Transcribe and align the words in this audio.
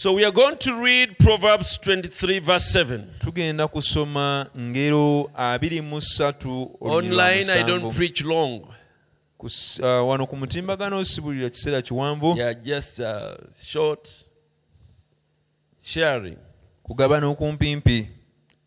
So 0.00 0.12
we 0.12 0.24
are 0.24 0.30
going 0.30 0.56
to 0.58 0.80
read 0.80 1.18
Proverbs 1.18 1.76
23, 1.78 2.38
verse 2.38 2.64
7. 2.72 3.04
tugenda 3.18 3.68
kusoma 3.68 4.46
ngero 4.58 5.30
abiri 5.34 5.80
mu 5.80 6.00
ssatu 6.00 6.70
olulimi 6.80 7.14
lwa 7.14 7.24
Online, 7.24 7.50
I 7.50 7.62
don't 7.62 7.94
preach 7.94 8.22
long. 8.24 8.62
Ku 9.38 9.46
s- 9.46 9.80
wano 9.80 10.26
ku 10.26 10.36
mutimbagano 10.36 10.98
osibulira 10.98 11.50
kiseera 11.50 11.82
kiwanvu 11.82 12.36
Yeah, 12.36 12.54
just 12.64 13.00
uh, 13.00 13.34
short 13.64 14.08
sharing. 15.82 16.36
kugabana 16.82 17.26
okumpimpi 17.26 18.08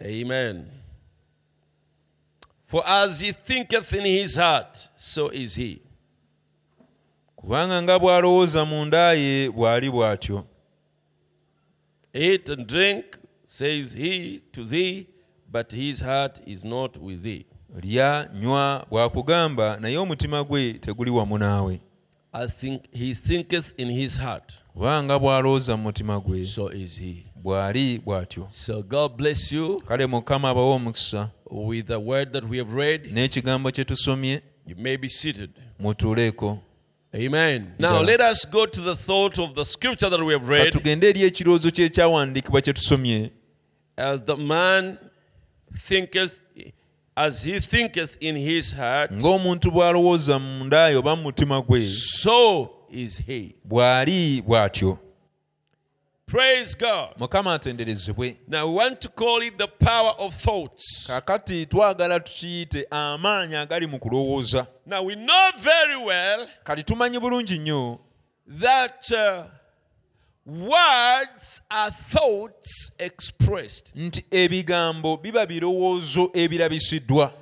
Amen. 0.06 0.66
For 2.68 2.84
as 2.86 3.22
he 3.22 3.32
thinketh 3.32 3.94
in 3.94 4.06
his 4.06 4.36
heart, 4.36 4.90
so 4.98 5.30
is 5.32 5.56
he. 5.56 5.80
kubanga 7.36 7.82
nga 7.82 8.00
bw'alowooza 8.00 8.66
mu 8.66 8.86
ndaaye 8.86 9.50
bw'ali 9.50 9.90
bw'atyo 9.92 10.46
Eat 12.14 12.50
and 12.50 12.68
drink, 12.68 13.06
says 13.46 13.94
he 13.94 14.42
to 14.52 14.66
thee, 14.66 15.08
but 15.52 15.72
his 15.74 16.02
heart 16.04 16.42
is 16.46 16.66
not 16.66 16.98
with 16.98 17.22
thee. 17.24 17.46
lya 17.84 18.30
nywa 18.34 18.86
bw'akugamba 18.92 19.78
naye 19.80 19.98
omutima 19.98 20.44
gwe 20.44 20.74
teguli 20.74 21.12
wamu 21.12 21.38
naawe 21.38 21.80
As 22.34 22.58
think, 22.60 22.84
he 22.94 23.14
thinketh 23.14 23.74
in 23.78 23.90
his 23.92 24.20
heart, 24.20 24.54
kubanga 24.74 25.20
bw'alowooza 25.20 25.78
mu 25.78 25.84
mutima 25.84 26.20
gwe 26.20 26.46
so 26.46 26.70
is 26.72 27.00
he. 27.00 27.26
bw'ali 27.44 28.00
bw'atyo 28.06 28.48
So 28.50 28.84
God 28.84 29.12
bless 29.18 29.52
you 29.52 29.82
kale 29.88 30.06
mukama 30.08 30.50
abawe 30.50 30.74
omukisa 30.76 31.30
with 31.52 31.88
the 31.88 32.00
word 32.00 32.32
that 32.34 32.44
we 32.50 32.58
have 32.58 32.74
read. 32.76 33.12
n'ekigambo 33.14 33.72
kye 33.72 33.84
tusomye 33.86 34.42
You 34.68 34.76
may 34.76 34.98
be 34.98 35.10
seated. 35.10 35.50
mutuuleeko 35.80 36.60
Amen. 37.14 37.74
Now 37.78 38.02
let 38.02 38.22
us 38.22 38.46
go 38.46 38.66
to 38.66 38.82
the 38.82 38.96
thought 38.96 39.38
of 39.38 39.54
the 39.54 39.66
scripture 39.66 40.10
that 40.10 40.24
we 40.24 40.34
have 40.34 40.48
read. 40.48 40.66
katugende 40.74 41.10
eri 41.10 41.24
ekirowoozo 41.24 41.72
ky'ekyawandiikibwa 41.72 42.62
kye 42.62 42.74
tusomye 42.74 43.32
As 43.98 44.22
the 44.26 44.38
man 44.38 44.98
thinketh, 45.88 46.40
as 47.16 47.44
he 47.44 47.60
thinketh 47.60 48.16
in 48.20 48.36
his 48.38 48.72
heart, 48.76 49.12
ng'omuntu 49.12 49.72
bw'alowooza 49.72 50.40
mu 50.40 50.70
ye 50.90 50.96
oba 50.96 51.16
mu 51.16 51.24
mutima 51.24 51.62
gwe 51.62 51.84
so 51.86 52.70
is 52.90 53.22
he. 53.28 53.56
bw'ali 53.68 54.42
bw'atyo 54.42 54.98
Praise 56.32 56.78
God. 56.78 57.10
mukama 57.18 57.54
atenderezebwe 57.54 58.38
Now 58.48 58.66
we 58.70 58.76
want 58.76 59.00
to 59.02 59.10
call 59.10 59.42
it 59.44 59.58
the 59.58 59.68
power 59.68 60.14
of 60.18 60.36
thoughts. 60.36 61.08
kaakati 61.08 61.66
twagala 61.66 62.20
tukiyite 62.20 62.88
amaanyi 62.90 63.56
agali 63.56 63.88
mu 63.88 64.00
kulowooza 64.00 64.68
Now 64.86 65.06
we 65.06 65.16
know 65.16 65.52
very 65.60 65.96
well 66.06 66.48
kati 66.64 66.84
tumanyi 66.84 67.20
bulungi 67.20 67.60
nnyo 67.60 68.00
that 68.60 69.12
uh, 69.12 69.46
words 70.46 71.62
are 71.70 71.92
thoughts 72.10 72.94
expressed. 72.98 73.92
nti 73.96 74.26
ebigambo 74.32 75.18
biba 75.18 75.46
birowoozo 75.46 76.30
ebirabisiddwa 76.34 77.34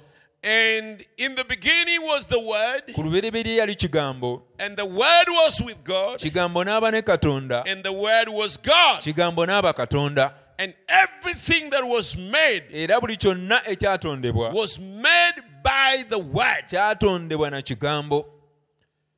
And 0.42 1.06
in 1.18 1.36
the 1.36 1.44
beginning 1.44 2.02
was 2.02 2.26
the 2.28 2.40
Word, 2.40 2.94
ku 2.95 3.04
lubereberye 3.04 3.56
yali 3.58 3.76
kigambo 3.76 4.42
and 4.58 4.78
the 4.78 4.86
Word 4.86 5.28
was 5.28 5.62
with 5.66 5.84
God, 5.84 6.20
kigambo 6.20 6.64
n'aba 6.64 6.92
ne 6.92 7.02
katonda 7.02 7.64
and 7.68 7.84
the 7.84 7.92
Word 7.92 8.30
was 8.30 8.56
God. 8.58 9.02
kigambo 9.02 9.45
n'aba 9.45 9.73
katonda 9.73 10.32
And 10.58 10.73
everything 10.90 11.70
that 11.70 11.84
was 11.86 12.17
made 12.17 12.64
era 12.72 13.00
buli 13.02 13.17
kyonna 13.17 13.60
ekyatondebwa 13.66 14.54
was 14.54 14.80
made 14.80 15.42
by 15.64 16.04
the 16.10 16.20
Word. 16.20 16.66
kyatondebwa 16.70 17.50
na 17.52 17.62
kigambo 17.62 18.26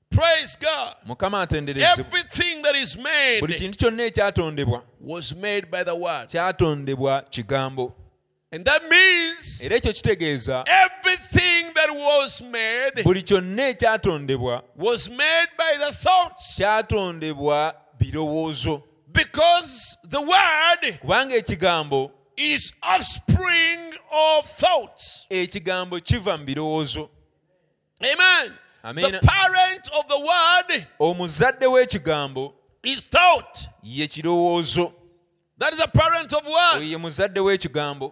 Praise 0.10 0.58
God. 0.60 0.96
mukama 1.06 1.42
atenderezebwe 1.42 2.06
Everything 2.08 2.62
that 2.64 2.76
is 2.76 2.96
buli 2.98 3.04
made 3.42 3.54
kintu 3.58 3.78
kyonna 3.78 4.04
ekyatondebwa 4.06 4.82
was 5.00 5.36
made 5.36 5.68
by 5.72 5.84
the 5.84 5.96
Word. 5.96 6.28
kyatondebwa 6.30 7.22
kigambo 7.30 7.94
And 8.54 8.66
that 8.66 8.82
means 8.90 9.62
era 9.64 9.76
ekyo 9.78 9.94
kitegeeza 9.94 10.64
everything 10.68 11.74
that 11.74 11.90
was 11.90 12.42
made 12.42 13.04
buli 13.04 13.24
kyonna 13.24 13.68
ekyatondebwa 13.70 14.64
was 14.76 15.10
made 15.10 15.50
by 15.58 15.78
the 15.86 15.92
thoughts. 15.94 16.56
kyatondebwa 16.58 17.74
birowoozo 18.00 18.84
Because 19.14 19.98
the 20.10 20.20
Word 20.22 21.00
kubanga 21.02 21.36
ekigambo 21.36 22.12
is 22.38 22.74
offspring 22.82 23.94
of 24.12 24.46
thoughts. 24.46 25.26
ekigambo 25.30 26.00
kiva 26.00 26.38
mu 26.38 26.46
birowoozo 26.46 27.10
Amen. 28.04 28.54
Amen. 28.84 29.12
The 29.12 29.20
parent 29.28 29.90
of 30.00 30.08
the 30.08 30.20
Word 30.20 30.86
omuzadde 31.00 31.66
w'ekigambo 31.68 32.54
is 32.84 33.02
thought. 33.04 33.68
ye 33.84 34.08
kirowoozo 34.08 34.92
That 35.58 35.74
is 35.74 35.80
the 35.80 35.88
parent 35.88 36.34
of 36.34 36.46
Word. 36.48 36.84
ye 36.84 36.98
muzadde 36.98 37.40
w'ekigambo 37.40 38.12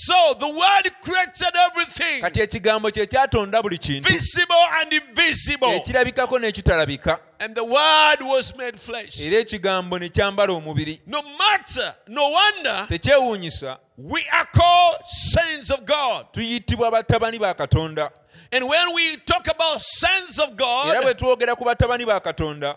So 0.00 0.14
the 0.38 0.46
Word 0.46 0.92
created 1.02 1.54
everything, 1.70 2.20
kati 2.22 2.40
ekigambo 2.40 2.90
kye 2.90 3.06
kyatonda 3.06 3.62
buli 3.62 3.78
kintu 3.78 4.08
visible 4.12 4.54
and 4.80 4.92
invisible. 4.92 5.68
ekirabikako 5.76 6.38
n'ekitalabika 6.38 7.18
And 7.40 7.54
the 7.56 7.64
Word 7.64 8.22
was 8.22 8.56
made 8.56 8.78
flesh. 8.78 9.20
era 9.20 9.38
ekigambo 9.40 9.98
ne 9.98 10.08
kyambala 10.08 10.52
omubiri 10.52 11.00
No 11.06 11.22
matter, 11.22 11.94
no 12.06 12.30
wonder 12.30 12.86
tekyewuunyisa 12.88 13.76
we 13.96 14.24
are 14.32 14.46
called 14.52 15.00
sons 15.08 15.70
of 15.70 15.84
God. 15.84 16.26
tuyitibwa 16.32 16.90
batabani 16.90 17.38
ba 17.40 17.54
katonda 17.54 18.10
And 18.52 18.68
when 18.68 18.94
we 18.94 19.16
talk 19.26 19.48
about 19.48 19.80
sons 19.82 20.38
of 20.38 20.50
era 20.86 21.02
bwe 21.02 21.14
God, 21.14 21.18
twogera 21.18 21.56
ku 21.56 21.64
batabani 21.64 22.06
ba 22.06 22.20
katonda 22.20 22.76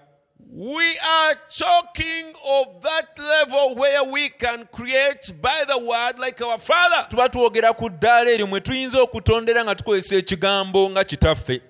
we 0.53 0.97
are 0.99 1.35
talking 1.49 2.33
of 2.45 2.81
that 2.81 3.17
level 3.17 3.75
where 3.75 4.03
we 4.03 4.27
can 4.29 4.67
create 4.71 5.31
by 5.41 5.63
the 5.67 5.77
word 5.77 6.19
like 6.19 6.41
our 6.41 6.59
Father. 6.59 7.07
tuba 7.09 7.29
twogera 7.29 7.73
ku 7.73 7.89
ddaala 7.89 8.31
eryo 8.31 8.47
mwe 8.47 8.59
tuyinza 8.61 9.01
okutondera 9.01 9.63
nga 9.63 9.75
tukozesa 9.75 10.15
ekigambo 10.15 10.89
nga 10.89 11.03
kitaffe 11.03 11.61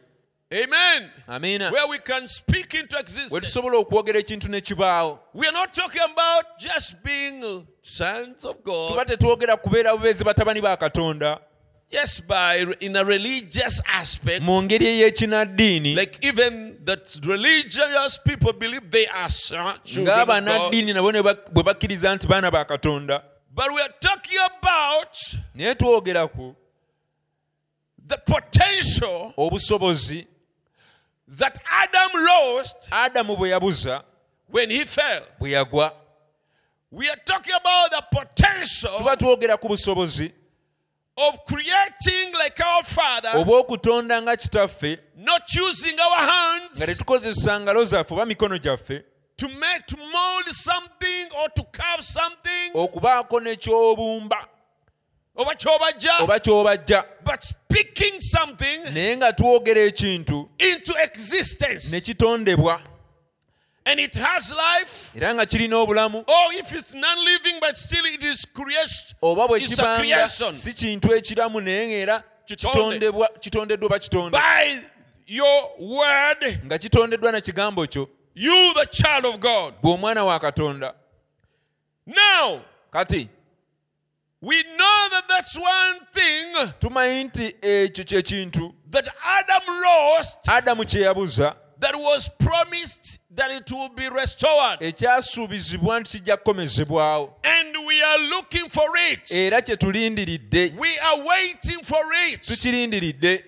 Amen. 0.54 1.10
amiina 1.28 1.72
Where 1.72 1.88
we 1.88 2.00
can 2.00 2.28
speak 2.28 2.74
into 2.74 2.96
we 2.96 3.02
existence. 3.02 3.40
tusobola 3.46 3.78
okwogera 3.78 4.20
ekintu 4.20 4.50
ne 4.50 4.62
kibaawo 4.62 5.20
We 5.34 5.48
are 5.48 5.54
not 5.54 5.74
talking 5.74 6.02
about 6.02 6.46
just 6.60 7.04
being 7.04 7.66
sons 7.82 8.46
of 8.46 8.56
tuba 8.64 8.96
God, 8.96 9.08
tetwogera 9.08 9.58
kubeera 9.58 9.96
bubeezi 9.98 10.24
batabani 10.24 10.62
ba 10.62 10.78
katonda 10.78 11.40
just 11.92 12.26
by 12.28 12.66
in 12.80 12.96
a 12.96 13.04
religious 13.04 13.82
aspect. 13.88 14.42
mu 14.44 14.62
ngeri 14.62 14.86
ey'ekinaddiini 14.88 15.96
Like 15.96 16.20
even 16.26 16.78
that 16.86 17.20
religious 17.26 18.18
people 18.26 18.54
believe 18.54 18.90
they 18.92 19.06
are 19.08 19.30
son- 19.30 19.78
children 19.84 20.08
of 20.20 20.28
God. 20.28 20.44
ng'abanaddiini 20.44 20.94
nabo 20.94 21.12
ne 21.12 21.22
bak- 21.22 21.52
bwe 21.54 21.64
bakkiriza 21.64 22.16
nti 22.16 22.28
baana 22.28 22.52
ba 22.52 22.66
katonda 22.66 23.22
But 23.54 23.74
we 23.74 23.82
are 23.82 23.94
talking 24.00 24.40
about 24.40 25.18
naye 25.56 25.76
twogera 25.76 26.28
ku 26.32 26.56
the 28.08 28.18
potential 28.18 29.34
obusobozi 29.38 30.26
that 31.28 31.58
Adam 31.72 32.12
lost 32.26 32.88
adamu 32.92 33.36
bwe 33.38 33.50
yabuza 33.50 34.04
when 34.48 34.70
he 34.70 34.86
fell. 34.86 35.24
bwe 35.40 35.52
yagwa 35.52 35.94
We 36.94 37.10
are 37.10 37.20
talking 37.26 37.54
about 37.54 37.92
the 37.92 38.04
potential 38.20 38.98
tuba 38.98 39.16
twogera 39.18 39.58
ku 39.60 39.68
busobozi 39.68 40.32
of 41.18 41.40
creating 41.46 42.34
like 42.34 42.60
our 42.66 42.84
Father, 42.84 43.30
obw'okutonda 43.36 44.22
nga 44.22 44.36
kitaffe 44.36 44.98
not 45.16 45.44
using 45.56 46.00
our 46.00 46.24
nga 46.24 46.32
hands 46.32 46.86
tetukozesa 46.86 47.60
ngalo 47.60 47.84
zaffe 47.84 48.14
oba 48.14 48.26
mikono 48.26 48.58
gyaffe 48.58 49.04
to 49.38 49.48
make 49.50 49.84
to 49.88 49.98
mold 49.98 50.48
something 50.52 51.28
or 51.42 51.50
to 51.56 51.64
carve 51.64 52.02
something 52.04 52.72
okubaako 52.74 53.40
n'ekyobumba 53.40 54.48
oba 55.36 55.56
kyobajja, 55.56 56.20
oba 56.22 56.40
ky'obajja. 56.40 57.04
but 57.26 57.44
speaking 57.44 58.22
something 58.22 58.84
naye 58.94 59.18
nga 59.18 59.34
twogera 59.34 59.82
ekintu 59.82 60.50
into 60.60 60.94
existence. 61.04 61.92
ne 61.92 62.02
kitondebwa 62.02 62.82
and 63.86 64.00
it 64.00 64.16
has 64.16 64.52
life. 64.52 65.12
era 65.16 65.34
nga 65.34 65.46
kirina 65.46 65.76
obulamu 65.78 66.18
Or 66.20 66.26
oh, 66.28 66.52
if 66.54 66.74
it's 66.74 66.94
non-living, 66.94 67.60
but 67.62 67.78
still 67.78 68.06
it 68.06 68.24
is 68.24 68.46
creation. 68.46 69.18
oba 69.22 69.48
bwe 69.48 69.58
It's 69.62 69.74
a 69.74 69.76
kibanga 69.84 69.98
creation. 70.00 70.54
si 70.54 70.74
kintu 70.74 71.14
ekiramu 71.16 71.62
naye 71.62 71.88
ng'era 71.88 72.24
Kitonde. 72.46 73.00
kitondebwa 73.00 73.28
kitondeddwa 73.40 73.90
ba 73.90 74.00
kitonde 74.00 74.32
By 74.32 74.80
your 75.28 75.72
word, 75.80 76.60
nga 76.66 76.78
kitondeddwa 76.78 77.32
na 77.32 77.42
kigambo 77.42 77.88
kyo 77.88 78.10
you, 78.36 78.74
the 78.76 78.86
child 78.92 79.26
of 79.26 79.40
God. 79.40 79.74
bwe 79.82 79.92
omwana 79.94 80.24
wa 80.26 80.40
katonda 80.40 80.94
Now, 82.06 82.62
kati 82.94 83.30
we 84.42 84.64
know 84.64 85.08
that 85.12 85.24
that's 85.30 85.56
one 85.58 86.00
thing 86.14 86.72
tumanyi 86.80 87.24
nti 87.24 87.56
ekyo 87.62 88.04
kye 88.04 88.22
kintu 88.22 88.74
that 88.92 89.08
Adam 89.26 89.82
lost 89.84 90.50
adamu 90.50 90.86
kye 90.86 91.02
yabuza 91.02 91.56
that 91.82 91.96
was 91.96 92.30
promised 92.30 93.20
that 93.36 93.52
it 93.52 93.72
will 93.72 93.90
be 93.90 94.10
restored. 94.10 94.82
ekyasuubizibwa 94.82 96.00
nti 96.00 96.18
kijja 96.20 96.38
kukomezebwawo 96.38 97.38
And 97.44 97.78
we 97.88 98.04
are 98.04 98.24
looking 98.28 98.70
for 98.70 98.90
it. 99.12 99.32
era 99.32 99.62
kye 99.62 99.78
tulindiridde 99.78 100.74
We 100.78 101.00
are 101.00 101.22
waiting 101.22 101.84
for 101.84 102.06
it. 102.30 102.42
tukirindiridde 102.42 103.46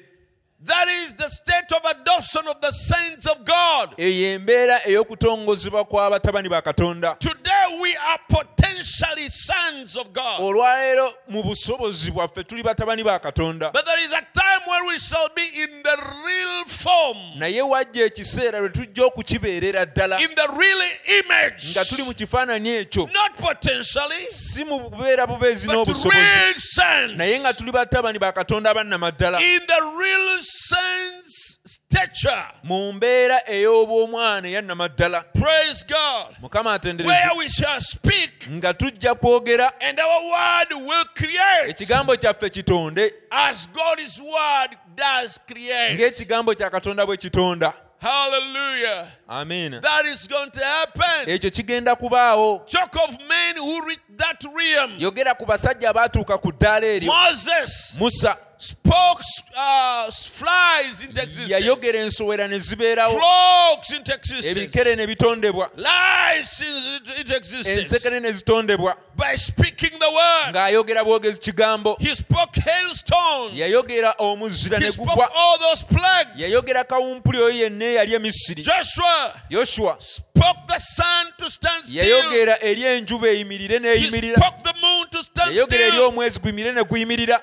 That 0.66 0.88
is 0.88 1.14
the 1.16 1.28
state 1.28 1.72
of 1.76 1.82
adoption 1.84 2.48
of 2.48 2.62
the 2.62 2.72
saints 2.72 3.28
of 3.28 3.44
God. 3.46 3.96
eyo 3.98 4.34
embeera 4.34 4.80
ey'okutongozebwa 4.88 5.86
kw'abatabani 5.86 6.50
ba 6.50 6.62
katonda 6.62 7.16
Today 7.20 7.80
we 7.82 7.96
are 7.96 8.20
potentially 8.30 9.28
sons 9.30 9.98
of 9.98 10.14
God. 10.14 10.40
olwaleero 10.42 11.14
mu 11.28 11.44
busobozi 11.44 12.12
bwaffe 12.12 12.44
tuli 12.44 12.64
batabani 12.64 13.04
ba 13.04 13.20
katonda 13.20 13.72
But 13.74 13.86
there 13.86 14.00
is 14.06 14.14
a 14.14 14.22
time 14.22 14.62
where 14.68 14.86
we 14.88 14.98
shall 15.00 15.28
be 15.36 15.42
in 15.64 15.84
the 15.84 15.98
real 16.26 16.66
form, 16.66 17.18
naye 17.40 17.62
wajja 17.62 18.06
ekiseera 18.06 18.60
lwe 18.60 18.70
tujja 18.70 19.06
okukibeerera 19.06 19.86
ddala 19.86 20.20
in 20.22 20.30
the 20.36 20.48
real 20.58 20.82
image. 21.20 21.72
nga 21.76 21.86
tuli 21.86 22.04
mu 22.04 22.14
kifaananyi 22.14 22.70
ekyo 22.70 23.10
Not 23.14 23.36
potentially, 23.38 24.26
si 24.30 24.64
mu 24.64 24.80
bubeera 24.80 25.28
bubeezi 25.28 25.68
but 25.68 25.88
real 25.88 26.54
sense. 26.54 27.16
naye 27.16 27.40
nga 27.40 27.54
tuli 27.54 27.72
batabani 27.72 28.20
ba 28.20 28.32
katonda 28.32 28.70
abannamaddala 28.70 29.42
In 29.42 29.60
the 29.68 29.82
real 30.00 30.40
sense 30.58 31.60
stature. 31.66 32.46
mu 32.64 32.94
mbeera 32.94 33.42
ey'obwomwana 33.50 34.48
eyannamaddala 34.48 35.22
Praise 35.34 35.86
God. 35.88 36.36
mukama 36.42 36.74
atendereze 36.74 37.16
Where 37.16 37.38
we 37.38 37.50
shall 37.50 37.82
speak 37.82 38.48
nga 38.50 38.74
tujja 38.74 39.16
kwogera 39.16 39.72
and 39.82 40.00
our 40.00 40.22
word 40.24 40.88
will 40.88 41.06
create 41.14 41.70
ekigambo 41.70 42.16
kyaffe 42.18 42.50
kitonde 42.50 43.14
as 43.32 43.70
God's 43.74 44.22
word 44.22 44.78
does 44.96 45.40
create. 45.48 45.96
ng'ekigambo 46.00 46.54
kya 46.56 46.70
katonda 46.70 47.06
bwe 47.06 47.18
kitonda 47.18 47.74
Hallelujah. 48.02 49.08
amiina 49.28 49.82
That 49.82 50.06
is 50.06 50.28
going 50.28 50.52
to 50.52 50.60
happen. 50.60 51.30
ekyo 51.30 51.50
kigenda 51.50 51.96
kubaawo 51.96 52.62
Talk 52.68 52.96
of 52.96 53.10
men 53.30 53.56
who 53.58 53.86
reach 53.88 54.00
that 54.18 54.44
realm. 54.58 54.96
yogera 55.00 55.36
ku 55.38 55.46
basajja 55.46 55.90
abaatuuka 55.90 56.38
ku 56.38 56.52
ddaala 56.52 56.86
eryo 56.88 57.12
Moses 57.14 57.98
musa 58.00 58.38
spoke 58.64 59.22
uh, 59.56 60.12
flies 60.12 61.02
into 61.04 61.22
existence. 61.22 61.52
yayogera 61.52 62.00
ensowera 62.00 62.48
ne 62.48 62.60
zibeerawo 62.60 63.20
Frogs 63.20 63.90
into 63.92 64.14
existence. 64.14 64.46
ebikere 64.52 64.96
ne 64.96 65.08
bitondebwa 65.08 65.70
Lies 65.78 66.62
into- 66.62 67.16
into 67.20 67.36
existence. 67.36 67.80
ensekere 67.80 68.20
ne 68.20 68.32
zitondebwa 68.32 68.96
By 69.16 69.36
speaking 69.38 70.00
the 70.00 70.08
word. 70.10 70.56
ng'ayogera 70.56 71.04
bwogezi 71.04 71.40
kigambo 71.40 71.98
He 72.00 72.16
spoke 72.16 72.60
hailstones. 72.62 73.58
yayogera 73.60 74.16
omuzira 74.18 74.80
He 74.80 74.86
ne 74.86 74.92
spoke 74.92 75.10
gugwa 75.10 75.30
all 75.36 75.60
those 75.60 75.84
plagues. 75.86 76.32
yayogera 76.38 76.84
kawumpuli 76.84 77.38
oyo 77.38 77.50
yenna 77.56 77.86
eyali 77.86 78.14
e 78.14 78.20
misiri 78.20 78.64
Joshua 78.64 79.36
yoshuwa 79.50 79.96
spoke 80.00 80.60
the 80.68 80.80
sun 80.80 81.28
to 81.38 81.50
stand 81.50 81.86
still. 81.86 81.98
yayogera 81.98 82.58
eri 82.64 82.84
enjuba 82.84 83.28
eyimirire 83.28 83.74
He 83.74 83.80
n'eyimirira 83.80 84.38
spoke 84.38 84.64
the 84.64 84.74
moon 84.82 85.08
to 85.10 85.24
stand 85.24 85.56
yayogera 85.56 85.86
eri 85.88 86.00
omwezi 86.00 86.40
guyimirire 86.40 86.72
ne 86.76 86.84
guyimirira 86.84 87.42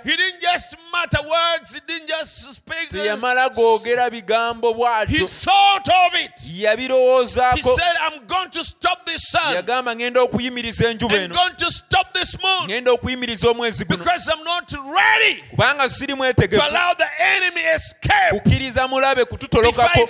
He 1.11 1.21
didn't 1.21 1.27
just 1.27 1.27
mutter 1.27 1.29
words. 1.29 1.75
He 1.75 1.81
didn't 1.87 2.09
just 2.09 2.55
speak. 2.55 2.91
teyamala 2.91 3.49
googera 3.49 4.11
bigambo 4.11 4.73
He 4.73 4.75
bw'atyo 4.75 5.27
thought 5.45 5.89
of 5.89 6.15
it. 6.15 6.31
He 6.41 6.65
yabirowoozaako 6.65 7.63
said, 7.63 7.95
I'm 8.03 8.27
going 8.27 8.51
to 8.51 8.65
stop 8.65 9.07
this 9.07 9.29
sun. 9.31 9.55
yagamba 9.55 9.97
ngenda 9.97 10.21
okuyimiriza 10.23 10.91
enjuba 10.91 11.15
I'm 11.15 11.23
eno 11.25 11.35
going 11.35 11.57
to 11.57 11.71
stop 11.71 12.15
this 12.15 12.37
moon. 12.43 12.67
ngenda 12.69 12.93
okuyimiriza 12.93 13.51
omwezi 13.51 13.85
guno 13.85 13.99
Because 13.99 14.29
I'm 14.29 14.45
not 14.45 14.73
ready 14.73 15.43
kubanga 15.51 15.89
siri 15.89 16.13
to 16.13 16.17
mwetegefu 16.17 16.63
allow 16.63 16.95
the 16.95 17.25
enemy 17.25 17.61
escape 17.75 18.31
kukkiriza 18.31 18.89
mulabe 18.89 19.25
kututolokako 19.25 20.09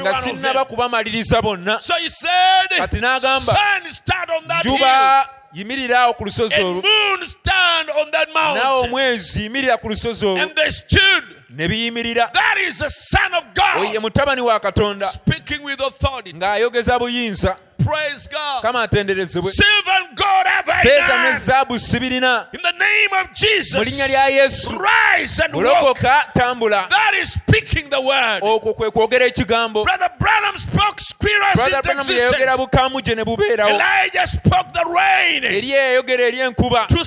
nga 0.00 0.14
sinnaba 0.14 0.64
kubamaliriza 0.64 1.42
bonna 1.42 1.80
So 1.80 1.94
he 1.94 2.08
said, 2.08 2.70
Kati 2.78 3.00
n'agamba, 3.00 3.54
sun 3.56 3.90
stand 3.90 4.30
on 4.30 4.48
that 4.48 4.64
hill 4.64 4.72
njuba 4.74 5.28
yimirira 5.54 6.00
awo 6.00 6.14
ku 6.14 6.24
lusozi 6.24 6.60
olwo. 6.60 6.82
moon 6.82 7.26
stand 7.26 7.90
on 8.00 8.10
that 8.10 8.28
naawe 8.34 8.80
omwezi 8.80 9.42
yimirira 9.42 9.76
ku 9.76 9.88
lusozi 9.88 10.26
olwo. 10.26 10.42
And 10.42 10.54
they 10.54 10.70
stood. 10.70 11.24
ne 11.50 11.68
biyimirira. 11.68 12.32
That 12.32 12.56
is 12.58 12.78
the 12.78 12.90
son 12.90 13.34
of 13.34 13.44
oyo 13.54 13.84
ye 13.84 13.92
God 13.92 14.02
mutabani 14.02 14.40
wa 14.40 14.58
katonda. 14.58 15.06
speaking 15.06 15.62
with 15.62 15.80
authority. 15.80 16.32
ng'ayogeza 16.32 16.98
buyinza 16.98 17.56
Praise 17.84 18.28
God. 18.30 18.62
kama 18.62 18.82
atenderezebwe 18.82 19.52
Silver 19.52 19.92
and 19.96 20.16
gold 20.16 20.46
have 20.46 20.72
I 20.72 20.82
feeza 20.82 21.16
ne 21.18 21.28
none. 21.30 21.38
zaabu 21.38 21.78
sibirina 21.78 22.46
In 22.52 22.60
the 22.62 22.72
name 22.72 23.22
of 23.22 23.28
mu 23.28 23.34
Jesus, 23.34 23.88
linnya 23.88 24.06
lya 24.08 24.28
yesu 24.28 24.78
rise 24.78 25.40
and 25.44 25.54
walk. 25.54 25.64
golokoka 25.64 26.24
tambula 26.34 26.86
That 26.90 27.14
is 27.22 27.32
speaking 27.32 27.88
the 27.90 28.00
word. 28.00 28.42
okwo 28.42 28.74
kwe 28.74 28.90
kwogera 28.90 29.26
ekigambo 29.26 29.84
Brother 29.84 30.10
Branham 30.18 30.58
spoke 30.58 31.00
squirrels 31.00 31.54
brother 31.54 31.76
into 31.78 32.12
yayogera 32.12 32.54
existence. 32.54 33.14
ne 33.16 33.24
bubeerawo 33.24 33.70
Elijah 33.70 34.26
spoke 34.26 34.72
the 34.72 34.84
rain 34.94 35.44
eri 35.44 35.70
yayogera 35.70 36.22
eri 36.24 36.38
enkuba 36.40 36.86
to. 36.88 37.04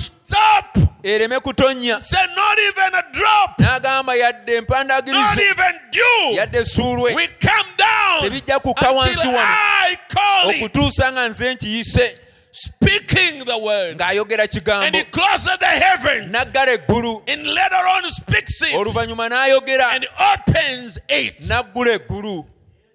Ereme 1.02 1.40
kutonnya 1.40 2.00
Said 2.00 2.30
not 2.36 2.58
even 2.58 2.94
a 2.94 3.02
drop, 3.12 3.58
n'agamba 3.58 4.16
yadde 4.16 4.52
not 4.54 4.62
empandagirize 4.68 5.40
even 5.40 5.74
dew. 5.92 6.36
yadde 6.36 6.58
essuulwe 6.58 7.14
We 7.14 7.26
come 7.40 7.68
down 7.78 8.22
tebijja 8.22 8.58
kukka 8.58 8.90
wansi 8.90 9.26
wano 9.28 9.38
I 9.38 9.96
call 10.08 10.50
it. 10.50 10.56
okutuusa 10.62 11.12
nga 11.12 11.28
nze 11.28 11.54
nkiyise 11.54 12.18
Speaking 12.52 13.44
the 13.44 13.58
word. 13.58 13.98
ng'ayogera 13.98 14.48
And 14.86 14.94
he 14.96 15.04
closed 15.04 15.60
the 15.60 15.66
heavens. 15.66 16.32
n'aggala 16.34 16.72
eggulu 16.72 17.22
And 17.28 17.46
later 17.46 17.84
on 17.96 18.10
speaks 18.10 18.62
it. 18.62 18.74
oluvannyuma 18.74 19.28
n'ayogera 19.28 19.92
And 19.94 20.06
opens 20.34 20.98
it. 21.08 21.38
n'aggula 21.48 21.92
eggulu 21.98 22.44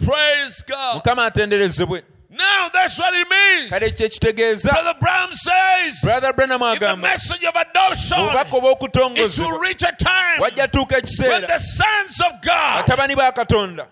Praise 0.06 0.64
God. 0.68 0.96
mukama 0.96 1.26
atenderezebwe 1.26 2.04
Now 2.32 2.70
that's 2.74 2.98
what 2.98 3.14
it 3.14 3.28
means. 3.30 3.70
kale 3.70 3.92
kyekitegeeza 3.92 4.72
Brother 4.72 4.94
Branham 5.02 5.34
says 5.34 6.02
brother 6.02 6.30
in 6.44 6.50
the 6.50 6.58
agamba 6.58 7.02
message 7.02 7.44
of 7.44 7.56
adoption, 7.56 8.18
obubaka 8.18 8.58
obw'okutongozebwa 8.58 9.52
will 9.52 9.60
reach 9.60 9.84
a 9.84 9.92
time 9.92 10.40
tuuka 10.72 10.96
when 10.96 11.04
ekiseera 11.04 11.48
the 11.48 11.60
sons 11.60 12.22
of 12.22 12.42
God, 12.42 12.86
batabani 12.86 13.16
ba 13.18 13.32
katonda 13.34 13.88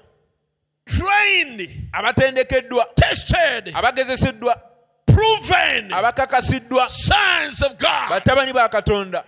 trained, 0.85 1.89
abatendekeddwa 1.93 2.85
tested, 2.95 3.73
abagezeseddwa 3.73 4.55
proven 5.05 5.91
abakakasiddwa 5.91 6.87
sons 6.87 7.61
of 7.61 7.77
God. 7.77 8.09
batabani 8.09 8.53
ba 8.53 8.69
katonda 8.69 9.23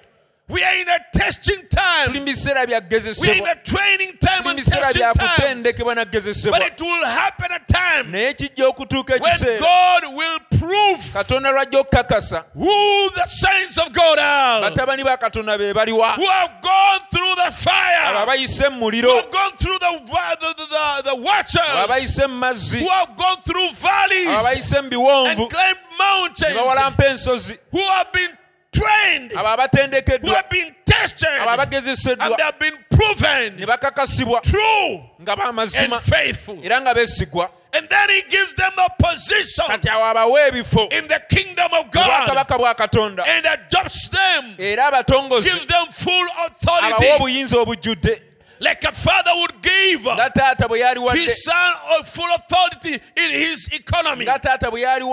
We 0.51 0.63
are 0.63 0.75
in 0.81 0.89
a 0.89 0.99
testing 1.17 1.63
time. 1.69 2.07
tuli 2.07 2.19
mu 2.19 2.25
biseera 2.25 2.65
We 2.67 2.73
are 2.75 3.35
in 3.37 3.47
a 3.47 3.55
training 3.63 4.17
time 4.19 4.47
and 4.47 4.59
biseera 4.59 4.91
testing 4.91 5.01
bya 5.01 5.13
time. 5.13 5.63
kutendekebwa 5.63 5.95
na 5.95 6.05
But 6.05 6.61
it 6.61 6.81
will 6.81 7.05
happen 7.05 7.51
a 7.51 7.59
time 7.59 8.33
kijja 8.33 8.67
okutuuka 8.67 9.13
when 9.13 9.31
ekiseera 9.31 9.59
God 9.59 10.15
will 10.15 10.39
prove 10.59 11.13
katonda 11.13 11.51
lwajja 11.51 11.79
okukakasa 11.79 12.43
who 12.53 13.09
the 13.15 13.25
saints 13.27 13.77
of 13.77 13.91
God 13.93 14.19
are, 14.19 14.61
batabani 14.69 15.03
ba 15.03 15.17
katonda 15.17 15.57
be 15.57 15.73
baliwa 15.73 16.15
who 16.15 16.25
have 16.27 16.51
gone 16.61 16.99
through 17.11 17.35
the 17.35 17.41
abo 17.41 17.53
fire, 17.53 18.17
abayise 18.17 18.69
mu 18.69 18.75
who 18.79 18.91
muliro. 18.91 19.15
Have 19.15 19.31
gone 19.31 19.51
through 19.57 19.79
the, 19.79 20.01
the, 20.05 20.53
the, 20.57 20.65
the, 20.65 21.15
the 21.15 21.21
waters, 21.21 21.75
abayise 21.83 22.27
mu 22.27 22.35
mazzi 22.39 22.79
who 22.79 22.89
have 22.89 23.15
gone 23.15 23.37
through 23.45 23.71
valleys 23.73 24.27
abayise 24.27 24.81
mu 24.81 24.89
biwonvu 24.89 25.41
and 25.41 25.49
climbed 25.49 25.79
mountains, 25.97 26.55
bawalampa 26.55 27.05
ensozi 27.07 27.57
who 27.71 27.79
have 27.79 28.11
been 28.13 28.29
trained, 28.71 29.31
abo 29.31 29.47
who 29.47 29.57
abatendekeddwa 29.57 30.33
have 30.35 30.49
been 30.49 30.75
tested, 30.85 31.27
abo 31.29 31.51
and 31.51 31.61
abagezeseddwa 31.61 32.37
they 32.37 32.43
have 32.43 32.59
been 32.59 32.73
ne 32.73 32.79
proven 32.89 33.57
bakakasibwa 33.67 34.41
true 34.41 35.03
nga 35.21 35.31
and 35.33 35.41
b'amazima 35.41 35.99
faithful. 35.99 36.59
era 36.63 36.81
nga 36.81 36.93
beesigwa. 36.93 37.49
And 37.73 37.87
then 37.87 38.09
he 38.09 38.21
gives 38.29 38.53
them 38.55 38.71
a 38.79 38.89
position 39.01 39.65
in 39.71 41.07
the 41.07 41.21
kingdom 41.29 41.71
of 41.79 41.89
God 41.91 42.27
bwakabaka 42.27 42.57
bwa 42.57 42.75
katonda. 42.75 43.23
and 43.25 43.45
adopts 43.45 44.09
them, 44.09 44.55
gives 44.57 45.65
them 45.67 45.87
full 45.91 46.27
authority, 46.47 47.39
like 48.61 48.83
a 48.83 48.91
father 48.91 49.31
would 49.35 49.61
give 49.61 50.01
nga 50.05 50.29
taata 50.29 50.67
bwe 50.67 50.79
yali 50.79 50.99
wadde 50.99 51.19
his 51.21 51.43
son 51.43 51.73
full 52.05 52.29
authority 52.35 52.93
in 53.15 53.31
his 53.31 53.67
economy. 53.73 54.25
nga 54.25 54.39
taata 54.39 54.69
bwe 54.71 54.81
yali 54.81 55.03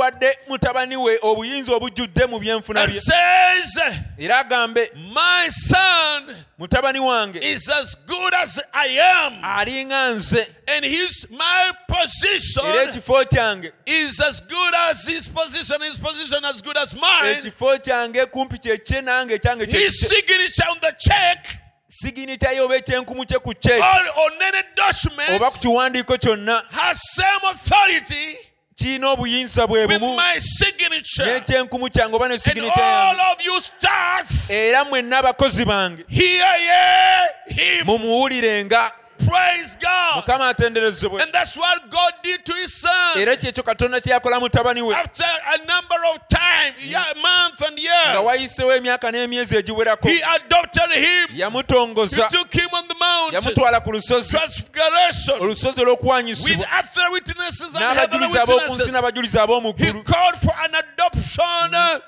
mutabani 0.48 0.96
we 0.96 1.18
obuyinza 1.22 1.72
obujjudde 1.72 2.26
mu 2.26 2.38
byenfuna 2.38 2.80
And 2.82 2.92
bye 2.92 2.98
says, 2.98 3.78
era 4.18 4.38
agambe 4.44 4.90
My 5.12 5.48
son 5.50 6.36
mutabani 6.58 6.98
wange 7.00 7.38
is 7.42 7.68
as 7.70 7.94
good 8.06 8.34
as 8.34 8.60
I 8.74 8.86
am, 9.00 9.42
alinga 9.42 10.14
nze 10.14 10.46
and 10.68 10.84
his 10.84 11.26
my 11.30 11.72
era 11.72 11.74
position 11.88 12.64
ekifo 12.66 13.24
kyange 13.24 13.72
is 13.86 14.20
as 14.20 14.40
good 14.42 14.74
as 14.90 15.06
his 15.06 15.28
position, 15.28 15.80
his 15.82 15.98
position 15.98 16.44
as 16.44 16.60
good 16.62 16.76
as 16.76 16.94
mine. 16.94 17.36
ekifo 17.38 17.78
kyange 17.78 18.26
kumpi 18.26 18.58
kyekye 18.58 19.00
nange 19.02 19.34
ekyange 19.34 19.64
His 19.66 20.00
signature 20.08 20.68
on 20.70 20.78
the 20.80 20.92
check 20.98 21.46
sigini 21.88 22.36
kyaye 22.36 22.60
oba 22.60 22.76
ekyenkumu 22.76 23.24
kye 23.26 23.38
ku 23.38 23.54
kyeki 23.54 23.80
or 23.82 24.24
on 24.24 24.42
any 24.42 25.36
oba 25.36 25.50
ku 25.50 25.58
kiwandiiko 25.58 26.16
kyonna. 26.18 26.62
has 26.70 27.00
same 27.14 27.40
authority 27.50 28.36
kirina 28.76 29.10
obuyinza 29.10 29.66
bwe 29.66 29.86
with 29.86 30.00
bumu. 30.00 30.16
my 30.16 30.38
signature. 30.40 31.24
n'ekyenkumu 31.26 31.88
kyange 31.90 32.14
oba 32.16 32.28
ne 32.28 32.34
And 32.34 32.70
all 32.78 33.20
of 33.32 33.44
you 33.44 33.60
staff, 33.60 34.50
era 34.50 34.84
mwenna 34.84 35.18
abakozi 35.18 35.64
bange. 35.64 36.04
hear 36.08 36.44
ye 36.60 37.54
him. 37.54 37.86
mumuwulirenga 37.86 38.92
Praise 39.18 39.76
God. 39.80 40.16
mukama 40.16 40.48
atenderezebwe 40.48 41.22
And 41.22 41.32
that's 41.32 41.56
what 41.56 41.90
God 41.90 42.12
did 42.22 42.44
to 42.44 42.52
his 42.54 42.74
son. 42.74 43.18
era 43.18 43.36
kyekyo 43.36 43.62
katonda 43.62 44.00
kye 44.00 44.12
yakola 44.12 44.40
mutabani 44.40 44.82
we 44.82 44.94
After 44.94 45.24
a 45.54 45.58
number 45.58 45.96
of 46.14 46.18
time, 46.28 46.74
yeah, 46.78 47.04
mm. 47.14 47.22
months 47.22 47.62
and 47.66 47.78
nga 47.78 48.32
years, 48.32 48.58
emyaka 48.78 49.10
n'emyezi 49.12 49.56
egiwerako 49.56 50.08
he 50.08 50.20
adopted 50.36 50.90
him. 50.92 51.28
He 51.28 52.36
took 52.36 52.52
him 52.52 52.68
on 52.72 52.88
the 52.88 52.94
mountain. 52.94 53.34
yamutwala 53.40 53.80
ku 53.84 53.92
lusozi 53.92 54.30
Transfiguration. 54.30 55.40
olusozi 55.40 55.80
With 55.80 56.66
other 56.72 57.12
witnesses 57.12 57.74
and 57.74 57.98
heavenly 57.98 58.26
n'abajulizi 58.26 58.38
ab'oku 58.38 58.60
nsi 58.60 58.70
witnesses. 58.70 58.94
n'abajulizi 58.94 59.38
ab'omu 59.38 59.74
He 59.78 59.92
called 59.92 60.36
for 60.36 60.54
an 60.64 60.72
mm. 60.72 62.00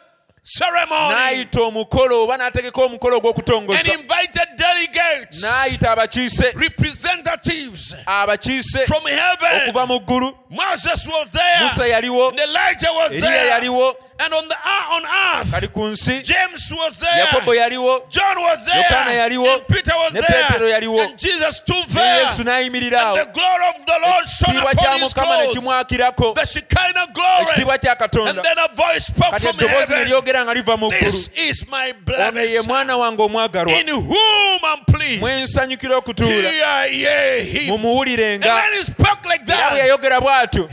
N'ayita 0.59 1.61
omukolo 1.63 2.23
oba 2.25 2.37
n'ategeka 2.37 2.83
omukolo 2.83 3.17
and 3.17 3.25
ogw'okutongoza 3.25 3.93
invited 3.95 4.49
delegates, 4.57 5.43
n'ayita 5.43 5.91
abakiise. 5.93 6.53
Representatives. 6.55 7.95
Abakiise. 8.07 8.87
From 8.87 9.05
heaven. 9.07 9.69
okuva 9.69 9.87
mu 9.87 10.01
ggulu 10.01 10.35
Moses 10.51 11.07
was 11.07 11.31
there, 11.31 11.61
musa 11.63 11.85
yaliwo. 11.87 12.31
And 12.31 12.41
Elijah 12.41 12.91
was 12.91 13.11
there, 13.13 13.51
yaliwo. 13.61 13.95
And 14.23 14.35
on 14.35 14.49
the 14.49 14.55
on 14.93 15.03
earth, 15.41 15.51
kali 15.53 15.69
ku 15.69 15.81
nsi. 15.81 16.23
James 16.25 16.73
was 16.77 16.99
there, 16.99 17.25
yakobo 17.25 17.55
yaliwo. 17.55 18.11
John 18.11 18.37
was 18.37 18.59
Yokaana 18.69 19.05
there, 19.07 19.31
yaliwo, 19.31 19.55
and 19.55 19.67
Peter 19.69 19.93
was 19.95 20.13
ne 20.13 20.21
there, 20.21 20.75
yaliwo, 20.81 21.07
and 21.07 21.17
Jesus 21.19 21.57
stood 21.59 21.77
ne 21.89 21.95
there. 21.95 22.25
yesu 22.27 22.43
n'ayimirira 22.45 23.01
awo 23.01 23.17
And 23.17 23.29
the 23.29 23.33
glory 23.33 23.65
of 23.79 23.87
the 23.87 23.99
Lord 24.03 24.27
shone 24.27 24.57
ekitiibwa 24.59 24.75
kya 24.75 24.89
upon 24.89 25.01
his 25.01 25.15
mukama 25.15 25.37
ne 25.39 25.45
clothes. 25.45 25.57
kimwakirako 25.57 26.35
The 26.35 26.47
Shekinah 26.47 27.07
glory. 27.15 27.47
ekitiibwa 27.47 27.79
kya 27.79 28.29
And 28.29 28.39
then 28.45 28.59
a 28.59 28.75
voice 28.75 29.07
spoke 29.07 29.31
kati 29.33 29.41
from 29.47 29.57
eddoboozi 29.57 29.91
ne 29.91 29.97
heaven. 29.97 30.09
lyogera 30.09 30.45
nga 30.45 30.55
liva 30.55 30.77
mu 30.77 30.91
ggulu 30.91 31.01
This 31.01 31.31
is 31.37 31.69
my 31.71 31.91
ono 31.91 32.01
beloved 32.05 32.51
ye 32.51 32.57
son, 32.59 32.67
mwana 32.67 32.97
wange 32.99 33.23
omwagalwa 33.23 33.73
in 33.81 33.89
whom 33.89 34.61
I'm 34.65 34.85
pleased. 34.85 35.21
mwe 35.23 35.43
nsanyukira 35.43 35.97
okutuula. 35.97 36.31
Hear 36.31 36.93
ye 36.93 37.45
him. 37.45 37.75
And 37.75 37.85
when 37.85 38.73
he 38.77 38.83
spoke 38.83 39.25
like 39.25 39.41
era 39.49 39.71
bwe 39.71 39.99
that, 39.99 40.40
bw'atyo 40.41 40.71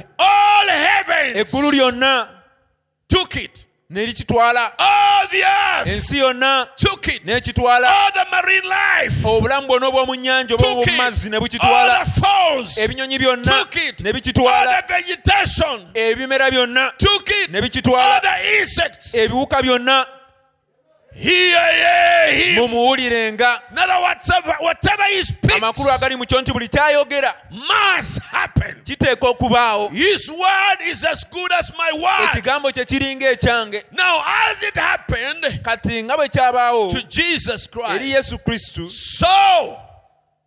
eggulu 1.36 1.72
lyonna 1.72 2.28
ne 3.90 4.06
likitwala 4.06 4.72
ensi 5.86 6.18
yonna 6.18 6.68
n'ekitwala. 7.26 7.90
Obulamu 9.24 9.68
bwonna 9.68 9.88
obw'omu 9.88 10.16
nnyanja 10.16 10.56
oba 10.56 10.68
obw'omu 10.68 10.98
mazzi 10.98 11.30
ne 11.30 11.40
bukitwala. 11.40 12.06
Ebinyonyi 12.78 13.20
byonna 13.20 13.66
ne 14.00 14.14
bikitwala 14.14 14.84
ebimera 15.94 16.52
byonna 16.52 16.92
ne 17.50 17.62
bikitwala 17.62 18.22
ebiwuka 19.14 19.62
byonna 19.62 20.06
mumuwulirenga 22.56 23.62
In 23.72 23.78
other 23.80 24.02
words, 24.02 24.30
whatever- 24.30 24.58
whatever 24.64 25.04
he 25.04 25.24
speaks 25.24 25.54
amakulu 25.56 25.92
agali 25.92 26.16
mu 26.16 26.26
kyo 26.26 26.42
nti 26.42 26.52
buli 26.54 26.68
kyayogera. 26.68 27.34
must 27.52 28.22
happen. 28.32 28.82
kiteeka 28.84 29.28
okubaawo. 29.28 29.90
His 29.90 30.30
word 30.30 30.82
is 30.88 31.04
as 31.06 31.24
good 31.32 31.52
as 31.54 31.72
my 31.78 31.92
word. 32.02 32.30
ekigambo 32.34 32.72
kye 32.72 32.86
kiringa 32.86 33.30
ekyange 33.30 33.84
Now, 33.92 34.24
as 34.50 34.64
it 34.64 34.76
happened 34.76 35.62
kati 35.64 36.04
nga 36.04 36.18
bwe 36.18 36.28
kyabaawo 36.30 36.90
to 36.90 37.02
Jesus 37.02 37.68
eri 37.68 37.82
Christ, 37.84 38.02
yesu 38.02 38.38
kristo 38.38 38.88
so 38.88 39.78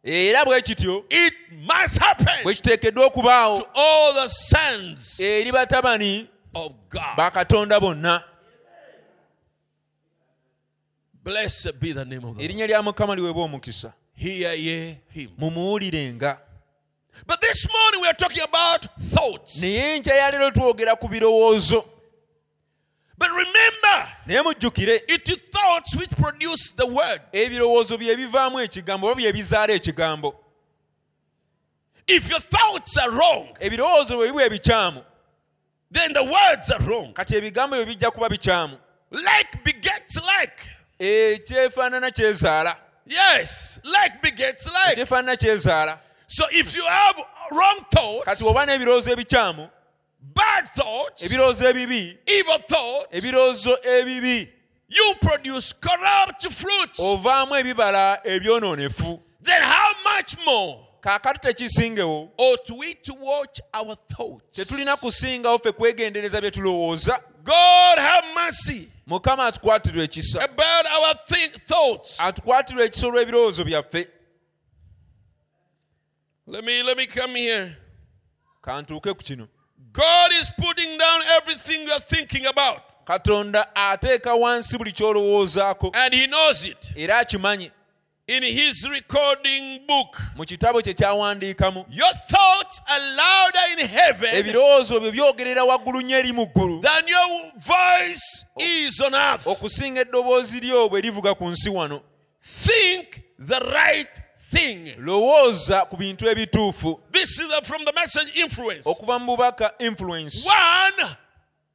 era 0.04 0.44
bwe 0.44 0.62
kityo 0.62 1.04
it 1.10 1.34
must 1.52 1.98
happen 2.00 2.42
bwe 2.44 2.54
kiteekeddwa 2.54 3.06
okubaawo 3.06 3.58
to 3.58 3.66
all 3.74 4.14
the 4.14 4.28
sons 4.28 5.20
eri 5.20 5.52
batabani 5.52 6.28
of 6.54 6.72
God. 6.90 7.16
ba 7.16 7.30
katonda 7.30 7.80
bonna 7.80 8.22
Blessed 11.24 11.78
be 11.80 11.92
the 11.92 12.04
name 12.04 12.24
of 12.24 12.36
the 12.36 12.44
erinnya 12.44 12.66
lya 12.66 12.82
mukama 12.82 13.14
liweebwa 13.16 13.44
omukisa 13.44 13.92
Hear 14.16 14.54
ye 14.54 15.00
him. 15.10 15.30
mumuwulirenga 15.38 16.38
But 17.26 17.40
this 17.40 17.68
morning 17.72 18.00
we 18.02 18.08
are 18.08 18.14
talking 18.16 18.42
about 18.42 18.86
thoughts. 19.00 19.60
naye 19.60 19.96
enkya 19.96 20.14
ya 20.14 20.30
leero 20.30 20.50
twogera 20.50 20.96
ku 20.96 21.08
birowoozo 21.08 21.84
But 23.18 23.28
remember, 23.32 24.08
it 25.08 25.28
is 25.28 25.36
thoughts 25.52 25.94
which 25.94 26.10
produce 26.10 26.70
the 26.76 26.86
word. 26.86 27.20
ebirowoozo 27.32 27.98
bye 27.98 28.16
bivaamu 28.16 28.60
ekigambo 28.60 29.06
oba 29.06 29.14
bye 29.14 29.32
bizaala 29.32 29.72
ekigambo 29.74 30.34
If 32.08 32.30
your 32.30 32.40
thoughts 32.40 32.96
are 32.98 33.10
wrong, 33.10 33.48
ebirowoozo 33.60 34.16
bwe 34.16 34.32
biba 34.32 34.44
ebikyamu 34.44 35.04
then 35.92 36.12
the 36.14 36.22
words 36.24 36.70
are 36.70 36.84
wrong. 36.86 37.12
kati 37.14 37.34
ebigambo 37.36 37.76
byo 37.76 37.86
bijja 37.86 38.10
kuba 38.10 38.28
bikyamu 38.28 38.78
Like 39.10 39.64
begets 39.64 40.16
like. 40.16 40.70
Eh, 41.00 41.34
ekyefaanana 41.34 42.10
kyezaala 42.10 42.76
Yes, 43.06 43.80
like 43.84 44.14
begets 44.22 44.66
like. 44.66 44.92
ekyefaanana 44.92 45.36
kyezaala 45.36 45.98
So 46.26 46.44
if 46.52 46.76
you 46.76 46.84
have 46.84 47.16
wrong 47.50 47.84
thoughts, 47.90 48.24
kati 48.24 48.44
oba 48.44 48.66
n'ebirowoozo 48.66 49.10
ebikyamu 49.12 49.68
bad 50.20 50.68
thoughts, 50.76 51.22
ebirowoozo 51.24 51.68
ebibi 51.70 52.18
evil 52.26 52.58
thoughts, 52.68 53.08
ebirowoozo 53.12 53.78
ebibi 53.84 54.48
you 54.88 55.14
produce 55.20 55.72
corrupt 55.72 56.46
fruits. 56.52 56.98
ovaamu 57.00 57.56
ebibala 57.56 58.20
ebyonoonefu 58.24 59.20
Then 59.42 59.62
how 59.62 59.92
much 60.16 60.36
more 60.44 60.78
kaakati 61.00 61.38
tekisingewo 61.40 62.28
ought 62.36 62.70
we 62.70 62.94
to 62.94 63.14
watch 63.14 63.60
our 63.72 63.96
thoughts? 64.16 64.44
tetulina 64.58 64.96
kusingawo 64.96 65.58
ffe 65.58 65.72
kwegendereza 65.72 66.40
bye 66.40 66.50
tulowooza 66.50 67.20
God 67.50 67.98
have 67.98 68.24
mercy. 68.34 68.88
Mukama 69.06 69.46
atukwatirwa 69.46 70.04
ekisa 70.04 70.42
about 70.44 70.86
our 70.86 71.14
think 71.26 71.52
thoughts. 71.66 72.20
atukwatirwa 72.20 72.84
ekisa 72.84 73.06
olw'ebirowoozo 73.06 73.64
byaffe. 73.64 74.08
Let 76.46 76.64
me 76.64 76.82
let 76.82 76.96
me 76.96 77.06
come 77.06 77.34
here. 77.38 77.76
kantuuke 78.62 79.14
ku 79.16 79.24
kino. 79.24 79.48
God 79.92 80.32
is 80.40 80.50
putting 80.50 80.98
down 80.98 81.20
everything 81.40 81.86
you 81.86 81.92
are 81.92 82.00
thinking 82.00 82.46
about, 82.46 82.80
katonda 83.06 83.66
ateeka 83.74 84.34
wansi 84.34 84.78
buli 84.78 84.92
ky'olowoozaako. 84.92 85.90
And 85.96 86.14
He 86.14 86.26
knows 86.26 86.64
it. 86.64 86.92
era 86.96 87.18
akimanyi 87.18 87.70
In 88.30 88.44
His 88.44 88.88
recording 88.88 89.80
book, 89.88 90.16
mu 90.36 90.44
kitabo 90.44 90.80
kye 90.82 90.94
kyawandiikamu 90.94 91.84
your 91.90 92.12
thoughts 92.28 92.80
are 92.88 93.00
louder 93.16 93.80
in 93.80 93.86
heaven 93.88 94.30
ebirowoozo 94.34 95.00
byo 95.00 95.10
byogerera 95.12 95.64
waggulu 95.64 96.00
nnyo 96.00 96.18
eri 96.18 96.32
mu 96.32 96.46
ggulu 96.46 96.80
than 96.82 97.08
your 97.08 97.52
voice 97.56 98.44
is 98.56 99.00
on 99.00 99.14
earth. 99.14 99.46
okusinga 99.46 100.00
eddoboozi 100.00 100.60
lyo 100.60 100.88
bwe 100.88 101.00
livuga 101.00 101.34
ku 101.34 101.44
nsi 101.48 101.70
wano 101.70 102.00
Think 102.42 103.20
the 103.38 103.58
right 103.74 104.22
thing. 104.52 104.94
lowooza 104.98 105.84
ku 105.90 105.96
bintu 105.96 106.28
ebituufu 106.28 107.00
This 107.10 107.30
is 107.40 107.52
from 107.64 107.84
the 107.84 107.92
message 107.92 108.32
influence. 108.38 108.86
okuva 108.86 109.18
mu 109.18 109.26
bubaka 109.36 109.72
influence 109.80 110.46
One, 110.46 111.10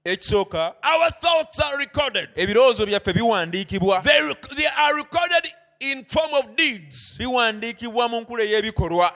ekisooka 0.06 0.74
our 0.84 1.10
thoughts 1.20 1.60
are 1.60 1.78
recorded. 1.78 2.30
ebirowoozo 2.36 2.86
byaffe 2.86 3.14
biwandiikibwa 3.14 4.02
They, 4.04 4.34
they 4.56 4.68
are 4.68 4.96
recorded 4.96 5.52
in 5.80 6.04
form 6.04 6.34
of 6.34 6.56
deeds. 6.56 7.18
biwandiikibwa 7.18 8.10
mu 8.10 8.22
nkula 8.22 8.44
ey'ebikolwa 8.44 9.14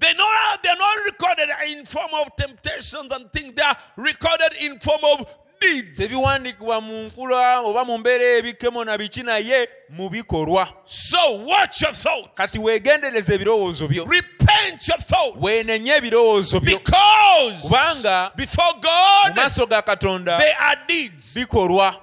They 0.00 0.14
not, 0.14 0.62
they're 0.62 0.76
not 0.76 0.96
recorded 1.06 1.48
in 1.70 1.84
form 1.84 2.10
of 2.22 2.28
temptations 2.36 3.10
and 3.10 3.32
things. 3.32 3.52
They 3.54 3.62
are 3.64 3.76
recorded 3.96 4.52
in 4.60 4.78
form 4.78 5.00
of 5.02 5.26
deeds. 5.60 5.98
tebiwandiikibwa 6.00 6.80
mu 6.80 7.04
nkula 7.10 7.60
oba 7.60 7.84
mu 7.84 7.98
mbeera 7.98 8.24
ebikemo 8.38 8.84
na 8.84 8.98
biki 8.98 9.22
naye 9.22 9.68
mu 9.90 10.08
bikolwa 10.10 10.68
So 10.84 11.32
watch 11.44 11.82
your 11.82 11.92
thoughts. 11.94 12.28
kati 12.34 12.58
weegendereza 12.58 13.34
ebirowoozo 13.34 13.88
byo 13.88 14.04
Repent 14.04 14.88
your 14.88 14.98
thoughts. 15.00 15.36
weenenye 15.40 15.92
ebirowoozo 15.96 16.60
byo 16.60 16.78
Because 16.78 17.62
Kubanga 17.62 18.32
before 18.36 18.74
mu 18.74 18.80
God, 18.80 19.36
maaso 19.36 19.66
ga 19.66 19.82
katonda 19.82 20.38
they 20.38 20.52
are 20.52 20.78
deeds. 20.86 21.34
bikolwa 21.34 22.00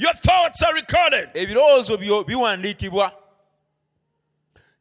Your 0.00 0.14
thoughts 0.14 0.62
are 0.62 0.74
recorded. 0.74 1.28
ebirowoozo 1.34 1.96
byo 1.96 2.24
biwandiikibwa 2.24 3.12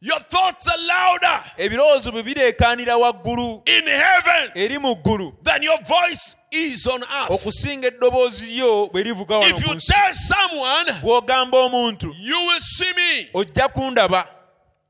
Your 0.02 0.20
thoughts 0.20 0.68
are 0.68 0.78
louder 0.82 1.44
ebirowoozo 1.58 2.12
byo 2.12 2.24
bireekaanira 2.24 2.98
waggulu 2.98 3.62
in 3.66 3.86
heaven 3.88 4.52
eri 4.56 4.78
mu 4.78 4.96
ggulu 4.96 5.34
than 5.44 5.64
your 5.64 5.78
voice 5.84 6.36
is 6.52 6.88
on 6.88 7.04
earth. 7.04 7.32
okusinga 7.32 7.88
eddoboozi 7.88 8.46
lyo 8.46 8.88
bwe 8.88 9.04
livuga 9.04 9.38
wano 9.38 9.58
If 9.58 9.64
ku 9.64 9.70
you 9.70 9.76
nsi 9.76 9.94
tell 9.94 10.14
someone, 10.14 10.92
bw'ogamba 11.02 11.58
omuntu 11.58 12.16
you 12.20 12.46
will 12.48 12.62
see 12.62 12.94
me, 12.94 13.30
ojja 13.34 13.68
kundaba 13.68 14.26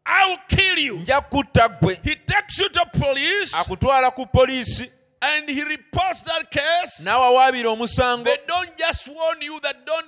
I 0.05 0.29
will 0.29 0.57
kill 0.57 0.77
you. 0.79 0.97
nja 0.99 1.21
kutta 1.21 1.69
ggwe 1.69 1.99
He 2.03 2.15
takes 2.15 2.59
you 2.59 2.69
to 2.69 2.85
police 2.85 3.55
akutwala 3.57 4.11
ku 4.11 4.25
poliisi 4.25 4.91
and 5.21 5.49
he 5.49 5.63
reports 5.63 6.21
that 6.21 6.49
case. 6.51 7.03
n'awawaabira 7.03 7.69
omusango 7.69 8.23
They 8.23 8.37
don't 8.47 8.77
just 8.77 9.07
warn 9.07 9.41
you 9.41 9.59
that 9.61 9.85
don't 9.85 10.07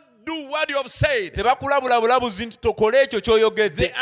tebakulabula 1.33 2.01
bulabuzi 2.01 2.45
nti 2.45 2.57
tokole 2.57 3.01
ekyo 3.03 3.21
ky'oyogedde. 3.21 3.93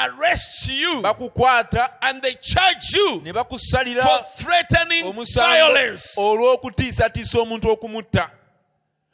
Bakukwata. 1.02 1.90
Ne 3.24 3.34
bakusalira 3.34 4.08
omusango 5.06 5.98
olw'okutiisatiisa 6.18 7.40
omuntu 7.40 7.70
okumutta. 7.72 8.30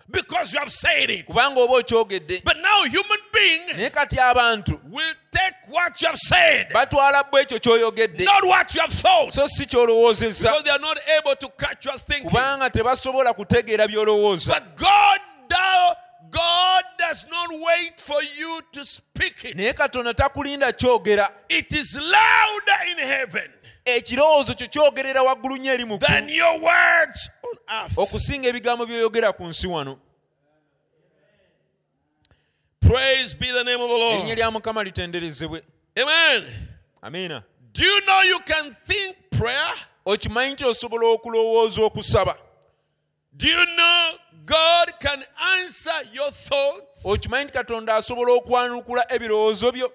Because 0.08 0.54
you 0.54 0.60
have 0.60 0.72
said 0.72 1.10
it. 1.10 1.26
kubanga 1.26 1.60
oba 1.62 1.74
okyogedde. 1.82 2.44
But 2.44 2.58
now 2.58 2.84
human 2.84 3.20
being 3.34 3.62
naye 3.76 3.90
kati 3.90 4.18
abantu 4.18 4.80
will 4.92 5.14
take 5.32 5.56
what 5.70 6.00
you 6.00 6.08
have 6.08 6.18
said, 6.18 6.70
batwala 6.72 7.24
bw 7.32 7.40
ekyo 7.42 7.60
ky'oyogedde. 7.60 8.24
Not 8.24 8.46
what 8.46 8.74
you 8.76 8.82
have 8.82 8.94
thought, 8.94 9.34
so 9.34 9.48
si 9.48 9.66
ky'olowoozezza. 9.66 10.44
Because 10.44 10.64
they 10.64 10.72
are 10.72 10.80
not 10.80 11.00
able 11.18 11.36
to 11.36 11.50
catch 11.58 11.86
your 11.86 11.98
thinking. 11.98 12.30
kubanga 12.30 12.70
tebasobola 12.70 13.34
kutegeera 13.34 13.88
by'olowooza. 13.88 14.48
But 14.48 14.78
God, 14.78 15.20
thou, 15.50 15.96
God 16.36 16.84
does 17.00 17.26
not 17.30 17.50
wait 17.62 18.02
for 18.02 18.22
you 18.40 18.62
to 18.72 18.86
speak 18.86 19.44
it. 19.46 19.56
naye 19.58 19.74
katonda 19.74 20.14
takulinda 20.14 20.72
kyogera 20.72 21.30
It 21.50 21.74
is 21.74 21.96
louder 21.96 22.80
in 22.92 22.98
heaven 23.08 23.52
ekirowoozo 23.86 24.54
kyo 24.54 24.68
kyogerera 24.68 25.22
waggulu 25.24 25.58
nnyo 25.58 25.74
eri 25.74 25.86
mu 25.86 26.00
okusinga 27.98 28.48
ebigambo 28.50 28.86
by'oyogera 28.86 29.34
ku 29.34 29.44
nsi 29.46 29.68
wano 29.68 30.00
Praise 32.82 33.34
be 33.34 33.48
the 33.52 33.64
name 33.64 33.82
of 33.82 33.90
the 33.90 33.96
erinnya 33.96 34.26
Lord. 34.28 34.38
lya 34.38 34.52
mukama 34.52 34.84
litenderezebwe 34.84 35.64
Amen. 35.98 36.54
amiina 37.02 37.44
Do 37.74 37.84
you 37.86 38.02
know 38.06 38.22
you 38.22 38.40
can 38.40 38.76
think 38.88 39.16
prayer? 39.38 39.74
okimanyi 40.06 40.54
nti 40.54 40.66
osobola 40.66 41.08
okulowooza 41.08 41.82
okusaba 41.82 42.38
Do 43.34 43.48
you 43.48 43.66
know 43.66 44.18
God 44.46 44.94
can 45.00 45.24
answer 45.58 45.92
your 46.14 46.32
thoughts? 46.32 47.06
okimanyi 47.06 47.46
nti 47.46 47.54
katonda 47.54 47.96
asobola 47.96 48.34
okwanukula 48.34 49.12
ebirowoozo 49.12 49.72
byo. 49.72 49.92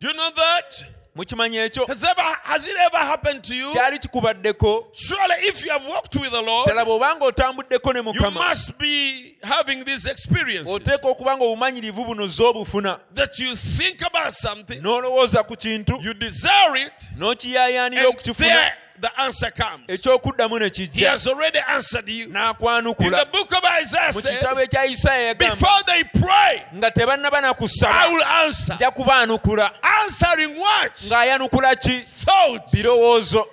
Do 0.00 0.08
you 0.08 0.14
know 0.14 0.30
that? 0.30 0.84
mukimanyi 1.16 1.56
ekyo. 1.56 1.86
Has 1.86 2.66
it 2.66 2.76
ever 2.76 2.98
happened 2.98 3.42
to 3.44 3.54
you? 3.54 3.70
kyali 3.70 3.98
kikubaddeko. 3.98 4.86
Surely, 4.92 5.34
if 5.48 5.64
you 5.64 5.72
have 5.72 5.86
walked 5.88 6.16
with 6.16 6.30
the 6.30 6.42
Lord, 6.42 6.68
ddala 6.68 6.84
bw'obanga 6.84 7.24
otambuddeko 7.24 7.92
ne 7.92 7.98
you 7.98 8.04
mukama 8.04 8.48
must 8.48 8.78
be 8.78 9.36
having 9.42 9.84
this 9.84 10.06
experience 10.06 10.70
oteeka 10.70 11.08
okuba 11.08 11.36
nga 11.36 11.44
obumanyirivu 11.44 12.04
buno 12.04 12.26
z'obufuna. 12.26 13.00
That 13.14 13.38
you 13.38 13.56
think 13.56 14.02
about 14.06 14.34
something, 14.34 14.80
n'olowooza 14.80 15.46
ku 15.46 15.56
kintu. 15.56 16.02
you 16.02 16.14
desire 16.14 16.76
it, 16.76 16.92
n'okiyaayaanira 17.16 18.08
okukifuna 18.08 18.72
the 19.00 19.20
answer 19.20 19.50
comes. 19.50 19.84
ekyokuddamu 19.88 20.58
ne 20.58 20.64
He 20.64 20.70
kijja 20.70 21.10
has 21.10 21.26
already 21.26 21.58
answered 21.68 22.08
you. 22.08 22.24
In 22.26 22.32
n'akwanukula 22.32 23.18
the 23.24 23.28
book 23.32 23.52
of 23.52 23.64
Isaiah 23.82 24.12
mu 24.14 24.20
said, 24.20 24.38
kitabo 24.40 24.60
ekya 24.60 24.86
isaaya 24.86 25.34
yagamba 25.34 25.50
before 25.50 25.82
they 25.86 26.02
pray, 26.20 26.62
nga 26.74 26.90
tebannaba 26.90 27.40
na 27.42 27.54
I 27.88 28.12
will 28.12 28.24
answer. 28.44 28.74
nja 28.74 28.90
kubaanukula 28.90 29.70
Answering 30.02 30.56
what? 30.58 30.96
ng'ayanukula 30.96 31.74
ki 31.80 32.00
Thoughts. 32.00 32.74
birowoozo 32.74 33.44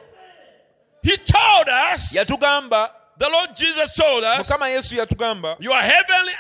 He 1.02 1.18
told 1.18 1.68
us, 1.94 2.14
yatugamba 2.16 2.90
the 3.18 3.30
Lord 3.30 3.56
Jesus 3.56 3.92
told 3.96 4.24
us, 4.24 4.38
mukama 4.50 4.70
yesu 4.70 4.96
yatugamba 4.96 5.56
your 5.60 5.76
heavenly 5.78 6.34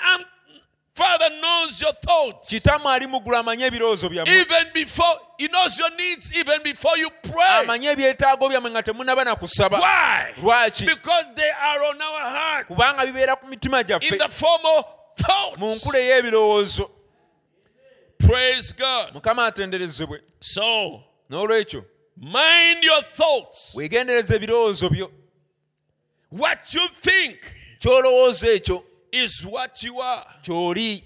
Father 0.95 1.29
knows 1.41 1.81
your 1.81 1.93
thoughts. 1.93 2.50
kitamu 2.50 2.89
ali 2.89 3.07
muggulu 3.07 3.38
amanye 3.38 3.65
ebirowoozo 3.65 4.09
byammwe 4.09 4.33
Even 4.41 4.67
before, 4.73 5.17
He 5.39 5.47
knows 5.47 5.79
your 5.79 5.89
needs 5.95 6.31
even 6.38 6.62
before 6.63 6.97
you 7.00 7.09
pray. 7.21 7.63
amanye 7.63 7.89
ebyetaago 7.91 8.50
byammwe 8.50 8.71
nga 8.71 8.83
temunaba 8.83 9.23
na 9.23 9.35
kusaba 9.35 9.77
Why? 9.79 10.33
lwaki 10.43 10.85
Because 10.85 11.25
they 11.35 11.51
are 11.51 11.83
on 11.83 12.01
our 12.01 12.19
heart 12.19 12.67
kubanga 12.67 13.05
bibeera 13.05 13.35
ku 13.35 13.47
mitima 13.47 13.79
in 13.81 14.17
the 14.17 14.29
form 14.29 14.62
of 14.65 14.85
mu 15.57 15.67
thoughts. 15.67 15.85
nkula 15.85 16.00
ey'ebirowoozo 16.00 16.89
Praise 18.19 18.73
God. 18.73 19.13
mukama 19.13 19.45
atenderezebwe 19.45 20.21
So, 20.39 21.03
n'olwekyo 21.29 21.83
mind 22.17 22.83
your 22.83 23.01
thoughts. 23.03 23.73
weegendereza 23.75 24.35
ebirowoozo 24.35 24.89
byo 24.89 25.12
What 26.31 26.73
you 26.73 26.88
think 27.01 27.39
ky'olowooza 27.79 28.47
ekyo 28.51 28.83
is 29.13 29.46
what 29.46 29.84
you 29.84 30.00
are. 30.01 30.25
ky'oli 30.43 31.03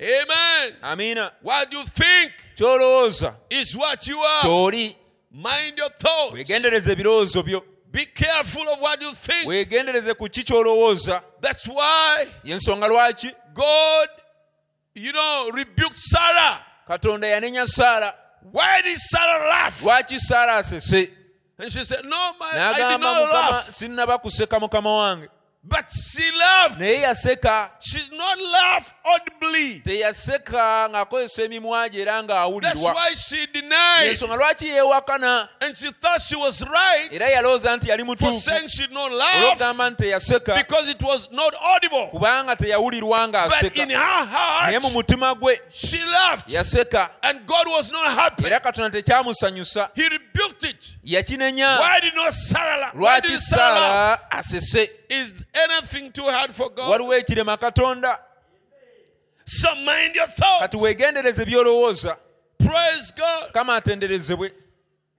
Amen. 0.00 0.74
amiina 0.82 1.30
What 1.42 1.72
you 1.72 1.84
think 1.84 2.32
ky'olowooza 2.56 3.34
is 3.50 3.76
what 3.76 4.06
you 4.08 4.18
are. 4.18 4.42
ky'oli 4.42 4.96
Mind 5.32 5.78
your 5.78 5.90
thoughts. 5.90 6.32
weegendereza 6.32 6.92
ebirowoozo 6.92 7.42
byo 7.42 7.62
Be 7.92 8.06
careful 8.06 8.68
of 8.68 8.80
what 8.80 9.02
you 9.02 9.12
think. 9.12 9.46
weegendereze 9.48 10.14
ku 10.16 10.28
ki 10.28 10.42
ky'olowooza 10.42 11.22
That's 11.40 11.66
why 11.68 12.26
yensonga 12.44 12.88
lwaki 12.88 13.30
God, 13.54 14.08
you 14.94 15.12
know, 15.12 15.50
rebuked 15.52 15.96
Sarah. 15.96 16.64
katonda 16.88 17.26
yanenya 17.26 17.66
saara 17.66 18.14
Why 18.52 18.80
did 18.82 18.98
Sarah 18.98 19.48
laugh? 19.48 19.82
lwaki 19.82 20.18
saara 20.18 20.56
asese 20.56 21.10
And 21.58 21.70
she 21.70 21.84
said, 21.84 22.04
No, 22.04 22.32
my, 22.40 22.46
I 22.54 22.72
did 22.72 22.82
n'agamba 22.82 23.00
not 23.00 23.28
mukama 23.28 23.50
laugh. 23.50 23.68
sinnaba 23.70 24.18
kuseka 24.18 24.60
mukama 24.60 24.90
wange 24.96 25.28
But 25.62 25.90
she 25.92 26.22
laughed. 26.38 26.78
naye 26.80 27.02
yaseka 27.02 27.68
She 27.80 27.98
did 27.98 28.12
not 28.12 28.38
laugh 28.40 28.94
audibly. 29.04 29.80
teyaseka 29.80 30.88
ng'akozesa 30.88 31.42
emimwa 31.44 31.88
gye 31.90 32.00
era 32.00 32.22
That's 32.62 32.82
why 32.82 33.12
she 33.14 33.46
denied. 33.46 34.08
ensonga 34.08 34.36
lwaki 34.36 34.68
yeewakana 34.68 35.48
And 35.60 35.76
she 35.76 35.90
thought 35.92 36.22
she 36.22 36.34
was 36.36 36.62
right 36.64 37.08
era 37.12 37.26
yalowooza 37.28 37.76
nti 37.76 37.88
yali 37.90 38.18
for 38.18 38.32
saying 38.32 38.68
she 38.68 38.82
did 38.86 38.92
not 38.92 39.12
laugh 39.12 39.58
olw'okugamba 39.60 39.90
nti 39.90 39.96
teyaseka 39.96 40.56
because 40.56 40.88
it 40.88 41.02
was 41.02 41.28
not 41.30 41.54
audible. 41.60 42.08
But 42.12 43.76
in 43.76 43.90
her 43.90 43.98
heart, 44.00 44.74
she 45.72 45.98
laughed. 46.06 46.54
And 47.22 47.46
God 47.46 47.66
was 47.68 47.92
not 47.92 48.14
happy. 48.14 48.46
era 48.46 48.60
katonda 48.60 48.90
tekyamusanyusa 49.02 49.90
He 49.94 50.08
rebuked 50.08 50.64
it. 50.64 50.96
Why 51.04 52.00
did 52.00 52.14
not 52.14 52.32
Sarah 52.32 52.80
laugh? 52.80 52.94
Why 52.94 53.20
did 53.20 53.38
Sarah 53.38 53.74
laugh? 53.74 54.20
saala 54.20 54.38
asese 54.38 54.90
Is 55.10 55.44
anything 55.52 56.10
too 56.12 56.24
hard 56.30 56.52
for 56.52 56.68
God? 56.70 56.78
What 56.88 57.00
waliwo 57.00 57.14
ekirema 57.14 57.56
katonda 57.56 58.18
So 59.44 59.74
mind 59.74 60.16
your 60.16 60.28
thoughts. 60.28 60.60
kati 60.60 60.76
weegendereze 60.76 61.44
by'olowooza 61.44 62.16
Praise 62.58 63.12
God. 63.16 63.52
kama 63.52 63.76
atenderezebwe 63.76 64.52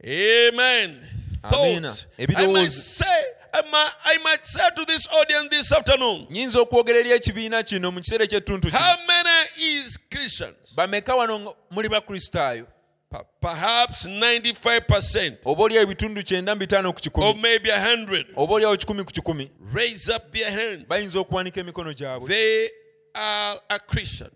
Amen. 0.03 1.07
Amina. 1.43 1.89
Thoughts. 1.89 2.05
I 2.17 2.25
might 2.25 2.29
Ebirowoozo. 2.37 2.69
say, 2.69 3.23
I 3.53 4.17
might, 4.23 4.45
say 4.47 4.63
to 4.75 4.85
this 4.85 5.07
audience 5.13 5.49
this 5.49 5.71
afternoon, 5.73 6.27
nyinza 6.29 6.59
okwogera 6.59 6.99
eri 6.99 7.11
ekibiina 7.11 7.63
kino 7.63 7.91
mu 7.91 7.99
kiseera 7.99 8.25
how 8.71 8.95
many 9.07 9.47
is 9.57 9.97
Christians? 10.09 10.73
bameka 10.75 11.15
wano 11.15 11.55
muli 11.71 11.89
bakristaayo 11.89 12.67
Perhaps 13.41 14.05
95% 14.05 15.37
oba 15.45 15.63
ebitundu 15.81 16.23
kyenda 16.23 16.55
mu 16.55 16.59
bitaano 16.59 16.93
ku 16.93 16.97
or 16.97 17.01
kikumi 17.01 17.41
maybe 17.41 17.69
100 17.69 18.25
kikumi 18.77 19.03
ku 19.03 19.11
kikumi 19.11 19.51
raise 19.73 20.09
up 20.09 20.31
their 20.31 20.51
hands. 20.51 20.87
bayinza 20.87 21.19
okuwanika 21.19 21.59
emikono 21.61 21.93
gyabwe 21.93 22.27
They 22.27 22.69
are 23.13 23.59
a 23.69 23.79
Christian. 23.79 24.29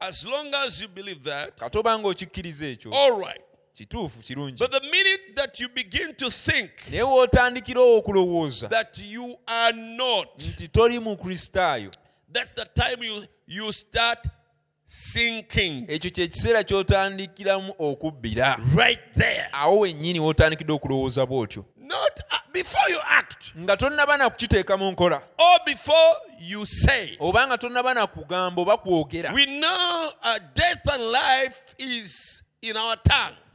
As 0.00 0.26
long 0.26 0.54
as 0.54 0.80
you 0.80 0.88
believe 0.88 1.22
that, 1.24 1.58
kate 1.58 1.78
oba 1.78 1.94
okikkiriza 1.94 2.66
ekyo 2.66 2.92
all 2.94 3.18
right. 3.20 3.42
kituufu 3.74 4.18
kirungi 4.18 4.58
But 4.58 4.72
the 4.72 4.80
minute 4.80 5.34
that 5.34 5.60
you 5.60 5.68
begin 5.68 6.14
to 6.14 6.30
think 6.30 6.70
naye 6.90 7.02
okulowooza 7.98 8.68
that 8.68 8.98
you 8.98 9.36
are 9.46 9.76
not, 9.76 10.28
nti 10.38 10.68
toli 10.68 10.98
mukristaayo 10.98 11.90
that's 12.32 12.54
the 12.54 12.64
time 12.64 13.02
you, 13.02 13.26
you 13.46 13.72
start. 13.72 14.18
ekyo 15.88 16.10
kyekiseera 16.10 16.64
ky'otandikiramu 16.64 17.74
okubbira. 17.78 18.58
Awo 19.52 19.78
wennyini 19.78 20.20
w'otandikidde 20.20 20.72
okulowooza 20.72 21.26
bw'otyo. 21.26 21.64
Nga 23.58 23.76
tonnaba 23.76 24.16
na 24.16 24.30
kukiteeka 24.30 24.76
mu 24.76 24.90
nkola. 24.90 25.22
Oba 27.20 27.46
nga 27.46 27.58
tonnaba 27.58 27.94
na 27.94 28.06
kugamba 28.06 28.62
oba 28.62 28.76
kwogera. 28.76 29.34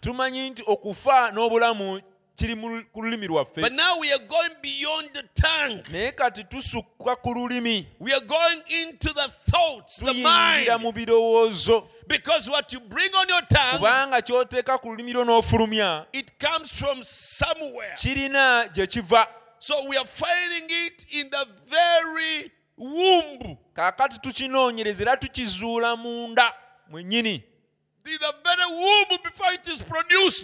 Tumanyi 0.02 0.50
nti 0.50 0.64
okufa 0.68 1.32
n'obulamu 1.32 2.02
kiri 2.36 2.56
ku 2.94 3.02
lulimi 3.02 3.28
lwaffe 3.28 3.62
But 3.62 3.72
now 3.74 4.00
we 4.00 4.12
are 4.14 4.20
going 4.28 4.56
beyond 4.62 5.10
the 5.14 5.24
tongue. 5.42 5.84
naye 5.92 6.12
kati 6.12 6.44
tusukka 6.44 7.16
ku 7.22 7.34
lulimi 7.34 7.88
We 8.00 8.14
are 8.14 8.26
going 8.26 8.62
into 8.82 9.14
the 9.14 9.30
thoughts, 9.52 10.00
the 10.00 10.06
tuyingira 10.12 10.78
mind. 10.78 10.82
mu 10.84 10.92
birowoozo 10.92 11.88
Because 12.08 12.50
what 12.50 12.72
you 12.74 12.80
bring 12.82 13.10
on 13.16 13.28
your 13.30 13.42
tongue, 13.42 13.80
kubanga 13.80 14.22
ky'oteeka 14.22 14.78
ku 14.82 14.90
lulimi 14.90 15.14
lwo 15.14 15.24
n'ofulumya 15.26 16.06
it 16.14 16.32
comes 16.40 16.74
from 16.76 17.04
somewhere. 17.04 17.96
kirina 17.98 18.70
gye 18.74 18.88
kiva 18.88 19.28
So 19.60 19.88
we 19.90 19.98
are 19.98 20.06
finding 20.06 20.68
it 20.70 21.06
in 21.12 21.30
the 21.30 21.48
very 21.66 22.52
womb. 22.78 23.58
kaakati 23.74 24.20
tukinoonyereza 24.20 25.04
era 25.04 25.18
tukizuula 25.18 25.96
munda 25.96 26.54
mwennyini 26.90 27.44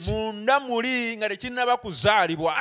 munda 0.07 0.59
muli 0.59 1.17
nga 1.17 1.29
tekinnaba 1.29 1.77
kuzaalibwa. 1.77 2.55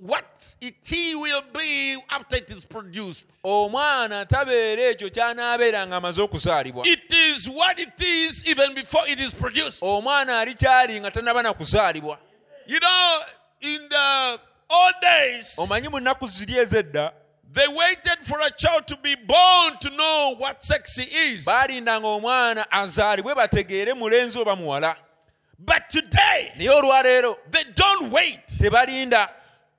What 0.00 0.54
it 0.60 0.76
will 1.16 1.42
be 1.52 1.96
after 2.10 2.36
it 2.36 2.48
is 2.50 2.64
produced. 2.64 3.26
omwana 3.42 4.26
tabeera 4.26 4.82
ekyo 4.82 5.10
ky'anaabeera 5.10 5.86
ng'amaze 5.86 6.22
okuzaalibwa. 6.22 6.86
It 6.86 7.12
is 7.12 7.48
what 7.48 7.80
it 7.80 8.00
is 8.00 8.46
even 8.46 8.74
before 8.74 9.02
it 9.08 9.18
is 9.18 9.32
produced. 9.32 9.82
omwana 9.82 10.40
ali 10.40 10.54
kyali 10.54 11.00
nga 11.00 11.10
tannaba 11.10 11.42
na 11.42 11.52
kuzaalibwa. 11.52 12.18
You 12.66 12.78
know, 12.78 13.20
in 13.60 13.88
the 13.88 14.38
old 14.70 14.94
days, 15.02 15.56
omanyi 15.58 15.88
mu 15.88 16.00
nnaku 16.00 16.26
ziri 16.26 16.54
ez'edda 16.54 17.12
they 17.52 17.66
waited 17.68 18.18
for 18.22 18.38
a 18.40 18.50
child 18.50 18.86
to 18.86 18.96
be 19.02 19.14
born 19.14 19.78
to 19.80 19.90
know 19.90 20.34
what 20.38 20.62
sex 20.62 20.96
he 20.96 21.32
is. 21.32 21.44
baalindanga 21.44 22.08
omwana 22.08 22.70
azaalibwe 22.72 23.34
bategeere 23.34 23.94
mulenzi 23.94 24.38
oba 24.38 24.56
muwala 24.56 24.96
But 25.60 25.90
today, 25.90 26.52
naye 26.56 26.70
olwaleero 26.70 27.36
they 27.50 27.64
don't 27.74 28.12
wait. 28.12 28.46
tebalinda 28.60 29.28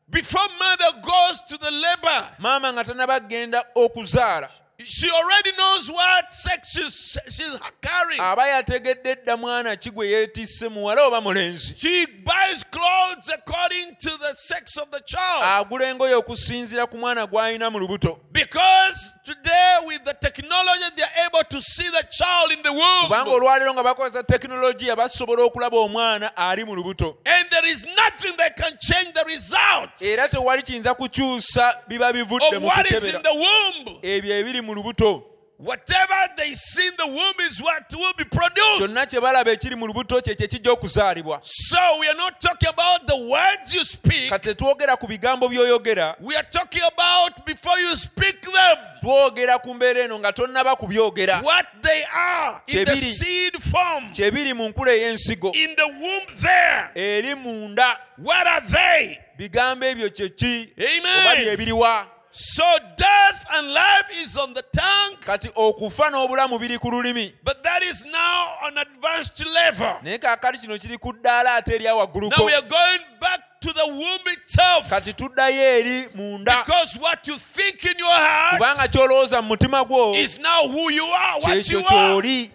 Before 0.10 0.48
mother 0.60 1.00
goes 1.02 1.42
to 1.50 1.58
the 1.58 1.72
labor, 1.72 2.32
maama 2.40 2.74
nga 2.74 2.84
tannaba 2.84 3.20
kgenda 3.20 3.64
okuzaala 3.76 4.50
she 4.86 5.10
already 5.12 5.52
knows 5.58 5.92
what 5.92 6.34
sex 6.34 6.72
she's, 6.72 7.18
she's 7.30 7.60
carrying. 7.82 8.22
aba 8.22 8.48
yategedde 8.48 9.36
mwana 9.38 9.76
ki 9.76 9.90
gwe 9.92 10.08
yeetisse 10.08 10.70
muwala 10.70 11.04
oba 11.04 11.22
mulenzi 11.22 11.74
She 11.78 12.06
buys 12.06 12.64
clothes 12.72 13.30
according 13.34 13.96
to 14.02 14.10
the 14.18 14.34
sex 14.36 14.78
of 14.78 14.90
the 14.92 15.00
child. 15.06 15.44
agula 15.44 15.86
engoye 15.90 16.14
okusinziira 16.16 16.88
ku 16.88 16.98
mwana 16.98 17.28
gw'alina 17.28 17.70
mu 17.72 17.80
lubuto 17.80 18.20
Because 18.32 19.16
today, 19.26 19.78
with 19.86 20.04
the 20.06 20.14
technology, 20.22 20.86
they're 20.96 21.26
able 21.28 21.44
to 21.50 21.62
see 21.62 21.88
the 21.90 22.04
child 22.12 22.52
in 22.52 22.62
the 22.64 22.70
kubanga 22.70 23.26
womb. 23.32 23.42
olwaleero 23.44 23.74
nga 23.74 23.84
bakozesa 23.84 24.24
tekinologiya 24.24 24.96
basobola 24.96 25.44
okulaba 25.44 25.78
omwana 25.78 26.38
ali 26.38 26.64
mu 26.64 26.76
lubuto 26.76 27.18
And 27.26 27.50
there 27.50 27.66
is 27.68 27.86
nothing 27.86 28.38
that 28.38 28.56
can 28.58 28.72
change 28.82 29.14
the 29.14 29.24
results 29.28 30.02
era 30.02 30.28
tewali 30.28 30.62
kiyinza 30.64 30.94
kukyusa 30.96 31.74
biba 31.88 32.14
bivudde 32.14 32.46
of 32.48 32.62
mu 32.62 32.68
what 32.68 32.86
is 32.92 33.04
in 33.08 33.12
kukebera 33.12 33.24
the 33.24 33.34
womb. 33.40 34.00
ebyo 34.02 34.36
ebiri 34.40 34.62
mu 34.62 34.69
lubuto. 34.76 35.24
Whatever 35.60 36.36
they 36.38 36.54
see 36.54 36.88
in 36.88 36.94
the 36.98 37.06
womb 37.06 37.34
is 37.42 37.62
what 37.62 37.84
will 37.94 38.14
be 38.18 38.24
produced. 38.24 38.80
kyonna 38.80 39.06
kye 39.06 39.20
balaba 39.20 39.52
ekiri 39.52 39.76
mu 39.76 39.88
lubuto 39.88 40.22
kye 40.22 40.34
kye 40.34 40.48
kijja 40.48 40.72
okuzaalibwa. 40.72 41.40
So 41.44 41.78
we 42.00 42.08
are 42.08 42.16
not 42.16 42.40
talking 42.40 42.70
about 42.70 43.06
the 43.06 43.18
words 43.18 43.74
you 43.74 43.84
speak. 43.84 44.30
kati 44.32 44.54
tetwogera 44.56 44.98
ku 44.98 45.06
bigambo 45.06 45.50
by'oyogera. 45.50 46.16
We 46.22 46.34
are 46.38 46.48
talking 46.50 46.82
about 46.94 47.46
before 47.46 47.78
you 47.78 47.94
speak 47.98 48.42
them, 48.42 48.78
twogera 49.04 49.62
ku 49.62 49.74
mbeera 49.74 50.00
eno 50.06 50.18
nga 50.20 50.32
tonnaba 50.32 50.76
kubyogera 50.78 51.44
what 51.44 51.66
they 51.82 52.04
are 52.16 52.62
in 52.68 52.86
the 52.86 52.96
seed 52.96 53.58
form, 53.58 54.14
kye 54.14 54.32
biri 54.32 54.54
mu 54.56 54.70
nkula 54.70 54.94
ey'ensigo. 54.94 55.54
In 55.54 55.76
the 55.76 55.88
womb 55.88 56.38
there. 56.38 56.92
eri 56.96 57.36
munda. 57.36 57.98
What 58.16 58.48
are 58.48 58.62
they? 58.62 59.20
bigambo 59.38 59.86
ebyo 59.86 60.10
kye 60.10 60.30
ki? 60.30 60.74
Oba 60.78 60.88
Amen. 60.88 61.46
byebiriwa 61.46 62.06
So 62.32 62.64
death 62.96 63.46
and 63.56 63.74
life 63.74 64.10
is 64.22 64.38
on 64.38 64.54
the 64.54 64.62
tongue, 64.62 65.18
kati 65.26 65.50
okufa 65.56 66.10
n'obulamu 66.12 66.60
biri 66.60 66.80
ku 66.80 66.92
lulimi 66.92 67.34
but 67.44 67.64
that 67.64 67.82
is 67.84 68.06
now 68.06 68.56
on 68.66 68.78
advanced 68.78 69.44
level. 69.54 69.96
naye 70.04 70.18
kaakati 70.18 70.62
kino 70.62 70.78
kiri 70.78 70.98
ku 70.98 71.14
ddaala 71.14 71.56
ate 71.58 71.74
erya 71.80 71.94
Now 71.94 72.46
we 72.46 72.54
are 72.54 72.62
going 72.62 73.02
back 73.20 73.40
to 73.62 73.74
the 73.74 73.88
womb 73.88 74.28
itself. 74.28 74.90
kati 74.90 75.14
tuddayo 75.14 75.80
eri 75.80 76.08
munda 76.16 76.64
Because 76.66 76.98
what 77.00 77.28
you 77.28 77.36
think 77.38 77.84
in 77.86 77.98
your 77.98 78.08
kubanga 78.08 78.78
heart 78.78 78.92
ky'olowooza 78.92 79.42
mu 79.42 79.56
mutima 79.56 79.84
gwo 79.86 80.16
is 80.16 80.40
now 80.40 80.68
who 80.68 80.92
you 80.92 81.06
are, 81.06 81.40
what 81.42 81.70
you 81.72 81.80
are. 81.80 81.84
ky'oli 81.84 82.52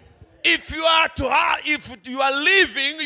If 0.47 0.69
you 0.75 0.83
are 0.83 1.07
to 1.17 1.29
have, 1.29 1.59
if 1.65 1.97
you 2.05 2.21
are 2.21 2.31
living 2.31 2.97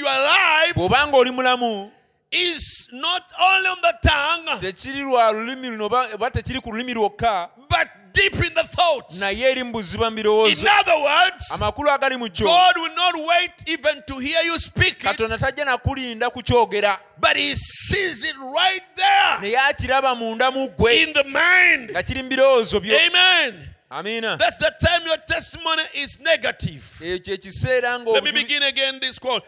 bw'obanga 0.75 1.15
oli 1.17 1.31
mulamu 1.31 1.91
is 2.31 2.87
not 2.91 3.23
only 3.41 3.67
on 3.69 3.77
the 3.81 3.93
tongue, 4.09 4.59
tekiri 4.59 5.01
lwa 5.01 5.31
lulimi 5.31 5.69
luno 5.69 5.85
oba 5.85 6.07
oba 6.13 6.31
tekiri 6.31 6.61
ku 6.61 6.71
lulimi 6.71 6.93
lwokka 6.93 7.49
but 7.69 7.87
deep 8.13 8.33
in 8.35 8.53
the 8.53 8.63
thoughts. 8.63 9.19
naye 9.19 9.41
eri 9.51 9.63
mu 9.63 9.73
buziba 9.73 10.11
mu 10.11 10.45
In 10.45 10.67
other 10.79 10.99
words, 11.01 11.51
amakulu 11.53 11.89
agali 11.89 12.17
mu 12.19 12.29
kyo 12.29 12.45
God 12.45 12.77
will 12.77 12.95
not 12.95 13.15
wait 13.15 13.51
even 13.67 14.03
to 14.07 14.19
hear 14.19 14.41
you 14.43 14.59
speak 14.59 14.93
it, 14.93 14.99
katonda 14.99 15.37
tajja 15.37 15.65
nakulinda 15.65 16.29
kukyogera 16.29 16.99
but 17.19 17.35
He 17.35 17.55
sees 17.55 18.23
it 18.25 18.35
right 18.37 18.83
there 18.95 19.39
naye 19.41 19.57
akiraba 19.57 20.15
munda 20.15 20.51
mu 20.51 20.67
ggwe 20.69 21.03
in 21.07 21.13
the 21.13 21.23
mind. 21.23 21.89
nga 21.91 22.03
kiri 22.03 22.21
mu 22.23 22.29
birowoozo 22.29 22.79
byo 22.79 22.95
Amen. 22.95 23.69
amiina 23.89 24.37
That's 24.37 24.57
the 24.57 24.71
time 24.85 25.05
your 25.07 25.17
testimony 25.27 25.81
is 25.95 26.19
negative. 26.19 26.83
ekyo 27.01 27.33
ekiseera 27.33 27.99
nga 27.99 28.11
Let 28.11 28.23
me 28.23 28.31
begin 28.31 28.63
again 28.63 28.99
this 28.99 29.17
call. 29.19 29.41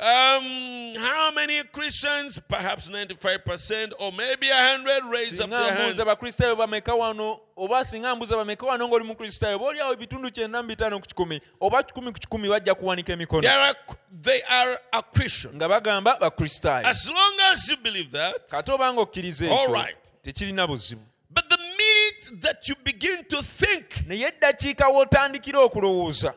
Um, 0.00 0.94
how 0.96 1.30
many 1.34 1.62
Christians? 1.64 2.40
Perhaps 2.48 2.88
95% 2.88 3.92
or 4.00 4.10
maybe 4.12 4.48
100 4.48 5.04
raise 5.12 5.38
up 5.40 5.50
their 5.50 5.72
mbuuza 5.74 5.96
hand. 5.96 6.06
bakristaayo 6.06 6.56
bameka 6.56 6.94
wano 6.94 7.40
oba 7.56 7.84
singa 7.84 8.16
bameka 8.16 8.66
wano 8.66 8.88
ng'oli 8.88 9.04
mukristaayo 9.04 9.92
ebitundu 9.92 10.30
kyenda 10.30 10.62
mu 10.62 10.68
bitaano 10.68 10.98
ku 11.00 11.06
kikumi 11.06 11.40
oba 11.60 11.82
kikumi 11.82 12.12
ku 12.12 12.18
kikumi 12.18 12.48
bajja 12.48 12.74
kuwanika 12.74 13.12
emikono 13.12 13.42
They 13.42 13.50
are, 13.50 13.74
they 14.22 14.42
are 14.48 14.78
a 14.92 15.02
Christian. 15.02 15.54
nga 15.56 15.68
bagamba 15.68 16.16
bakristaayo 16.18 16.86
As 16.86 17.06
long 17.06 17.34
as 17.52 17.68
you 17.68 17.76
believe 17.76 18.10
that, 18.12 18.48
kate 18.50 18.72
obanga 18.72 19.00
okkiriza 19.00 19.44
ekyo 19.46 19.86
tekirina 20.22 20.66
buzibu 20.66 21.02
but 21.30 21.44
the 21.50 21.58
minute 21.58 22.40
that 22.42 22.68
you 22.68 22.74
begin 22.84 23.24
to 23.24 23.42
think, 23.42 24.06
naye 24.06 24.24
eddakiika 24.28 24.88
w'otandikira 24.88 25.58
okulowooza 25.60 26.34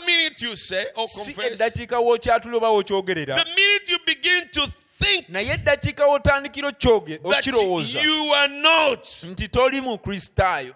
the 0.00 0.06
minute 0.06 0.42
you 0.42 0.56
say 0.56 0.84
or 0.96 1.08
si 1.08 1.32
confess, 1.34 1.52
eddakiika 1.52 1.98
w'okyatula 1.98 2.56
oba 2.56 2.68
w'okyogerera 2.68 3.36
the 3.36 3.44
minute 3.44 3.88
you 3.92 3.98
begin 4.06 4.48
to 4.48 4.66
think 4.98 5.28
naye 5.28 5.50
eddakiika 5.54 6.06
w'otandikira 6.06 6.72
that 6.72 7.16
okirowooza 7.24 8.00
you 8.02 8.34
are 8.34 8.48
not, 8.60 9.08
nti 9.24 9.48
toli 9.48 9.80
mukristaayo 9.80 10.74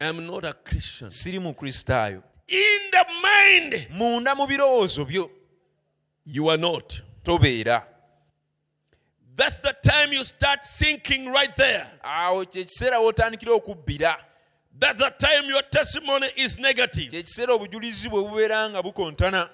I'm 0.00 0.26
not 0.26 0.44
a 0.44 0.52
Christian. 0.52 1.10
siri 1.10 1.38
mukristaayo 1.38 2.22
In 2.48 2.90
the 2.90 3.04
mind, 3.22 3.86
munda 3.90 4.34
mu 4.34 4.46
birowoozo 4.46 5.04
byo 5.04 5.30
you 6.26 6.48
are 6.50 6.58
not. 6.60 7.00
tobeera 7.24 7.86
That's 9.36 9.58
the 9.58 9.72
time 9.82 10.12
you 10.12 10.24
start 10.24 10.64
thinking 10.64 11.26
right 11.26 11.56
there. 11.56 11.86
awo 12.02 12.44
kyekiseera 12.44 12.98
w'otandikira 12.98 13.52
okubbira 13.52 14.24
That's 14.78 14.98
the 14.98 15.10
time 15.10 15.48
your 15.48 15.62
testimony 15.70 16.26
is 16.36 16.58
negative. 16.58 17.10
kyekiseera 17.10 17.52
obujulizi 17.54 18.08
bwe 18.08 18.22
bubeera 18.22 18.70
nga 18.70 18.82
bukontana 18.82 19.50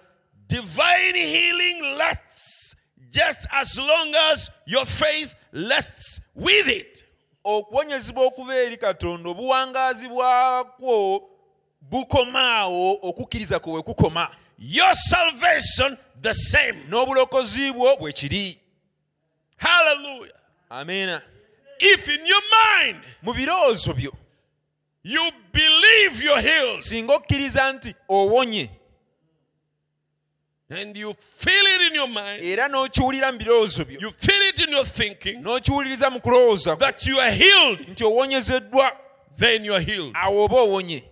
Divine 0.49 1.19
healing 1.19 1.81
lasts 1.97 2.77
just 3.11 3.47
as 3.53 3.79
long 3.79 4.15
as 4.33 4.51
your 4.67 4.87
faith 4.87 5.35
lasts 5.53 6.21
with 6.35 6.69
it. 6.69 7.05
okuwonyezebwa 7.45 8.25
okuva 8.27 8.55
eri 8.55 8.77
katonda 8.77 9.31
obuwangaazi 9.31 10.09
bwakwo 10.09 11.31
bukomaawo 11.81 12.99
okukkiriza 13.03 13.59
kwe 13.59 13.73
we 13.73 13.83
kukoma 13.83 14.37
Your 14.59 14.95
salvation, 14.95 15.97
the 16.23 16.35
same. 16.35 16.85
n'obulokozi 16.89 17.73
bwo 17.73 17.97
bwe 17.97 18.13
kiri 18.13 18.59
Hallelujah. 19.57 20.35
amiina 20.71 21.23
If 21.79 22.09
in 22.09 22.27
your 22.27 22.43
mind 22.53 23.01
mu 23.23 23.33
birowoozo 23.35 23.95
byo 23.95 24.13
you 25.03 25.31
believe 25.53 26.23
you're 26.25 26.41
healed 26.41 26.81
singa 26.83 27.15
okkiriza 27.15 27.73
nti 27.73 27.95
owonye 28.09 28.71
and 30.71 30.97
you 30.97 31.13
feel 31.15 31.67
it 31.75 31.81
in 31.91 31.95
your 31.97 32.09
mind, 32.09 32.45
era 32.45 32.69
n'okiwulira 32.69 33.33
mu 33.33 33.39
birowoozo 33.39 33.85
byo. 33.85 34.01
You 34.01 34.11
feel 34.13 34.43
it 34.49 34.61
in 34.61 34.71
your 34.73 34.85
thinking. 34.87 35.43
N'okiwuliriza 35.43 36.11
mu 36.11 36.21
kulowooza 36.21 36.77
kwo. 36.77 36.81
That 36.87 37.07
you 37.07 37.19
are 37.19 37.33
healed, 37.33 37.89
nti 37.89 38.05
owonyezeddwa 38.05 38.93
then 39.39 39.65
you 39.65 39.75
are 39.75 39.83
healed. 39.85 40.15
awo 40.15 40.45
oba 40.45 40.57
owonye 40.57 41.03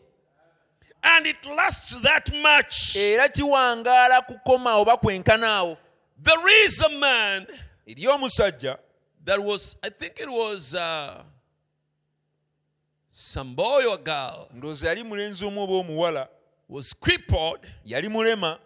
And 1.03 1.27
it 1.27 1.45
lasts 1.47 2.01
that 2.03 2.31
much. 2.43 2.97
era 2.97 3.29
kiwangaala 3.29 4.23
kukoma 4.23 4.77
oba 4.77 4.97
kwenkana 4.97 5.47
awo. 5.49 5.77
There 6.23 6.65
is 6.65 6.81
a 6.83 6.89
man 6.91 7.47
eri 7.87 8.07
omusajja 8.07 8.79
that 9.25 9.43
was, 9.43 9.77
I 9.83 9.89
think 9.91 10.21
it 10.21 10.29
was 10.31 10.75
uh, 10.75 11.23
some 13.21 13.55
boy 13.57 13.85
or 13.91 13.99
girl, 13.99 14.49
ndowooza 14.55 14.89
yali 14.89 15.05
mulenzi 15.05 15.45
omu 15.45 15.63
oba 15.63 15.75
omuwala 15.75 16.29
was 16.69 16.95
crippled 17.01 17.61
yali 17.85 18.09
mulema 18.09 18.59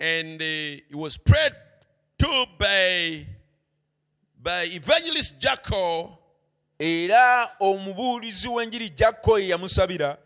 and 0.00 0.40
uh, 0.40 0.46
he 0.46 0.94
was 0.94 1.18
prayed 1.18 1.52
to 2.18 2.46
by, 2.58 3.26
by 4.42 4.64
evangelist 4.64 5.38
Jacko 5.38 6.18
era 6.78 7.50
omubuulizi 7.60 8.48
w'enjiri 8.48 8.90
jakkoyi 8.90 9.50
yamusabira 9.50 10.16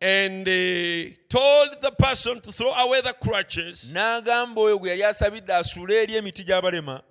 and 0.00 0.48
uh, 0.48 1.12
told 1.28 1.80
the 1.82 1.90
person 1.98 2.40
to 2.40 2.52
throw 2.52 2.72
away 2.72 3.00
the 3.00 3.12
crutches. 3.14 3.92
n'agamba 3.94 4.60
oyo 4.60 4.78
gwe 4.78 4.90
yali 4.90 5.04
asabidde 5.04 5.54
asuule 5.54 6.02
eri 6.02 6.14
emiti 6.14 6.44
gy'abalema 6.44 7.02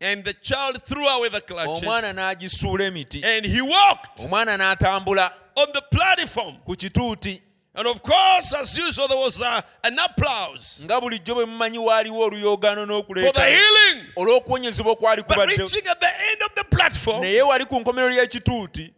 And 0.00 0.24
the 0.24 0.34
child 0.34 0.82
threw 0.84 1.06
away 1.06 1.28
the 1.30 1.40
clutches. 1.40 1.82
omwana 1.82 2.12
n'agisuula 2.12 2.84
emiti 2.90 3.24
And 3.24 3.46
he 3.46 3.60
walked 3.62 4.18
omwana 4.20 4.58
n'atambula 4.58 5.32
on 5.56 5.66
the 5.72 5.82
platform. 5.90 6.56
ku 6.66 6.74
kituuti 6.76 7.40
And 7.76 7.88
of 7.88 8.02
course, 8.04 8.54
as 8.54 8.78
usual, 8.78 9.08
there 9.08 9.18
was 9.18 9.42
uh, 9.42 9.60
an 9.82 9.98
applause 9.98 10.82
nga 10.84 11.00
bulijjo 11.00 11.34
bwe 11.34 11.44
mumanyi 11.46 11.78
waaliwo 11.78 12.20
oluyoogaano 12.30 12.86
for 12.86 12.86
the 12.86 12.92
n'okuleeta 13.22 13.46
healing. 13.46 14.04
olw'okuwonyezebwa 14.16 14.92
okwali 14.92 15.22
But 15.26 15.38
reaching 15.48 15.88
at 15.88 16.00
the 16.00 16.06
end 16.30 16.42
of 16.46 16.54
the 16.54 16.64
platform, 16.70 17.22
naye 17.22 17.42
wali 17.42 17.64
ku 17.64 17.80
nkomerero 17.80 18.14
y'ekituuti 18.14 18.92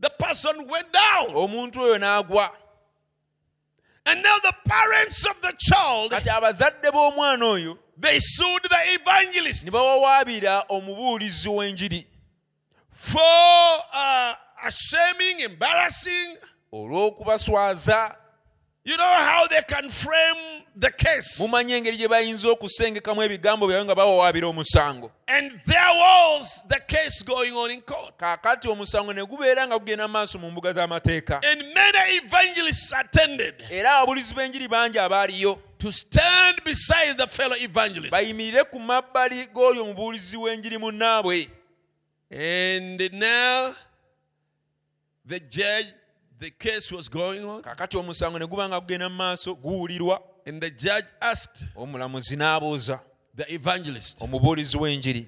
the 0.00 0.10
person 0.10 0.56
went 0.68 0.92
down. 0.92 1.34
omuntu 1.34 1.80
oyo 1.80 1.98
n'agwa 1.98 2.50
And 4.08 4.22
now 4.22 4.36
the 4.42 4.52
parents 4.68 5.24
of 5.26 5.40
the 5.42 5.52
child, 5.58 6.10
kati 6.12 6.28
abazadde 6.30 6.90
b'omwana 6.92 7.44
oyo 7.44 7.78
they 7.98 8.18
sued 8.20 8.62
the 8.62 9.00
evangelist. 9.00 9.64
Ne 9.64 9.70
bawawaabira 9.70 10.64
omubuulizi 10.68 11.48
w'enjiri. 11.48 12.06
For 12.92 13.20
uh, 13.92 14.34
shaming, 14.70 15.40
embarrassing. 15.40 16.36
olw'okubaswaza. 16.72 18.16
You 18.84 18.96
know 18.96 19.04
how 19.04 19.46
they 19.48 19.62
can 19.62 19.88
frame 19.88 20.62
the 20.76 20.90
case. 20.90 21.40
mumanyi 21.40 21.72
engeri 21.72 21.96
gye 21.96 22.08
bayinza 22.08 22.48
okusengekamu 22.48 23.22
ebigambo 23.22 23.66
byabwe 23.66 23.84
nga 23.84 23.94
bawawaabira 23.94 24.46
omusango. 24.46 25.10
And 25.28 25.50
there 25.66 25.92
was 25.94 26.64
the 26.68 26.80
case 26.86 27.22
going 27.22 27.52
on 27.54 27.70
in 27.70 27.80
court. 27.80 28.16
kaakati 28.18 28.68
omusango 28.68 29.12
ne 29.12 29.22
gubeera 29.26 29.66
nga 29.66 29.78
gugenda 29.78 30.08
maaso 30.08 30.38
mu 30.38 30.50
mbuga 30.50 30.72
z'amateeka. 30.72 31.40
And 31.44 31.62
many 31.74 32.16
evangelists 32.24 32.92
attended. 32.92 33.54
Era 33.70 33.90
ababulizi 33.96 34.34
b'enjiri 34.34 34.68
bangi 34.68 34.98
abaaliyo 34.98 35.58
to 35.78 35.92
stand 35.92 36.64
beside 36.64 37.18
the 37.18 37.26
fellow 37.26 37.56
evangelist. 37.58 38.12
bayimirire 38.12 38.64
ku 38.70 38.78
mabbali 38.80 39.46
g'oyo 39.54 39.82
omubuulizi 39.82 40.36
w'enjiri 40.36 40.78
munnaabwe. 40.78 41.48
And 42.30 42.98
now 43.12 43.74
the 45.24 45.40
judge, 45.40 45.92
the 46.38 46.50
case 46.50 46.90
was 46.92 47.08
going 47.08 47.44
on, 47.44 47.62
kaakati 47.62 47.96
omusango 47.96 48.38
ne 48.38 48.46
guba 48.46 48.68
nga 48.68 48.80
gugenda 48.80 49.08
mu 49.08 49.16
maaso 49.16 49.54
guwulirwa. 49.54 50.20
And 50.46 50.60
the 50.60 50.70
judge 50.70 51.06
asked 51.20 51.64
omulamuzi 51.76 52.36
n'abuuza 52.36 53.00
the 53.36 53.52
evangelist, 53.54 54.18
omubuulizi 54.20 54.76
w'enjiri 54.76 55.26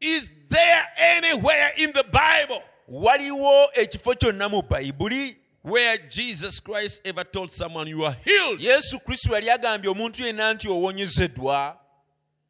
Is 0.00 0.30
there 0.48 0.84
anywhere 0.96 1.72
in 1.76 1.92
the 1.92 2.04
Bible 2.04 2.62
waliwo 2.88 3.70
ekifo 3.74 4.14
kyonna 4.14 4.48
mu 4.48 4.62
bayibuli 4.62 5.36
where 5.62 5.98
Jesus 6.08 6.60
Christ 6.60 7.02
ever 7.04 7.24
told 7.24 7.50
someone 7.50 7.86
you 7.88 8.04
are 8.04 8.16
healed? 8.24 8.60
yesu 8.60 8.98
kristo 9.00 9.32
yali 9.34 9.50
agambye 9.50 9.90
omuntu 9.90 10.22
yenna 10.24 10.54
nti 10.54 10.68
owonyezeddwa 10.68 11.76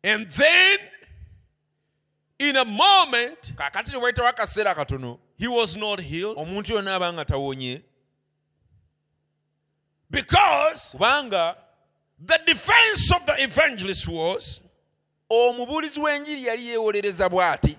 And 0.02 0.26
then, 0.30 0.78
in 2.38 2.56
a 2.56 2.64
moment, 2.64 3.52
kaakati 3.56 3.90
ne 3.92 3.98
wayitawo 3.98 4.28
akaseera 4.28 4.74
katono 4.74 5.18
he 5.38 5.48
was 5.48 5.76
not 5.76 6.00
healed. 6.00 6.36
omuntu 6.38 6.72
yonna 6.74 6.94
aba 6.94 7.12
nga 7.12 7.24
tawonye. 7.24 7.82
Because 10.10 10.92
kubanga 10.96 11.56
the 12.18 12.38
defense 12.46 13.10
of 13.14 13.24
the 13.26 13.42
evangelist 13.44 14.08
was 14.08 14.62
omubuulizi 15.30 16.00
w'enjiri 16.00 16.44
yali 16.46 16.66
yeewolereza 16.68 17.28
bw'ati. 17.28 17.76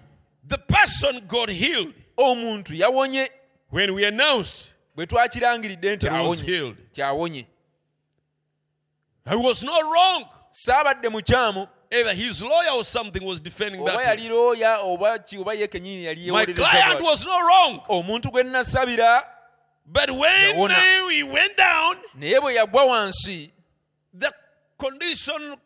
the 0.48 0.58
person 0.58 1.20
got 1.28 1.50
healed 1.50 1.94
omuntu 2.18 2.74
yawonye. 2.76 3.28
when 3.70 3.94
we 3.94 4.06
announced 4.06 4.74
bwe 5.02 5.08
twakirangiridde 5.08 5.96
nti 5.96 6.06
he 6.06 6.12
awonye 6.16 6.76
kyawonye 6.94 7.46
I 9.26 9.36
was 9.36 9.64
not 9.64 9.82
wrong. 9.84 10.26
saabadde 10.52 11.10
mukyamu 11.10 11.68
Either 11.94 12.14
his 12.14 12.42
lawyer 12.42 12.72
or 12.78 12.86
something 12.86 13.22
was 13.26 13.42
defending 13.42 13.84
that. 13.86 14.00
yali 14.00 14.30
looya 14.30 14.78
oba 14.82 15.20
ki 15.20 15.38
oba 15.38 15.54
ye 15.54 15.68
kenyini 15.68 16.04
yali 16.06 16.32
My 16.32 16.46
client 16.46 17.02
was 17.02 17.26
not 17.26 17.42
wrong. 17.42 17.82
omuntu 17.90 18.32
gwe 18.32 18.44
nasabira 18.44 19.24
But 19.86 20.10
when 20.12 20.58
we 21.08 21.24
went 21.24 21.58
down, 21.58 21.98
naye 22.16 22.40
bwe 22.40 22.54
yagwa 22.56 22.84
wansi 22.86 23.52
the 24.14 24.32
condition 24.78 25.58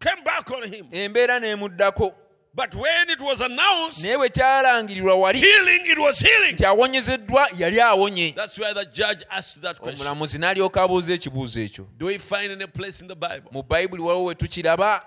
came 0.00 0.22
back 0.24 0.50
on 0.50 0.62
him. 0.72 0.86
embeera 0.92 1.40
n'emuddako 1.40 2.14
But 2.54 2.74
when 2.74 3.08
it 3.10 3.20
was 3.20 3.40
announced 3.40 4.04
naye 4.04 4.16
bwe 4.18 4.28
kyalangirirwa 4.28 5.14
wali 5.14 5.38
healing, 5.38 5.80
it 5.86 5.98
was 5.98 6.18
healing. 6.20 6.52
nti 6.52 6.64
awonyezeddwa 6.66 7.48
yali 7.58 7.80
awonye 7.80 8.32
That's 8.36 8.58
why 8.58 8.72
the 8.74 8.84
judge 8.84 9.24
asked 9.30 9.62
that 9.62 9.78
question. 9.80 10.00
omulamuzi 10.00 10.38
n'alyoka 10.38 10.82
abuuza 10.82 11.12
ekibuuzo 11.14 11.60
ekyo 11.60 11.86
Do 11.98 12.06
we 12.06 12.18
find 12.18 12.50
any 12.52 12.66
place 12.66 13.00
in 13.02 13.08
the 13.08 13.14
Bible 13.14 13.48
mu 13.52 13.62
bayibuli 13.62 14.02
waliwo 14.02 14.24
we 14.24 14.34
tukiraba 14.34 15.02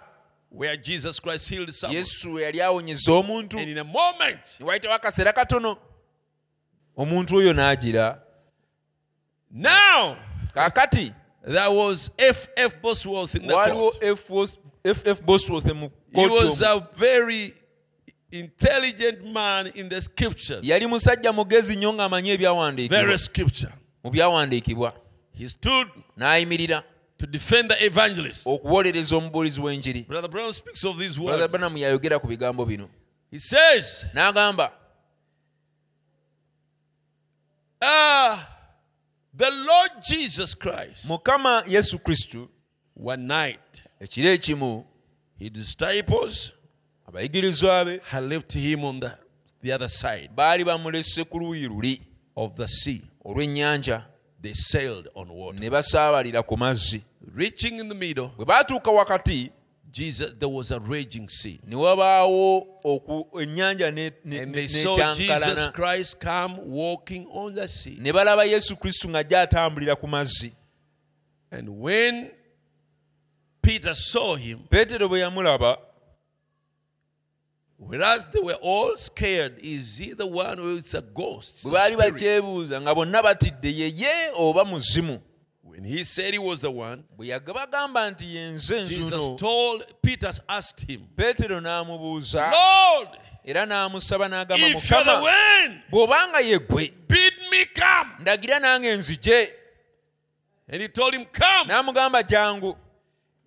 where 0.51 0.77
Jesus 0.77 1.19
Christ 1.21 1.49
healed 1.49 1.71
someone? 1.71 1.97
yesu 1.97 2.39
yali 2.39 2.61
awonyeza 2.61 3.11
omuntu 3.13 3.59
And 3.59 3.69
in 3.69 3.77
a 3.77 3.83
moment, 3.83 4.39
ne 4.59 4.65
wayitawo 4.65 4.93
akaseera 4.95 5.33
katono 5.33 5.77
omuntu 6.97 7.35
oyo 7.35 7.53
n'agira 7.53 8.21
now 9.51 10.17
there 11.47 11.69
was 11.69 12.11
F.F. 12.17 12.81
Bosworth 12.81 13.35
in 13.35 13.45
the 13.47 13.53
waliwo 13.53 13.91
court. 13.91 14.03
He 14.85 16.27
was 16.27 16.61
a 16.61 16.87
very 16.97 17.53
intelligent 18.31 19.23
man 19.33 19.67
in 19.75 19.89
the 19.89 20.01
scriptures. 20.01 20.63
yali 20.63 20.87
musajja 20.87 21.33
mugezi 21.33 21.75
nnyo 21.75 21.93
ng'amanyi 21.93 22.23
Very 22.29 22.35
ebyawandiikibwa 22.35 23.17
scripture. 23.17 23.73
mu 24.03 24.11
byawandiikibwa 24.11 24.93
He 25.37 25.49
stood 25.49 25.87
n'ayimirira 26.17 26.83
to 27.17 27.25
defend 27.27 27.69
the 27.71 27.85
evangelist. 27.85 28.47
okuwolereza 28.47 29.17
omubuulizi 29.17 29.61
w'enjiri 29.61 30.01
Brother 30.07 30.29
Branham 30.29 30.53
speaks 30.53 30.83
of 30.83 30.97
these 30.97 31.15
brother 31.19 31.39
words. 31.39 31.51
banamu 31.51 31.77
yayogera 31.77 32.19
ku 32.19 32.27
bigambo 32.27 32.65
bino 32.65 32.89
He 33.31 33.39
says, 33.39 34.05
n'agamba 34.13 34.71
Ah, 37.81 38.47
the 39.37 39.51
Lord 39.51 39.91
Jesus 40.09 40.55
Christ, 40.55 41.05
mukama 41.05 41.63
yesu 41.67 41.99
kristo 41.99 42.49
one 42.95 43.27
night, 43.27 43.83
ekiro 43.99 44.29
ekimu 44.29 44.85
his 45.39 45.51
disciples 45.51 46.53
abayigirizwa 47.07 47.85
be 47.85 47.99
had 48.03 48.23
left 48.23 48.53
him 48.53 48.83
on 48.83 48.99
the, 48.99 49.11
the 49.63 49.73
other 49.75 49.89
side 49.89 50.29
baali 50.35 50.63
bamulese 50.63 51.23
ku 51.23 51.39
luuyi 51.39 51.67
luli 51.67 52.01
of 52.35 52.53
the 52.55 52.67
sea. 52.67 53.01
olw'ennyanja 53.25 54.05
They 54.41 54.53
sailed 54.53 55.07
on 55.15 55.29
water. 55.31 55.59
ne 55.59 55.69
basaabalira 55.69 56.43
ku 56.43 56.57
mazzi 56.57 57.01
Reaching 57.35 57.79
in 57.79 57.89
the 57.89 57.95
middle, 57.95 58.27
bwe 58.37 58.45
baatuuka 58.45 58.91
wakati 58.91 59.51
Jesus, 59.91 60.33
there 60.39 60.51
was 60.51 60.71
a 60.71 60.79
raging 60.79 61.29
sea. 61.29 61.59
ne 61.67 61.75
wabaawo 61.75 62.67
ennyanja 63.41 63.91
nekyankalana 63.91 65.71
Christ 65.71 66.19
come 66.19 66.57
walking 66.65 67.27
on 67.31 67.55
the 67.55 67.67
sea. 67.67 67.97
ne 67.99 68.11
balaba 68.13 68.43
yesu 68.45 68.75
kristo 68.77 69.09
ng'ajja 69.09 69.41
atambulira 69.41 69.95
ku 69.95 70.07
mazzi 70.07 70.51
And 71.51 71.69
when 71.69 72.31
Peter 73.65 73.95
saw 73.95 74.35
him, 74.35 74.59
peetero 74.69 75.07
bwe 75.09 75.19
yamulaba 75.19 75.77
whereas 77.77 78.25
they 78.31 78.39
were 78.39 78.57
all 78.61 78.95
scared, 78.97 79.57
is 79.61 79.97
he 79.97 80.13
the 80.13 80.25
one 80.25 80.57
who 80.57 80.77
is 80.77 80.93
a 80.93 81.01
ghost? 81.01 81.63
Bwe 81.65 81.71
a 81.71 81.73
baali 81.73 81.93
spirit. 81.93 82.13
bakyebuuza 82.13 82.81
nga 82.81 82.95
bonna 82.95 83.23
batidde 83.23 83.69
yeye 83.77 84.31
oba 84.35 84.65
muzimu 84.65 85.21
When 85.63 85.83
he 85.83 86.03
said 86.05 86.31
he 86.33 86.39
was 86.39 86.61
the 86.61 86.71
one, 86.71 87.03
bwe 87.17 87.27
yagabagamba 87.27 88.11
nti 88.11 88.35
ye 88.35 88.51
Jesus 88.51 89.11
nzuno 89.11 89.37
told 89.37 89.85
Peter 90.01 90.31
asked 90.47 90.81
him, 90.89 91.01
peetero 91.17 91.59
n'amubuuza 91.59 92.51
Lord, 92.51 93.09
era 93.43 93.65
n'amusaba 93.65 94.29
n'agamba 94.29 94.75
if 94.75 94.89
you're 94.89 95.03
the 95.03 95.11
mukama 95.11 95.21
one, 95.21 95.81
bw'obanga 95.91 96.39
ye 96.41 96.59
ggwe 96.59 96.91
bid 97.07 97.33
me 97.51 97.65
come. 97.65 98.11
ndagira 98.21 98.59
nange 98.59 98.95
nzije 98.95 99.49
And 100.67 100.81
he 100.81 100.87
told 100.87 101.13
him, 101.13 101.25
Come. 101.25 101.67
n'amugamba 101.67 102.23
jangu 102.23 102.75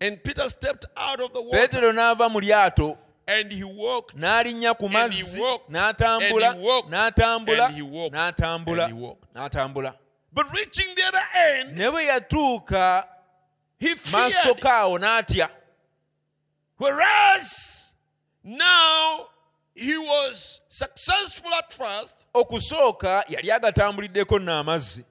And 0.01 0.23
Peter 0.23 0.49
stepped 0.49 0.87
out 0.97 1.21
of 1.21 1.33
the 1.33 1.43
water. 1.43 1.59
Peetero 1.59 1.93
n'ava 1.93 2.31
mu 2.31 2.41
lyato. 2.41 2.97
And 3.27 3.53
he 3.53 3.65
walked. 3.65 4.17
N'alinnya 4.17 4.79
ku 4.79 4.87
And 4.87 4.95
mazzi. 4.95 5.35
he 5.37 5.41
walked, 5.41 5.71
n'atambula. 5.71 6.51
And 6.51 6.59
he 6.59 6.65
walked, 6.65 6.91
n'atambula. 6.91 7.67
And 7.67 7.75
he 7.75 7.83
walked, 7.83 8.15
n'atambula. 8.15 8.85
And 8.85 8.95
he 8.95 9.01
walked. 9.01 9.35
n'atambula. 9.35 9.95
But 10.33 10.53
reaching 10.53 10.95
the 10.95 11.03
other 11.03 11.19
end, 11.37 11.77
ne 11.77 11.85
bwe 11.91 12.07
yatuuka 12.07 13.05
feared. 13.81 14.61
kaawo 14.61 14.99
n'atya. 14.99 15.51
Whereas 16.77 17.93
now 18.45 19.27
he 19.75 19.97
was 19.99 20.61
successful 20.69 21.53
at 21.55 21.73
first, 21.73 22.17
okusooka 22.35 23.25
yali 23.29 23.51
agatambuliddeko 23.51 24.39
nno 24.39 24.59
amazzi 24.59 25.05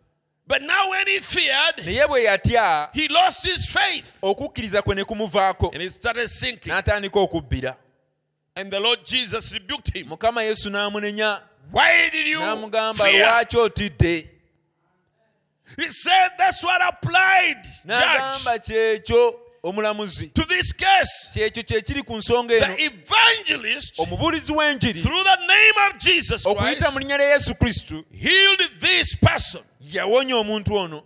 but 0.48 0.62
now 0.62 0.90
when 0.90 1.08
he 1.08 1.20
feared, 1.20 1.76
naye 1.86 2.08
bwe 2.08 2.24
yatya 2.24 2.90
he 2.94 3.08
lost 3.08 3.46
his 3.46 3.66
faith 3.70 4.18
okukkiriza 4.22 4.82
kwe 4.82 4.96
ne 4.96 5.04
kumuvaako 5.04 5.72
and 5.74 5.82
it 5.84 5.92
started 5.94 6.28
sinking. 6.28 6.72
n'atandika 6.74 7.20
okubbira 7.20 7.76
And 8.56 8.72
the 8.72 8.80
Lord 8.80 9.06
Jesus 9.06 9.52
rebuked 9.54 9.94
him. 9.96 10.08
mukama 10.10 10.44
yesu 10.44 10.70
n'amunenya 10.70 11.42
Why 11.72 12.10
did 12.10 12.28
you 12.28 12.40
n'amugamba 12.40 13.04
fear? 13.06 13.26
lwaki 13.28 13.58
otidde 13.58 14.30
He 15.78 15.84
said 15.92 16.30
that's 16.38 16.64
what 16.64 16.82
applied, 16.82 17.58
judge, 17.64 17.86
n'agamba 17.86 18.60
kyekyo 18.60 19.40
omulamuzi 19.63 20.28
to 20.34 20.43
this 20.43 20.74
case. 20.74 21.30
kyekyo 21.34 21.63
kyekiri 21.63 22.04
ku 22.04 22.15
nsonga 22.17 22.54
eno 22.56 22.76
The 22.76 22.84
evangelist, 22.86 24.00
omubuulizi 24.00 24.54
w'enjiri 24.54 25.02
through 25.02 25.24
the 25.24 25.38
name 25.48 25.74
of 25.89 25.98
Jesus 26.00 26.46
okuyita 26.46 26.76
Christ, 26.80 26.93
mu 26.93 27.00
linnya 27.00 27.17
lya 27.17 27.26
yesu 27.34 27.56
kristo 27.56 28.04
healed 28.12 28.70
this 28.80 29.15
person. 29.15 29.62
yawonya 29.82 30.36
omuntu 30.36 30.76
ono 30.76 31.04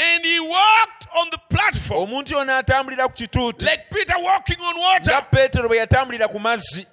And 0.00 0.24
he 0.24 0.38
walked 0.40 1.06
on 1.20 1.28
the 1.30 1.38
platform 1.50 2.10
omuntu 2.10 2.36
ono 2.36 2.52
atambulira 2.62 3.08
ku 3.08 3.14
kituuti 3.14 3.64
like 3.64 3.90
Peter 3.90 4.14
walking 4.22 4.60
on 4.60 4.74
nga 4.76 4.80
water. 5.14 5.26
peetero 5.30 5.68
bwe 5.68 5.76
yatambulira 5.78 6.28
ku 6.28 6.38
mazzi 6.38 6.86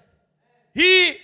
He, 0.74 1.18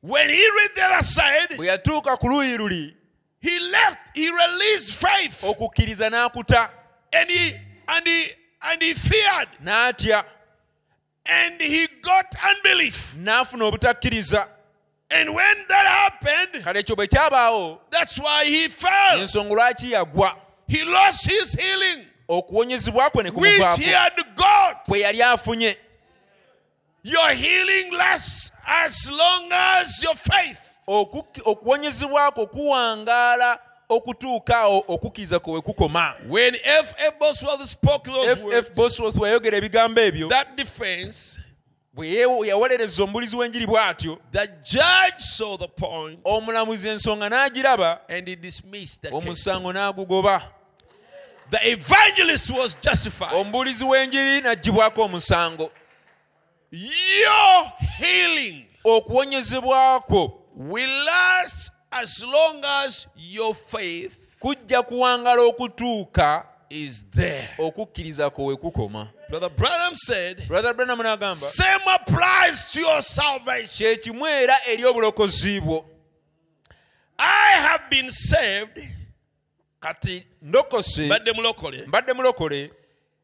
when 0.00 0.28
he 0.28 0.36
reached 0.58 0.74
the 0.74 0.82
other 0.82 1.02
side, 1.04 1.56
bwe 1.56 1.66
yatuuka 1.66 2.16
ku 2.18 2.28
luuyi 2.28 2.56
luli 2.58 2.94
he 3.40 3.60
left, 3.70 3.98
he 4.14 4.28
released 4.30 4.92
faith, 4.94 5.42
okukkiriza 5.44 6.10
n'akuta 6.10 6.70
and 7.12 7.30
he 7.30 7.54
and 7.88 8.06
he 8.06 8.34
and 8.62 8.82
he 8.82 8.94
feared, 8.94 9.48
n'atya 9.64 10.24
and 11.26 11.60
he 11.60 11.86
got 12.02 12.26
unbelief. 12.50 13.14
n'afuna 13.16 13.64
obutakkiriza 13.64 14.46
And 15.10 15.34
when 15.34 15.56
that 15.68 15.86
happened, 15.86 16.64
kale 16.64 16.80
ekyo 16.80 16.96
bwe 16.96 17.06
kyabaawo 17.06 17.78
that's 17.90 18.18
why 18.18 18.44
he 18.44 18.68
fell. 18.68 19.20
ensonga 19.20 19.54
lwaki 19.54 19.92
yagwa 19.92 20.36
He 20.68 20.84
lost 20.84 21.30
his 21.30 21.54
healing. 21.56 22.06
okuwonyezebwa 22.28 23.10
kwe 23.10 23.22
ne 23.24 23.30
which 23.30 23.84
he 23.84 23.90
had 23.92 24.12
got. 24.36 24.84
kwe 24.86 25.00
yali 25.00 25.22
afunye 25.22 25.76
Your 27.04 27.30
healing 27.30 27.92
lasts 27.92 28.52
as 28.66 29.10
long 29.10 29.48
as 29.52 30.02
your 30.02 30.14
faith. 30.16 30.60
Okuwonyezebwa 30.86 32.30
kwo 32.32 32.46
kuwangaala 32.46 33.58
okutuuka 33.88 34.56
awo 34.58 34.84
okukkiriza 34.88 35.38
kwe 35.38 35.52
we 35.52 35.60
kukoma 35.60 36.14
When 36.28 36.54
F. 36.54 36.94
F. 36.98 37.18
Boswell 37.18 37.66
spoke 37.66 38.10
those 38.10 38.36
ff 38.36 38.44
words, 38.44 38.70
bosworth 38.74 39.16
weyayogera 39.16 39.56
ebigambo 39.56 40.00
ebyo 40.00 40.28
that 40.28 40.56
defense, 40.56 41.40
bwe 41.92 42.08
yawolereza 42.48 43.02
omubulizi 43.02 43.36
w'enjiri 43.36 43.66
bw'atyo 43.66 44.18
omulamuzi 46.24 46.88
ensonga 46.88 47.28
n'agiraba 47.28 48.00
omusango 49.12 49.72
n'agugoba 49.72 50.42
The 51.50 51.70
evangelist 51.72 52.50
was 52.50 52.76
justified. 52.82 53.32
omubulizi 53.32 53.84
w'enjiri 53.84 54.40
n'aggyibwako 54.40 55.02
omusango 55.02 55.70
Your 56.70 57.72
healing 57.98 58.66
okuwonyezebwa 58.84 60.00
kwo 60.00 60.42
will 60.56 61.04
last 61.04 61.72
as 61.90 62.22
long 62.24 62.62
as 62.84 63.08
your 63.16 63.54
faith 63.54 64.12
kujja 64.40 64.82
kuwangala 64.82 65.42
okutuuka 65.42 66.44
is 66.70 67.06
there. 67.10 67.48
okukkiriza 67.58 68.30
kukoma 68.30 69.08
Brother 69.28 69.50
Branham 69.50 69.94
said, 69.94 70.48
brother 70.48 70.74
branham 70.74 70.98
n'agamba 70.98 71.34
same 71.34 71.82
applies 71.94 72.72
to 72.72 72.80
your 72.80 73.02
salvation. 73.02 73.68
kye 73.86 73.96
kimu 73.96 74.26
era 74.26 74.54
eri 74.66 74.84
obulokozi 74.84 75.60
bwo 75.60 75.84
I 77.20 77.52
have 77.60 77.90
been 77.90 78.10
saved, 78.10 78.88
kati 79.80 80.26
ndokose 80.42 81.08
mulokole. 81.34 81.86
mbadde 81.86 82.12
mulokole 82.12 82.70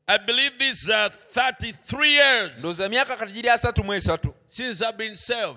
I 0.06 0.18
believe 0.18 0.58
these 0.58 0.90
are 0.90 1.06
uh, 1.06 1.42
33 1.42 2.06
years 2.06 2.58
ndowooza 2.58 2.88
myaka 2.88 3.16
kati 3.16 3.32
giri 3.32 3.48
asatu 3.48 3.84
mu 3.84 3.94
esatu 3.94 4.34
since 4.48 4.84
I've 4.84 4.98
been 4.98 5.16
saved. 5.16 5.56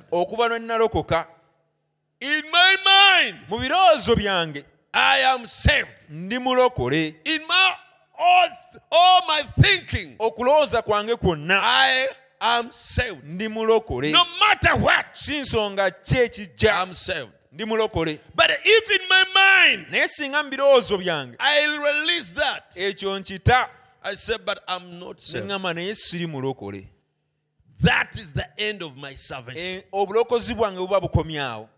In 2.22 2.44
my 2.52 2.76
mind, 2.86 3.40
mu 3.50 3.58
birowoozo 3.60 4.16
byange 4.16 4.64
I 4.94 5.20
am 5.34 5.46
saved. 5.48 5.88
ndi 6.10 6.40
mulokole 6.40 7.16
In 7.26 7.42
my 7.48 7.74
all, 8.20 8.50
all 8.92 9.22
my 9.28 9.44
thinking, 9.62 10.16
okulowooza 10.20 10.82
kwange 10.82 11.16
kwonna 11.16 11.60
I 11.62 12.08
am 12.40 12.72
saved. 12.72 13.24
ndi 13.24 13.48
mulokole 13.48 14.12
No 14.12 14.24
matter 14.40 14.76
what, 14.84 15.06
si 15.14 15.40
nsonga 15.40 15.92
ki 15.92 16.16
ekijja 16.18 16.94
saved. 16.94 17.30
ndi 17.52 17.66
mulokole 17.66 18.20
But 18.36 18.50
if 18.66 18.92
in 19.02 19.08
my 19.10 19.24
mind 19.36 19.88
naye 19.92 20.08
singa 20.08 20.44
mu 20.44 20.50
birowoozo 20.50 20.98
byange 20.98 21.36
I'll 21.40 21.78
release 21.84 22.32
that, 22.34 22.64
ekyo 22.76 23.20
nkita 23.20 23.70
I 24.04 24.16
say, 24.16 24.38
but 24.46 24.60
I'm 24.68 25.00
not 25.00 25.22
saved. 25.22 25.46
neŋŋamba 25.46 25.74
naye 25.76 25.96
siri 25.96 26.26
mulokole 26.26 26.88
That 27.82 28.16
is 28.18 28.32
the 28.34 28.48
end 28.58 28.82
of 28.82 28.98
my 28.98 29.14
salvation. 29.16 29.62
E- 29.62 29.84
obulokozi 29.94 30.54
bwange 30.56 30.78
buba 30.80 31.00
bukomyawo 31.02 31.70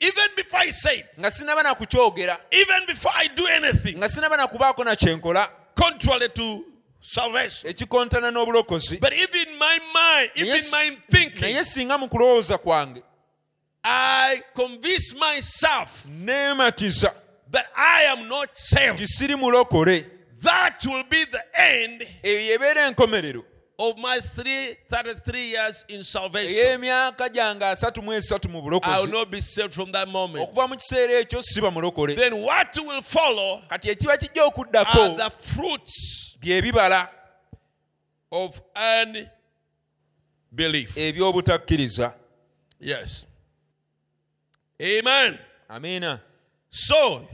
Even 0.00 0.28
before 0.36 0.60
I 0.60 0.70
say 0.70 0.98
it, 0.98 1.06
nga 1.18 1.30
sinaba 1.30 1.62
na 1.62 1.74
kukyogera 1.74 2.38
even 2.50 2.86
before 2.86 3.12
I 3.16 3.28
do 3.28 3.46
anything 3.46 3.96
nga 3.98 4.08
sinaba 4.08 4.36
na 4.36 4.46
kubaako 4.46 4.84
na 4.84 5.48
contrary 5.74 6.28
to 6.28 6.64
salvation. 7.00 7.70
ekikontana 7.70 8.30
n'obulokozi 8.30 9.00
But 9.00 9.12
even 9.12 9.48
in 9.52 9.58
my 9.58 9.78
mind, 9.94 10.30
even 10.36 10.60
my 10.72 10.96
thinking, 11.10 11.40
naye 11.54 11.64
singa 11.64 11.98
mu 11.98 12.08
kulowooza 12.08 12.58
kwange 12.58 13.02
I 13.82 14.42
convince 14.54 15.14
myself 15.14 16.04
neematiza 16.06 17.12
that 17.50 17.66
I 17.74 18.02
am 18.12 18.28
not 18.28 18.50
saved. 18.52 18.98
nti 18.98 19.06
siri 19.06 19.34
mulokole 19.36 20.04
That 20.42 20.84
will 20.86 21.04
be 21.04 21.24
the 21.24 21.42
end 21.54 22.06
eyo 22.22 22.40
yebeera 22.40 22.86
enkomerero 22.86 23.44
of 23.82 23.96
my 23.98 24.18
three, 24.20 24.76
33 24.90 25.40
years 25.50 25.84
in 25.88 26.02
salvation. 26.04 26.66
ey'emyaka 26.66 27.28
gyange 27.28 27.64
asatu 27.64 28.02
mu 28.02 28.12
esatu 28.12 28.48
mu 28.48 28.58
I 28.58 28.60
will 28.60 28.70
bulokozi 28.70 29.10
not 29.10 29.30
be 29.30 29.40
saved 29.40 29.72
from 29.74 29.92
that 29.92 30.08
moment. 30.08 30.48
okuva 30.48 30.68
mu 30.68 30.76
kiseera 30.76 31.12
ekyo 31.20 31.42
siba 31.42 31.70
mulokole 31.70 32.14
Then 32.16 32.34
what 32.42 32.76
will 32.76 33.02
follow 33.02 33.62
kati 33.68 33.90
ekiba 33.90 34.16
kijja 34.16 34.42
are 34.42 34.48
okuddako 34.50 35.16
the 35.16 35.30
fruits 35.30 36.36
of 38.32 38.60
unbelief. 40.52 40.96
eby'obutakkiriza 40.96 42.12
Yes. 42.80 43.26
Amen. 44.82 45.38
amiina 45.68 46.20
So, 46.70 47.26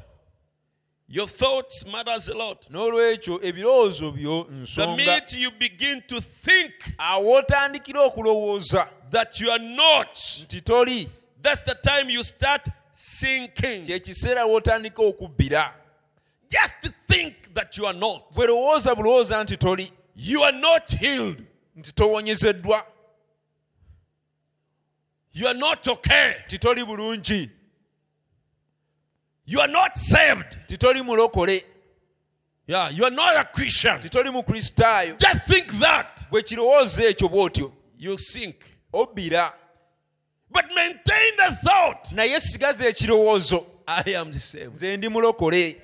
your 1.09 1.29
thoughts 1.29 1.85
matters 1.87 2.29
a 2.29 2.35
lot. 2.35 2.67
n'olwekyo 2.71 3.41
ebirowoozo 3.43 4.11
byo 4.13 4.45
The 4.75 4.87
minute 4.97 5.33
you 5.39 5.51
begin 5.51 6.03
to 6.09 6.21
think 6.21 6.73
awo 6.99 7.33
otandikira 7.43 8.01
okulowooza 8.03 8.89
that 9.11 9.41
you 9.41 9.51
are 9.53 9.65
not, 9.65 10.15
nti 10.43 10.61
toli 10.61 11.09
that's 11.43 11.63
the 11.65 11.75
time 11.75 12.11
you 12.11 12.25
start 12.25 12.67
sinking. 12.93 13.85
kyekiseera 13.87 14.45
w'otandika 14.47 15.03
okubbira 15.03 15.73
Just 16.51 16.75
think 17.09 17.35
that 17.55 17.77
you 17.79 17.87
are 17.87 17.99
not. 17.99 18.23
bwe 18.35 18.47
lowooza 18.47 18.95
bulowooza 18.95 19.45
nti 19.45 19.57
toli 19.57 19.93
You 20.17 20.43
are 20.45 20.59
not 20.59 20.91
healed. 20.99 21.45
nti 21.77 21.93
towonyezeddwa 21.93 22.87
You 25.33 25.47
are 25.49 25.59
not 25.59 25.87
okay. 25.89 26.33
nti 26.47 26.59
toli 26.59 26.85
bulungi 26.85 27.51
You 29.47 29.61
are 29.61 29.73
not 29.73 29.97
saved. 29.99 30.57
nti 30.65 30.77
toli 30.79 31.03
mulokole 31.03 31.65
Yeah, 32.69 32.89
you 32.91 33.05
are 33.05 33.15
not 33.15 33.37
a 33.37 33.45
Christian. 33.45 33.99
nti 33.99 34.09
toli 34.11 34.31
mukristaayo 34.31 35.17
Just 35.19 35.43
think 35.49 35.67
that. 35.81 36.27
bwe 36.31 36.43
kirowooza 36.43 37.05
ekyo 37.05 37.29
bw'otyo 37.29 37.73
You 37.99 38.19
sink. 38.19 38.57
obbira 38.93 39.53
But 40.51 40.65
maintain 40.75 41.37
the 41.37 41.57
thought 41.65 42.13
naye 42.13 42.41
sigaza 42.41 42.87
ekirowoozo 42.89 43.67
I 43.87 44.15
am 44.17 44.33
saved. 44.33 44.75
nze 44.75 44.97
ndi 44.97 45.09
mulokole 45.09 45.77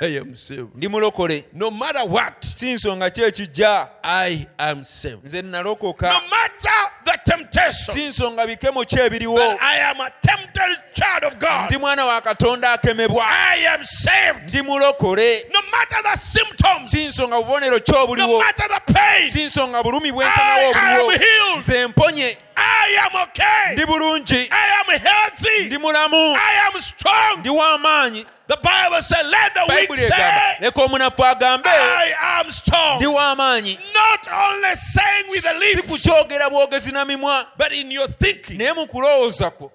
I 0.00 0.18
am 0.18 0.36
saved. 0.36 0.74
ndi 0.76 0.88
mulokole 0.88 1.44
No 1.52 1.70
matter 1.70 2.02
what, 2.08 2.44
si 2.56 2.72
nsonga 2.72 3.10
ki 3.10 3.22
ekijja 3.22 3.88
I 4.02 4.46
am 4.58 4.84
saved. 4.84 5.24
nze 5.24 5.42
No 5.42 5.48
nalokoka 5.50 6.12
matter 6.30 6.90
the 7.04 7.18
temptation, 7.56 7.94
si 7.94 8.02
nsonga 8.06 8.46
bikemo 8.46 8.84
ki 8.84 8.96
ebiriwo 9.00 9.36
but 9.36 9.58
I 9.62 9.76
am 9.90 10.00
a 10.00 10.10
tempted 10.22 10.76
child 10.94 11.24
of 11.24 11.38
God. 11.38 11.64
ndi 11.70 11.78
mwana 11.78 12.04
wa 12.06 12.20
katonda 12.20 12.72
akemebwa 12.72 13.24
I 13.26 13.66
am 13.74 13.84
saved. 13.84 14.48
ndi 14.50 14.62
mulokole 14.62 15.44
No 15.52 15.60
matter 15.70 16.02
the 16.02 16.16
symptoms, 16.18 16.90
si 16.90 17.04
nsonga 17.06 17.36
bubonero 17.36 17.80
ki 17.80 17.92
no 17.92 18.02
obuliwo 18.04 18.38
matter 18.38 18.68
the 18.68 18.92
pain, 18.92 19.30
si 19.30 19.42
nsonga 19.44 19.82
bulumi 19.82 20.12
bwenkanawo 20.12 20.72
I 20.74 20.94
am 20.94 21.00
obuliwo 21.04 21.10
healed. 21.10 21.58
nze 21.60 21.86
mponye 21.86 22.36
I 22.56 22.96
am 23.04 23.22
okay. 23.22 23.72
ndi 23.72 23.86
bulungi 23.86 24.48
I 24.50 24.80
am 24.80 24.98
healthy. 25.00 25.64
ndi 25.66 25.78
mulamu 25.78 26.16
I 26.36 26.66
am 26.74 26.80
strong. 26.82 27.38
ndi 27.38 27.48
w'amaanyi 27.50 28.26
The 28.48 28.56
Bible 28.62 29.02
said, 29.02 29.22
Let 29.26 29.54
the 29.54 29.64
weak 29.68 29.98
say, 29.98 30.56
leka 30.60 30.80
omunafu 30.82 31.24
agambe 31.24 31.66
I 31.68 32.12
am 32.40 32.50
strong. 32.50 32.96
ndi 33.00 33.06
w'amaanyi 33.06 33.78
Not 33.94 34.28
only 34.32 34.76
saying 34.76 35.26
with 35.30 35.42
the 35.42 35.58
lips, 35.58 35.88
kukyogera 35.88 36.50
bwogezi 36.50 36.92
na 36.92 37.04
mimwa 37.04 37.46
but 37.58 37.72
in 37.72 37.90
your 37.90 38.08
thinking, 38.08 38.58
naye 38.58 38.72
mu 38.74 38.86
kulowooza 38.86 39.50
kwo 39.50 39.72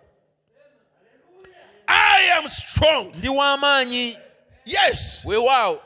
I 1.88 2.32
am 2.42 2.48
strong. 2.50 3.14
ndi 3.16 3.28
w'amaanyi 3.30 4.18
Yes. 4.66 5.22
weewaawo 5.26 5.80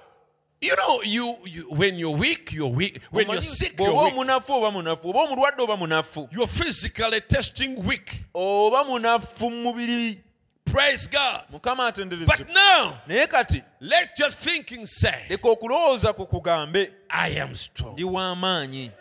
You 0.62 0.76
know, 0.78 1.02
you, 1.04 1.38
you 1.46 1.64
when 1.70 1.96
you're 2.00 2.18
weak, 2.18 2.52
you're 2.52 2.72
weak. 2.74 3.00
When 3.12 3.28
you're 3.30 3.42
sick, 3.42 3.76
bw'oba 3.78 3.86
you're 3.88 4.04
weak. 4.06 4.14
omunafu 4.14 4.54
oba 4.54 4.72
munafu 4.72 5.10
oba 5.10 5.20
omulwadde 5.20 5.62
oba 5.64 5.78
munafu 5.78 6.28
You're 6.32 6.48
physically 6.48 7.22
testing 7.22 7.76
weak. 7.86 8.12
oba 8.34 8.84
munafu 8.84 9.50
mu 9.52 9.62
mubiri 9.74 10.22
Praise 10.66 11.08
God. 11.08 11.42
mukama 11.52 11.92
But 12.26 12.48
now, 12.54 12.98
naye 13.08 13.28
kati 13.28 13.64
let 13.80 14.18
your 14.20 14.30
thinking 14.32 14.86
say, 14.86 15.26
leka 15.30 15.48
okulowooza 15.48 16.14
ku 16.16 16.26
kugambe 16.26 16.92
I 17.10 17.30
am 17.40 17.56
strong. 17.56 17.94
ndi 17.94 18.04
w'amaanyi 18.04 18.82
I 18.82 18.86
am, 18.86 18.92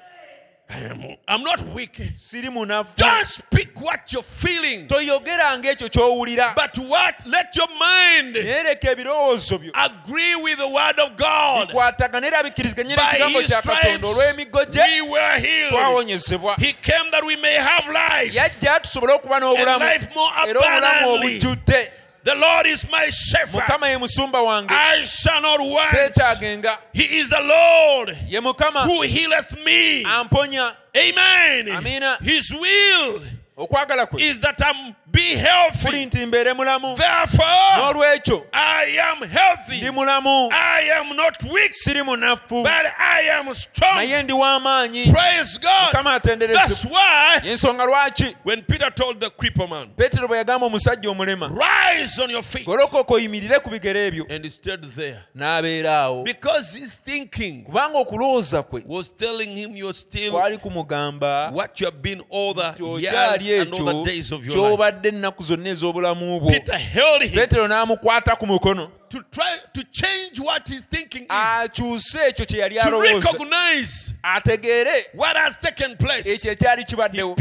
I'm 1.28 1.42
not 1.42 1.60
weak. 1.74 2.00
siri 2.14 2.48
munafu 2.48 2.96
Don't 2.96 3.26
speak 3.26 3.80
what 3.80 4.12
you're 4.12 4.22
feeling, 4.22 4.86
toyogeranga 4.86 5.70
ekyo 5.70 5.88
ky'owulira 5.88 6.54
but 6.54 6.76
what? 6.88 7.14
Let 7.26 7.54
your 7.56 7.68
mind 7.68 8.34
naye 8.36 8.62
leka 8.62 8.90
ebirowoozo 8.90 9.58
byo 9.58 9.70
agree 9.74 10.34
with 10.42 10.58
the 10.58 10.68
word 10.68 10.98
of 10.98 11.16
God. 11.16 11.68
bikwatagana 11.68 12.26
era 12.26 12.42
bikkiriziganye 12.42 12.96
By 12.96 13.02
n'ekigambo 13.02 13.42
kya 13.42 13.62
katonda 13.62 14.08
stripes, 14.08 14.18
olw'emiggo 14.18 14.64
gye 14.70 15.00
we 15.02 15.10
were 15.10 15.38
healed. 15.38 15.72
twawonyezebwa 15.72 16.56
He 16.58 16.72
came 16.72 17.10
that 17.10 17.24
we 17.24 17.36
may 17.36 17.54
have 17.54 17.86
life 17.92 18.34
yajja 18.34 18.80
tusobole 18.80 19.12
okuba 19.12 19.36
and 19.36 19.44
n'obulamu 19.44 19.84
life 19.84 20.08
more 20.14 20.32
era 20.48 20.60
obulamu 20.60 21.14
obujjudde 21.14 21.90
The 22.24 22.34
Lord 22.34 22.66
is 22.66 22.90
my 22.90 23.06
shepherd. 23.10 23.60
mukama 23.62 23.88
ye 23.88 23.96
musumba 23.98 24.42
wange 24.42 24.70
I 24.70 25.04
shall 25.04 25.42
not 25.42 25.60
want. 25.60 25.88
seetaagenga 25.90 26.78
He 26.94 27.02
is 27.02 27.28
the 27.28 27.42
Lord 27.42 28.16
ye 28.28 28.40
mukama 28.40 28.84
who 28.86 29.02
healeth 29.02 29.56
me. 29.64 30.04
amponya 30.04 30.74
Amen. 30.96 31.68
Amina. 31.68 32.18
His 32.22 32.50
will 32.52 33.20
okwagala 33.58 34.06
kwe 34.08 34.20
is 34.22 34.40
that 34.40 34.58
I'm 34.64 34.94
be 35.14 35.36
healthy. 35.36 35.86
kuli 35.86 36.06
nti 36.06 36.26
mbeere 36.26 36.52
mulamu 36.52 36.96
Therefore, 36.96 37.48
n'olwekyo 37.78 38.42
I 38.52 38.98
am 39.12 39.28
healthy. 39.28 39.76
ndi 39.80 39.90
mulamu 39.90 40.48
I 40.52 40.90
am 41.00 41.16
not 41.16 41.42
weak, 41.44 41.70
siri 41.74 42.02
munafu 42.02 42.62
but 42.62 42.86
I 42.98 43.30
am 43.38 43.54
strong. 43.54 43.94
naye 43.96 44.22
ndi 44.22 44.32
w'amaanyi 44.32 45.12
Praise 45.12 45.58
God. 45.58 45.70
mukama 45.86 46.20
That's 46.20 46.84
why 46.84 47.40
y'ensonga 47.44 47.84
lwaki 47.84 48.36
when 48.44 48.62
Peter 48.62 48.90
told 48.90 49.20
the 49.20 49.30
cripple 49.30 49.68
man, 49.68 49.88
peetero 49.96 50.28
bwe 50.28 50.36
yagamba 50.38 50.66
omusajja 50.66 51.10
omulema 51.10 51.48
rise 51.48 52.18
on 52.22 52.30
your 52.30 52.42
feet, 52.42 52.66
golokoka 52.66 53.14
oyimirire 53.14 53.60
ku 53.60 53.70
bigere 53.70 54.06
ebyo 54.06 54.26
and 54.30 54.44
he 54.44 54.50
stayed 54.50 54.82
there. 54.96 55.18
n'abeera 55.36 55.96
awo 56.02 56.24
Because 56.24 56.74
his 56.78 56.94
thinking 57.04 57.64
kubanga 57.64 57.98
okulowooza 57.98 58.62
kwe 58.62 58.82
was 58.86 59.08
telling 59.16 59.56
him 59.56 59.76
you're 59.76 59.94
still 59.98 60.32
kwali 60.32 60.58
kumugamba 60.58 61.50
what 61.52 61.80
you 61.80 61.86
have 61.86 61.98
been 62.02 62.22
all 62.30 62.54
the 62.54 62.74
years 63.00 63.60
and 63.60 63.74
all 63.74 63.84
the 63.84 64.10
days 64.10 64.32
of 64.32 64.44
your 64.46 64.56
life. 64.56 64.70
Ky'obadde 65.04 65.08
ennaku 65.08 65.42
zonna 65.42 65.70
ez'obulamu 65.70 66.40
bwo. 66.40 66.50
Peter 66.50 66.78
held 66.78 67.22
him 67.22 67.32
peetero 67.32 67.68
n'amukwata 67.68 68.36
ku 68.38 68.46
mukono. 68.46 68.90
to 69.08 69.22
try 69.30 69.58
to 69.72 69.82
change 69.92 70.40
what 70.40 70.68
his 70.68 70.80
thinking 70.90 71.22
is, 71.22 71.28
akyuse 71.30 72.18
ekyo 72.28 72.46
kye 72.46 72.58
yali 72.60 72.74
to 72.74 72.80
alowooza. 72.88 73.32
recognize 73.32 74.14
ategeere 74.22 75.04
what 75.14 75.36
has 75.36 75.56
taken 75.56 75.96
place. 75.96 76.26
ekyo 76.26 76.52
ekyali 76.52 76.84
kibaddewo. 76.84 77.36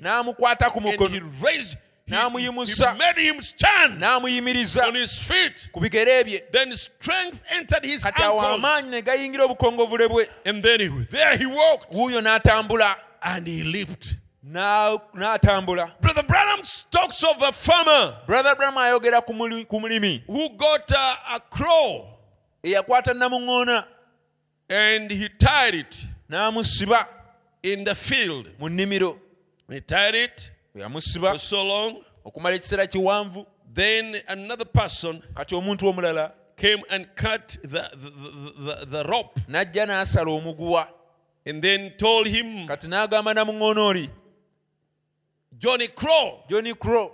N'amukwata 0.00 0.70
ku 0.70 0.80
mukono. 0.80 1.20
raised, 1.42 1.76
he, 2.06 2.14
he, 2.14 2.16
N'amuyimusa. 2.16 2.92
he 2.92 2.98
made 2.98 3.18
him 3.18 3.40
stand 3.40 4.00
n'amuyimiriza. 4.02 4.88
on 4.88 4.94
his 4.94 5.26
feet. 5.26 5.68
ku 5.72 5.80
bigere 5.80 6.24
bye. 6.24 6.42
Then 6.52 6.72
strength 6.76 7.40
entered 7.50 7.84
his 7.84 8.04
kati 8.04 8.22
awo 8.22 8.40
amaanyi 8.40 8.90
ne 8.90 9.02
gayingira 9.02 9.44
obukongovule 9.44 10.08
bwe 10.08 10.28
and 10.44 10.62
then 10.62 10.80
he, 10.80 10.88
there 11.10 11.36
he 11.36 11.46
walked. 11.46 11.92
Wuuyo 11.92 12.20
n'atambula 12.20 12.96
n'atambula 14.44 15.90
Brother 16.00 16.22
Branham 16.22 16.60
talks 16.90 17.22
of 17.24 17.42
a 17.42 17.52
farmer 17.52 18.16
brother 18.26 18.54
bramu 18.54 18.78
ayogera 18.78 19.24
ku 19.24 19.32
muli- 19.32 19.64
ku 19.64 19.80
mulimi 19.80 20.22
who 20.26 20.48
got 20.56 20.90
a, 20.92 21.34
a 21.36 21.40
crow 21.50 22.06
eyakwata 22.62 23.14
namuŋŋoona 23.14 23.84
and 24.68 25.10
he 25.10 25.28
tied 25.38 25.74
it 25.74 26.04
n'amusiba 26.30 27.06
in 27.62 27.84
the 27.84 27.94
field. 27.94 28.48
mu 28.58 28.68
nnimiro 28.68 29.18
He 29.70 29.80
tied 29.80 30.14
it 30.14 30.50
yamusiba 30.76 31.32
for 31.32 31.38
so 31.38 31.64
long. 31.64 32.02
okumala 32.24 32.56
ekiseera 32.56 32.86
kiwanvu 32.86 33.46
Then 33.74 34.16
another 34.28 34.64
person 34.66 35.22
kati 35.34 35.54
omuntu 35.54 35.88
omulala 35.88 36.32
came 36.56 36.82
and 36.90 37.06
cut 37.16 37.56
the, 37.62 37.68
the, 37.68 38.10
the, 38.10 38.52
the, 38.58 38.86
the 38.86 39.04
rope 39.04 39.40
n'ajja 39.48 39.86
n'asala 39.86 40.30
omuguwa 40.30 40.86
and 41.46 41.62
then 41.62 41.92
told 41.98 42.26
him, 42.26 42.66
kati 42.68 42.88
n'agamba 42.88 43.34
namuŋŋoona 43.34 43.80
oli 43.80 44.10
Johnny 45.58 45.88
Crow, 45.88 46.40
johnny 46.50 46.74
crow 46.74 47.12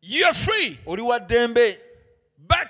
you're 0.00 0.34
free. 0.34 0.78
oli 0.86 1.02
wa 1.02 1.18
ddembe 1.18 1.78
But 2.38 2.68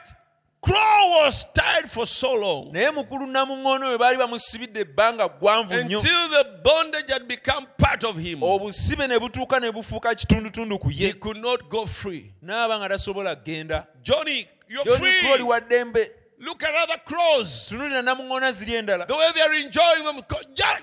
Crow 0.60 1.22
was 1.24 1.46
tied 1.54 1.88
for 1.90 2.06
so 2.06 2.34
long 2.34 2.72
naye 2.72 2.90
mukulu 2.90 3.26
namuŋŋoona 3.26 3.86
oyo 3.88 3.98
baali 3.98 4.18
bamusibidde 4.18 4.80
ebbanga 4.80 5.28
ggwanvu 5.28 5.74
nnyo 5.74 5.98
until 5.98 6.28
the 6.28 6.44
bondage 6.64 7.12
had 7.12 7.28
become 7.28 7.66
part 7.78 8.04
of 8.04 8.16
him. 8.18 8.42
obusibe 8.42 9.06
ne 9.08 9.18
butuuka 9.18 9.60
ne 9.60 9.70
bufuuka 9.72 10.14
kitundutundu 10.14 10.78
ku 10.78 10.88
He 10.88 11.04
ye 11.04 11.12
could 11.12 11.36
not 11.36 11.68
go 11.68 11.86
free. 11.86 12.32
n'aba 12.42 12.78
nga 12.78 12.88
tasobola 12.88 13.36
kgenda 13.36 13.86
Johnny, 14.02 14.46
you're 14.68 14.84
johnny 14.84 14.98
crow 15.20 15.30
oli 15.32 15.38
free. 15.38 15.42
wa 15.42 15.60
ddembe 15.60 16.10
Look 16.40 16.62
at 16.62 16.74
other 16.74 16.98
crows. 17.04 17.68
tunulira 17.68 18.02
namuŋŋoona 18.02 18.52
ziri 18.52 18.74
endala 18.78 19.06
The 19.06 19.14
way 19.14 19.30
they're 19.34 19.54
enjoying 19.54 20.04
them. 20.04 20.20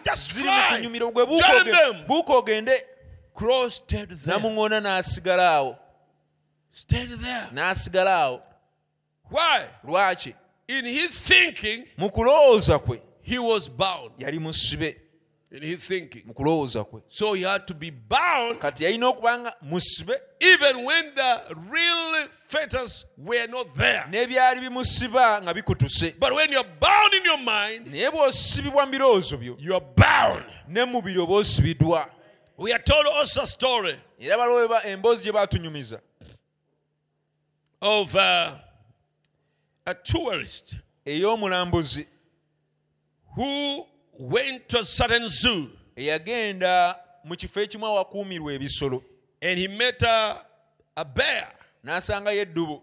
Just 0.04 0.40
fly. 0.40 0.82
Join 0.82 1.72
them. 1.72 2.06
buuka 2.08 2.34
ogende 2.34 2.74
Crow 3.36 3.70
stayed 3.70 4.10
there. 4.10 4.40
namuŋŋoona 4.40 4.80
n'asigala 4.82 5.50
awo 5.58 5.78
Stayed 6.72 7.12
there. 7.12 7.50
n'asigala 7.54 8.16
awo 8.24 8.42
Why? 9.30 9.68
lwaki 9.84 10.34
In 10.68 10.86
his 10.86 11.20
thinking, 11.22 11.86
mu 11.98 12.10
kulowooza 12.10 12.80
kwe 12.80 13.02
he 13.22 13.38
was 13.40 13.68
bound. 13.70 14.12
yali 14.20 14.40
musibe 14.40 14.96
In 15.52 15.62
his 15.64 15.86
thinking. 15.88 16.24
mu 16.26 16.34
kulowooza 16.34 16.84
kwe 16.84 17.02
So 17.08 17.34
he 17.34 17.44
had 17.44 17.68
to 17.68 17.74
be 17.74 17.92
bound 17.92 18.60
kati 18.60 18.84
yalina 18.84 19.08
okuba 19.08 19.40
nga 19.40 19.54
musibe 19.62 20.14
even 20.40 20.84
when 20.86 21.16
the 21.16 21.56
real 21.72 22.28
fetters 22.48 23.06
were 23.18 23.48
not 23.48 23.76
there. 23.76 24.06
n'ebyali 24.10 24.60
bimusiba 24.62 25.42
nga 25.42 25.54
bikutuse 25.54 26.14
But 26.20 26.34
when 26.34 26.52
you're 26.52 26.64
bound 26.80 27.14
in 27.14 27.26
your 27.26 27.38
mind, 27.40 27.88
naye 27.88 28.10
bw'osibibwa 28.12 28.86
mu 28.86 28.92
birowoozo 28.92 29.38
byo 29.38 29.56
you're 29.60 29.82
bound. 29.96 30.44
ne 30.68 30.86
mu 30.86 30.98
oba 31.00 31.34
osibiddwa 31.34 32.10
We 32.58 32.72
are 32.74 32.80
told 32.82 33.06
also 33.08 33.42
a 33.42 33.46
story. 33.46 33.96
Era 34.20 34.38
baliwo 34.38 34.68
eba- 34.68 34.86
emboozi 34.86 35.24
gye 35.24 35.32
baatunyumiza. 35.32 36.00
Of 37.82 38.16
uh, 38.16 38.52
a 39.86 39.94
tourist 39.94 40.76
ey'omulambuzi. 41.06 42.08
who 43.36 43.86
went 44.18 44.70
to 44.70 44.80
a 44.80 44.84
certain 44.86 45.28
zoo. 45.28 45.70
Eyagenda 45.98 46.96
mu 47.24 47.36
kifo 47.36 47.62
ekimu 47.62 47.86
awakuumirwa 47.86 48.54
ebisolo. 48.54 49.04
And 49.42 49.60
he 49.60 49.68
met 49.68 50.02
a, 50.04 50.42
a 50.98 51.06
bear 51.06 51.52
n'asangayo 51.84 52.46
eddubu 52.46 52.82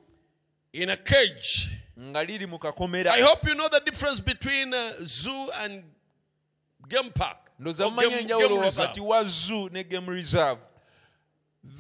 in 0.72 0.90
a 0.90 0.96
cage. 0.96 1.68
nga 1.98 2.24
liri 2.24 2.46
mu 2.48 2.58
kakomera. 2.58 3.10
I 3.12 3.20
hope 3.22 3.46
you 3.48 3.54
know 3.54 3.68
the 3.68 3.80
difference 3.80 4.20
between 4.20 4.72
uh, 4.74 4.92
zoo 5.04 5.50
and 5.62 5.82
game 6.88 7.10
park. 7.14 7.41
Ndowooza 7.62 7.88
mumanyi 7.88 8.14
enjawulo 8.14 8.56
wakati 8.56 9.00
wa 9.00 9.24
zoo 9.24 9.68
ne 9.68 9.84
game 9.84 10.12
reserve. 10.12 10.60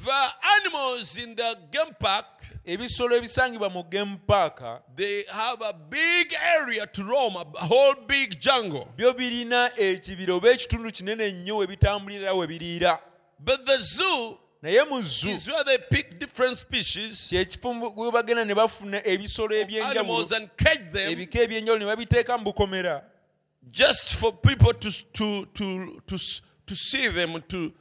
The 0.04 0.34
animals 0.60 1.18
in 1.18 1.34
the 1.34 1.56
game 1.70 1.92
park. 1.98 2.26
Ebisolo 2.64 3.16
ebisangibwa 3.16 3.70
mu 3.70 3.82
game 3.82 4.16
park 4.26 4.62
they 4.96 5.24
have 5.28 5.60
a 5.62 5.72
big 5.72 6.34
area 6.60 6.86
to 6.86 7.02
roam, 7.02 7.36
a 7.36 7.66
whole 7.66 7.96
big 8.06 8.40
jungle. 8.40 8.86
byo 8.96 9.12
birina 9.12 9.70
ekibira 9.76 10.34
oba 10.34 10.50
ekitundu 10.50 10.92
kinene 10.92 11.52
we 11.52 11.66
bitambulira 11.66 12.32
we 12.34 12.46
biriira 12.46 13.00
But 13.40 13.66
the 13.66 13.76
zoo 13.78 14.38
naye 14.62 14.84
mu 14.88 15.02
zoo 15.02 15.30
is 15.30 15.48
where 15.48 15.64
they 15.64 15.78
pick 15.78 16.20
different 16.20 16.56
species. 16.56 17.28
kyekifo 17.30 17.96
we 17.96 18.10
bagenda 18.12 18.44
ne 18.46 18.54
bafuna 18.54 19.02
ebisolo 19.04 19.56
ebyenjawulo. 19.56 19.90
animals 19.90 20.30
and 20.32 20.48
catch 20.56 20.92
them. 20.92 21.10
Ebika 21.10 21.40
ebyenjawulo 21.40 21.78
ne 21.80 21.86
babiteeka 21.86 22.38
mu 22.38 22.44
bukomera 22.44 23.02
just 23.70 24.14
for 24.16 24.32
people 24.32 24.72
to 24.72 24.90
to 25.12 25.46
to 25.54 26.00
to 26.06 26.18
to 26.66 26.74
see 26.76 27.08
them 27.08 27.42
to 27.48 27.72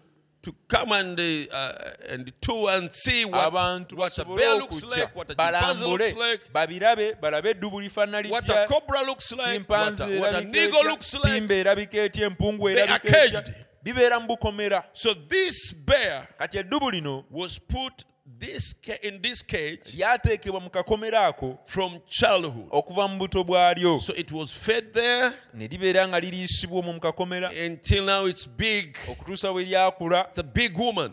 to 0.44 0.56
come 0.68 0.92
and 0.94 1.20
uh, 1.20 1.24
uh, 1.56 1.74
and 2.10 2.32
tour 2.42 2.70
and 2.72 2.92
see 2.92 3.26
what, 3.26 3.48
abantu 3.52 3.94
what 3.96 4.18
a 4.18 4.26
bear 4.26 4.56
looks 4.58 4.84
like, 4.86 5.16
what 5.16 5.30
a 5.30 5.36
chimpanzee 5.36 5.86
looks 5.86 6.16
like, 6.16 6.42
babirabe 6.54 7.14
balabe 7.22 7.50
eddubu 7.54 7.80
lifaanana 7.82 8.30
what 8.30 8.50
a 8.50 8.66
cobra 8.68 9.02
looks 9.06 9.32
like, 9.34 9.70
what 9.70 10.00
a, 10.00 10.20
what 10.20 10.36
a 10.36 10.42
erabika 10.42 10.84
looks 10.84 11.14
like. 11.14 11.34
timba 11.34 11.56
erabika 11.56 11.98
etya 11.98 12.26
empungu 12.30 12.70
They 12.74 12.82
are 12.82 12.88
erabika 12.88 13.08
etya. 13.26 13.42
caged. 13.42 13.56
bibeera 13.84 14.20
mu 14.20 14.28
bukomera. 14.28 14.84
So 14.94 15.14
this 15.14 15.74
bear 15.74 16.28
kati 16.40 16.58
eddubu 16.58 16.92
lino 16.92 17.26
was 17.30 17.60
put 17.60 18.06
this 18.40 18.76
in 19.02 19.22
this 19.22 19.44
cage 19.46 19.98
lyateekebwa 19.98 20.60
mu 20.62 20.70
kakomera 20.70 21.28
ako 21.28 21.58
from 21.66 22.00
childhood. 22.08 22.68
okuva 22.72 23.08
mu 23.08 23.18
buto 23.18 23.44
bwalyo 23.44 24.00
So 24.00 24.14
it 24.14 24.32
was 24.32 24.52
fed 24.54 24.94
there 24.94 25.32
ne 25.54 25.68
libeera 25.68 26.08
nga 26.08 26.20
liriisibwa 26.20 26.80
omwo 26.80 26.94
mu 26.94 27.00
kakomera 27.00 27.50
until 27.66 28.04
now 28.06 28.28
it's 28.28 28.48
big. 28.50 28.98
okutuusa 29.12 29.52
bwe 29.54 29.64
lyakula 29.66 30.28
It's 30.30 30.40
a 30.40 30.44
big 30.44 30.78
woman. 30.78 31.12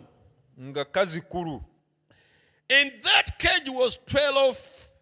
nga 0.61 0.85
kazikulu 0.85 1.63
And 2.71 2.93
that 3.03 3.39
cage 3.39 3.69
was 3.71 3.97
12 4.07 4.57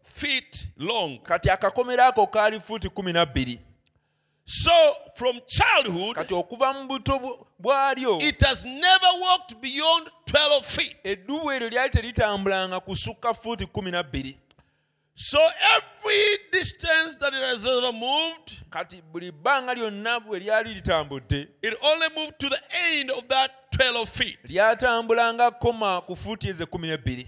feet 0.05 0.69
long. 0.77 1.19
kati 1.23 1.51
akakomera 1.51 2.07
ako 2.07 2.27
kaali 2.27 2.61
fuuti 2.61 2.89
kumi 2.89 3.12
na 3.12 3.27
bbiri 3.27 3.59
So 4.49 4.70
from 5.16 5.40
childhood, 5.49 6.16
kati 6.16 6.34
okuva 6.34 6.72
mu 6.74 6.86
buto 6.88 7.18
bw- 7.18 7.47
bwalyo 7.59 8.18
it 8.22 8.40
has 8.42 8.64
never 8.64 9.11
walked 9.20 9.61
beyond 9.61 10.09
12 10.26 10.62
feet. 10.64 10.97
eddubu 11.05 11.53
eryo 11.53 11.68
lyali 11.68 11.90
teritambulanga 11.90 12.80
kusukka 12.80 13.34
fuuti 13.34 13.66
kumi 13.66 13.90
na 13.90 14.05
So 15.18 15.38
every 15.76 16.38
distance 16.53 17.16
that 17.16 17.32
it 17.32 17.40
has 17.40 17.66
ever 17.66 17.92
moved, 17.92 18.62
kati 18.70 19.03
buli 19.03 19.32
bbanga 19.32 19.74
lyonna 19.74 20.20
bwe 20.20 20.38
lyali 20.38 20.74
litambudde 20.74 21.49
it 21.62 21.74
only 21.82 22.09
moved 22.14 22.38
to 22.38 22.49
the 22.49 22.61
end 22.94 23.11
of 23.11 23.26
that 23.28 23.51
12 23.72 24.07
feet. 24.09 24.38
lyatambulanga 24.44 25.51
koma 25.59 26.03
ku 26.07 26.14
fuuti 26.16 26.49
ezo 26.49 26.64
ekkumi 26.64 26.86
n'ebbiri 26.88 27.26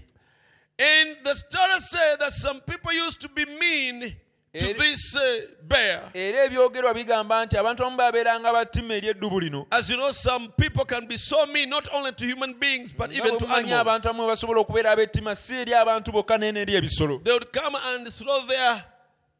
And 0.81 1.17
the 1.25 1.35
story 1.35 1.79
said 1.81 2.19
that 2.19 2.31
some 2.31 2.61
people 2.61 2.93
used 2.93 3.19
to 3.21 3.27
be 3.27 3.43
mean 3.45 4.15
to 4.53 4.73
this 4.73 5.15
uh, 5.15 5.21
bear. 5.67 6.09
era 6.13 6.43
ebyogerwa 6.45 6.93
bigamba 6.93 7.45
nti 7.45 7.57
abantu 7.57 7.83
abamu 7.83 7.97
babeeranga 7.97 8.53
battima 8.53 8.93
eri 8.93 9.07
eddubu 9.07 9.39
lino 9.39 9.67
As 9.71 9.89
you 9.89 9.97
know, 9.97 10.09
some 10.11 10.49
people 10.57 10.85
can 10.85 11.07
be 11.07 11.17
so 11.17 11.45
mean 11.45 11.69
not 11.69 11.87
only 11.93 12.11
to 12.11 12.25
human 12.25 12.53
beings 12.59 12.91
but 12.91 13.11
even 13.13 13.37
to 13.37 13.45
animals. 13.47 13.71
abantu 13.81 14.09
abamu 14.09 14.27
basobola 14.27 14.59
okubeera 14.61 14.91
ab'ettima 14.91 15.35
si 15.35 15.53
eri 15.55 15.73
abantu 15.73 16.11
bokka 16.11 16.37
naye 16.37 16.51
n'eri 16.51 16.75
ebisolo 16.75 17.23
They 17.23 17.33
would 17.33 17.51
come 17.53 17.75
and 17.75 18.07
throw 18.07 18.41
their 18.47 18.83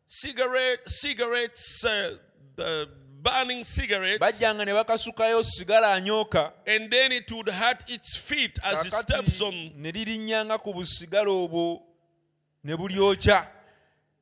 cigarette, 0.08 0.80
cigarettes, 0.90 1.86
uh, 1.86 2.16
the 2.56 2.88
burning 3.22 3.64
cigarettes, 3.64 4.20
bajjanga 4.20 4.66
ne 4.66 4.74
bakasukayo 4.74 5.44
sigala 5.44 5.94
anyooka 5.96 6.52
and 6.68 6.90
then 6.92 7.12
it 7.12 7.32
would 7.32 7.50
hurt 7.50 7.84
its 7.90 8.16
feet 8.18 8.58
as 8.64 8.86
it 8.86 8.94
steps 8.94 9.42
on. 9.42 9.72
ne 9.76 9.92
lirinnyanga 9.92 10.58
ku 10.62 10.74
busigala 10.74 11.30
obwo 11.30 11.82
ne 12.64 12.76
bulyokya 12.78 13.48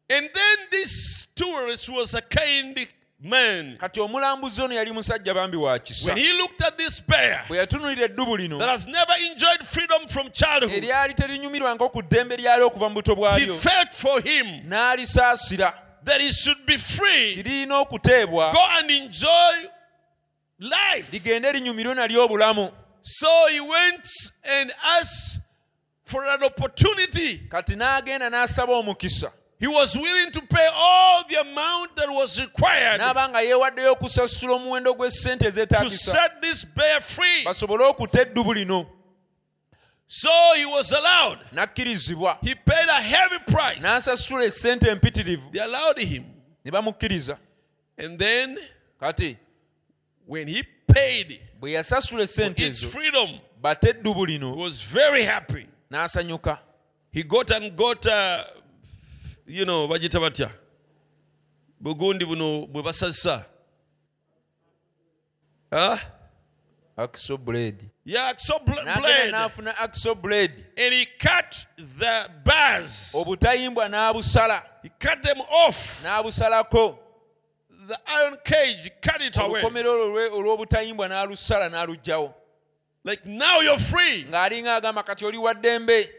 And 0.10 0.30
then 0.34 0.58
this 0.72 1.28
tourist 1.36 1.90
was 1.90 2.14
a 2.16 2.22
kind 2.22 2.88
man. 3.20 3.78
kati 3.78 4.00
omulambuzi 4.02 4.62
ono 4.62 4.74
yali 4.76 4.92
musajja 4.92 5.34
bambi 5.34 5.58
wa 5.58 5.80
kisa 5.80 6.14
When 6.14 6.18
he 6.24 6.34
looked 6.34 6.62
at 6.62 6.78
this 6.78 7.02
bear 7.02 7.46
bwe 7.48 7.58
yatunulira 7.58 8.06
eddubu 8.06 8.38
lino 8.38 8.58
that 8.60 8.70
has 8.70 8.88
never 8.88 9.14
enjoyed 9.32 9.64
freedom 9.64 10.08
from 10.08 10.32
childhood, 10.32 10.84
eryali 10.84 11.14
terinyumirwangako 11.14 11.90
ku 11.90 12.02
ddembe 12.02 12.38
lyali 12.38 12.64
okuva 12.64 12.90
mu 12.90 12.96
buto 13.02 13.16
he 13.38 13.48
felt 13.48 13.94
for 13.94 14.22
him 14.22 14.46
n'alisaasira 14.70 15.74
that 16.04 16.22
he 16.22 16.32
should 16.32 16.66
be 16.66 16.78
free, 16.78 17.36
lirina 17.36 17.80
okuteebwa 17.80 18.52
go 18.54 18.66
and 18.80 18.92
enjoy 18.92 19.70
life. 20.60 21.12
ligende 21.12 21.52
linyumirwe 21.54 21.96
nalyo 21.96 22.26
obulamu 22.26 22.72
So 23.02 23.48
he 23.50 23.60
went 23.62 24.08
and 24.44 24.72
asked 25.00 25.40
for 26.06 26.24
an 26.26 26.44
opportunity. 26.44 27.38
kati 27.50 27.76
n'agenda 27.76 28.30
n'asaba 28.30 28.74
omukisa 28.74 29.32
He 29.60 29.66
was 29.68 29.96
willing 29.96 30.32
to 30.32 30.42
pay 30.42 30.68
all 30.76 31.24
the 31.28 31.36
amount 31.42 31.96
that 31.96 32.08
was 32.10 32.40
required 32.40 33.02
n'aba 33.02 33.30
nga 33.30 33.42
yeewaddeyo 33.42 33.92
okusasula 33.92 34.54
omuwendo 34.54 34.94
gw'essente 34.94 35.40
to 35.40 35.48
ezeetaagisa 35.48 36.12
set 36.12 36.42
this 36.42 36.66
bear 36.66 37.02
free. 37.02 37.44
basobole 37.46 37.84
okutta 37.86 38.22
eddubu 38.22 38.54
lino 38.54 38.86
So 40.10 40.30
he 40.56 40.66
was 40.66 40.92
allowed. 40.94 41.40
n'akkirizibwa 41.54 42.38
He 42.42 42.56
paid 42.56 42.88
a 42.90 43.02
heavy 43.02 43.40
price. 43.46 43.80
n'asasula 43.82 44.44
essente 44.46 44.88
empitirivu 44.90 45.52
They 45.52 45.62
allowed 45.62 45.98
him. 46.04 46.24
ne 46.66 46.72
bamukkiriza 46.72 47.38
And 47.98 48.20
then 48.20 48.58
kati 49.02 49.38
when 50.28 50.48
he 50.48 50.64
paid 50.88 51.40
bwe 51.60 51.72
yasasula 51.72 52.24
essente 52.24 52.60
its 52.68 52.84
ezo 52.84 52.92
freedom, 52.92 53.40
bate 53.62 53.90
eddubu 53.90 54.26
lino 54.26 54.56
was 54.56 54.82
very 54.84 55.24
happy. 55.26 55.68
n'asanyuka 55.92 56.60
He 57.12 57.24
got 57.24 57.50
and 57.52 57.76
got, 57.76 58.06
uh, 58.06 58.44
you 59.48 59.66
know, 59.66 59.88
bagita 59.88 60.20
batya 60.20 60.50
bugundi 61.82 62.26
buno 62.26 62.68
bwe 62.68 62.84
basasa 62.84 63.46
akiso 66.98 67.38
blade 67.38 67.90
Yeah, 68.06 68.34
so 68.38 68.60
bl- 68.60 68.74
blade. 69.00 69.32
n'afuna 69.32 69.78
akiso 69.78 70.16
blade 70.16 70.54
And 70.78 70.94
he 70.94 71.06
cut 71.20 71.66
the 71.78 72.30
bars. 72.44 73.14
obutayimbwa 73.16 73.90
n'abusala 73.90 74.64
He 74.84 74.90
cut 75.00 75.22
them 75.24 75.42
off. 75.42 76.04
n'abusalako 76.04 76.98
The 77.88 77.98
iron 78.08 78.38
cage, 78.44 78.92
cut 79.02 79.22
it 79.22 79.38
away. 79.38 79.62
olukomero 79.62 79.92
olwo 79.92 80.38
olw'obutayimbwa 80.38 81.08
n'alusala 81.10 81.70
n'aluggyawo 81.70 82.34
Like 83.04 83.26
now 83.26 83.60
you're 83.62 83.80
free. 83.80 84.26
ng'alinga 84.26 84.76
agamba 84.76 85.04
kati 85.04 85.26
oli 85.26 85.38
wa 85.38 85.54
ddembe 85.54 86.10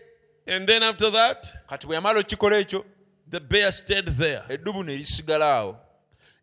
And 0.47 0.66
then 0.68 0.83
after 0.83 1.11
that, 1.11 1.53
kati 1.68 1.87
bwe 1.87 1.95
yamala 1.97 2.20
okikola 2.20 2.57
ekyo 2.59 2.85
the 3.31 3.41
bear 3.41 3.72
stayed 3.72 4.07
there. 4.07 4.43
eddubu 4.49 4.85
ne 4.85 4.97
lisigala 4.97 5.45
awo 5.55 5.76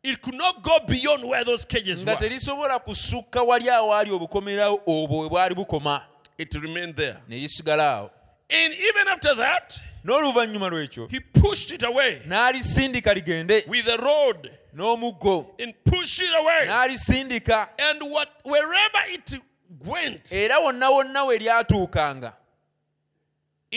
It 0.04 0.22
could 0.22 0.36
not 0.36 0.62
go 0.62 0.80
beyond 0.88 1.24
where 1.26 1.44
those 1.44 1.66
cages 1.66 2.04
nga 2.04 2.12
were. 2.12 2.20
terisobola 2.30 2.80
kusukka 2.80 3.42
wali 3.44 3.70
awaali 3.70 4.12
obukomera 4.12 4.68
obwo 4.70 5.20
we 5.20 5.30
bwali 5.30 5.56
bukoma 5.56 6.02
It 6.38 6.54
remained 6.54 6.96
there. 6.96 7.18
ne 7.28 7.40
lisigala 7.40 7.92
awo 7.92 8.10
And 8.50 8.74
even 8.74 9.08
after 9.08 9.36
that, 9.36 9.82
n'oluvannyuma 10.06 10.70
lw'ekyo 10.70 11.08
he 11.12 11.20
pushed 11.20 11.72
it 11.72 11.84
away 11.84 12.22
n'alisindika 12.28 13.14
ligende 13.14 13.64
with 13.68 13.88
a 13.88 13.98
rod 13.98 14.52
n'omuggo 14.76 15.48
and 15.60 15.74
pushed 15.86 16.22
it 16.22 16.30
away. 16.40 16.68
n'alisindika 16.68 17.68
And 17.80 18.04
what 18.12 18.30
wherever 18.44 19.02
it 19.14 19.40
went, 19.86 20.32
era 20.32 20.60
wonna 20.60 20.92
wonna 20.92 21.26
we 21.26 21.40
lyatuukanga 21.40 22.34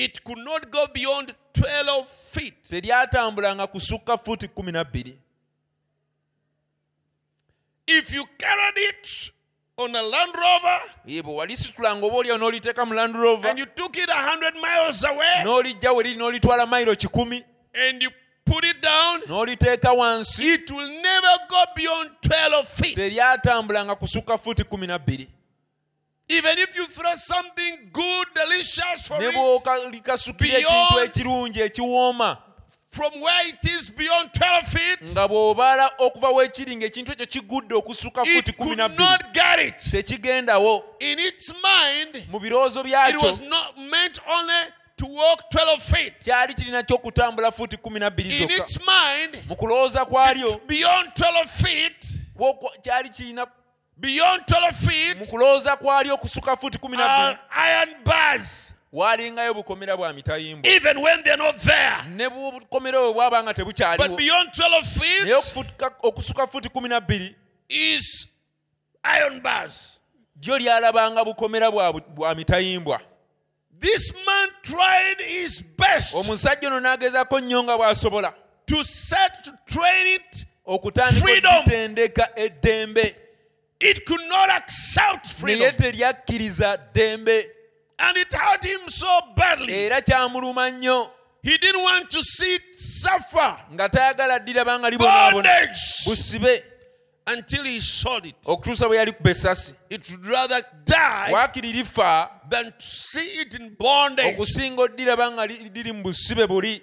it 0.04 0.22
could 0.24 0.38
not 0.38 0.70
go 0.70 0.86
beyond 0.94 1.34
12 1.52 2.06
feet. 2.08 2.54
teryatambulanga 2.70 3.66
kusukka 3.66 4.16
fuuti 4.18 4.48
kumi 4.48 4.72
na 4.72 4.84
bbiri 4.84 5.18
If 7.86 8.14
you 8.14 8.26
carried 8.38 8.76
it 8.76 9.32
on 9.78 9.96
a 9.96 10.02
Land 10.02 10.34
Rover 10.34 10.80
bwe 11.22 11.34
walisitulanga 11.34 12.06
oba 12.06 12.16
olyawo 12.16 12.38
n'oliteeka 12.38 12.86
mu 12.86 12.94
land 12.94 13.16
rover. 13.16 13.50
and 13.50 13.58
you 13.58 13.66
took 13.66 13.96
it 13.96 14.08
100 14.10 14.54
miles 14.54 15.04
away 15.04 15.42
n'olijja 15.44 15.92
we 15.96 16.04
liri 16.04 16.16
n'olitwala 16.18 16.66
mayiro 16.66 16.94
kikumi. 16.94 17.42
and 17.74 18.02
you 18.02 18.10
put 18.44 18.64
it 18.64 18.80
down, 18.82 19.20
n'oliteeka 19.22 19.92
wansi. 19.92 20.42
it 20.54 20.70
will 20.70 20.90
never 21.02 21.38
go 21.48 21.64
beyond 21.76 22.10
12 22.22 22.68
feet. 22.68 22.94
teryatambulanga 22.96 23.94
kusukka 23.96 24.38
fuuti 24.38 24.64
kumi 24.64 24.86
na 24.86 24.98
bbiri 24.98 25.28
Even 26.30 26.58
if 26.58 26.76
you 26.76 26.86
throw 26.86 27.14
something 27.16 27.88
good, 27.92 28.26
delicious 28.34 29.08
for 29.08 29.18
ne 29.20 29.28
it, 29.28 29.34
bw'olikasukira 29.34 30.58
Beyond- 30.60 30.98
ekintu 30.98 31.00
ekirungi 31.04 31.60
ekiwooma 31.60 32.36
from 32.90 33.20
where 33.20 33.48
it 33.48 33.64
is 33.64 33.90
beyond 33.92 34.30
12 34.32 34.66
feet, 34.66 35.10
nga 35.12 35.28
bw'obala 35.28 35.90
okuva 35.98 36.28
weekiri 36.30 36.76
ng'ekintu 36.76 37.12
ekyo 37.12 37.26
kigudde 37.26 37.74
okusukka 37.74 38.24
fuuti 38.24 38.50
it 38.50 38.56
could 38.56 38.78
not 38.78 39.32
get 39.32 39.58
it. 39.60 39.76
tekigendawo. 39.92 40.82
In 41.00 41.18
its 41.18 41.52
mind, 41.62 42.24
mu 42.30 42.38
birowoozo 42.40 42.84
it 43.08 43.22
was 43.22 43.40
not 43.40 43.76
meant 43.78 44.18
only 44.26 44.72
to 44.96 45.06
walk 45.06 45.48
12 45.50 45.82
feet. 45.82 46.12
kyali 46.24 46.54
kirina 46.54 46.82
ky'okutambula 46.82 47.50
fuuti 47.50 47.76
kumi 47.76 48.00
na 48.00 48.10
bbiri 48.10 48.30
In 48.42 48.48
zokka. 48.48 48.64
its 48.64 48.78
mind, 48.80 49.44
mu 49.48 49.56
kulowooza 49.56 50.04
kwalyo 50.04 50.60
beyond 50.66 51.10
12 51.14 51.48
feet, 51.48 52.06
kyali 52.82 53.08
kirina 53.10 53.46
beyond 53.98 54.42
12 54.46 54.72
mu 54.72 54.90
feet 54.90 55.30
kulowooza 55.30 55.76
kwalyo 55.76 56.14
okusuka 56.14 56.56
fuuti 56.56 56.78
kumi 56.78 56.96
na 56.96 57.38
iron 57.66 57.94
bars. 58.04 58.74
waalingayo 58.92 59.54
bukomera 59.54 59.96
bwa 59.96 60.12
mitayimbwa 60.12 60.70
Even 60.72 60.96
when 60.98 61.22
they're 61.22 61.36
not 61.44 61.56
there. 61.56 61.96
ne 62.08 62.28
bukomera 62.28 63.00
bwe 63.00 63.12
bwaba 63.12 63.42
nga 63.42 63.50
But 63.52 63.56
tebukyaliwo 63.56 64.16
beyond 64.16 64.48
12 64.50 64.70
naye 64.70 64.82
feet 64.82 65.28
okufutuka- 65.34 65.94
okusuka 66.02 66.46
fuuti 66.46 66.68
kumi 66.68 66.88
na 66.88 67.00
bbiri 67.00 67.36
is 67.68 68.28
iron 69.02 69.40
bars. 69.40 70.00
lyo 70.42 70.58
lyalabanga 70.58 71.24
bukomera 71.24 71.70
bwa 71.70 72.34
mitayimbwa 72.34 73.00
This 73.80 74.12
man 74.26 74.48
tried 74.62 75.20
his 75.28 75.62
best 75.78 76.14
omusajja 76.14 76.68
ono 76.68 76.80
n'agezaako 76.80 77.40
nnyo 77.40 77.62
nga 77.64 77.76
bw'asobola 77.78 78.32
to 78.66 78.84
set 78.84 79.32
to 79.44 79.52
train 79.66 80.06
it. 80.06 80.46
okutandika 80.66 81.58
okutendeka 81.58 82.28
eddembe 82.38 83.16
It 83.80 84.04
could 84.06 84.26
not 84.28 84.50
accept 84.50 85.24
naye 85.24 85.56
freedom. 85.56 85.76
teryakkiriza 85.76 86.76
ddembe 86.92 87.46
And 88.00 88.16
it 88.16 88.32
hurt 88.32 88.64
him 88.64 88.88
so 88.88 89.20
badly. 89.36 89.72
era 89.74 90.00
kyamuluma 90.00 90.70
nnyo 90.70 91.10
He 91.42 91.56
didn't 91.58 91.82
want 91.82 92.10
to 92.10 92.22
see 92.22 92.54
it 92.54 92.78
suffer 92.80 93.56
nga 93.72 93.88
tayagala 93.88 94.38
ddiraba 94.38 94.78
nga 94.78 94.90
libonaabona 94.90 95.32
bondage 95.32 95.80
busibe 96.06 96.62
until 97.26 97.64
he 97.64 97.80
shot 97.80 98.26
it. 98.26 98.34
okutuusa 98.44 98.88
bwe 98.88 98.96
yali 98.96 99.12
kuba 99.12 99.30
essasi 99.30 99.74
It 99.90 100.10
would 100.10 100.26
rather 100.26 100.60
die 100.84 101.32
waakiri 101.32 101.72
lifa 101.72 102.30
than 102.50 102.64
to 102.64 102.86
see 102.86 103.40
it 103.40 103.54
in 103.54 103.76
bondage. 103.78 104.34
okusinga 104.34 104.82
oddiraba 104.82 105.30
nga 105.30 105.46
li- 105.46 105.70
liri 105.74 105.92
mu 105.92 106.02
busibe 106.02 106.46
buli 106.46 106.82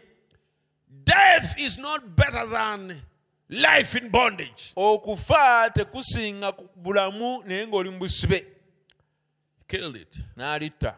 Death 1.03 1.55
is 1.59 1.77
not 1.77 2.15
better 2.15 2.45
than 2.47 3.01
life 3.49 3.95
in 3.95 4.09
bondage. 4.09 4.73
okufa 4.75 5.69
tekusinga 5.73 6.51
ku 6.51 6.69
bulamu 6.75 7.43
naye 7.45 7.67
ng'oli 7.67 7.89
mu 7.91 7.99
busibe 7.99 8.45
Killed 9.67 9.95
it. 9.95 10.17
n'alitta 10.37 10.95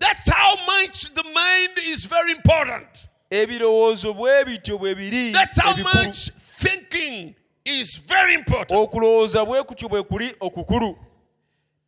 That's 0.00 0.28
how 0.30 0.54
much 0.66 1.12
the 1.14 1.24
mind 1.24 1.78
is 1.86 2.06
very 2.06 2.32
important. 2.32 2.86
ebirowoozo 3.30 4.14
bwe 4.14 4.44
bityo 4.44 4.78
bwe 4.78 4.94
biri 4.94 5.32
That's 5.32 5.60
how 5.62 5.74
much 5.76 6.30
thinking 6.30 7.34
is 7.64 8.00
very 8.06 8.34
important. 8.34 8.70
okulowooza 8.80 9.44
bwe 9.44 9.62
kutyo 9.62 9.88
bwe 9.88 10.02
kuli 10.02 10.34
okukulu 10.40 10.98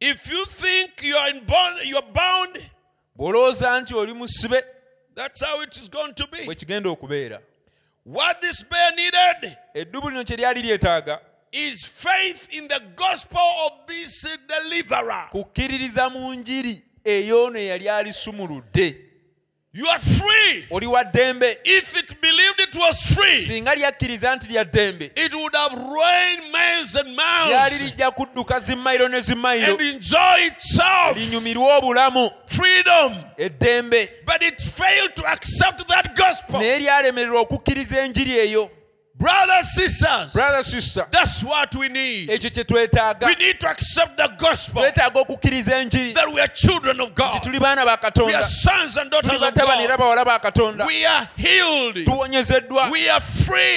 If 0.00 0.30
you 0.32 0.44
think 0.46 1.02
you 1.02 1.14
are 1.16 1.28
in 1.30 1.44
bond, 1.44 1.78
you're 1.84 2.12
bound, 2.12 2.58
bw'olowooza 3.18 3.80
nti 3.80 3.94
oli 3.94 4.12
musibe 4.14 4.62
that's 5.14 5.44
how 5.44 5.62
it 5.62 5.76
is 5.76 5.90
going 5.90 6.12
to 6.14 6.26
be. 6.26 6.44
bwe 6.46 6.54
kigenda 6.54 6.90
okubeera 6.90 7.40
What 8.04 8.40
this 8.40 8.62
bear 8.64 8.90
needed 8.96 9.56
eddubu 9.74 10.10
lino 10.10 10.24
kye 10.24 10.36
lyali 10.36 10.62
lyetaaga 10.62 11.20
is 11.52 11.84
faith 11.84 12.48
in 12.54 12.68
the 12.68 12.80
gospel 12.96 13.48
of 13.66 13.72
this 13.86 14.26
deliverer. 14.48 15.28
kukkiririza 15.32 16.10
mu 16.10 16.34
njiri 16.34 16.82
ey'ono 17.04 17.58
eyali 17.58 17.88
alisumuludde 17.88 19.09
You 19.72 19.86
are 19.88 20.00
free. 20.00 20.66
oli 20.70 20.86
wa 20.86 21.04
ddembe 21.04 21.58
If 21.64 21.96
it 21.96 22.20
believed 22.20 22.60
it 22.60 22.76
was 22.76 23.14
free, 23.14 23.36
singa 23.36 23.74
lyakkiriza 23.74 24.36
nti 24.36 24.46
lya 24.48 24.64
ddembe 24.64 25.04
it 25.14 25.34
would 25.34 25.54
have 25.54 25.74
rained 25.74 26.52
miles 26.52 26.96
and 26.96 27.08
lyali 27.18 27.54
miles 27.54 27.82
lijja 27.82 28.10
kudduka 28.10 28.58
zimayiro 28.60 29.08
ne 29.08 29.20
zimayiro. 29.20 29.72
And 29.72 29.80
enjoy 29.80 30.46
itself. 30.46 31.16
Linyumirwe 31.16 31.72
obulamu. 31.76 32.30
Freedom. 32.46 33.16
eddembe. 33.38 34.08
But 34.26 34.42
it 34.42 34.60
failed 34.60 35.14
to 35.14 35.26
accept 35.26 35.88
that 35.88 36.16
gospel. 36.16 36.58
naye 36.58 36.78
lyalemererwa 36.78 37.40
okukkiriza 37.40 38.04
enjiri 38.04 38.30
eyo 38.38 38.70
Brothers, 39.20 39.74
sisters, 39.74 40.32
brother 40.32 40.62
sister 40.62 41.04
that's 41.10 41.44
what 41.44 41.74
we 41.76 41.88
need. 41.88 42.30
ekyo 42.30 42.50
kye 42.50 42.64
twetaaga 42.64 43.26
We 43.26 43.34
need 43.34 43.60
to 43.60 43.68
accept 43.68 44.16
the 44.16 44.28
gospel 44.38 44.82
twetaaga 44.82 45.20
okukkiriza 45.20 45.76
enjiri 45.78 46.14
that 46.14 46.32
we 46.32 46.40
are 46.40 46.48
children 46.48 47.00
of 47.00 47.10
nti 47.10 47.14
God. 47.16 47.42
tuli 47.42 47.58
baana 47.60 47.84
ba 47.84 47.98
We 48.24 48.34
are 48.34 48.42
sons 48.44 48.96
and 48.96 49.10
tuli 49.10 49.20
daughters 49.22 49.42
of 49.42 49.54
batabani 49.54 49.84
era 49.84 49.96
God. 49.98 50.00
bawala 50.16 50.24
ba 50.24 50.38
katonda 50.38 50.86
We 50.86 51.04
are 51.04 51.28
healed. 51.36 52.04
tuwonyezeddwa 52.06 52.90
We 52.90 53.10
are 53.10 53.20
free. 53.20 53.76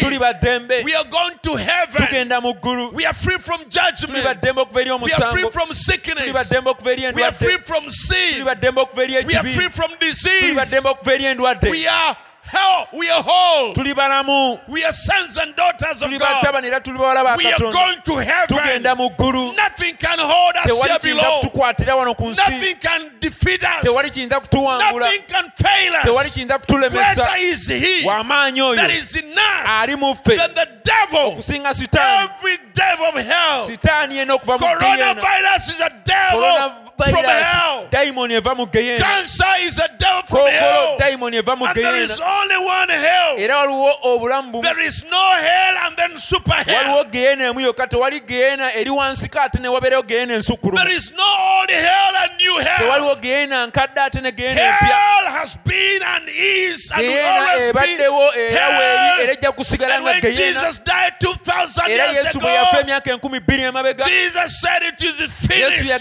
We 0.86 0.96
are 0.96 1.04
going 1.10 1.38
to 1.44 1.56
heaven. 1.58 2.08
tugenda 2.08 2.42
mu 2.42 2.54
ggulu 2.54 2.94
We 2.94 3.06
are 3.06 3.14
free 3.14 3.38
from 3.38 3.58
tuli 3.66 3.70
judgment. 3.70 4.24
baddembe 4.26 4.62
okuva 4.62 4.82
eri 4.82 4.92
We 4.92 4.96
are 4.96 5.10
free 5.10 5.44
omusango 5.44 5.52
from 5.52 5.68
tuli 5.68 5.76
sickness. 5.76 6.32
baddembe 6.34 6.70
okuva 6.70 6.92
eri 6.92 7.12
We 7.14 7.24
are 7.24 7.34
free 7.34 7.58
from 7.58 7.84
tuli 7.84 7.92
sin. 7.92 8.46
baddembe 8.46 8.80
okuva 8.82 9.04
eri 9.04 9.14
We 9.14 9.20
are 9.20 9.44
ekibi 9.44 9.54
free 9.54 9.70
from 9.70 9.90
tuli 10.00 10.12
disease. 10.12 10.54
baddembe 10.56 10.90
okuva 10.90 11.14
eri 11.14 11.26
endwadde 11.26 11.70
We 11.70 11.86
are 11.88 12.16
hell. 12.44 12.88
We 12.94 13.10
are 13.10 13.24
whole. 13.26 13.74
tuli 13.74 13.94
balamu 13.94 14.60
We 14.68 14.84
are 14.84 14.94
sons 14.94 15.38
and 15.38 15.56
daughters 15.56 16.02
of 16.02 16.08
tuli 16.08 16.18
God. 16.20 16.44
batabani 16.44 16.68
era 16.68 16.80
tuli 16.82 16.98
bawala 16.98 17.24
ba 17.24 17.36
We 17.38 17.48
are 17.52 17.58
going 17.60 18.02
to 18.06 18.16
heaven. 18.18 18.48
tugenda 18.58 18.96
mu 18.98 19.10
ggulu 19.10 19.56
Nothing 19.56 19.96
can 19.98 20.20
hold 20.20 20.56
us 20.58 20.66
tewali 20.66 20.90
here 20.90 21.00
below. 21.16 21.40
kutukwatira 21.42 21.96
wano 21.96 22.16
ku 22.16 22.30
nsi 22.30 22.38
Nothing 22.52 22.76
can 22.76 23.12
defeat 23.20 23.64
us. 23.64 23.82
tewali 23.82 24.10
kiyinza 24.12 24.40
kutuwangula 24.40 25.06
Nothing 25.06 25.24
can 25.28 25.50
fail 25.56 25.94
tewali 26.04 26.28
us. 26.28 26.34
kiyinza 26.34 26.58
kutulemesa 26.60 27.16
Greater 27.16 27.38
is 27.44 27.68
He 27.68 28.04
w'amaanyi 28.06 28.62
oyo 28.62 28.76
that 28.76 28.92
is 28.92 29.16
in 29.16 29.32
us 29.34 29.70
ali 29.82 29.96
mu 29.96 30.14
ffe 30.16 30.36
than 30.38 30.54
the 30.54 30.68
devil. 30.84 31.32
okusinga 31.32 31.74
sitaani 31.74 32.30
Every 32.38 32.58
devil 32.76 33.06
of 33.06 33.16
hell. 33.16 33.64
sitaani 33.66 34.18
yena 34.18 34.34
okuva 34.34 34.58
mu 34.60 34.66
geyena 34.68 35.16
Coronavirus 35.16 35.70
is 35.70 35.82
a 35.82 35.90
devil 36.06 36.72
from 36.98 37.24
hell. 37.26 37.88
dayimoni 37.92 38.34
eva 38.34 38.56
mu 38.56 38.66
geyena 38.66 38.98
Cancer 39.04 39.54
is 39.62 39.80
a 39.80 39.88
devil 39.98 40.22
from 40.28 40.48
hell. 40.48 40.98
dayimoni 41.00 41.38
eva 41.38 41.56
mu 41.56 41.66
And 41.66 41.76
there 41.76 41.98
is 42.00 42.20
only 42.20 42.58
one 42.66 42.90
hell. 42.90 43.36
era 43.38 43.56
waliwo 43.58 43.94
obulamu 44.04 44.52
bumu 44.52 44.64
There 44.64 44.82
is 44.82 45.04
no 45.10 45.26
hell 45.42 45.76
and 45.88 45.98
then 45.98 46.18
super 46.18 46.54
hell. 46.54 46.76
waliwo 46.76 47.04
geyena 47.12 47.44
emu 47.50 47.60
yokka 47.62 47.88
tewali 47.88 48.20
geyena 48.20 48.74
eri 48.74 48.90
wansiko 48.90 49.40
ate 49.40 49.60
ne 49.60 49.68
wabeerewo 49.68 50.04
geyena 50.04 50.34
ensukkulumu 50.34 50.78
There 50.84 50.96
is 50.96 51.12
no 51.12 51.24
old 51.60 51.70
hell 51.72 52.14
and 52.24 52.32
new 52.40 52.58
hell. 52.60 52.78
tewaliwo 52.80 53.16
geyena 53.16 53.68
nkadde 53.68 54.02
ate 54.02 54.22
ne 54.22 54.32
geyena 54.32 54.62
empya 54.62 54.88
Hell 54.88 55.32
has 55.34 55.56
been 55.66 56.02
and 56.04 56.30
is 56.30 56.92
and 56.92 57.02
will 57.08 57.26
always 57.26 57.60
be 57.60 57.80
ebaddewo 57.80 58.34
era 58.36 58.68
weeri 58.68 59.24
era 59.24 59.36
hell. 59.36 59.94
And 59.94 60.06
when 60.06 60.22
Jesus 60.22 60.80
died 60.80 61.14
2,000 61.20 61.90
years 61.90 62.14
yesu 62.26 62.40
bwe 62.40 62.54
yafa 62.54 62.70
ago, 62.72 62.82
emyaka 62.82 63.12
enkumi 63.12 63.40
bbiri 63.40 63.64
emabega 63.64 64.06
Jesus 64.06 64.60
said 64.62 64.82
it 64.84 65.02
is 65.02 65.32
finished. 65.48 65.94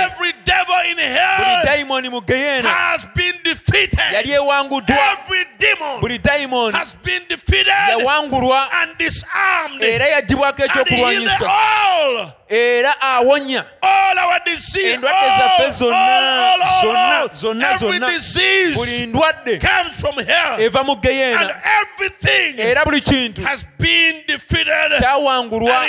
Every 0.00 0.32
devil 0.44 0.74
in 0.90 0.98
hell 0.98 1.64
dayimoni 1.64 2.08
mu 2.10 2.20
geyena 2.20 2.68
has 2.68 3.04
been 3.14 3.34
defeated. 3.44 3.98
yali 4.12 4.32
ewanguddwa 4.32 4.96
Every 4.96 5.44
demon 5.58 6.00
buli 6.00 6.18
dayimoni 6.18 6.76
has 6.76 6.94
been 7.04 7.22
defeated 7.28 7.66
yawangulwa 7.90 8.68
and 8.82 8.98
disarmed. 8.98 9.82
era 9.82 10.06
yagibwako 10.06 10.62
And 10.62 10.72
healed 10.72 10.88
ekyokulwanyisa. 10.88 11.46
all, 11.50 12.32
era 12.48 12.94
awonya. 13.00 13.64
All 13.82 14.18
our 14.18 14.40
disease, 14.46 14.92
Endwadde 14.94 15.28
zaffe 15.38 15.70
zonna, 15.70 16.54
zonna, 16.82 17.28
zonna, 17.34 17.70
Every 17.74 17.88
zonna. 17.98 18.06
disease 18.10 18.74
buli 18.74 19.06
ndwadde 19.06 19.58
comes 19.60 20.00
from 20.00 20.14
hell. 20.26 20.60
eva 20.60 20.84
mu 20.84 20.92
And 20.92 21.02
geyena 21.02 21.54
everything 21.82 22.58
era 22.60 22.84
buli 22.84 23.00
kintu 23.00 23.42
has 23.42 23.64
been 23.78 24.22
defeated. 24.26 24.68
and 24.68 25.02
kyawangulwa 25.04 25.86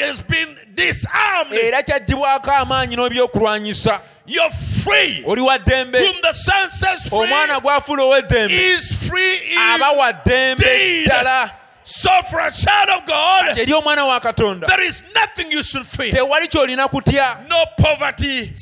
disarmed. 0.76 1.54
era 1.54 1.84
kyagibwako 1.84 2.52
amaanyi 2.52 2.96
n'ebyokulwanyisa. 2.96 4.02
You're 4.26 4.50
free. 4.84 5.24
Whom 5.24 6.22
the 6.22 6.34
Son 6.34 6.70
sets 6.70 7.10
free 7.10 7.18
omwana 7.18 7.60
gwafuula 7.60 8.04
ow'eddembe 8.04 8.52
is 8.52 9.10
free 9.10 9.58
aba 9.58 9.92
wa 9.98 10.10
indeed. 10.10 11.08
ddala. 11.08 11.52
So 11.84 12.10
for 12.30 12.40
a 12.40 12.52
child 12.52 12.90
of 13.02 13.08
God, 13.08 13.58
eri 13.58 13.74
omwana 13.74 14.06
wa 14.06 14.20
katonda. 14.20 14.68
there 14.68 14.84
is 14.84 15.04
nothing 15.16 15.52
you 15.52 15.64
should 15.64 15.86
fear. 15.86 16.12
tewali 16.12 16.48
ky'olina 16.48 16.88
kutya. 16.88 17.48
No 17.50 17.64
poverty, 17.78 18.54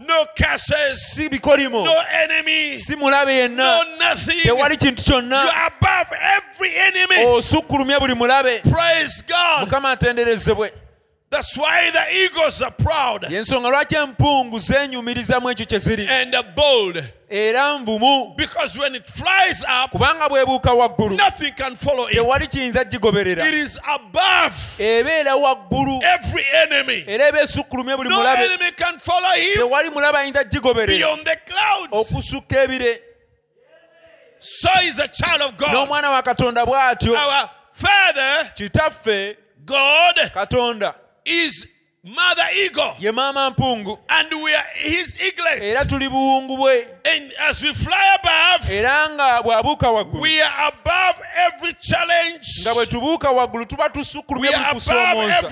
no 0.00 0.24
curses, 0.36 1.18
no 1.18 2.02
enemy, 2.22 2.72
si 2.74 2.94
mulabe 2.94 3.32
yenna. 3.32 3.56
No 3.56 3.82
nothing. 3.98 4.38
You 4.44 4.54
are 4.56 4.70
above 5.66 6.12
every 6.12 6.74
enemy. 6.76 7.24
osukkulumye 7.26 7.98
buli 7.98 8.14
mulabe. 8.14 8.62
Praise 8.62 9.22
God. 9.22 9.68
That's 11.30 11.58
why 11.58 11.90
the 11.92 12.24
eagles 12.24 12.62
are 12.62 12.70
proud. 12.70 13.22
Yensonga 13.30 13.68
lwaki 13.68 13.94
empungu 13.94 14.58
zeenyumirizamu 14.58 15.50
ekyo 15.50 15.66
kye 15.66 15.78
ziri? 15.78 16.08
And 16.08 16.34
are 16.34 16.52
bold. 16.56 17.04
era 17.30 17.78
nvumu. 17.78 18.34
Because 18.36 18.78
when 18.78 18.94
it 18.94 19.06
flies 19.06 19.62
up, 19.62 19.90
kubanga 19.90 20.28
bwebuuka 20.28 20.72
waggulu 20.72 21.16
nothing 21.16 21.52
can 21.52 21.76
follow 21.76 22.08
it. 22.08 22.14
tewali 22.14 22.46
kiyinza 22.46 22.84
gigoberera. 22.84 23.46
It 23.46 23.54
is 23.54 23.78
above 23.94 24.54
ebeera 24.78 25.36
waggulu. 25.36 26.00
every 26.02 26.44
enemy. 26.64 27.04
era 27.06 27.28
eba 27.28 27.40
esukkulumye 27.40 27.96
buli 27.96 28.08
No 28.08 28.16
mulabe. 28.16 28.44
enemy 28.44 28.70
can 28.72 28.98
follow 28.98 29.34
him. 29.34 29.58
Tewali 29.58 29.90
mulabe 29.90 30.18
ayinza 30.18 30.44
gigoberera. 30.44 30.98
Beyond 30.98 31.26
the 31.26 31.36
clouds. 31.46 31.92
okusukka 31.92 32.62
ebire. 32.64 33.00
So 34.40 34.70
is 34.82 34.98
a 34.98 35.08
child 35.08 35.42
of 35.42 35.56
God. 35.58 35.68
n'omwana 35.68 36.10
wa 36.10 36.22
katonda 36.22 36.64
bw'atyo. 36.64 37.14
Our 37.14 37.50
Father, 37.72 38.50
kitaffe 38.54 39.36
God, 39.66 40.16
katonda 40.34 40.94
is 41.28 41.66
Mother 42.04 42.48
Eagle. 42.64 42.94
ye 42.98 43.12
maama 43.12 43.50
mpungu 43.50 43.98
And 44.08 44.32
we 44.42 44.54
are 44.54 44.66
his 44.74 45.16
era 45.16 45.26
eaglets. 45.26 45.86
tuli 45.88 46.08
buwungu 46.08 46.56
bwe 46.56 46.86
And 47.04 47.32
as 47.48 47.62
we 47.62 47.74
fly 47.74 48.14
above, 48.22 48.70
era 48.74 49.08
nga 49.10 49.42
bw'abuuka 49.42 49.90
waggulu 49.90 50.22
we 50.22 50.40
are 50.42 50.68
above 50.68 51.16
every 51.46 51.74
challenge. 51.80 52.46
nga 52.62 52.74
bwe 52.74 52.86
tubuuka 52.86 53.30
waggulu 53.30 53.64
tuba 53.66 53.84
We 53.84 53.90
are 53.90 53.94
buli 54.34 54.48
above 54.54 54.74
kusoomooza 54.74 55.42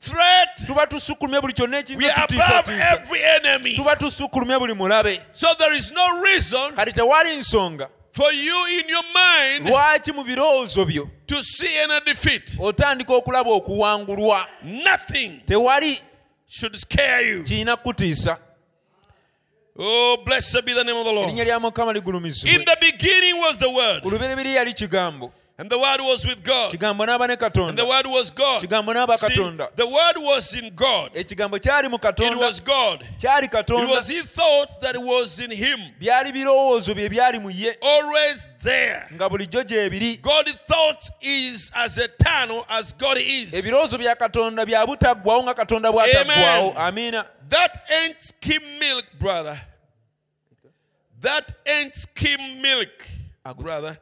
threat. 0.00 0.66
tuba 0.66 0.86
tusukkulumye 0.86 1.40
buli 1.40 1.52
kyonna 1.52 1.82
We 1.96 2.10
are 2.10 2.24
above 2.24 2.68
every 2.92 3.22
enemy. 3.22 3.76
tuba 3.76 3.96
tusukkulumye 3.96 4.58
buli 4.58 4.74
mulabe 4.74 5.20
So 5.32 5.46
there 5.58 5.76
is 5.76 5.90
no 5.92 6.22
reason 6.22 6.74
kati 6.76 6.92
tewali 6.92 7.36
nsonga 7.36 7.88
for 8.12 8.32
you 8.32 8.66
in 8.80 8.88
your 8.88 9.04
mind 9.14 9.68
lwaki 9.68 10.12
mu 10.12 10.24
birowoozo 10.24 10.84
byo 10.84 11.08
to 11.26 11.42
see 11.42 11.78
any 11.78 12.00
defeat. 12.04 12.56
otandika 12.58 13.14
okulaba 13.14 13.50
okuwangulwa 13.50 14.48
Nothing 14.62 15.40
tewali 15.46 16.00
should 16.48 16.76
scare 16.76 17.28
you. 17.30 17.44
kirina 17.44 17.76
kutiisa 17.76 18.38
Oh, 19.82 20.16
blessed 20.26 20.64
be 20.64 20.74
the 20.74 20.84
name 20.84 20.96
of 20.98 21.04
the 21.06 21.12
Lord. 21.12 21.28
erinnya 21.28 21.44
lya 21.44 21.60
mukama 21.60 21.92
In 21.94 22.64
the 22.64 22.76
beginning 22.80 23.38
was 23.38 23.56
the 23.58 23.70
Word, 23.70 24.02
ku 25.60 25.68
lubereberi 25.68 25.68
yali 25.68 25.68
kigambo 25.68 25.68
and 25.68 25.70
the 25.70 25.78
Word 25.78 26.00
was 26.00 26.24
with 26.26 26.42
God, 26.42 26.72
kigambo 26.72 27.06
n'aba 27.06 27.28
ne 27.28 27.36
and 27.68 27.78
the 27.78 27.86
Word 27.86 28.06
was 28.06 28.30
God. 28.30 28.62
kigambo 28.62 28.94
n'aba 28.94 29.16
See, 29.16 29.34
the 29.76 29.86
Word 29.86 30.16
was 30.16 30.54
in 30.54 30.74
God. 30.74 31.12
ekigambo 31.14 31.58
kyali 31.58 31.90
mu 31.90 31.96
It 31.96 32.38
was 32.38 32.60
God. 32.60 33.04
kyali 33.18 33.44
It 33.44 33.88
was 33.88 34.08
His 34.08 34.24
thoughts 34.32 34.78
that 34.78 34.96
was 34.96 35.38
in 35.38 35.50
Him, 35.50 35.78
byali 36.00 36.32
birowoozo 36.32 36.94
bye 36.94 37.08
byali 37.08 37.42
mu 37.42 37.50
ye 37.50 37.74
always 37.82 38.48
there. 38.62 39.06
nga 39.12 39.28
bulijjo 39.28 39.62
gyebiri 39.64 40.20
God's 40.22 40.54
thoughts 40.54 41.10
is 41.20 41.70
as 41.74 41.98
eternal 41.98 42.64
as 42.68 42.92
God 42.94 43.18
is. 43.18 43.52
ebirowoozo 43.54 43.98
bya 43.98 44.16
katonda 44.16 44.64
bya 44.66 44.86
butaggwawo 44.86 45.42
nga 45.42 45.54
katonda 45.54 45.92
bw'ataggwawo 45.92 46.74
amiina 46.76 47.26
That 47.50 47.82
ain't 47.90 48.20
skim 48.22 48.62
milk, 48.78 49.04
brother. 49.18 49.60
That 51.20 51.52
ain't 51.66 51.94
skim 51.96 52.62
milk, 52.62 52.88
brother. 53.58 53.98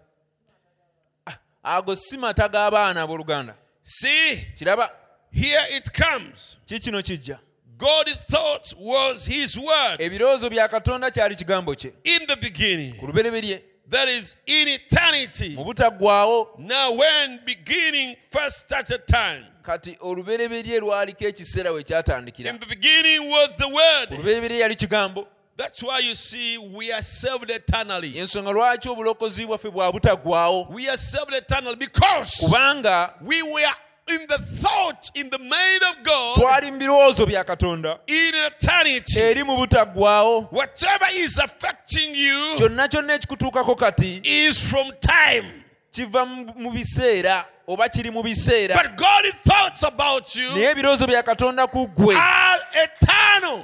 Ago 1.62 1.94
si 1.96 2.16
mata 2.16 2.48
g'abaana 2.48 3.02
abooluganda 3.02 3.54
See, 3.82 4.36
kiraba? 4.56 4.90
Here 5.30 5.61
it 5.70 5.90
comes. 5.92 6.56
kikino 6.66 7.02
kijja? 7.02 7.38
God's 7.78 8.16
thoughts 8.16 8.74
was 8.78 9.24
His 9.26 9.56
word. 9.56 10.00
Ebirowoozo 10.00 10.50
bya 10.50 10.68
katonda 10.68 11.11
kyali 11.11 11.34
kigambo 11.36 11.74
kye. 11.74 11.92
In 12.04 12.26
the 12.26 12.36
beginning. 12.36 12.94
ku 12.98 13.06
lubereberye. 13.06 13.62
That 13.90 14.09
is 14.09 14.36
in 14.46 14.68
eternity. 14.68 15.54
mu 15.56 15.64
butaggwawo 15.64 16.59
Now, 16.59 16.92
when 16.92 17.40
beginning 17.46 18.16
first 18.30 18.56
started 18.66 19.06
time, 19.06 19.46
kati 19.62 19.96
olubereberye 20.00 20.80
lwaliko 20.80 21.24
ekiseera 21.24 21.72
we 21.72 21.82
kyatandikira. 21.84 22.50
In 22.50 22.59
the 22.59 22.66
beginning 22.66 23.30
was 23.30 23.52
the 23.56 23.64
ku 23.66 23.74
word. 23.74 24.11
lubereberye 24.11 24.59
yali 24.59 24.74
kigambo 24.76 25.26
That's 25.59 25.82
why 25.82 25.98
you 25.98 26.14
see 26.14 26.56
we 26.56 26.92
are 26.92 27.02
saved 27.02 27.50
eternally. 27.50 28.18
ensonga 28.18 28.52
lwaki 28.52 28.88
obulokozi 28.88 29.46
bwaffe 29.46 29.70
bwa 29.70 29.92
butaggwawo 29.92 30.68
We 30.70 30.88
are 30.88 30.96
saved 30.98 31.34
eternally 31.34 31.76
because 31.76 32.30
kubanga 32.46 33.11
we 33.22 33.42
were 33.42 33.74
in 34.11 34.26
the 34.26 34.38
thought, 34.38 35.11
in 35.16 35.28
the 35.30 35.38
mind 35.38 35.82
of 35.90 36.02
God, 36.04 36.36
twali 36.38 36.70
mu 36.70 36.78
birowoozo 36.78 37.26
bya 37.26 37.44
katonda 37.44 37.98
in 38.06 38.34
eternity. 38.34 39.20
eri 39.20 39.42
mu 39.42 39.56
butaggwawo 39.56 40.48
Whatever 40.52 41.06
is 41.14 41.38
affecting 41.38 42.14
you 42.14 42.54
kyonna 42.56 42.88
kyonna 42.88 43.14
ekikutuukako 43.14 43.74
kati 43.76 44.20
is 44.24 44.61
from 44.70 44.92
time. 45.00 45.64
kiva 45.90 46.26
mu 46.26 46.52
mu 46.56 46.70
biseera 46.70 47.44
oba 47.69 47.89
kiri 47.89 48.11
mu 48.11 48.23
biseera 48.23 48.75
But 48.75 48.97
God's 48.97 49.31
thoughts 49.45 49.83
about 49.85 50.35
you 50.35 50.49
naye 50.55 50.71
ebirowoozo 50.71 51.07
bya 51.07 51.23
katonda 51.23 51.66
ku 51.71 51.87
ggwe 51.89 52.14
are 52.16 52.61
eternal 52.85 53.62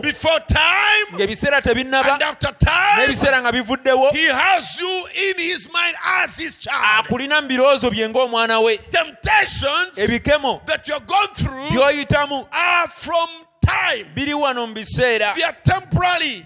before 0.00 0.40
time 0.48 1.06
ng'ebiseera 1.12 1.60
tebinnaba 1.62 2.14
and 2.14 2.22
after 2.22 2.52
time. 2.58 3.00
n'ebiseera 3.06 3.42
nga 3.42 3.52
bivuddewo 3.52 4.10
He 4.12 4.26
has 4.32 4.80
you 4.80 5.06
in 5.14 5.34
his 5.38 5.68
mind 5.72 5.94
as 6.22 6.36
his 6.38 6.56
child. 6.56 7.04
akulina 7.06 7.42
mu 7.42 7.48
birowoozo 7.48 7.90
bye 7.90 8.08
ng'omwana 8.08 8.64
we 8.64 8.78
Temptations 8.90 9.98
ebikemo 9.98 10.64
that 10.66 10.88
you're 10.88 11.00
going 11.06 11.28
through 11.34 11.68
by'oyitamu 11.76 12.46
are 12.50 12.88
from 12.88 13.28
time. 13.60 14.06
biri 14.14 14.32
wano 14.34 14.66
mu 14.66 14.74
biseera 14.74 15.34
temporary. 15.64 16.44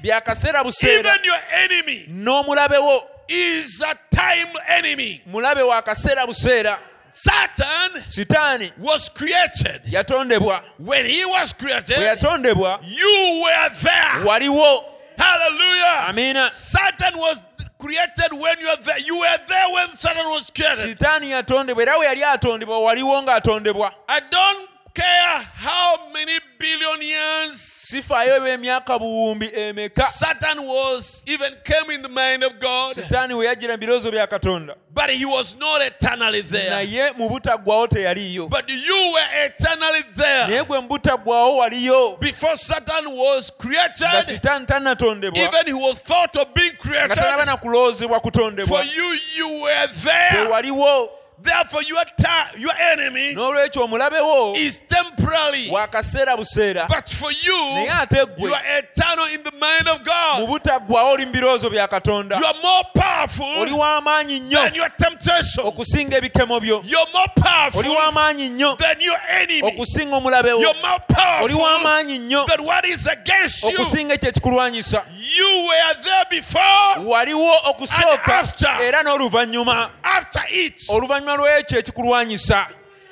buseera 0.65 0.99
Even 0.99 1.25
your 1.25 1.41
enemy 1.63 2.07
n'omulabe 2.09 2.79
wo 2.79 3.03
is 3.31 3.81
a 3.83 3.95
time 4.17 4.53
enemy. 4.69 5.23
mulabe 5.27 5.63
wa 5.63 5.83
kaseera 5.83 6.27
buseera 6.27 6.79
Satan 7.13 8.03
sitaani 8.09 8.73
was 8.79 9.09
created. 9.09 9.83
yatondebwa 9.91 10.63
When 10.79 11.07
he 11.07 11.25
was 11.25 11.53
created, 11.53 11.97
yatondebwa 11.97 12.79
you 12.83 13.43
were 13.45 13.71
there. 13.83 14.25
waliwo 14.27 14.85
Hallelujah. 15.19 16.09
amiina 16.09 16.53
Satan 16.53 17.19
was 17.19 17.43
created 17.79 18.33
when 18.33 18.59
you 18.61 18.67
were 18.69 18.83
there. 18.85 18.99
You 19.01 19.19
were 19.19 19.39
there 19.49 19.67
when 19.75 19.97
Satan 19.97 20.27
was 20.31 20.51
created. 20.51 20.79
sitaani 20.99 21.31
yatondebwa 21.31 21.83
era 21.83 21.99
we 21.99 22.07
yali 22.07 22.25
atondebwa 22.25 22.79
waliwo 22.81 23.23
ng'atondebwa 23.23 23.93
I 24.09 24.21
don't 24.31 24.70
care 24.95 25.43
how 25.55 26.09
many 26.13 26.39
billion 26.59 27.03
years 27.03 27.59
sifaayo 27.91 28.37
eb'emyaka 28.37 28.99
buwumbi 28.99 29.51
emeka 29.55 30.03
Satan 30.05 30.59
was 30.67 31.23
even 31.27 31.55
came 31.65 31.95
in 31.95 32.03
the 32.03 32.09
mind 32.09 32.45
of 32.45 32.53
God, 32.61 32.95
sitaani 32.95 33.35
we 33.35 33.47
yajjira 33.47 33.77
birowoozo 33.77 34.11
bya 34.11 34.27
katonda 34.27 34.75
but 34.93 35.11
he 35.11 35.25
was 35.25 35.57
not 35.57 35.81
eternally 35.83 36.43
there. 36.43 36.71
naye 36.71 37.13
mu 37.17 37.29
butaggwawo 37.29 37.87
teyaliyo 37.89 38.49
But 38.49 38.69
you 38.71 39.13
were 39.15 39.47
eternally 39.47 40.03
there. 40.17 40.47
naye 40.49 40.65
gwe 40.65 40.81
mu 40.81 41.59
waliyo 41.59 42.17
Before 42.21 42.57
Satan 42.57 43.07
was 43.17 43.51
created, 43.51 44.43
tannatondebwa 44.43 45.39
even 45.39 45.67
he 45.67 45.73
was 45.73 46.01
thought 46.01 46.37
of 46.37 46.53
being 46.55 46.73
created. 46.79 47.17
tanaba 47.17 47.45
na 47.47 47.57
kuloozebwa 47.57 48.21
kutondebwa 48.21 48.79
For 48.79 48.85
you, 48.85 49.19
you 49.37 49.63
were 49.63 49.87
there. 49.87 50.49
waliwo 50.51 51.20
Therefore, 51.43 51.83
your, 51.89 52.05
ta- 52.23 52.51
your 52.59 52.73
enemy 52.93 53.35
n'olwekyo 53.35 53.85
omulabe 53.85 54.21
wo 54.21 54.55
is 54.57 54.81
temporary. 54.89 55.69
wa 55.71 55.87
kaseera 55.89 56.37
buseera 56.37 56.87
But 56.89 57.09
for 57.09 57.31
you, 57.33 57.55
naye 57.75 57.91
ate 58.03 58.27
gwe 58.37 58.49
you 58.49 58.55
are 58.55 58.63
eternal 58.79 59.27
in 59.35 59.43
the 59.43 59.53
mind 59.53 59.89
of 59.89 59.99
mu 59.99 60.05
God. 60.05 60.49
butaggwawo 60.49 61.13
oli 61.13 61.27
mu 61.27 61.33
birowoozo 61.33 61.71
bya 61.71 61.89
katonda 61.89 62.37
You 62.39 62.45
are 62.47 62.59
more 62.63 62.85
oli 62.95 63.01
powerful 63.01 63.79
w'amaanyi 63.79 64.41
nnyo 64.41 64.59
than 64.65 64.75
your 64.75 64.91
temptation. 64.97 65.65
okusinga 65.67 66.17
ebikemo 66.17 66.61
byo 66.61 66.83
You're 66.85 67.11
more 67.13 67.29
powerful 67.35 67.81
oli 67.81 67.89
w'amaanyi 67.89 68.49
nnyo 68.51 68.77
than 68.77 69.01
your 69.01 69.19
enemy. 69.41 69.63
okusinga 69.63 70.17
omulabe 70.17 70.53
wo 70.53 70.61
You're 70.61 70.81
more 70.83 70.95
oli 70.95 71.15
powerful 71.15 71.61
w'amaanyi 71.61 72.19
nnyo 72.19 72.45
than 72.47 72.65
what 72.67 72.85
is 72.87 73.07
against 73.09 73.63
you. 73.63 73.69
okusinga 73.71 74.15
ekyo 74.15 74.29
ekikulwanyisa 74.29 75.03
You 75.37 75.67
were 75.69 75.95
there 76.03 76.25
before, 76.41 77.05
waliwo 77.07 77.53
okusooka 77.65 78.45
era 78.83 79.03
n'oluvannyuma 79.03 79.91
after 80.03 80.43
it. 80.51 80.85
oluvannyuma 80.89 81.30
lw'ekyo 81.37 81.79
ekikulwanyisa 81.79 82.67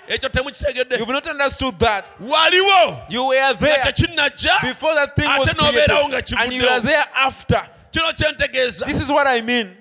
ekyo 0.08 0.28
temukitegedde. 0.28 0.96
You've 0.98 1.12
not 1.12 1.26
understood 1.26 1.78
that. 1.78 2.10
Waliwo 2.20 3.10
you 3.10 3.24
were 3.24 3.36
nga 3.36 3.54
there 3.54 3.82
tekinnajja 3.82 4.60
before 4.62 4.94
that 4.94 5.14
thing 5.16 5.28
was 5.38 5.48
Ate 5.48 5.58
n'obeerawo 5.58 6.08
nga 6.08 6.22
created 6.22 6.38
and 6.38 6.52
you 6.52 6.66
are 6.66 6.80
kivuddewo. 6.80 6.82
there 6.82 7.04
after. 7.14 7.68
Kino 7.92 8.12
kyentegeeza 8.12 8.86
this 8.86 9.00
is 9.00 9.10
what 9.10 9.26
I 9.26 9.40
mean. 9.42 9.76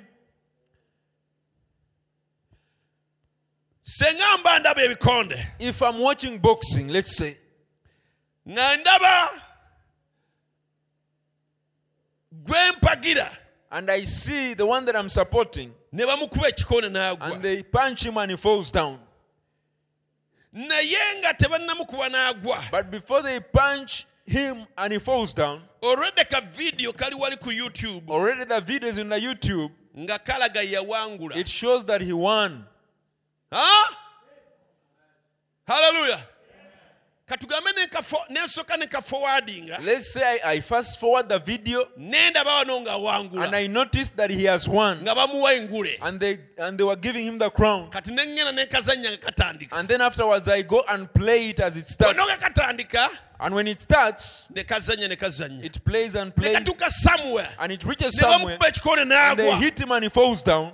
Senga 3.82 4.38
mba 4.40 4.60
ndaba 4.60 4.82
ebikonde. 4.82 5.46
If 5.60 5.82
I'm 5.82 6.00
watching 6.00 6.38
boxing 6.40 6.88
let's 6.90 7.16
say 7.18 7.38
nga 8.50 8.78
ndaba 8.78 9.30
gwe 12.32 12.72
mpagira 12.72 13.32
and 13.72 13.90
I 13.90 14.04
see 14.06 14.54
the 14.54 14.66
one 14.66 14.86
that 14.86 14.96
I'm 14.96 15.10
supporting 15.10 15.74
ne 15.92 16.06
bamukuba 16.06 16.50
ekikonde 16.50 16.90
n'agwa. 16.90 17.34
And 17.34 17.44
they 17.44 17.64
punch 17.64 18.06
him 18.06 18.18
and 18.18 18.32
he 18.32 18.38
falls 18.38 18.72
down. 18.72 19.00
Naye 20.54 21.18
nga 21.20 21.34
tebannamukuba 21.34 22.10
n'agwa. 22.10 22.72
But 22.72 22.92
before 22.92 23.22
they 23.22 23.40
punch 23.40 24.06
him 24.26 24.66
and 24.78 24.94
he 24.94 25.00
falls 25.00 25.34
down 25.34 25.62
ka 25.82 26.42
vidiyo 26.42 26.96
kali 26.96 27.16
wali 27.16 27.38
ku 27.38 27.50
youtube. 27.50 28.10
already 28.10 28.44
the 28.44 28.60
video 28.62 28.90
is 28.90 28.98
in 28.98 29.10
the 29.10 29.20
YouTube. 29.20 29.72
Nga 29.98 30.20
kalaga 30.20 30.62
yawangula. 30.62 31.36
It 31.36 31.48
shows 31.48 31.86
that 31.86 32.02
he 32.02 32.14
won. 32.14 32.66
Ha? 33.52 33.98
haleluya 35.68 36.20
katugambe 37.28 37.72
nekafo- 37.72 38.26
nensooka 38.30 38.78
nekafowadinga 38.78 39.80
let's 39.84 40.14
say 40.14 40.24
I, 40.24 40.54
I 40.54 40.62
fast 40.62 41.00
forward 41.00 41.30
the 41.30 41.40
video 41.40 41.88
wano 41.98 43.44
and 43.44 43.56
I 43.56 43.68
noticed 43.68 44.16
that 44.16 44.32
he 44.32 44.46
has 44.46 44.68
won. 44.68 45.02
Nga 45.02 45.16
bamuwa 45.16 45.54
engule 45.54 45.98
and 46.02 46.20
they 46.20 46.38
and 46.58 46.78
they 46.78 46.86
were 46.86 46.96
giving 46.96 47.26
him 47.26 47.38
the 47.38 47.50
crown. 47.50 47.90
Kati 47.90 48.12
neŋŋenda 48.12 48.54
nekazanya 48.54 49.12
nga 49.12 49.18
katandika. 49.18 49.78
And 49.78 49.90
then 49.90 50.02
afterwards 50.02 50.48
I 50.48 50.62
go 50.62 50.84
and 50.88 51.14
play 51.14 51.50
it 51.50 51.60
as 51.60 51.78
it 51.78 51.90
starts. 51.90 52.14
Ono 52.14 52.24
nga 52.24 52.50
katandika 52.50 53.10
and 53.40 53.54
when 53.54 53.68
it 53.68 53.82
starts 53.82 54.50
it 54.56 55.86
plays 55.86 56.16
and 56.16 56.36
plays. 56.36 56.56
and 56.56 57.72
it 57.72 57.84
reaches 57.84 58.20
somewhere. 58.20 58.58
and 58.62 59.40
they 59.40 59.52
hit 59.58 59.80
him 59.80 59.92
and 59.92 60.04
he 60.04 60.10
falls 60.10 60.44
down. 60.44 60.72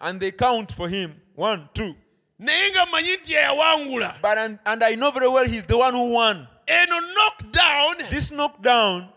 And 0.00 0.18
they 0.20 0.30
count 0.32 0.72
for 0.72 0.88
him. 0.88 1.20
One 1.34 1.68
two 1.74 1.94
naye 2.42 2.70
nga 2.70 2.86
mmanyi 2.86 3.16
nti 3.16 3.32
yeyawangula 3.32 4.14
but 4.20 4.38
and, 4.38 4.58
and 4.66 4.84
I 4.84 4.94
know 4.94 5.10
very 5.10 5.28
well 5.28 5.46
he's 5.46 5.66
the 5.66 5.78
one 5.78 5.94
who 5.94 6.12
won. 6.12 6.48
Eno 6.66 7.00
knockdown 7.14 8.10
this 8.10 8.32
knockdown 8.32 9.08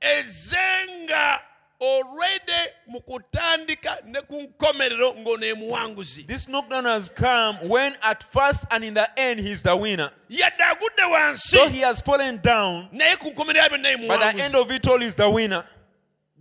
ezze 0.00 0.56
nga 1.04 1.40
already 1.80 2.70
mu 2.86 3.00
kutandika 3.00 4.04
ne 4.04 4.20
ku 4.20 4.42
nkomerero 4.42 5.14
ng'ono 5.14 5.46
emuwanguzi 5.46 6.26
this 6.26 6.46
knockdown 6.46 6.84
has 6.84 7.08
come 7.08 7.56
when 7.62 7.94
at 8.02 8.22
first 8.22 8.66
and 8.70 8.84
in 8.84 8.94
the 8.94 9.08
end 9.18 9.40
he's 9.40 9.62
the 9.62 9.74
winner. 9.74 10.10
Yadde 10.30 10.60
agudde 10.60 11.04
wansi. 11.12 11.38
So 11.38 11.68
he 11.68 11.80
has 11.80 12.02
fallen 12.02 12.36
down 12.42 12.88
naye 12.92 13.16
ku 13.18 13.30
nkomerero 13.30 13.70
byonna 13.70 14.08
but 14.08 14.36
the 14.36 14.42
end 14.42 14.54
of 14.54 14.70
it 14.70 14.86
all 14.86 15.00
is 15.00 15.14
the 15.14 15.30
winner. 15.30 15.64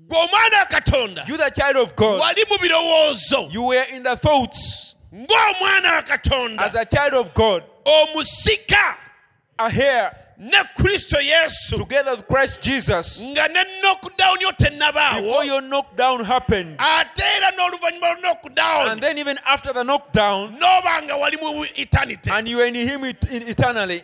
You 0.10 1.38
the 1.38 1.52
child 1.56 1.78
of 1.78 1.96
God. 1.96 2.20
wali 2.20 2.44
mu 2.50 2.58
birowoozo. 2.58 3.54
You 3.54 3.64
were 3.64 3.86
in 3.94 4.04
the 4.04 4.18
thoughts 4.18 4.92
ng'omwana 5.14 5.96
wa 5.96 6.02
katonda. 6.04 6.62
As 6.62 6.76
a 6.76 6.86
child 6.86 7.14
of 7.14 7.34
God 7.34 7.64
omusika 7.86 8.96
a 9.60 9.70
hair 9.70 10.16
ne 10.38 10.58
kristo 10.78 11.18
yesu. 11.22 11.78
together 11.78 12.16
with 12.16 12.28
Christ 12.28 12.64
Jesus 12.64 13.24
nga 13.30 13.48
ne 13.50 13.82
knockdown 13.82 14.42
yo 14.42 14.52
tennabaawo 14.52 15.22
before 15.22 15.46
your 15.46 15.62
knockdown 15.62 16.24
happened 16.24 16.78
ate 16.80 17.22
era 17.22 17.52
n'oluvannyuma 17.52 18.16
lwa 18.16 18.22
knockdown. 18.22 18.88
and 18.92 19.02
then 19.02 19.18
even 19.18 19.38
after 19.46 19.74
the 19.74 19.84
knockdown 19.84 20.58
n'oba 20.60 21.04
nga 21.04 21.18
wali 21.18 21.38
eternity. 21.76 22.32
and 22.32 22.48
you 22.48 22.58
were 22.58 22.66
in 22.66 22.76
him 22.76 23.04
eternally 23.06 24.04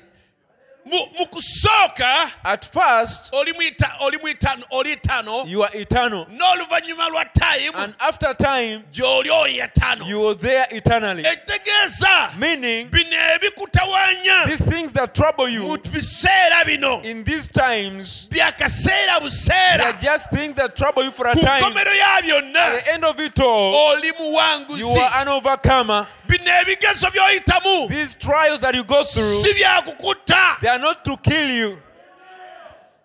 mu 0.91 0.97
mu 1.19 1.25
kusooka 1.25 2.31
at 2.43 2.65
first 2.65 3.33
oli 3.33 3.51
mu 3.53 3.61
ita- 3.61 3.95
oli 4.01 4.17
mu 4.17 4.27
itano 4.27 4.63
oli 4.71 4.91
itano 4.95 5.43
you 5.47 5.63
are 5.63 5.71
eternal. 5.81 6.25
n'oluvannyuma 6.29 7.09
lwa 7.09 7.25
time 7.33 7.71
and 7.75 7.95
after 7.99 8.33
time 8.33 8.83
gy'oli 8.93 9.29
oyo 9.29 9.63
etano 9.63 10.07
you 10.07 10.19
were 10.21 10.35
there 10.35 10.65
eternally. 10.71 11.23
Ekitegeeza 11.23 12.33
meaning 12.37 12.87
bino 12.89 13.17
ebikutawaanya 13.35 14.45
these 14.47 14.63
things 14.63 14.91
that 14.93 15.13
trouble 15.13 15.45
mu 15.47 15.51
you 15.53 15.77
biseera 15.91 16.65
bino 16.65 17.01
in 17.03 17.23
these 17.23 17.47
times 17.47 18.29
bya 18.31 18.51
kaseera 18.57 19.19
they 19.19 19.25
buseera 19.25 19.83
are 19.85 19.97
just 19.99 20.29
things 20.29 20.55
that 20.55 20.75
trouble 20.75 21.03
you 21.03 21.11
for 21.11 21.27
a 21.27 21.33
ku 21.33 21.39
time. 21.41 21.61
nkomero 21.61 21.93
ya 21.93 22.21
byonna 22.21 22.59
at 22.59 22.83
the 22.85 22.93
end 22.93 23.03
of 23.05 23.19
it 23.19 23.39
all 23.39 23.75
oli 23.75 24.07
you 24.07 24.13
muwanguzi 24.19 24.99
are 24.99 25.21
an 25.21 25.27
overcomer 25.27 26.07
bino 26.27 26.51
ebigezo 26.61 27.07
by'oyitamu. 27.11 27.89
These 27.89 28.15
trials 28.15 28.59
that 28.61 28.75
you 28.75 28.83
go 28.83 29.03
through 29.03 29.41
si 29.41 29.53
byakukutta 29.53 30.59
they 30.61 30.69
are 30.69 30.79
not 30.79 31.03
to 31.03 31.17
kill 31.17 31.49
you. 31.49 31.77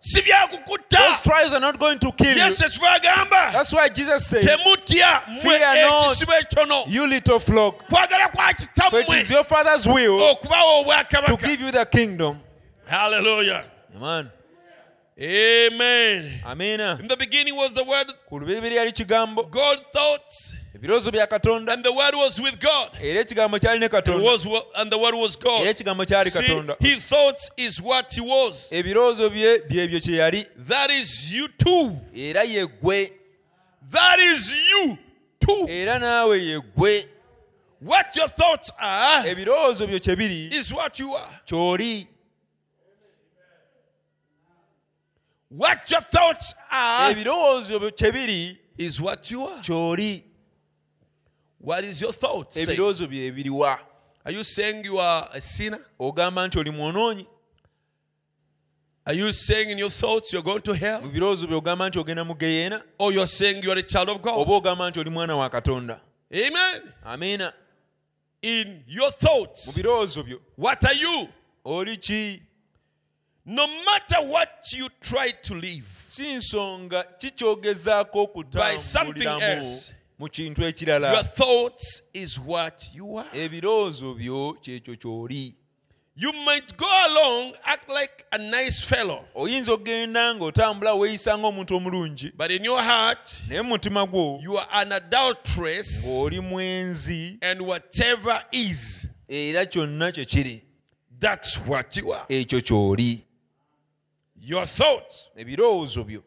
Si 0.01 0.21
byakukutta 0.21 0.99
those 0.99 1.21
trials 1.21 1.53
are 1.53 1.61
not 1.61 1.79
going 1.79 1.99
to 1.99 2.13
kill 2.13 2.37
you. 2.37 2.43
Yesu 2.43 2.65
ekifa 2.65 3.01
agamba 3.01 3.53
that's 3.53 3.73
why 3.73 3.89
Jesus 3.89 4.27
said 4.27 4.45
temutya 4.45 5.23
mwe 5.29 5.41
Fear 5.41 5.89
not. 5.89 6.17
ekisibo 6.17 6.85
you 6.89 7.07
little 7.07 7.39
flock. 7.39 7.87
Kwagala 7.89 8.29
kwa 8.29 8.45
for 8.45 8.51
it 9.01 9.07
kitammwe 9.07 9.21
is 9.21 9.31
your 9.31 9.45
father's 9.45 9.87
will 9.87 10.21
okubawa 10.21 10.85
to 10.85 10.91
obwakabaka 10.91 11.47
give 11.47 11.61
you 11.61 11.71
the 11.71 11.85
kingdom. 11.87 12.41
Haleluya 12.91 13.65
amen. 13.97 14.31
Amen. 15.21 16.41
Amina 16.45 16.99
in 17.01 17.07
the 17.07 17.17
beginning 17.17 17.55
was 17.55 17.73
the 17.73 17.85
word. 17.85 18.13
Ku 18.29 18.41
lubiri 18.41 18.77
yali 18.77 18.93
kigambo. 18.93 19.49
God 19.51 19.79
thoughts 19.93 20.55
ebirowoozo 20.83 21.11
bya 21.13 21.27
katonda. 21.27 21.73
And 21.73 21.85
the 21.85 21.93
word 21.93 22.15
was 22.15 22.41
with 22.41 22.59
god. 22.59 22.91
Era 23.01 23.21
ekigambo 23.21 23.59
kyali 23.59 23.79
ne 23.79 23.87
It 23.87 24.65
and 24.77 24.91
the 24.91 24.99
word 24.99 25.15
was 25.15 25.37
god. 25.37 25.63
Ekigambo 25.67 26.05
kyali 26.05 26.31
katonda. 26.31 26.77
his 26.81 27.07
thoughts 27.07 27.51
is 27.57 27.81
what 27.81 28.13
he 28.13 28.21
was. 28.21 28.69
Ebirowoozo 28.73 29.31
bye 29.31 29.61
byebyo 29.69 30.01
kye 30.01 30.17
yali. 30.17 30.47
That 30.57 30.91
is 30.91 31.33
you 31.33 31.49
too. 31.49 31.99
Era 32.15 32.43
ye 32.45 32.67
ggwe 32.67 33.13
that 33.93 34.19
is 34.19 34.53
you 34.71 34.99
too. 35.39 35.67
Era 35.69 35.99
naawe 35.99 36.37
ye 36.39 36.61
ggwe 36.61 37.05
what 37.81 38.17
your 38.17 38.29
thoughts 38.29 38.73
are 38.81 39.25
ebirowoozo 39.25 39.87
byo 39.87 39.99
kye 40.01 40.17
biri 40.17 40.53
is 40.53 40.73
what 40.73 40.99
you 40.99 41.15
are. 41.15 41.41
ky'oli. 41.47 42.09
What 45.49 45.89
your 45.91 46.01
thoughts 46.01 46.55
are 46.73 47.13
ebirowoozo 47.13 47.79
byo 47.79 47.91
kye 47.91 48.11
biri 48.11 48.59
is 48.79 49.01
what 49.01 49.31
you 49.31 49.47
are. 49.47 49.63
ky'oli 49.63 50.32
What 51.63 51.85
is 51.85 52.03
your 52.03 52.13
thoughts? 52.15 52.57
ebirowoozo 52.57 53.07
bye 53.07 53.31
biriwa 53.31 53.79
Are 54.25 54.35
you 54.37 54.45
saying 54.45 54.85
you 54.85 54.99
are 55.01 55.29
a 55.33 55.41
sinner? 55.41 55.81
ogamba 55.99 56.47
nti 56.47 56.59
oli 56.59 56.71
mwonoonyi 56.71 57.27
Are 59.05 59.19
you 59.19 59.33
saying 59.33 59.71
in 59.71 59.79
your 59.79 59.91
thoughts 59.91 60.33
you're 60.33 60.45
going 60.45 60.61
to 60.63 60.73
mu 60.73 60.79
hell? 60.79 61.01
birowoozo 61.03 61.47
bye 61.47 61.57
ogamba 61.57 61.89
nti 61.89 61.99
ogenda 61.99 62.25
mu 62.25 62.35
geyeena 62.35 62.83
Or 62.99 63.13
you're 63.13 63.29
saying 63.29 63.63
you're 63.65 63.79
a 63.79 63.83
child 63.83 64.09
of 64.09 64.21
God? 64.23 64.35
oba 64.39 64.55
ogamba 64.55 64.91
nti 64.91 65.01
oli 65.01 65.11
mwana 65.11 65.37
wa 65.37 65.51
katonda 65.51 66.01
Amen. 66.33 66.83
amiina 67.05 67.53
In 68.43 68.83
your 68.87 69.11
mu 69.11 69.13
thoughts, 69.13 69.75
birowoozo 69.77 70.23
byo 70.23 70.41
what 70.59 70.85
are 70.85 70.95
you? 71.01 71.29
oli 71.65 71.97
ki 71.97 72.43
No 73.45 73.67
matter 73.67 74.21
what 74.31 74.73
you 74.73 74.89
try 75.01 75.33
to 75.33 75.55
live, 75.55 75.87
si 76.09 76.23
nsonga 76.35 77.03
kikyogezaako 77.19 78.27
By 78.53 78.77
something 78.79 79.27
okutambuliramu 79.27 79.43
else. 79.43 79.93
Mu 80.23 80.29
kintu 80.29 80.61
your 80.61 80.71
ekirala 80.71 81.25
thoughts 81.25 82.03
is 82.15 82.39
what 82.39 82.91
you 82.95 83.19
are. 83.19 83.29
ebirowoozo 83.33 84.15
byo 84.15 84.57
kyekyo 84.63 84.97
ky'oli. 84.97 85.55
You 86.15 86.33
might 86.33 86.77
go 86.77 86.87
along, 86.87 87.55
act 87.65 87.89
like 87.89 88.27
a 88.31 88.39
nice 88.39 88.85
fellow, 88.87 89.25
oyinza 89.35 89.73
okgenda 89.73 90.35
ng'otambula 90.35 90.95
weeyisa 90.95 91.39
ng'omuntu 91.39 91.75
omulungi 91.77 92.33
but 92.37 92.51
in 92.53 92.65
your 92.65 92.81
heart, 92.83 93.43
naye 93.49 93.63
mu 93.63 93.77
mutima 93.77 94.07
gwo 94.07 94.41
you 94.41 94.57
are 94.57 94.69
an 94.73 94.93
adulteress, 94.93 96.07
ng'oli 96.07 96.41
mwenzi. 96.41 97.39
and 97.43 97.61
whatever 97.61 98.45
is, 98.53 99.09
era 99.29 99.67
kyonna 99.67 100.13
kye 100.13 100.25
kiri. 100.25 100.63
that's 101.19 101.57
what 101.67 101.97
you 101.97 102.13
are. 102.13 102.27
ekyo 102.29 102.61
ky'oli. 102.61 103.23
Your 104.41 104.67
thoughts. 104.67 105.31
ebirowoozo 105.37 106.05
byo 106.05 106.23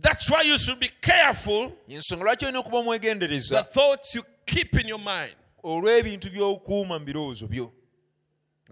That's 0.00 0.30
why 0.30 0.42
you 0.42 0.58
should 0.58 0.80
be 0.80 0.90
careful 1.00 1.72
ensonga 1.88 2.24
lwaki 2.24 2.46
olina 2.46 2.58
okuba 2.58 2.98
the 3.00 3.62
thoughts 3.72 4.14
you 4.14 4.24
keep 4.46 4.74
in 4.80 4.88
your 4.88 4.98
mind. 4.98 5.34
olw'ebintu 5.62 6.30
by'okuuma 6.30 6.98
mu 6.98 7.06
birowoozo 7.06 7.48
byo 7.48 7.72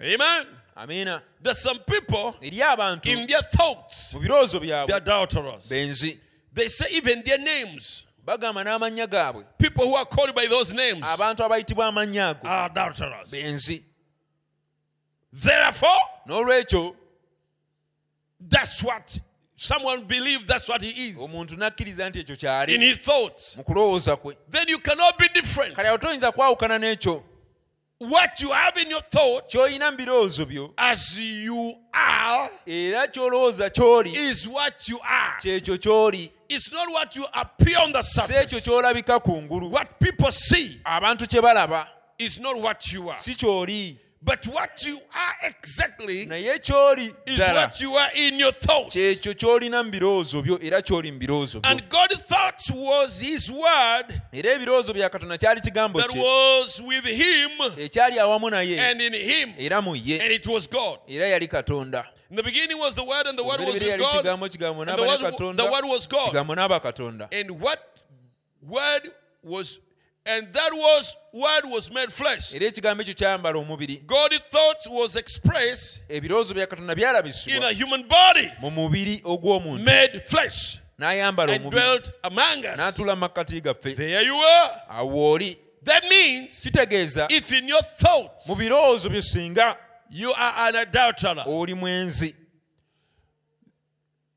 Amen. 0.00 0.46
There's 1.40 1.62
some 1.62 1.78
people 1.80 2.34
eri 2.42 2.56
abantu 2.58 3.06
in 3.06 3.26
their 3.26 3.42
thoughts, 3.42 4.14
mu 4.14 4.20
birowoozo 4.20 4.60
they're 4.60 4.96
adulterers. 4.96 5.68
benzi 5.68 6.18
They 6.52 6.68
say 6.68 6.86
even 6.92 7.22
their 7.24 7.38
names. 7.38 8.04
bagamba 8.26 8.64
n'amannya 8.64 9.06
gaabwe 9.06 9.44
People 9.58 9.86
who 9.86 9.94
are 9.94 10.04
called 10.06 10.34
by 10.34 10.46
those 10.46 10.74
names 10.74 11.06
abantu 11.06 11.44
abayitibwa 11.44 11.86
amannya 11.88 12.30
ago 12.30 12.48
are 12.48 12.66
adulterers. 12.70 13.30
benzi 13.30 13.82
Therefore, 15.32 16.00
n'olwekyo 16.26 16.94
that's 18.40 18.82
what 18.82 19.18
someone 19.62 20.02
believes 20.04 20.44
that's 20.46 20.68
what 20.68 20.82
he 20.82 21.08
is 21.08 21.16
omuntu 21.18 21.56
n'akkiriza 21.56 22.08
nti 22.10 22.18
ekyo 22.20 22.68
in 22.68 22.80
his 22.82 22.98
thoughts. 22.98 23.56
mu 23.56 23.64
kulowooza 23.64 24.16
kwe 24.16 24.36
Then 24.50 24.68
you 24.68 24.78
cannot 24.78 25.18
be 25.18 25.28
different. 25.28 25.74
kale 25.76 25.88
awo 25.88 25.98
toyinza 25.98 26.32
kwawukana 26.32 26.78
n'ekyo 26.78 27.22
What 28.00 28.40
you 28.40 28.50
have 28.50 28.76
in 28.82 28.90
your 28.90 29.02
thoughts 29.02 29.54
ky'olina 29.54 29.90
mu 29.92 29.96
birowoozo 29.96 30.46
byo 30.46 30.74
as 30.76 31.18
you 31.18 31.74
are 31.92 32.50
era 32.66 33.06
ky'olowooza 33.06 33.70
ky'oli 33.70 34.12
is 34.16 34.48
what 34.48 34.88
you 34.88 34.98
are. 35.02 35.34
kyekyo 35.40 35.76
ky'oli 35.78 36.30
It's 36.48 36.70
not 36.72 36.90
what 36.92 37.16
you 37.16 37.24
appear 37.32 37.78
on 37.84 37.92
the 37.92 38.02
si 38.02 38.20
ekyo 38.32 38.48
surface. 38.48 38.64
ky'olabika 38.68 39.20
kungulu 39.20 39.70
What 39.70 40.00
people 40.00 40.32
see 40.32 40.80
abantu 40.84 41.26
kye 41.28 41.40
balaba 41.40 41.86
is 42.18 42.40
not 42.40 42.56
what 42.60 42.92
you 42.92 43.08
are. 43.10 43.16
si 43.18 43.34
ky'oli 43.34 43.96
But 44.24 44.46
what 44.46 44.84
you 44.86 44.96
are 44.98 45.48
exactly 45.48 46.26
naye 46.26 46.58
ky'oli 46.58 47.12
is 47.26 47.40
what 47.40 47.80
you 47.80 47.92
are 47.94 48.10
in 48.14 48.38
your 48.38 48.52
thoughts. 48.52 48.94
kyekyo 48.96 49.34
ky'olina 49.34 49.82
mu 49.84 49.90
birowoozo 49.90 50.42
byo 50.42 50.58
era 50.62 50.80
ky'oli 50.82 51.12
mu 51.12 51.18
birowoozo 51.18 51.60
byo 51.60 51.70
And 51.70 51.82
God's 51.88 52.18
thoughts 52.18 52.70
was 52.70 53.20
His 53.20 53.50
word 53.50 54.22
era 54.32 54.54
ebirowoozo 54.54 54.94
bya 54.94 55.10
katonda 55.10 55.38
kyali 55.38 55.60
kigambo 55.60 56.00
that 56.00 56.14
was 56.14 56.80
with 56.80 57.04
Him 57.04 57.50
ekyali 57.76 58.18
awamu 58.18 58.50
naye 58.50 58.78
and 58.78 59.00
in 59.02 59.12
Him, 59.12 59.54
era 59.58 59.82
mu 59.82 59.94
ye 59.96 60.20
and 60.20 60.30
it 60.32 60.46
was 60.46 60.66
God. 60.68 60.98
era 61.08 61.26
yali 61.26 61.48
katonda 61.48 62.04
In 62.30 62.36
the 62.36 62.42
beginning 62.42 62.78
was 62.78 62.94
the 62.94 63.04
Word, 63.04 63.26
and 63.26 63.38
the 63.38 63.44
Word 63.44 63.60
was 63.60 63.74
with 63.74 63.82
God, 63.98 64.24
and 64.24 64.40
the 64.40 64.40
Word, 64.40 65.56
the 65.58 65.70
word 65.70 65.84
was 65.84 66.06
God. 66.06 66.30
kigambo 66.32 66.54
n'aba 66.54 66.80
katonda 66.80 67.28
And 67.30 67.50
what 67.60 67.78
Word 68.62 69.10
was, 69.42 69.78
and 70.24 70.52
that 70.52 70.72
was 70.72 71.16
Word 71.32 71.64
was 71.70 71.90
made 71.90 72.10
flesh. 72.12 72.54
era 72.54 72.66
ekigambo 72.66 73.02
ekyo 73.02 73.14
kyayambala 73.14 73.58
omubiri 73.58 73.96
God's 74.06 74.38
thoughts 74.50 74.86
was 74.90 75.16
expressed 75.16 76.00
ebirowoozo 76.08 76.54
bya 76.54 76.66
katonda 76.66 76.92
in 76.92 76.98
byalabisibwa 76.98 77.68
a 77.68 77.72
human 77.74 78.02
body, 78.08 78.50
mu 78.60 78.70
mubiri 78.70 79.20
ogw'omuntu 79.24 79.84
made 79.86 80.20
flesh, 80.26 80.78
n'ayambala 80.98 81.52
and 81.52 81.64
omubiri 81.64 81.80
dwelt 81.82 82.10
among 82.22 82.64
us. 82.64 82.76
n'atuula 82.78 83.14
mu 83.16 83.20
makkati 83.20 83.60
gaffe 83.60 83.96
There 83.96 84.22
you 84.26 84.36
are. 84.36 84.82
awo 84.90 85.32
oli 85.32 85.58
That 85.84 86.04
means 86.08 86.62
kitegeeza 86.62 87.26
if 87.30 87.50
in 87.52 87.68
your 87.68 87.82
thoughts 87.82 88.46
mu 88.48 88.54
birowoozo 88.54 89.08
byo 89.10 89.22
singa 89.22 89.76
you 90.10 90.32
are 90.36 90.68
an 90.68 90.76
adulterer, 90.76 91.44
oli 91.46 91.74
mwenzi 91.74 92.34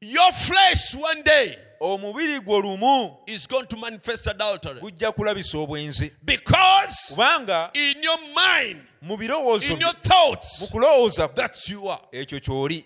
your 0.01 0.31
flesh 0.33 0.95
one 0.95 1.21
day 1.23 1.57
omubiri 1.79 2.39
gwo 2.39 2.61
lumu 2.61 3.17
is 3.27 3.47
going 3.47 3.65
to 3.67 3.77
manifest 3.77 4.27
adultery. 4.27 4.79
gujja 4.81 5.11
kulabisa 5.11 5.57
obwenzi 5.57 6.11
Because 6.23 7.13
kubanga 7.15 7.69
in 7.73 8.03
your 8.03 8.19
mind, 8.19 8.81
mu 9.01 9.17
birowoozo 9.17 9.73
in 9.73 9.81
your 9.81 9.93
thoughts, 9.93 10.61
mu 10.61 10.67
kulowooza 10.67 11.27
that's 11.35 11.69
you 11.69 11.89
are. 11.89 12.01
ekyo 12.11 12.39
ky'oli 12.39 12.85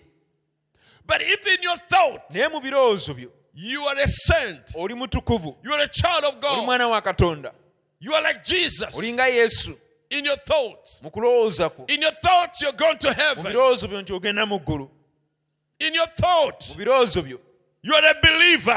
But 1.06 1.22
if 1.22 1.46
in 1.46 1.62
your 1.62 1.76
thought 1.76 2.30
naye 2.30 2.48
mu 2.48 2.60
birowoozo 2.60 3.14
byo 3.14 3.30
you 3.54 3.82
are 3.86 4.02
a 4.02 4.06
saint, 4.06 4.60
oli 4.76 4.94
mutukuvu 4.94 5.56
you 5.64 5.72
are 5.72 5.82
a 5.84 5.88
child 5.88 6.24
of 6.24 6.34
oli 6.34 6.40
God, 6.40 6.64
mwana 6.64 6.88
wa 6.88 7.00
katonda 7.00 7.52
you 8.00 8.14
are 8.14 8.22
like 8.22 8.44
Jesus 8.44 8.96
olinga 8.98 9.26
yesu 9.26 9.76
in 10.10 10.24
your 10.24 10.36
thoughts. 10.38 11.02
mu 11.02 11.10
kulowooza 11.10 11.68
kwo 11.70 11.84
In 11.88 12.02
your 12.02 12.12
thoughts, 12.12 12.62
you're 12.62 12.76
going 12.76 12.98
to 12.98 13.08
mu 13.08 13.14
heaven. 13.14 13.44
birowoozo 13.44 13.88
byo 13.88 14.02
nti 14.02 14.12
ogenda 14.12 14.46
mu 14.46 14.58
ggulu 14.58 14.90
In 15.78 15.94
your 15.94 16.06
thoughts, 16.08 16.70
mu 16.70 16.74
birowoozo 16.76 17.22
byo 17.22 17.40
you 17.82 17.94
are 17.94 18.04
a 18.04 18.14
believer 18.22 18.72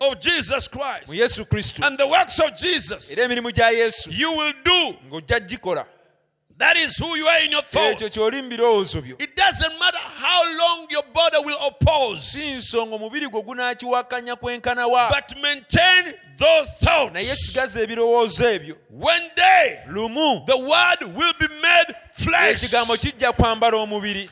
of 0.00 0.20
Jesus 0.20 0.68
Christ. 0.68 1.08
And 1.82 1.98
the 1.98 2.06
works 2.08 2.38
of 2.40 2.56
Jesus 2.58 3.16
era 3.18 3.24
emirimu 3.28 3.50
gya 3.52 3.70
yesu 3.70 4.10
you 4.12 4.32
will 4.36 4.52
do. 4.64 4.96
That 6.58 6.76
is 6.76 6.96
who 6.98 7.16
you 7.16 7.26
are 7.26 7.40
in 7.44 7.50
your 7.50 7.62
thoughts. 7.62 8.02
ky'oli 8.02 8.42
mu 8.42 8.50
birowoozo 8.50 9.00
byo 9.02 9.16
It 9.18 9.34
doesn't 9.34 9.78
matter 9.80 9.98
how 9.98 10.56
long 10.58 10.86
your 10.90 11.02
body 11.14 11.38
will 11.44 11.58
oppose, 11.66 12.36
nsonga 12.56 12.94
omubiri 12.94 13.28
gwo 13.28 13.42
gunaakiwakanya 13.42 14.36
kwenkana 14.36 14.86
wa 14.86 15.08
but 15.10 15.36
maintain 15.42 16.14
those 16.38 16.68
naye 17.12 17.24
thoughts. 17.24 17.46
sigaza 17.46 17.80
ebirowoozo 17.80 18.50
ebyo 18.50 18.76
One 18.90 19.30
day, 19.36 19.78
lumu 19.88 20.44
the 20.46 20.56
word 20.58 21.16
will 21.16 21.32
be 21.40 21.48
made 21.48 21.94
flesh. 22.12 22.62
ekigambo 22.62 22.96
kijja 22.96 23.32
kwambala 23.32 23.76
omubiri 23.76 24.30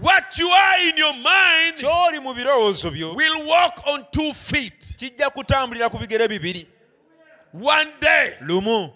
What 0.00 0.38
you 0.38 0.48
are 0.48 0.88
in 0.88 0.96
your 0.98 1.14
mind 1.14 1.78
ky'oli 1.78 2.20
mu 2.22 2.34
birowoozo 2.34 2.90
byo 2.90 3.14
will 3.14 3.46
walk 3.46 3.86
on 3.88 4.04
two 4.12 4.32
feet. 4.32 4.94
kijja 4.96 5.30
kutambulira 5.30 5.90
ku 5.90 5.98
bigere 5.98 6.28
bibiri 6.28 6.66
One 7.52 7.88
day, 8.00 8.34
lumu 8.42 8.92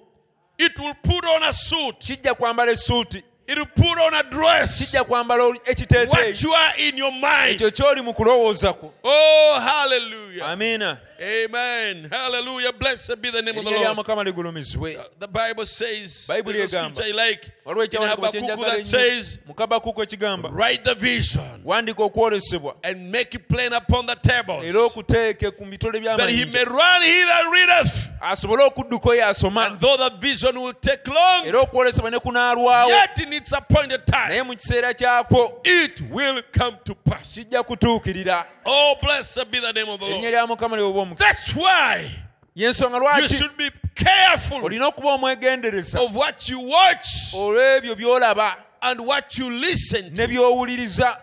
it 0.59 0.79
will 0.79 0.95
put 1.03 1.25
on 1.25 1.43
a 1.43 1.53
suit, 1.53 1.99
kijja 1.99 2.35
kwambala 2.35 2.73
essuuti 2.73 3.23
it 3.47 3.59
will 3.59 3.67
put 3.67 3.99
on 3.99 4.15
a 4.15 4.23
dress. 4.31 4.79
kijja 4.79 5.05
kwambala 5.05 5.45
ekiteeteeyi 5.65 6.09
What 6.09 6.43
you 6.43 6.53
are 6.55 6.75
in 6.89 6.97
your 6.99 7.13
mind. 7.13 7.61
ekyo 7.61 7.71
ky'oli 7.71 8.01
mu 8.03 8.15
kulowooza 8.15 8.73
kwo 8.73 8.95
Oh, 9.05 9.61
hallelujah. 9.61 10.49
amiina 10.51 10.99
Amen. 11.21 12.09
Hallelujah. 12.11 12.73
Blessed 12.73 13.21
be 13.23 13.31
the 13.31 13.43
name 13.43 13.59
of 13.59 13.65
the 13.65 13.71
Lord. 13.71 13.97
The 15.19 15.29
Bible 15.29 15.67
says, 15.67 16.29
Bayibuli 16.31 16.53
there's 16.53 16.75
a 16.75 16.83
scripture 16.83 17.03
I 17.07 17.13
like 17.13 17.53
in 17.67 18.03
Habakkuk 18.03 18.61
that 18.61 18.85
says, 18.85 19.39
mu 19.47 19.55
kabakuku 19.55 20.03
ekigamba 20.03 20.51
write 20.53 20.85
the 20.85 20.95
vision 20.95 21.41
and 22.85 23.13
make 23.13 23.35
it 23.35 23.49
plain 23.49 23.73
upon 23.73 24.07
the 24.07 24.15
tables, 24.17 24.65
era 24.65 24.81
okuteeke 24.81 25.57
ku 25.57 25.65
bitole 25.65 26.03
that 26.17 26.29
he 26.29 26.45
may 26.45 26.65
run 26.65 27.03
he 27.03 27.25
that 27.25 27.49
readeth. 27.53 28.09
asobole 28.21 28.69
okudduka 28.69 29.11
oyo 29.11 29.57
And 29.67 29.81
though 29.81 29.97
the 29.97 30.11
vision 30.21 30.61
will 30.61 30.75
take 30.75 31.07
long, 31.09 31.47
era 31.47 31.61
okwolesebwa 31.65 32.11
ne 32.11 32.19
kunaalwawo 32.19 32.89
yet 32.89 33.19
in 33.21 33.33
its 33.33 33.53
appointed 33.53 34.07
time, 34.07 34.31
naye 34.31 34.43
mu 34.47 34.55
kiseera 34.55 34.93
kyakwo 34.95 35.61
it 35.65 36.01
will 36.11 36.43
come 36.53 36.77
to 36.85 36.95
pass. 36.95 37.39
Oh, 38.67 38.95
blessed 39.03 39.51
be 39.51 39.61
the 39.61 39.73
name 39.73 39.89
of 39.89 40.01
the 40.01 40.07
Lord. 40.07 40.23
Lya 41.05 41.17
mukama 41.17 41.17
liwe 41.17 41.17
omukisa 41.17 41.25
That's 41.27 41.55
why 41.57 42.11
yensonga 42.55 42.97
you 42.97 43.03
lwaki 43.03 43.35
should 43.35 43.57
be 43.57 43.71
careful 43.95 44.65
olina 44.65 44.87
okuba 44.89 45.13
omwegendereza 45.15 46.01
of 46.01 46.15
what 46.17 46.49
you 46.49 46.61
watch 46.69 47.35
olw'ebyo 47.35 47.95
by'olaba 47.97 48.57
and 48.83 49.01
what 49.01 49.39
you 49.39 49.51
listen 49.51 50.11
to. 50.11 50.17
ne 50.17 50.27
by'owuliriza 50.27 51.17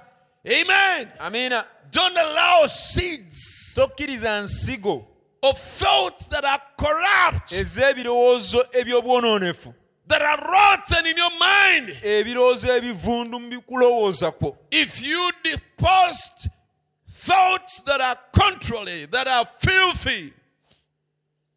Amen. 0.46 1.08
amiina 1.20 1.66
Don't 1.92 2.18
allow 2.18 2.68
seeds 2.68 3.74
tokkiriza 3.76 4.42
nsigo 4.42 5.06
of 5.44 5.58
thoughts 5.80 6.28
that 6.30 6.46
are 6.46 6.62
corrupt, 6.78 7.52
ez'ebirowoozo 7.52 8.66
eby'obwonoonefu 8.74 9.74
that 10.08 10.22
are 10.22 10.42
rotten 10.52 11.06
in 11.06 11.18
your 11.18 11.32
mind. 11.32 11.98
ebirowoozo 12.04 12.76
ebivundu 12.78 13.40
mu 13.40 13.50
bikulowooza 13.50 14.32
kwo 14.32 14.58
If 14.72 15.02
you 15.02 15.32
deposit 15.44 16.50
thoughts 17.26 17.84
that 17.86 18.02
are 18.02 18.20
contrary, 18.32 19.08
that 19.12 19.28
are 19.28 19.46
filthy 19.60 20.34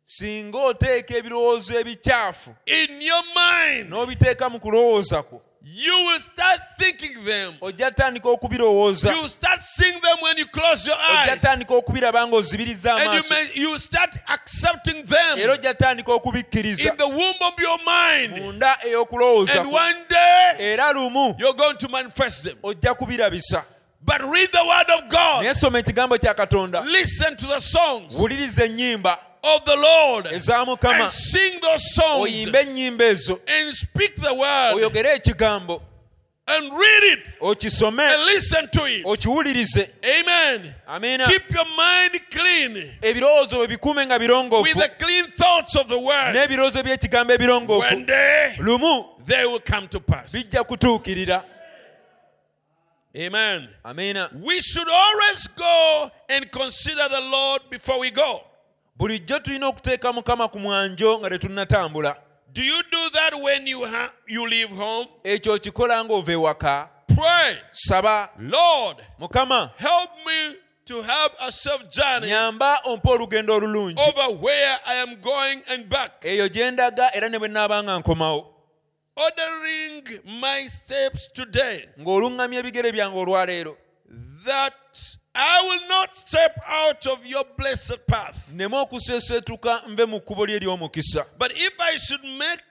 singa 0.05 0.59
oteeka 0.59 1.17
ebirowoozo 1.17 1.81
ebikyafu 1.81 2.55
in 2.67 3.03
your 3.03 3.25
mind, 3.35 3.91
n'obiteeka 3.91 4.51
mu 4.51 4.61
kulowooza 4.61 5.23
kwo 5.23 5.43
you 5.67 6.05
will 6.07 6.21
start 6.21 6.61
thinking 6.79 7.25
them. 7.25 7.55
ojja 7.61 7.91
tandika 7.91 8.29
okubirowooza 8.29 9.13
You 9.13 9.29
start 9.29 9.63
seeing 9.63 10.01
them 10.01 10.17
when 10.21 10.39
you 10.39 10.47
close 10.47 10.87
your 10.87 10.97
eyes. 10.97 11.45
okubiraba 11.69 12.27
ng'ozibiriza 12.27 12.97
And 12.97 13.15
you, 13.15 13.23
may, 13.31 13.51
you 13.55 13.79
start 13.79 14.15
accepting 14.29 15.05
them 15.05 15.51
ojja 15.51 15.75
tandika 15.75 16.13
okubikkiriza 16.13 16.91
in 16.91 16.97
the 16.97 17.09
womb 17.09 17.41
of 17.41 17.59
your 17.59 17.79
mind. 17.85 18.63
And 18.63 19.73
one 19.73 20.05
day, 20.09 20.77
you're 21.39 21.55
going 21.55 21.77
to 21.79 21.89
manifest 21.89 22.45
them. 22.45 22.59
But 24.07 24.21
read 24.21 24.51
the 24.53 24.65
word 24.67 24.99
of 25.05 25.09
God. 25.11 25.43
naye 25.45 25.55
soma 25.55 25.79
ekigambo 25.79 26.19
kya 26.19 26.35
katonda 26.35 26.81
Listen 26.85 27.37
to 27.37 27.47
the 27.47 27.61
songs 27.61 28.15
wuliriza 28.19 28.65
ennyimba 28.65 29.19
of 29.43 29.65
the 29.65 29.77
Lord. 29.77 30.27
And 30.27 31.11
sing 31.11 31.61
those 31.61 31.95
songs. 31.95 32.23
oyimbe 32.23 32.61
ennyimba 32.61 33.05
ezo 33.05 33.39
And 33.49 33.75
speak 33.75 34.17
the 34.17 34.35
word. 34.35 34.85
And 36.47 36.71
read 36.73 37.05
it. 37.05 37.19
And 37.41 38.25
listen 38.27 38.69
to 38.73 38.85
it. 38.87 39.05
okiwulirize 39.07 39.89
Amen. 40.05 40.75
amiina 40.87 41.27
Keep 41.27 41.51
your 41.55 41.65
mind 41.77 42.21
clean 42.31 42.93
ebirowoozo 43.03 43.57
bwe 43.57 43.67
bikuume 43.67 44.07
nga 44.07 44.19
with 44.63 44.75
the 44.77 44.91
clean 44.99 45.25
thoughts 45.25 45.77
of 45.77 45.89
the 45.89 45.99
word. 45.99 46.35
n'ebirowoozo 46.37 46.83
by'ekigambo 46.83 47.33
ebirongoofu 47.33 47.95
One 47.95 48.05
day 48.05 48.57
lumu 48.59 49.05
they 49.27 49.47
will 49.47 49.61
come 49.61 49.89
to 49.89 50.01
pass. 50.01 50.33
bijja 50.33 50.65
kutuukirira 50.65 51.43
Amen. 53.17 53.69
Amen. 53.85 54.17
We 54.43 54.61
should 54.61 54.89
always 54.89 55.47
go 55.57 56.11
and 56.29 56.51
consider 56.51 57.09
the 57.09 57.21
Lord 57.31 57.63
before 57.71 58.01
we 58.01 58.11
go. 58.11 58.41
bulijjo 58.99 59.39
tulina 59.41 59.67
okuteeka 59.69 60.13
mukama 60.13 60.49
ku 60.49 60.59
mwanjo 60.59 61.19
nga 61.19 61.31
tetunnatambula 61.31 62.17
Do 62.53 62.63
you 62.63 62.83
do 62.93 63.11
that 63.13 63.35
when 63.43 63.67
you 63.67 63.85
ha- 63.85 64.13
you 64.27 64.47
leave 64.47 64.71
home? 64.77 65.09
ekyo 65.25 65.53
okikola 65.53 66.05
ng'ova 66.05 66.33
ewaka 66.33 66.89
Pray, 67.09 67.57
saba 67.71 68.31
Lord, 68.39 68.97
mukama 69.19 69.71
help 69.77 70.11
me 70.27 70.57
to 70.87 71.03
have 71.03 71.31
a 71.41 71.53
safe 71.53 71.85
journey 71.91 72.29
nyamba 72.29 72.79
ompa 72.85 73.11
olugendo 73.11 73.55
olulungi 73.55 73.97
over 74.09 74.39
where 74.43 74.77
I 74.87 74.95
am 75.03 75.17
going 75.21 75.63
and 75.69 75.89
back. 75.89 76.13
eyo 76.25 76.49
gye 76.49 76.71
ndaga 76.71 77.15
era 77.15 77.29
ne 77.29 77.39
bwe 77.39 77.49
nnaaba 77.49 77.83
nga 77.83 77.99
nkomawo 77.99 78.54
Ordering 79.17 80.19
my 80.41 80.67
steps 80.69 81.29
today 81.35 81.89
ng'oluŋŋamya 81.99 82.59
ebigere 82.61 82.93
byange 82.93 83.19
olwaleero 83.19 83.77
that 84.45 84.75
I 85.35 85.63
will 85.69 85.89
not 85.89 86.17
step 86.17 86.59
out 86.67 87.07
of 87.07 87.25
your 87.27 87.45
blessed 87.57 88.07
path. 88.07 88.51
nneme 88.53 88.77
okuseeseetuka 88.77 89.83
nve 89.89 90.05
mu 90.07 90.21
kkubo 90.21 90.47
lye 90.47 90.57
ery'omukisa 90.59 91.25
But 91.39 91.53
if 91.57 91.73
I 91.81 91.97
should 91.97 92.25
make 92.25 92.65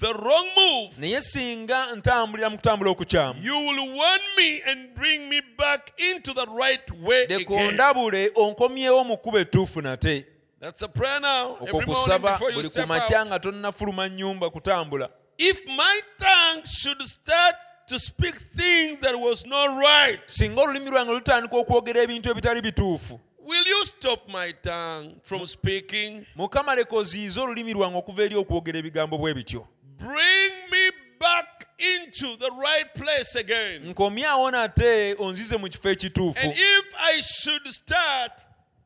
the 0.00 0.12
wrong 0.14 0.46
move, 0.56 0.98
naye 0.98 1.22
singa 1.22 1.94
ntambulira 1.96 2.50
mu 2.50 2.56
kutambula 2.56 2.90
okukyamu 2.90 3.42
you 3.42 3.58
will 3.58 3.94
warn 3.96 4.20
me 4.36 4.62
and 4.66 4.94
bring 4.94 5.28
me 5.28 5.40
back 5.58 5.92
into 5.98 6.32
the 6.32 6.46
right 6.46 6.90
way 7.02 7.26
leka 7.26 7.54
ondabule 7.54 8.30
onkomyewo 8.34 9.04
mu 9.04 9.16
kkubo 9.16 9.38
ettuufu 9.38 9.82
nate 9.82 10.26
That's 10.60 10.82
a 10.82 10.88
prayer 10.88 11.20
now. 11.20 11.50
okwo 11.52 11.68
Every 11.68 11.72
morning 11.72 11.94
kusaba 11.94 12.32
before 12.32 12.50
you 12.50 12.56
buli 12.56 12.68
ku 12.68 12.72
step 12.72 12.88
makya 12.88 13.20
out. 13.20 13.26
nga 13.28 13.38
tonnafuluma 13.38 14.08
nnyumba 14.08 14.50
kutambula 14.50 15.08
If 15.38 15.66
my 15.66 16.00
tongue 16.18 16.62
should 16.64 17.02
start 17.02 17.54
to 17.88 17.98
speak 17.98 18.34
things 18.34 19.00
that 19.00 19.14
was 19.20 19.46
not 19.46 19.68
right, 19.80 20.18
singa 20.26 20.60
olulimi 20.62 20.90
lwange 20.90 21.12
lutandika 21.12 21.56
okwogera 21.56 22.02
ebintu 22.02 22.30
ebitali 22.30 22.62
bituufu 22.62 23.20
will 23.46 23.66
you 23.68 23.84
stop 23.84 24.28
my 24.28 24.52
tongue 24.52 25.14
from 25.22 25.46
speaking? 25.46 26.26
mukama 26.36 26.74
leka 26.74 26.96
oziyize 26.96 27.40
olulimi 27.40 27.72
lwange 27.72 27.98
okuva 27.98 28.22
eri 28.22 28.36
okwogera 28.36 28.78
ebigambo 28.78 29.18
bwe 29.18 29.34
bityo 29.34 29.66
Bring 29.98 30.52
me 30.70 30.90
back 31.20 31.66
into 31.78 32.36
the 32.36 32.50
right 32.50 32.94
place 32.94 33.36
again. 33.40 33.82
nkomyawo 33.90 34.50
nate 34.50 35.14
onzize 35.18 35.56
mu 35.56 35.68
kifo 35.68 35.90
ekituufu 35.90 36.40
And 36.40 36.52
if 36.52 36.84
I 36.98 37.20
should 37.20 37.66
start 37.68 38.32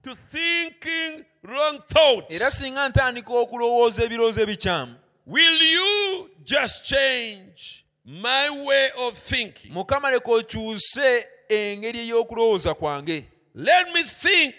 to 0.04 0.16
thinking 0.32 1.24
wrong 1.42 1.78
thoughts, 1.88 2.34
era 2.36 2.50
singa 2.50 2.88
ntandika 2.88 3.32
okulowooza 3.34 4.04
ebirowoozo 4.04 4.40
ebikyamu 4.42 4.94
will 5.26 5.62
you 5.62 6.30
just 6.44 6.84
change 6.84 7.84
my 8.04 8.50
way 8.66 8.90
of 9.06 9.14
thinking? 9.18 9.72
mukama 9.72 10.10
leka 10.10 10.30
okyuse 10.32 11.26
engeri 11.48 11.98
ey'okulowooza 11.98 12.74
kwange 12.74 13.24
Let 13.54 13.92
me 13.94 14.02
think 14.02 14.54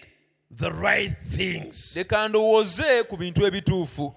the 0.58 0.70
right 0.70 1.16
things. 1.38 1.96
leka 1.96 2.28
ndowooze 2.28 3.04
ku 3.04 3.18
bintu 3.18 3.46
ebituufu 3.46 4.16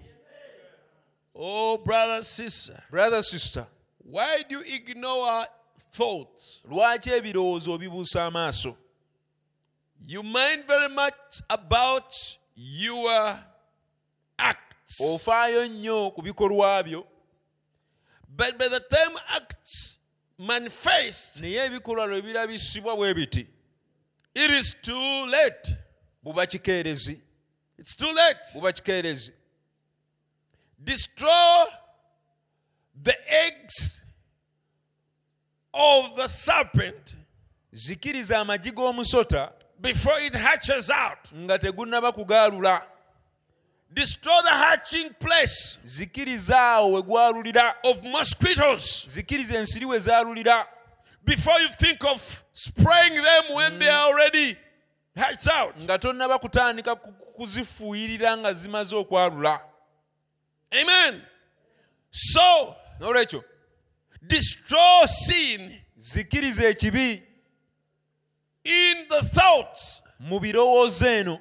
Oh, 1.36 1.78
brother, 1.78 2.22
sister, 2.24 2.82
brother 2.90 3.22
sister 3.22 3.66
why 4.04 4.42
do 4.48 4.58
you 4.58 4.64
ignore 4.76 5.46
thoughts? 5.92 6.60
lwaki 6.64 7.10
ebirowoozo 7.10 7.72
obibuusa 7.72 8.24
amaaso 8.24 8.76
You 10.06 10.22
mind 10.22 10.66
very 10.66 10.88
much 10.94 11.40
about 11.48 12.14
your 12.56 13.38
acts. 14.38 14.73
Ofaayo 15.00 15.68
nnyo 15.68 16.10
ku 16.10 16.22
bikolwa 16.22 16.82
byo 16.82 17.06
But 18.28 18.58
by 18.58 18.68
the 18.68 18.80
time 18.80 19.16
acts 19.28 19.98
manifest, 20.38 21.40
naye 21.40 21.64
ebikolwa 21.66 22.06
lwe 22.06 22.22
birabisibwa 22.22 22.96
bwe 22.96 23.14
biti 23.14 23.46
it 24.34 24.50
is 24.50 24.74
too 24.82 25.26
late. 25.26 25.76
buba 26.22 26.46
kikeerezi 26.46 27.20
It's 27.78 27.96
too 27.96 28.12
late. 28.12 28.40
buba 28.54 28.72
kikeerezi 28.72 29.32
Destroy 30.78 31.64
the 33.02 33.16
eggs 33.28 34.02
of 35.72 36.16
the 36.16 36.28
serpent 36.28 37.16
zikiriza 37.72 38.38
amagi 38.38 38.70
g'omusota 38.70 39.52
before 39.80 40.26
it 40.26 40.34
hatches 40.34 40.90
out. 40.90 41.32
nga 41.34 41.58
tegunnaba 41.58 42.12
kugaalula 42.12 42.86
Destroy 43.94 44.42
the 44.42 44.50
hatching 44.50 45.10
place 45.20 45.78
zikiriza 45.84 46.58
awo 46.60 46.92
we 46.94 47.02
gwalulira. 47.02 47.74
of 47.84 48.02
mosquitoes. 48.02 49.06
Zikiriza 49.08 49.58
ensiri 49.58 49.84
we 49.86 49.98
zaalulira. 49.98 50.66
Before 51.24 51.60
you 51.62 51.68
think 51.68 52.04
of 52.04 52.42
spraying 52.52 53.14
them 53.14 53.54
when 53.54 53.78
they 53.78 53.88
are 53.88 54.10
already 54.12 54.56
hatched 55.16 55.48
out. 55.48 55.76
nga 55.82 55.98
tonnaba 55.98 56.38
kutandika 56.38 56.96
ku- 56.96 57.12
kuzifuuyirira 57.36 58.36
nga 58.36 58.52
zimaze 58.52 58.94
okwalula. 58.96 59.60
Amen. 60.72 61.22
So, 62.10 62.76
n'olwekyo 63.00 63.44
destroy 64.26 65.06
sin 65.06 65.80
zikiriza 65.96 66.68
ekibi 66.68 67.22
in 68.64 69.06
the 69.08 69.22
thoughts 69.22 70.02
mu 70.20 70.40
birowoozo 70.40 71.06
eno 71.06 71.38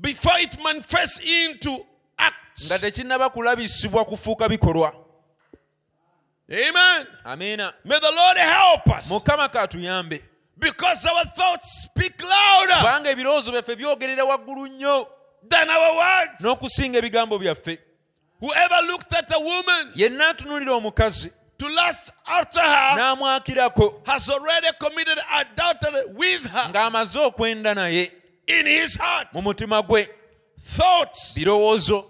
before 0.00 0.40
it 0.40 0.58
manifests 0.62 1.20
into 1.20 1.86
acts. 2.18 2.66
nga 2.66 2.78
tekinnaba 2.78 3.30
kulabisibwa 3.30 4.04
kufuuka 4.04 4.48
bikolwa. 4.48 4.94
Amen. 6.50 7.06
May 7.84 8.00
the 8.00 8.12
Lord 8.16 8.36
help 8.36 8.98
us. 8.98 9.10
Mukama 9.10 9.48
katuyambe. 9.48 10.22
Because 10.58 11.06
our 11.06 11.24
thoughts 11.24 11.82
speak 11.84 12.22
louder 12.22 12.74
kubanga 12.76 13.10
ebirowoozo 13.10 13.52
byaffe 13.52 13.76
byogerera 13.76 14.24
waggulu 14.24 14.66
nnyo. 14.66 15.06
than 15.48 15.70
our 15.70 15.96
words. 15.96 16.44
n'okusinga 16.44 16.98
ebigambo 16.98 17.38
byaffe. 17.38 17.78
Whoever 18.40 18.86
looks 18.86 19.06
at 19.16 19.30
a 19.32 19.38
woman 19.40 19.92
yenna 19.94 20.28
atunulira 20.28 20.72
omukazi. 20.72 21.30
to 21.58 21.68
lust 21.68 22.10
after 22.26 22.60
her 22.60 22.96
n'amwakirako. 22.98 24.06
has 24.06 24.28
already 24.28 24.66
committed 24.80 25.18
adultery 25.32 26.04
with 26.14 26.46
her. 26.46 26.72
Ng'amaze 26.72 27.18
okwenda 27.18 27.74
naye 27.74 28.12
in 28.58 28.66
his 28.66 28.96
heart. 28.96 29.28
mu 29.32 29.42
mutima 29.42 29.82
gwe. 29.82 30.08
Thoughts. 30.58 31.34
birowoozo. 31.36 32.04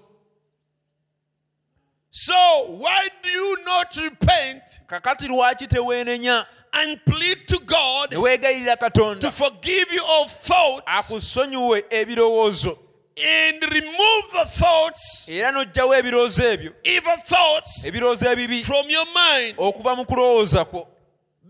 So, 2.10 2.66
why 2.68 3.08
do 3.22 3.28
you 3.28 3.64
not 3.64 3.96
repent 3.96 4.62
kakati 4.88 5.28
lwaki 5.28 5.68
teweenenya 5.68 6.44
and 6.72 7.00
plead 7.04 7.46
to 7.46 7.58
God 7.64 8.10
ne 8.10 8.16
weegayirira 8.16 9.20
to 9.20 9.30
forgive 9.30 9.92
you 9.92 10.02
of 10.20 10.30
thoughts 10.30 10.82
akusonyiwe 10.86 11.84
ebirowoozo. 11.90 12.76
and 13.22 13.62
remove 13.62 14.24
the 14.32 14.44
thoughts, 14.46 15.28
era 15.28 15.52
n'oggyawo 15.52 15.94
ebirowoozo 15.98 16.42
ebyo. 16.42 16.72
evil 16.84 17.16
thoughts, 17.24 17.84
ebirowoozo 17.86 18.26
ebibi. 18.32 18.64
from 18.64 18.88
your 18.90 19.06
mind, 19.14 19.56
okuva 19.56 19.96
mu 19.96 20.04
kulowooza 20.04 20.64
kwo 20.64 20.88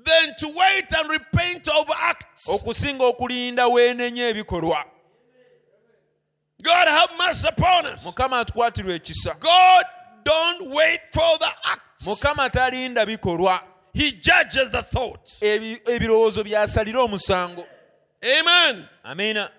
than 0.05 0.35
to 0.39 0.47
wait 0.49 0.93
and 0.99 1.11
repent 1.11 1.69
of 1.69 1.87
acts? 2.03 2.49
okusinga 2.49 3.05
okulinda 3.05 3.67
weenenya 3.69 4.29
ebikolwa 4.29 4.85
God 6.63 6.89
have 6.89 7.11
mercy 7.19 7.49
upon 7.49 7.87
us. 7.87 8.05
mukama 8.07 8.39
atukwatirwa 8.41 8.95
ekisa 8.95 9.35
God 9.41 9.85
don't 10.25 10.75
wait 10.75 11.01
for 11.13 11.39
the 11.39 11.51
acts. 11.65 12.07
mukama 12.07 12.51
talinda 12.51 13.07
bikolwa 13.07 13.63
He 13.95 14.13
judges 14.13 14.71
the 14.71 14.83
thoughts. 14.83 15.43
Ebi- 15.43 15.81
ebirowoozo 15.87 16.45
byasalira 16.45 17.01
omusango 17.03 17.67
Amen. 18.41 18.85
amiina 19.05 19.51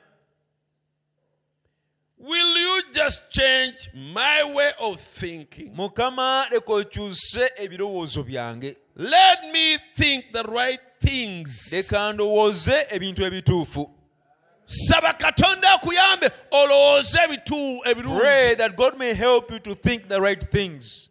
Will 2.17 2.57
you 2.57 2.81
just 2.93 3.31
change 3.31 3.89
my 3.95 4.43
way 4.55 4.71
of 4.79 5.01
thinking? 5.01 5.73
mukama 5.75 6.45
leka 6.51 6.73
okyuse 6.73 7.51
ebirowoozo 7.57 8.23
byange 8.23 8.75
Let 8.95 9.51
me 9.53 9.77
think 9.95 10.33
the 10.33 10.43
right 10.43 10.81
things. 11.01 11.73
leka 11.73 12.13
ndowooze 12.13 12.87
ebintu 12.89 13.25
ebituufu. 13.25 13.91
Saba 14.65 15.13
katonda 15.13 15.71
akuyambe 15.73 16.31
olowooze 16.51 17.17
ebitu 17.25 17.79
pray 17.83 17.91
ebirungi 17.91 18.57
that 18.57 18.75
god 18.75 18.97
may 18.97 19.13
help 19.13 19.51
you 19.51 19.59
to 19.59 19.75
think 19.75 20.07
the 20.07 20.19
right 20.19 20.51
things. 20.51 21.09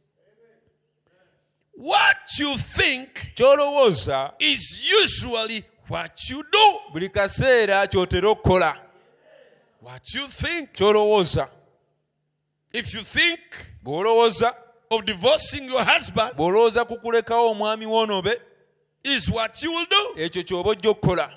What 1.75 2.39
you 2.39 2.59
think 2.59 3.35
kyolowooza 3.35 4.33
is 4.39 4.81
usually 5.03 5.65
what 5.89 6.31
you 6.31 6.43
do. 6.43 6.93
buli 6.93 7.09
kaseera 7.09 7.87
kyotera 7.87 8.29
okukola. 8.29 8.77
What 9.81 10.15
you 10.15 10.29
think. 10.29 10.73
Kyolowooza. 10.75 11.49
If 12.73 12.95
you 12.95 13.03
think 13.03 13.41
bw'olowooza 13.85 14.55
of 14.91 15.05
divorcing 15.05 15.65
your 15.69 15.85
husband 15.85 16.35
bw'olowooza 16.37 16.85
kukulekawo 16.85 17.51
omwami 17.51 17.87
wonobe 17.87 18.41
is 19.05 19.29
what 19.31 19.63
you 19.63 19.73
will 19.73 19.87
do. 19.87 20.23
ekyo 20.23 20.43
ky'oba 20.43 20.71
ojja 20.71 20.91
okukola. 20.91 21.31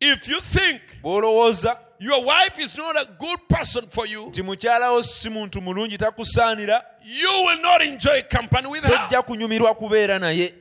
If 0.00 0.28
you 0.28 0.40
think 0.40 0.80
bw'olowooza 1.02 1.76
your 1.98 2.24
wife 2.24 2.58
is 2.58 2.76
not 2.76 2.96
a 2.96 3.04
good 3.18 3.38
person 3.48 3.86
for 3.90 4.06
you 4.06 4.26
nti 4.26 4.42
mukyalawo 4.42 5.02
si 5.02 5.30
muntu 5.30 5.60
mulungi 5.60 5.98
takusaanira 5.98 6.82
you 7.04 7.46
will 7.46 7.60
not 7.62 7.82
enjoy 7.82 8.22
company 8.22 8.68
with 8.68 8.84
her. 8.84 8.98
tojja 8.98 9.22
kunyumirwa 9.22 9.74
kubeera 9.74 10.18
naye. 10.18 10.54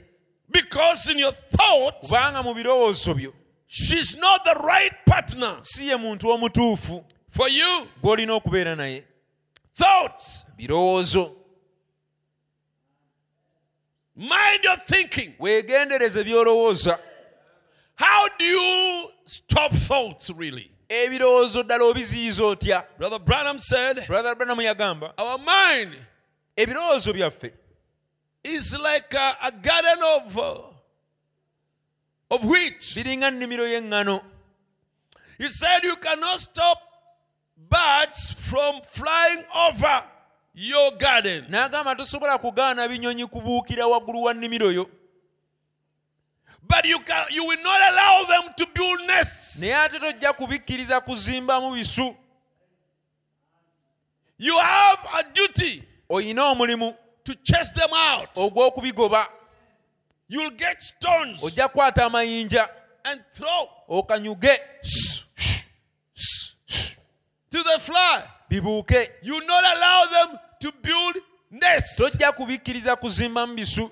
Because 0.51 1.11
in 1.11 1.19
your 1.19 1.33
thoughts 1.33 2.07
kubanga 2.09 2.43
mu 2.43 2.53
birowoozo 2.53 3.13
byo 3.13 3.33
she's 3.67 4.17
not 4.17 4.43
the 4.43 4.59
right 4.67 4.93
partner 5.05 5.57
si 5.61 5.87
ye 5.87 5.95
muntu 5.95 6.29
omutuufu 6.29 7.05
for 7.29 7.49
you. 7.49 7.87
gw'olina 8.01 8.33
okubeera 8.33 8.75
naye. 8.75 9.03
Thoughts 9.73 10.45
birowoozo 10.57 11.38
mind 14.19 14.63
your 14.63 14.77
thinking. 14.77 15.33
Weegendereze 15.39 16.23
by'olowooza. 16.23 16.99
How 17.95 18.27
do 18.37 18.45
you 18.45 19.09
stop 19.25 19.71
thoughts, 19.71 20.29
really? 20.29 20.71
ebirowoozo 20.89 21.63
ddala 21.63 21.83
obiziyiza 21.83 22.43
otya? 22.43 22.83
Brother 22.97 23.19
Branham 23.19 23.59
said, 23.59 24.07
brother 24.07 24.35
branamu 24.35 24.61
yagamba 24.61 25.13
Our 25.17 25.37
mind 25.37 25.95
ebirowoozo 26.57 27.13
byaffe 27.13 27.51
is 28.43 28.75
like 28.81 29.13
a, 29.13 29.37
a 29.47 29.51
garden 29.51 30.03
of, 30.15 30.37
uh, 30.37 30.57
of 32.31 32.43
wheat. 32.43 32.81
biringa 32.81 33.31
nnimiro 33.31 33.67
y'eŋŋano 33.67 34.23
He 35.37 35.47
said, 35.47 35.83
You 35.83 35.95
cannot 35.95 36.39
stop 36.39 36.77
birds 37.57 38.33
from 38.33 38.81
flying 38.81 39.43
over 39.55 40.03
your 40.61 40.91
garden. 40.97 41.45
n'agamba 41.49 41.95
tosobola 41.95 42.37
kugaana 42.37 42.87
binyonyi 42.87 43.25
kubuukira 43.25 43.87
waggulu 43.87 44.23
wa 44.23 44.33
nnimiro 44.33 44.71
yo 44.71 44.89
But 46.61 46.85
you, 46.85 46.99
can, 46.99 47.25
you 47.31 47.45
will 47.47 47.61
not 47.63 47.81
allow 47.81 48.25
them 48.27 48.53
to 48.57 48.65
build 48.73 48.99
nests. 49.07 49.59
naye 49.59 49.75
ate 49.75 49.99
tojja 49.99 50.33
kubikkiriza 50.33 51.01
kuzimbamu 51.01 51.73
bisu 51.73 52.15
You 54.37 54.57
have 54.57 54.99
a 55.19 55.23
duty 55.23 55.83
oyina 56.09 56.45
omulimu 56.45 56.95
to 57.23 57.33
chase 57.43 57.73
them 57.73 57.89
out. 57.93 58.29
ogw'okubigoba 58.35 59.27
You'll 60.29 60.51
get 60.57 60.81
stones 60.83 61.43
ojja 61.43 61.67
kukwata 61.67 62.05
amayinja 62.05 62.69
and 63.03 63.21
throw 63.33 63.69
okanyuge 63.87 64.59
to 67.51 67.63
the 67.63 67.79
fly. 67.79 68.23
bibuuke 68.49 69.09
You 69.21 69.39
not 69.45 69.63
allow 69.65 70.05
them 70.11 70.39
to 70.59 70.71
build 70.83 71.23
nests. 71.51 71.97
tojja 71.97 72.31
kubikkiriza 72.31 72.95
kuzimbamu 72.95 73.53
bisu 73.55 73.91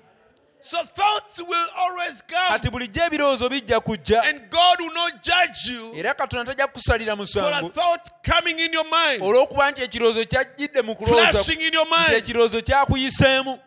So 0.60 0.76
thoughts 0.84 1.38
will 1.38 1.66
always 1.76 2.22
come, 2.22 2.48
kati 2.48 2.70
bulijjo 2.70 3.04
ebirowoozo 3.04 3.48
bijja 3.48 3.80
kujja 3.80 4.22
and 4.22 4.50
God 4.50 4.80
will 4.80 4.92
not 4.94 5.12
judge 5.22 5.72
you 5.72 5.94
era 5.94 6.14
katonda 6.14 6.52
tajja 6.54 6.66
kusalira 6.66 7.12
for 7.12 7.12
a 7.12 7.16
musango 7.22 7.68
thought 7.74 8.10
coming 8.24 8.58
in 8.58 8.72
your 8.72 8.84
mind, 8.84 9.22
olw'okuba 9.22 9.70
nti 9.70 9.82
ekirowoozo 9.82 10.24
kyajjidde 10.24 10.82
mu 10.82 10.94
kulowooza 10.96 11.26
flashing 11.30 11.60
in 11.62 11.74
your 11.74 11.86
nti 11.86 11.94
mind. 11.96 12.14
ekirowoozo 12.14 12.60
kyakuyiseemu 12.62 13.58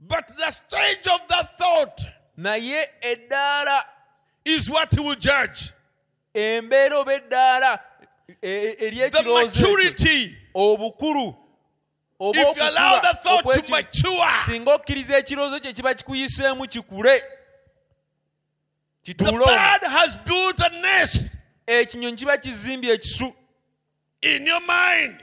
But 0.00 0.26
the 0.36 0.50
stage 0.52 1.06
of 1.14 1.20
that 1.28 1.58
thought 1.58 2.00
naye 2.36 2.90
eddaala 3.00 3.84
is 4.44 4.68
what 4.70 4.94
He 4.94 5.00
will 5.00 5.16
judge. 5.16 5.72
embeera 6.34 6.98
oba 6.98 7.14
eddaala 7.14 7.78
e- 8.28 8.34
e- 8.42 8.76
The 8.76 8.86
ery'ekirowoozo 8.90 9.60
maturity. 9.62 10.36
obukulu 10.54 11.34
singa 14.46 14.74
okkiriza 14.74 15.18
ekirowoozo 15.18 15.60
kye 15.60 15.72
kiba 15.72 15.94
kikuyiseemu 15.94 16.66
kikule 16.68 17.24
kituule 19.02 19.44
ekinyonyi 21.66 22.16
kiba 22.16 22.36
kizimbye 22.36 22.92
ekisu 22.92 23.34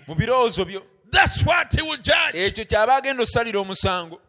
mu 0.07 0.15
birowoozo 0.15 0.65
byo. 0.65 0.83
That's 1.11 1.43
what 1.45 1.73
He 1.75 1.81
will 1.81 1.97
judge. 1.97 2.33
ekyo 2.45 2.65
kyaba 2.65 2.95
agenda 2.95 3.23
osalira 3.23 3.59
omusango. 3.59 4.21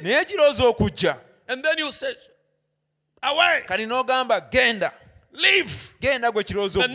Naye 0.00 0.20
ekirowoozo 0.20 0.68
okujja. 0.68 1.16
kati 3.66 3.86
n'ogamba 3.86 4.40
genda. 4.50 4.92
Genda 6.00 6.30
gwe 6.32 6.44
kirowoozo 6.44 6.80
mu 6.80 6.94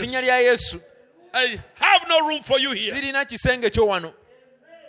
linnya 0.00 0.20
lya 0.20 0.38
yesu 0.38 0.80
I 1.32 1.60
have 1.74 2.02
no 2.08 2.28
room 2.28 2.42
for 2.42 2.58
you 2.58 2.70
here. 2.72 2.94
sirina 2.94 3.24
kisenge 3.24 3.70
kyo 3.70 3.86
wano 3.86 4.12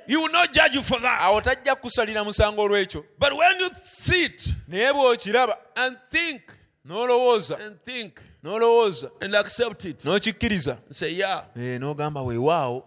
He 0.07 0.15
will 0.17 0.31
not 0.31 0.51
judge 0.53 0.75
you 0.75 0.81
for 0.83 0.99
that. 1.01 1.21
awo 1.21 1.41
tajja 1.41 1.75
kusalira 1.75 2.23
musango 2.23 2.61
olw'ekyo 2.63 3.03
But 3.19 3.33
when 3.37 3.59
you 3.59 3.69
sit 3.83 4.53
naye 4.67 4.91
bw'okiraba 4.93 5.55
and 5.75 5.97
think 6.09 6.41
n'olowooza 6.87 7.59
and 7.65 7.77
think 7.85 8.19
n'olowooza 8.43 9.11
and 9.21 9.35
accept 9.35 9.85
it, 9.85 10.03
n'okikkiriza 10.03 10.77
say, 10.91 11.11
Yeah, 11.13 11.43
Eh, 11.55 11.79
n'ogamba 11.79 12.21
weewaawo 12.25 12.83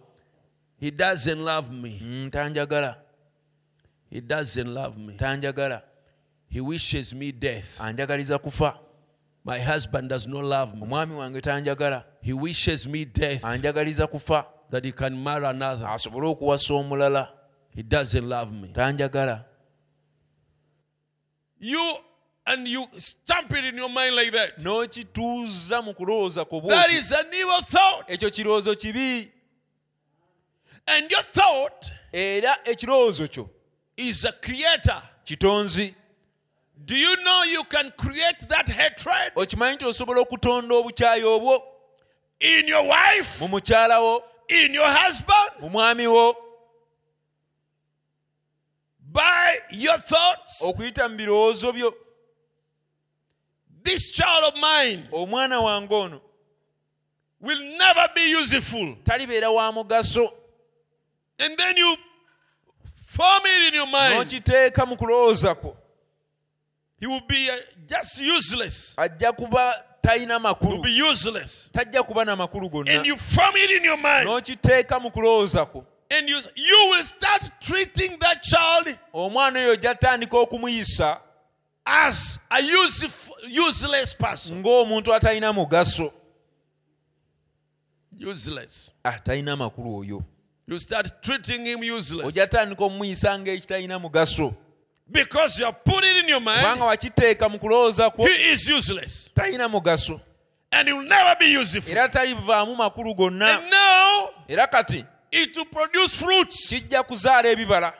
he 0.79 0.91
doesn't 0.91 1.39
love 1.39 1.71
me. 1.71 1.99
mm, 2.03 2.29
tanjagala 2.31 2.97
He 4.09 4.21
doesn't 4.21 4.67
love 4.73 4.97
me. 4.97 5.13
tanjagala 5.17 5.81
He 6.49 6.59
wishes 6.61 7.13
me 7.15 7.31
death. 7.31 7.79
anjagaliza 7.81 8.37
kufa 8.37 8.77
My 9.45 9.59
husband 9.59 10.09
does 10.09 10.25
not 10.27 10.43
love 10.43 10.73
me. 10.75 10.81
omwami 10.81 11.13
wange 11.15 11.41
tanjagala 11.41 12.03
He 12.21 12.33
wishes 12.33 12.87
me 12.87 13.05
death 13.05 13.43
anjagaliza 13.43 14.07
kufa 14.07 14.45
that 14.71 14.83
he 14.83 14.91
can 14.91 15.15
marry 15.23 15.45
another. 15.45 15.85
asobole 15.87 16.27
okuwasa 16.27 16.73
omulala 16.73 17.29
He 17.69 17.83
doesn't 17.83 18.27
love 18.27 18.51
me. 18.51 18.69
tanjagala 18.73 19.45
You 21.59 21.95
and 22.47 22.67
you 22.67 22.85
stamp 22.97 23.51
it 23.53 23.65
in 23.65 23.77
your 23.77 23.89
mind 23.89 24.15
like 24.15 24.31
that. 24.31 24.57
n'okituuza 24.59 25.81
mu 25.83 25.93
kulowooza 25.93 26.45
ku 26.49 26.61
That 26.67 26.89
is 26.91 27.11
an 27.11 27.25
evil 27.33 27.61
thought. 27.61 28.07
ekyo 28.09 28.29
kirowoozo 28.31 28.75
kibi 28.75 29.31
And 30.87 31.11
your 31.11 31.21
thought 31.23 31.91
era 32.13 32.55
ekirowoozo 32.65 33.27
kyo 33.31 33.49
is 33.97 34.25
a 34.25 34.31
creator. 34.31 35.01
kitonzi 35.25 35.93
Do 36.85 36.95
you 36.95 37.15
know 37.23 37.43
you 37.43 37.63
can 37.63 37.91
create 37.97 38.47
that 38.49 38.69
hatred 38.69 39.31
okimanyi 39.35 39.75
nti 39.75 39.85
osobola 39.85 40.21
okutonda 40.21 40.75
obukyayi 40.75 41.23
obwo? 41.23 41.61
in 42.39 42.67
your 42.67 42.83
wife, 42.83 43.41
mu 43.41 43.47
mukyala 43.47 43.99
wo? 43.99 44.23
in 44.49 44.73
your 44.73 44.89
husband, 44.89 45.61
mu 45.61 45.69
mwami 45.69 46.07
wo? 46.07 46.35
By 49.11 49.57
your 49.71 49.97
thoughts? 49.97 50.61
okuyita 50.61 51.09
mu 51.09 51.17
birowoozo 51.17 51.73
byo. 51.73 51.93
This 53.83 54.11
child 54.11 54.43
of 54.43 54.53
mine 54.55 55.07
omwana 55.11 55.61
wange 55.61 55.91
ono 55.93 56.21
will 57.41 57.63
never 57.77 58.09
be 58.15 58.31
useful. 58.31 58.95
talibeera 59.03 59.49
wa 59.51 59.71
mugaso. 59.71 60.27
And 61.39 61.57
then 61.57 61.77
you 61.77 61.95
form 63.05 63.41
it 63.45 63.67
in 63.69 63.73
your 63.73 63.87
mind. 63.87 64.13
n'okiteeka 64.19 64.85
mu 64.85 64.95
kulowooza 64.95 65.55
kwo 65.55 65.77
He 67.05 67.07
will 67.07 67.21
be 67.27 67.49
uh, 67.49 67.55
just 67.87 68.19
useless. 68.19 68.95
ajja 68.97 69.31
kuba 69.35 69.83
talina 70.01 70.33
He 70.33 70.33
will 70.33 70.39
makulu 70.39 70.83
be 70.83 70.89
useless. 71.11 71.69
tajja 71.71 72.03
kuba 72.03 72.25
na 72.25 72.35
makulu 72.35 72.69
gonna 72.71 72.91
And 72.91 73.05
you 73.05 73.15
form 73.17 73.53
it 73.55 73.69
in 73.71 73.83
your 73.83 73.97
mind. 73.97 74.27
n'okiteeka 74.27 74.99
mu 74.99 75.11
kulowooza 75.11 75.65
kwo 75.65 75.85
And 76.09 76.27
you, 76.29 76.39
you 76.55 76.87
will 76.91 77.03
start 77.03 77.49
treating 77.61 78.17
that 78.19 78.41
child 78.43 78.97
omwana 79.13 79.59
oyo 79.59 79.71
ojja 79.73 79.95
tandika 79.95 80.37
okumuyisa 80.37 81.19
as 81.85 82.39
a 82.49 82.59
useful, 82.61 83.35
useless 83.67 84.15
person. 84.15 84.61
ng'omuntu 84.63 85.13
atalina 85.13 85.53
mugaso 85.53 86.11
Useless. 88.19 88.91
Ah, 89.03 89.19
talina 89.19 89.55
makulu 89.57 89.95
oyo 89.97 90.23
You 90.67 90.79
start 90.79 91.21
treating 91.21 91.65
him 91.65 91.79
useless. 91.83 92.25
ojja 92.27 92.47
tandika 92.47 92.83
omumuyisa 92.83 93.39
ng'ekitalina 93.39 93.99
mugaso 93.99 94.53
Because 95.11 95.59
you 95.59 95.65
have 95.65 95.83
put 95.85 96.03
it 96.03 96.17
in 96.23 96.29
your 96.29 96.39
mind, 96.41 96.59
kubanga 96.61 96.85
wakiteeka 96.85 97.49
mu 97.49 97.59
kulowooza 97.59 98.09
kwo 98.09 98.25
he 98.27 98.51
is 98.53 98.67
useless 98.69 99.31
talina 99.33 99.69
mugaso 99.69 100.19
and 100.71 100.87
he 100.87 100.93
will 100.93 101.07
never 101.07 101.35
be 101.39 101.45
useful. 101.61 101.91
era 101.91 102.09
talivaamu 102.09 102.75
makulu 102.75 103.15
gonna 103.15 103.45
And 103.45 103.69
now 103.71 104.29
era 104.47 104.67
kati 104.67 105.05
it 105.31 105.55
will 105.57 105.65
produce 105.65 106.15
fruits. 106.17 106.69
kijja 106.69 107.03
kuzaala 107.03 107.49
ebibala 107.49 107.93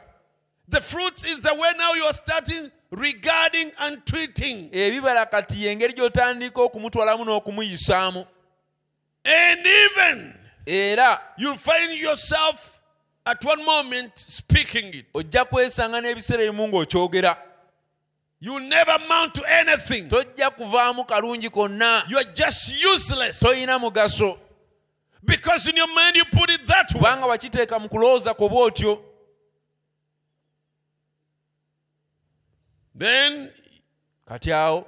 The 0.69 0.81
fruits 0.81 1.23
is 1.25 1.41
the 1.41 1.53
way 1.53 1.71
now 1.77 1.93
you 1.93 2.03
are 2.05 2.13
starting 2.13 2.71
regarding 2.91 3.71
and 3.79 4.03
treating. 4.05 4.69
ebibala 4.71 5.25
kati 5.25 5.63
y'engeri 5.65 5.93
gy'otandika 5.93 6.61
okumutwalamu 6.61 7.25
n'okumuyisaamu 7.25 8.25
And 9.25 9.59
even 9.65 10.33
era 10.65 11.21
you'll 11.37 11.57
find 11.57 11.93
yourself 11.99 12.74
at 13.25 13.43
one 13.45 13.65
moment 13.65 14.11
speaking 14.17 14.93
it. 14.93 15.05
ojja 15.13 15.45
kwesanga 15.45 16.01
n'ebiseera 16.01 16.43
ebimu 16.43 16.67
ng'okyogera 16.67 17.37
You'll 18.41 18.67
never 18.67 18.91
amount 18.91 19.33
to 19.35 19.43
anything. 19.45 20.09
tojja 20.09 20.49
kuvaamu 20.49 21.05
kalungi 21.05 21.49
konna 21.49 22.03
You 22.07 22.17
are 22.17 22.31
just 22.33 22.73
useless. 22.93 23.39
toyina 23.39 23.79
mugaso 23.79 24.39
Because 25.23 25.67
in 25.69 25.75
your 25.77 25.87
mind 25.87 26.15
you 26.15 26.25
put 26.25 26.49
it 26.51 26.67
that 26.67 26.93
way. 26.93 26.99
kubanga 27.01 27.25
wakiteeka 27.25 27.79
mu 27.79 27.89
kulowooza 27.89 28.33
kwo 28.33 28.49
bw'otyo 28.49 29.01
Then 32.97 33.51
kati 34.27 34.51
awo 34.53 34.85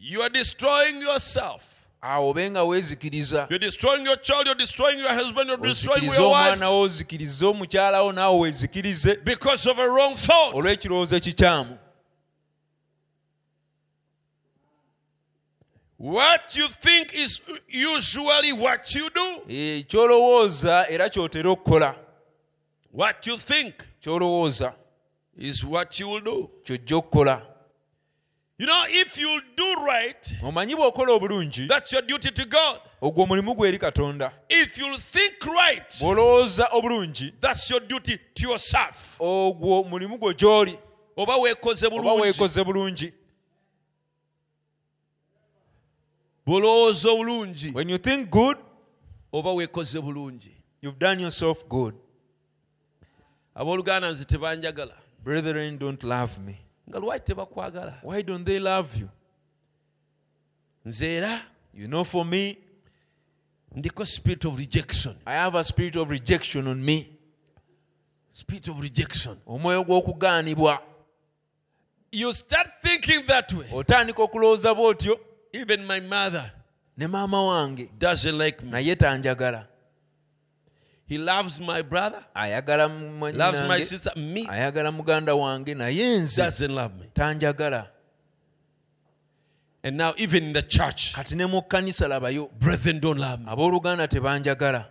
you 0.00 0.22
are 0.22 0.30
destroying 0.30 1.02
yourself. 1.02 1.77
Awo 2.00 2.28
obe 2.30 2.50
weezikiriza 2.50 3.46
You're 3.50 3.58
destroying 3.58 4.06
your 4.06 4.20
child, 4.22 4.46
you're 4.46 4.58
destroying 4.58 4.98
your 4.98 5.14
husband, 5.14 5.48
you're 5.50 5.68
destroying 5.68 6.02
ozikirize 6.02 6.22
your 6.22 6.32
wife 6.32 6.52
omwana 6.52 6.70
wo 6.70 6.80
ozikirize 6.80 7.46
omukyala 7.46 8.02
wo 8.02 8.12
naawe 8.12 8.38
weezikirize 8.40 9.16
because 9.24 9.70
of 9.70 9.78
a 9.78 9.86
wrong 9.86 10.14
thought. 10.16 10.54
olw'ekirowoozo 10.54 11.16
ekikyamu 11.16 11.78
What 16.00 16.54
you 16.56 16.68
think 16.68 17.12
is 17.12 17.40
usually 17.68 18.52
what 18.52 18.94
you 18.94 19.10
do. 19.10 19.42
Eh, 19.48 19.84
ky'olowooza 19.86 20.86
era 20.88 21.08
ky'otera 21.10 21.50
okukola 21.50 21.94
What 22.92 23.26
you 23.26 23.36
think 23.38 23.74
ky'olowooza 24.00 24.74
is 25.36 25.64
what 25.64 26.00
you 26.00 26.08
will 26.08 26.20
do. 26.20 26.50
ky'ojja 26.64 26.96
okukola 26.96 27.42
You 28.60 28.66
know, 28.66 28.84
if 28.88 29.16
you 29.18 29.40
do 29.56 29.74
right, 29.86 30.34
omanyi 30.42 30.74
bw'okola 30.74 31.12
obulungi 31.12 31.68
that's 31.68 31.92
your 31.92 32.02
duty 32.02 32.30
to 32.30 32.44
God. 32.48 32.80
ogwo 33.00 33.22
omulimu 33.24 33.54
gwe 33.54 33.68
eri 33.68 33.78
katonda. 33.78 34.32
If 34.48 34.78
you 34.78 34.96
think 34.96 35.44
right, 35.44 35.88
bw'olowooza 36.00 36.68
obulungi 36.72 37.32
that's 37.40 37.70
your 37.70 37.80
duty 37.80 38.18
to 38.34 38.48
yourself. 38.48 39.20
ogwo 39.20 39.84
mulimu 39.84 40.18
gwo 40.18 40.32
gy'oli 40.32 40.78
oba 41.16 41.36
weekoze 41.36 41.86
oba 41.86 42.12
weekoze 42.12 42.64
bulungi. 42.64 43.12
Bw'olowooza 46.46 47.10
obulungi. 47.10 47.72
When 47.74 47.88
you 47.88 47.98
think 47.98 48.28
good 48.30 48.56
oba 49.32 49.52
weekoze 49.52 50.00
bulungi. 50.00 50.50
you've 50.82 50.98
done 50.98 51.20
yourself 51.22 51.64
good. 51.68 51.94
Abooluganda 53.54 54.10
nze 54.10 54.24
tebanjagala 54.24 54.94
brethren 55.24 55.78
don't 55.78 56.02
love 56.02 56.38
me 56.40 56.58
nga 56.88 56.98
lwaki 56.98 57.24
tebakwagala? 57.24 58.00
Why 58.02 58.22
don't 58.22 58.44
they 58.44 58.58
love 58.58 58.96
you? 59.00 59.08
Nze 60.86 61.06
era 61.16 61.42
you 61.74 61.86
know 61.86 62.04
for 62.04 62.24
me 62.24 62.58
ndiko 63.76 64.06
spirit 64.06 64.44
of 64.44 64.58
rejection. 64.58 65.14
I 65.26 65.32
have 65.34 65.58
a 65.58 65.64
spirit 65.64 65.96
of 65.96 66.10
rejection 66.10 66.66
on 66.66 66.84
me. 66.84 67.08
Spirit 68.32 68.68
of 68.68 68.80
rejection. 68.80 69.36
Omwoyo 69.46 69.84
gw'okugaanibwa. 69.84 70.78
You 72.12 72.32
start 72.32 72.68
thinking 72.82 73.26
that 73.26 73.52
way. 73.52 73.66
Otandika 73.72 74.22
okulowooza 74.22 74.74
bw'otyo. 74.74 75.20
Even 75.52 75.86
my 75.86 76.00
mother 76.00 76.52
ne 76.96 77.06
maama 77.06 77.44
wange 77.44 77.88
doesn't 77.98 78.38
like 78.38 78.62
me. 78.62 78.70
naye 78.70 78.96
tanjagala 78.96 79.66
he 81.08 81.16
loves 81.16 81.58
my 81.58 81.80
brother. 81.80 82.22
Ayagala 82.36 82.86
loves 83.34 83.66
my 83.66 83.80
sister. 83.80 84.10
Me 84.16 84.46
ayagala 84.46 84.92
muganda 84.92 85.34
wange 85.34 85.74
naye 85.74 86.18
nze 86.18 86.36
doesn't 86.36 86.74
love 86.74 86.94
me. 87.00 87.06
tanjagala. 87.14 87.88
And 89.82 89.96
now 89.96 90.12
even 90.18 90.44
in 90.44 90.52
the 90.52 90.62
church 90.62 91.14
kati 91.14 91.34
ne 91.34 91.46
mu 91.46 91.62
kkanisa 91.62 92.08
labayo 92.08 92.50
brethren 92.58 93.00
don't 93.00 93.18
love 93.18 93.40
me. 93.40 93.46
abooluganda 93.46 94.06
tebanjagala. 94.06 94.86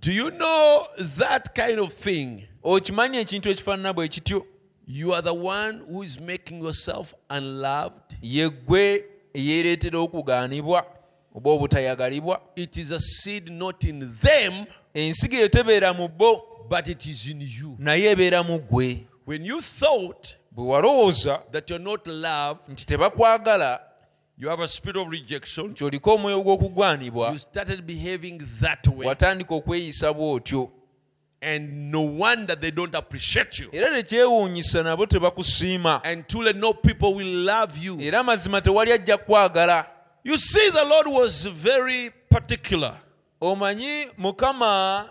Do 0.00 0.10
you 0.10 0.30
know 0.30 0.86
that 1.18 1.54
kind 1.54 1.78
of 1.80 1.92
thing? 1.92 2.48
Okimanyi 2.64 3.18
ekintu 3.18 3.50
ekifaanana 3.50 3.92
bwe 3.92 4.08
kityo? 4.08 4.46
You 4.86 5.12
are 5.12 5.22
the 5.22 5.34
one 5.34 5.82
who 5.86 6.02
is 6.02 6.18
making 6.18 6.62
yourself 6.62 7.14
unloved. 7.28 8.16
Ye 8.22 8.48
ggwe 8.48 9.04
eyeereetera 9.34 9.98
okugaanibwa 9.98 10.86
oba 11.34 11.50
obutayagalibwa. 11.50 12.40
It 12.56 12.78
is 12.78 12.90
a 12.90 13.00
seed 13.00 13.50
not 13.50 13.84
in 13.84 14.16
them 14.22 14.66
ensigo 15.06 15.36
eyo 15.36 15.48
tebeera 15.48 15.92
mu 15.92 16.08
bo 16.08 16.44
but 16.68 16.88
it 16.88 17.06
is 17.06 17.26
in 17.26 17.40
you. 17.40 17.76
naye 17.78 18.10
ebeera 18.10 18.42
mu 18.42 18.58
ggwe 18.58 19.06
when 19.26 19.44
you 19.44 19.60
thought 19.60 20.36
bwe 20.50 20.66
walowooza 20.66 21.40
that 21.52 21.70
you're 21.70 21.84
not 21.84 22.06
loved 22.06 22.68
nti 22.68 22.86
tebakwagala 22.86 23.80
you 24.38 24.48
have 24.48 24.62
a 24.62 24.68
spirit 24.68 24.96
of 24.96 25.10
rejection. 25.10 25.74
omwoyo 26.02 26.42
gw'okugwanibwa 26.42 27.32
you 27.32 27.38
started 27.38 27.82
behaving 27.82 28.38
that 28.60 28.86
way. 28.86 29.08
watandika 29.08 29.54
okweyisa 29.54 30.12
bw'otyo. 30.12 30.70
And 31.40 31.92
no 31.92 32.00
wonder 32.00 32.56
they 32.56 32.72
don't 32.72 32.94
appreciate 32.96 33.60
you. 33.60 33.68
Era 33.72 34.02
tekyewuunyisa 34.02 34.82
nabo 34.82 35.06
tebakusiima. 35.06 36.00
And 36.04 36.26
truly 36.26 36.52
no 36.52 36.72
people 36.74 37.14
will 37.14 37.44
love 37.44 37.78
you. 37.78 38.00
Era 38.00 38.24
mazima 38.24 38.60
tewali 38.60 38.92
ajja 38.92 39.18
kwagala. 39.18 39.86
You 40.24 40.36
see 40.36 40.70
the 40.70 40.84
lord 40.84 41.06
was 41.06 41.46
very 41.46 42.10
particular 42.28 42.94
omanyi 43.40 44.10
mukama 44.18 45.08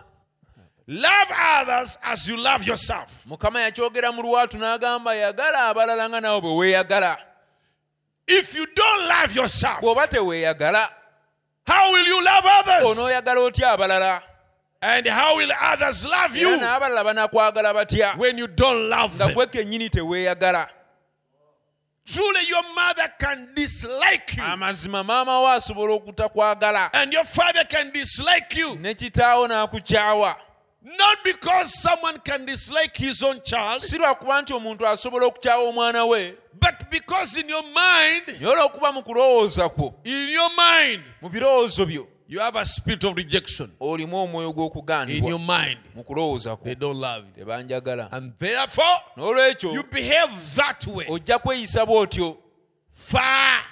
love 0.87 1.31
others 1.59 1.97
as 2.03 2.27
you 2.29 2.37
love 2.37 2.67
yourself. 2.67 3.25
Mukama 3.25 3.61
yakyogera 3.61 4.11
mu 4.11 4.21
lwatu 4.23 4.57
n'agamba 4.57 5.15
yagala 5.15 5.67
abalala 5.69 6.09
nga 6.09 6.21
nawe 6.21 6.41
bwe 6.41 6.55
weeyagala. 6.55 7.17
If 8.27 8.55
you 8.55 8.65
don't 8.75 9.07
love 9.07 9.35
yourself 9.35 9.79
bw'oba 9.81 10.07
teweeyagala 10.07 10.89
how 11.67 11.91
will 11.91 12.05
you 12.07 12.23
love 12.23 12.43
others? 12.45 12.97
onooyagala 12.97 13.39
otya 13.39 13.71
abalala? 13.77 14.21
And 14.81 15.07
how 15.07 15.35
will 15.37 15.51
others 15.61 16.05
love 16.05 16.35
you? 16.35 16.57
n'abalala 16.59 17.03
banakwagala 17.03 17.73
batya? 17.73 18.17
When 18.17 18.37
you 18.37 18.47
don't 18.47 18.89
love 18.89 19.17
them. 19.17 19.33
gwe 19.33 19.47
kennyini 19.47 19.89
teweeyagala 19.89 20.69
truly 22.07 22.39
your 22.47 22.63
mother 22.73 23.07
can 23.19 23.49
dislike 23.53 24.37
you. 24.37 24.43
Amazima 24.43 25.03
maama 25.03 25.39
wo 25.41 25.47
asobola 25.47 25.93
okutakwagala 25.93 26.89
and 26.93 27.13
your 27.13 27.25
father 27.25 27.63
can 27.65 27.91
dislike 27.91 28.55
you. 28.57 28.75
Ne 28.75 28.93
kitaawo 28.93 29.47
n'akukyawa. 29.47 30.35
Not 30.83 31.17
because 31.23 31.73
someone 31.81 32.17
can 32.19 32.45
dislike 32.45 32.95
his 32.95 33.21
own 33.23 33.41
child 33.43 33.81
si 33.81 33.97
lwakuba 33.97 34.41
nti 34.41 34.53
omuntu 34.53 34.87
asobola 34.87 35.25
okukyawa 35.25 35.69
omwana 35.69 36.05
we 36.09 36.33
but 36.59 36.89
because 36.89 37.35
in 37.37 37.49
your 37.49 37.63
mind 37.63 38.39
naye 38.39 38.45
olw'okuba 38.55 38.93
mu 38.93 39.03
kulowooza 39.03 39.69
kwo 39.69 39.93
in 40.03 40.29
your 40.29 40.49
mind 40.49 41.03
mu 41.21 41.29
birowoozo 41.29 41.85
byo 41.85 42.07
you 42.27 42.39
have 42.39 42.55
a 42.55 42.65
spirit 42.65 43.03
of 43.03 43.15
rejection. 43.15 43.71
Olimu 43.79 44.17
omwoyo 44.17 44.49
in 44.49 44.53
gw'okugaanibwa 44.53 45.29
your 45.29 45.39
mind. 45.39 45.79
Mu 45.95 46.03
kulowooza 46.03 46.55
kwo 46.55 46.63
they 46.63 46.75
don't 46.75 46.99
love 46.99 47.25
you. 47.25 47.45
Tebanjagala 47.45 48.09
and 48.11 48.33
therefore 48.37 49.01
n'olwekyo 49.17 49.73
you 49.73 49.83
behave 49.83 50.55
that 50.55 50.87
way. 50.87 51.05
ojja 51.05 51.39
kweyisa 51.39 51.85
bw'otyo. 51.85 52.37
Far. 52.91 53.63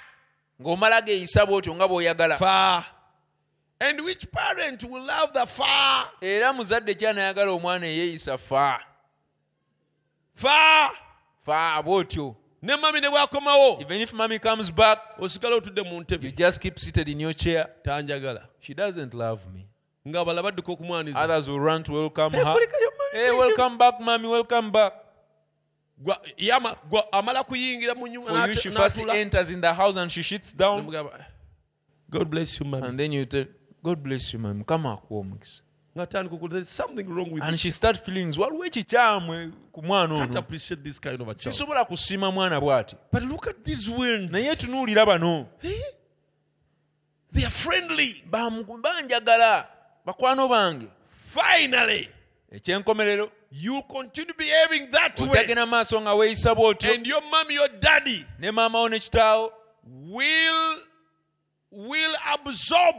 Ng'omala 0.60 1.02
geeyisa 1.02 1.46
bw'otyo 1.46 1.74
nga 1.74 1.88
bw'oyagala. 1.88 2.38
Far. 2.38 2.86
And 3.80 4.00
which 4.04 4.30
parent 4.32 4.84
will 4.84 5.04
love 5.04 5.34
the 5.34 5.46
far? 5.46 6.08
Era 6.22 6.52
muzadde 6.52 6.94
kyanayagala 6.94 7.50
omwana 7.52 7.86
eyeeyisa 7.86 8.38
fa 8.38 8.80
far. 10.34 10.90
Fa 11.44 11.82
bw'otyo 11.82 12.36
ne 12.62 12.76
mami 12.76 13.00
ne 13.00 13.08
bwakomawo 13.10 13.80
even 13.80 14.00
if 14.00 14.12
mommy 14.12 14.38
comes 14.38 14.70
back 14.70 14.98
osigala 15.18 15.56
otudde 15.56 15.82
mu 15.82 16.02
you 16.20 16.30
just 16.32 16.60
keep 16.60 16.78
seated 16.78 17.08
in 17.08 17.20
your 17.20 17.32
chair. 17.34 17.68
Tanjagala. 17.84 18.42
She 18.60 18.74
doesn't 18.74 19.14
love 19.14 19.40
me. 19.52 19.66
Nga 20.08 20.24
bala 20.24 20.42
badduka 20.42 20.72
okumwaniza. 20.72 21.16
Others 21.24 21.48
will 21.48 21.60
run 21.60 21.82
to 21.82 21.92
welcome 21.92 22.32
her. 22.32 22.56
hey 23.12 23.30
welcome 23.30 23.78
back 23.78 24.00
mommy 24.00 24.28
welcome 24.28 24.70
back. 24.70 24.92
Gwa- 26.02 26.20
ye 26.36 26.52
ama- 26.52 26.76
gwa- 26.90 27.08
amala 27.12 27.44
kuyingira 27.44 27.94
mu 27.94 28.06
nyumba 28.06 28.30
for 28.30 28.48
you 28.48 28.54
she 28.54 28.70
first 28.70 29.00
enters 29.08 29.50
in 29.50 29.60
the 29.60 29.72
house 29.72 29.96
and 29.96 30.10
she 30.10 30.22
sits 30.22 30.52
down. 30.52 30.86
God 32.10 32.30
bless 32.30 32.60
you 32.60 32.66
mami. 32.66 32.88
And 32.88 32.98
then 32.98 33.12
you 33.12 33.24
tell 33.24 33.46
god 33.82 34.02
bless 34.02 34.32
you 34.32 34.38
mami. 34.38 34.64
Kama 34.64 34.92
akuwa 34.92 35.20
omukisa 35.20 35.62
and 37.42 37.58
she 37.58 37.70
start 37.70 37.98
feelings 38.04 38.38
waliwo 38.38 38.64
ekikyamwe 38.64 39.52
ku 39.72 39.82
mwana 39.82 40.14
ono? 40.14 40.24
sisobola 41.50 41.84
kusiima 41.84 42.30
mwana 42.32 42.60
bw'ati. 42.60 42.96
Naye 44.32 44.56
tunuulira 44.56 45.06
bano. 45.06 45.46
Eh? 45.62 45.80
banjagala 48.82 49.68
bakwano 50.04 50.48
bange. 50.48 50.88
Ekyenkomerero. 52.52 53.30
you 53.50 53.82
continue 53.82 54.34
behaving 54.36 54.90
that 54.90 55.18
way, 55.20 55.28
okyagenda 55.28 55.66
mu 55.66 55.70
maaso 55.70 56.00
nga 56.00 56.14
weeyisa 56.14 56.54
bw'otyo. 56.54 56.94
And 56.94 57.06
your 57.06 57.22
mom, 57.22 57.50
your 57.50 57.68
daddy 57.80 58.24
ne 58.38 58.50
maama 58.50 58.80
wo 58.80 58.88
ne 58.88 58.98
kitaawo. 58.98 59.50
will 59.86 60.80
will 61.70 62.16
absorb 62.34 62.96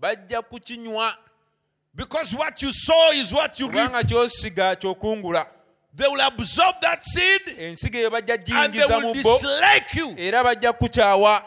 bajja 0.00 0.42
kukinywa 0.42 1.14
because 1.94 2.34
what 2.34 2.62
you 2.62 2.72
sow 2.72 3.10
is 3.12 3.32
what 3.32 3.58
you 3.60 3.68
reap. 3.68 3.90
kubanga 3.90 4.04
kyosiga 4.04 4.76
kyokungula. 4.76 5.46
They 5.94 6.08
will 6.08 6.20
absorb 6.20 6.74
that 6.80 7.04
seed 7.04 7.58
ensigo 7.58 7.98
eyo 7.98 8.10
bajja 8.10 8.34
and 8.34 8.44
they 8.46 8.80
giyingiza 8.80 9.00
mu 9.00 9.12
will 9.12 9.22
bo. 9.22 9.38
dislike 9.38 9.94
you. 9.94 10.14
Era 10.18 10.44
bajja 10.44 10.72
kukukyawa 10.72 11.42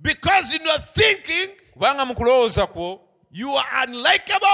because 0.00 0.54
in 0.56 0.66
your 0.66 0.78
thinking 0.78 1.50
kubanga 1.74 2.04
mu 2.06 2.14
kulowooza 2.14 2.66
kwo 2.66 3.00
you 3.30 3.56
are 3.56 3.86
unlikable, 3.86 4.46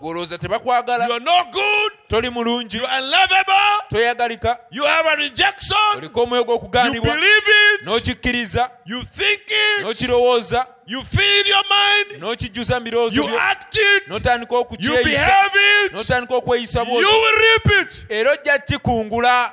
gwolowooza 0.00 0.38
tebakwagala. 0.38 1.06
you 1.06 1.12
are 1.12 1.20
no 1.20 1.44
good, 1.52 1.92
toli 2.08 2.28
mulungi. 2.30 2.74
you 2.74 2.84
are 2.84 2.98
unlovable, 2.98 3.88
toyagalika. 3.90 4.58
you 4.72 4.82
have 4.84 5.06
a 5.06 5.16
rejection, 5.16 5.96
oliko 5.96 6.22
omwoyo 6.22 6.40
you 6.40 6.46
gw'okugaanibwa 6.46 7.14
believe 7.14 7.48
it, 7.74 7.86
n'okikkiriza. 7.86 8.70
you 8.86 9.02
think 9.02 9.40
it, 9.46 9.84
n'okirowooza 9.84 10.66
you 10.86 11.02
feel 11.02 11.46
your 11.46 11.64
mind, 11.68 12.22
n'okijjuza 12.22 12.80
mu 12.80 13.10
you 13.10 13.38
act 13.38 13.76
it, 13.76 14.08
n'otandika 14.08 14.54
you 14.54 14.60
okukyeyisa 14.60 15.04
behave 15.04 15.86
it, 15.86 15.92
n'otandika 15.92 16.34
okweyisa 16.34 16.80
you 16.80 16.94
will 16.94 17.38
reap 17.38 17.66
it. 17.82 18.06
era 18.08 18.32
ojja 18.32 18.58
kikungula 18.58 19.52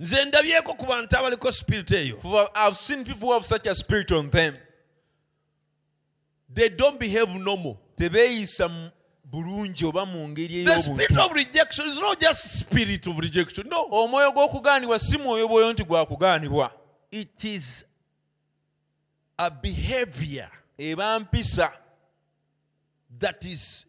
nze 0.00 0.24
ndabyeko 0.24 0.74
ku 0.74 0.86
bantu 0.86 1.16
abaliko 1.16 1.52
spirit 1.52 1.90
eyo. 1.90 2.18
I've 2.54 2.76
seen 2.76 3.04
people 3.04 3.28
who 3.28 3.32
have 3.32 3.46
such 3.46 3.66
a 3.66 3.74
spirit 3.74 4.12
on 4.12 4.30
them. 4.30 4.56
They 6.52 6.68
don't 6.68 6.98
behave 6.98 7.38
normal. 7.38 7.78
Tebeeyisa 7.96 8.92
bulungi 9.36 9.84
oba 9.84 10.06
mu 10.06 10.28
ngeri 10.28 10.64
the 10.64 10.78
spirit 10.78 11.10
ey'obuntu 11.10 11.26
of 11.26 11.32
rejection 11.32 11.88
is 11.88 12.00
not 12.00 12.20
just 12.20 12.58
spirit 12.58 13.06
of 13.06 13.18
rejection 13.18 13.68
no. 13.68 13.86
Omwoyo 13.90 14.32
gw'okugaanibwa 14.32 14.98
si 14.98 15.18
mwoyo 15.18 15.48
bwoyo 15.48 15.72
nti 15.72 15.84
gwakugaanibwa 15.84 16.70
it 17.10 17.44
is 17.44 17.84
a 19.38 19.50
behavior 19.50 20.50
eba 20.78 21.20
mpisa. 21.20 21.72
that 23.18 23.44
is 23.44 23.86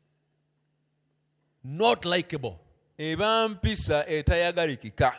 not 1.64 2.06
likable. 2.06 2.60
Eba 2.98 3.50
mpisa 3.50 4.08
etayagalikika 4.08 5.14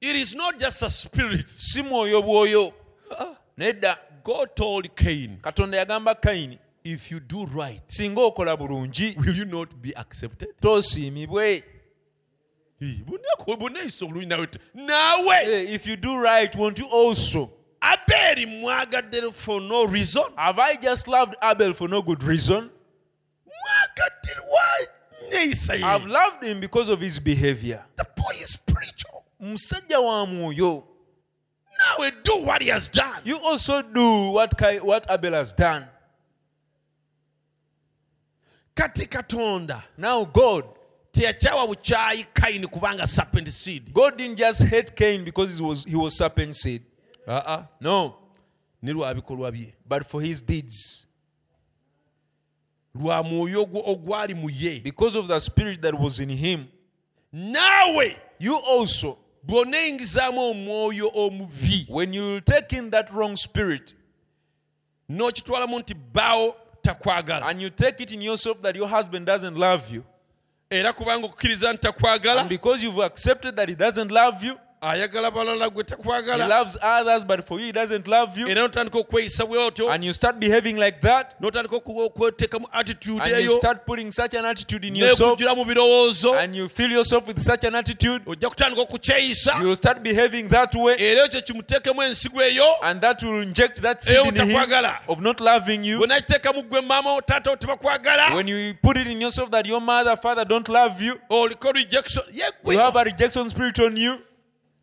it 0.00 0.16
is 0.16 0.34
not 0.34 0.58
just 0.60 0.82
a 0.82 0.90
spirit. 0.90 1.48
Si 1.48 1.82
mwoyo 1.82 2.22
bwoyo. 2.22 2.72
Nedda. 3.58 3.98
God 4.24 4.54
told 4.54 4.94
cain. 4.94 5.38
Katonda 5.42 5.78
yagamba 5.78 6.14
kayini 6.14 6.58
if 6.92 7.10
you 7.10 7.20
do 7.20 7.46
right 7.46 7.82
singa 7.88 8.20
okola 8.20 8.56
bulungi 8.56 9.16
will 9.16 9.36
you 9.36 9.44
not 9.44 9.74
be 9.82 9.92
accepted? 9.96 10.48
tosiimibwe 10.60 11.64
buneeyisa 13.58 14.04
obulungi 14.04 14.26
nawe 14.26 14.46
te- 14.46 14.58
naawe 14.74 15.36
Eh, 15.44 15.74
if 15.74 15.86
you 15.86 15.96
do 15.96 16.22
right 16.22 16.54
won't 16.56 16.78
you 16.78 16.86
also? 16.88 17.50
Abeeri 17.80 18.46
mwagadde 18.46 19.32
for 19.32 19.60
no 19.60 19.84
reason. 19.86 20.24
Have 20.36 20.58
i 20.58 20.76
just 20.76 21.06
loved 21.08 21.36
abel 21.42 21.72
for 21.74 21.88
no 21.88 22.02
good 22.02 22.22
reason? 22.22 22.70
Mwagadde 23.46 24.34
lwa 24.38 24.88
neeyisa 25.30 25.74
i've 25.74 26.06
loved 26.06 26.42
him 26.44 26.60
because 26.60 26.88
of 26.92 27.00
his 27.00 27.18
behavior. 27.20 27.84
The 27.96 28.04
boy 28.16 28.34
is 28.40 28.52
spiritual 28.52 29.24
musajja 29.40 30.00
wa 30.00 30.26
mwoyo 30.26 30.84
naawe 31.78 32.10
do 32.24 32.44
what 32.46 32.62
he 32.62 32.70
has 32.70 32.88
done. 32.92 33.20
You 33.24 33.38
also 33.38 33.82
do 33.82 34.30
what, 34.32 34.54
what 34.82 35.10
abel 35.10 35.32
has 35.34 35.52
done 35.56 35.86
kati 38.76 39.06
katonda 39.06 39.82
now 39.98 40.24
god 40.24 40.64
teyakyawa 41.12 41.66
bukyayi 41.66 42.24
kayini 42.32 42.66
kubanga 42.66 43.06
serpent 43.06 43.48
seed. 43.48 43.92
God 43.92 44.18
didn't 44.18 44.36
just 44.36 44.62
hate 44.64 44.94
cain 44.94 45.24
because 45.24 45.58
he 45.58 45.64
was, 45.64 45.84
he 45.84 45.96
was 45.96 46.18
serpent 46.18 46.54
seed. 46.54 46.82
Aa 47.28 47.64
no. 47.80 48.14
Ne 48.82 48.92
lwa 48.92 49.14
bikolwa 49.14 49.50
bye 49.52 49.72
but 49.88 50.04
for 50.06 50.22
his 50.22 50.42
deeds. 50.42 51.06
Lwa 52.94 53.22
mwoyo 53.22 53.62
ogwo 53.62 53.82
ogwali 53.86 54.34
mu 54.34 54.50
ye 54.50 54.80
because 54.80 55.16
of 55.18 55.26
the 55.28 55.40
spirit 55.40 55.80
that 55.80 55.94
was 55.94 56.20
in 56.20 56.28
him. 56.28 56.66
Naawe 57.32 58.16
you 58.38 58.56
also 58.56 59.18
bw'oneeyingizaamu 59.46 60.50
omwoyo 60.50 61.10
omubi. 61.14 61.86
when 61.88 62.12
you 62.12 62.40
take 62.40 62.76
in 62.76 62.90
that 62.90 63.10
wrong 63.10 63.36
spirit 63.36 63.94
n'okitwalamu 65.08 65.78
nti 65.78 65.94
bbaawo 65.94 66.56
and 66.86 67.60
you 67.60 67.70
take 67.70 68.00
it 68.00 68.12
in 68.12 68.22
yourself 68.22 68.62
that 68.62 68.76
your 68.76 68.88
husband 68.88 69.26
doesn't 69.26 69.56
love 69.56 69.90
you. 69.94 70.04
Era 70.70 70.92
kubanga 70.92 71.26
okukkiriza 71.26 71.72
nti 71.72 71.80
takwagala 71.80 72.40
and 72.40 72.48
because 72.48 72.82
you've 72.82 73.04
accepted 73.04 73.56
that 73.56 73.68
he 73.68 73.74
doesn't 73.74 74.10
love 74.10 74.46
you 74.46 74.58
ayagala 74.80 75.30
balala 75.30 75.70
gwe 75.70 75.82
he 75.82 75.84
takwagala 75.84 76.48
loves 76.48 76.78
others 76.82 77.24
but 77.24 77.44
for 77.44 77.60
you 77.60 77.66
he 77.66 77.72
doesn't 77.72 78.06
love 78.06 78.38
you. 78.38 78.48
Era 78.48 78.62
n'otandika 78.62 78.98
okweyisa 78.98 79.46
bwotyo 79.46 79.90
and 79.90 80.04
you 80.04 80.12
start 80.12 80.38
behaving 80.38 80.76
like 80.76 81.00
that. 81.00 81.40
N'otandika 81.40 81.76
okweteekamu 81.76 82.66
attitude 82.72 83.22
and 83.22 83.44
you 83.44 83.50
start 83.52 83.86
putting 83.86 84.10
such 84.10 84.34
an 84.34 84.44
attitude 84.44 84.84
in 84.84 84.96
yourself. 84.96 85.38
n'ekujjula 85.38 85.56
mu 85.56 85.64
birowoozo. 85.64 86.38
And 86.38 86.54
you 86.54 86.68
feel 86.68 86.90
yourself 86.90 87.26
with 87.26 87.40
such 87.40 87.64
an 87.64 87.74
attitude. 87.74 88.22
Ojja 88.26 88.48
kutandika 88.48 88.82
okukyeyisa. 88.82 89.60
You 89.60 89.68
will 89.68 89.76
start 89.76 90.02
behaving 90.02 90.48
that 90.48 90.74
way. 90.74 90.96
Era 90.98 91.24
ekyo 91.24 91.40
kimuteekemu 91.40 92.02
ensigo 92.02 92.42
eyo. 92.42 92.64
And 92.82 93.00
that 93.00 93.22
will 93.22 93.42
inject 93.42 93.82
that 93.82 94.02
seed 94.02 94.26
in 94.26 94.48
him 94.48 94.56
of 95.08 95.20
not 95.20 95.40
loving 95.40 95.84
you. 95.84 95.98
Bwe 95.98 96.06
nakiteekamu 96.06 96.62
gwe 96.62 96.80
maama 96.80 97.22
taata 97.22 97.56
tebakwagala. 97.56 98.34
When 98.34 98.48
you 98.48 98.74
put 98.82 98.96
it 98.96 99.06
in 99.06 99.20
yourself 99.20 99.50
that 99.50 99.66
your 99.66 99.80
mother 99.80 100.16
father 100.16 100.44
don't 100.44 100.68
love 100.68 101.00
you. 101.00 101.18
Oh, 101.30 101.46
Oliko 101.46 101.72
rejection 101.72 102.22
you 102.32 102.42
yegwe 102.42 102.76
have 102.76 102.96
a 102.96 103.04
rejection 103.04 103.48
spirit 103.50 103.78
on 103.80 103.96
you 103.96 104.18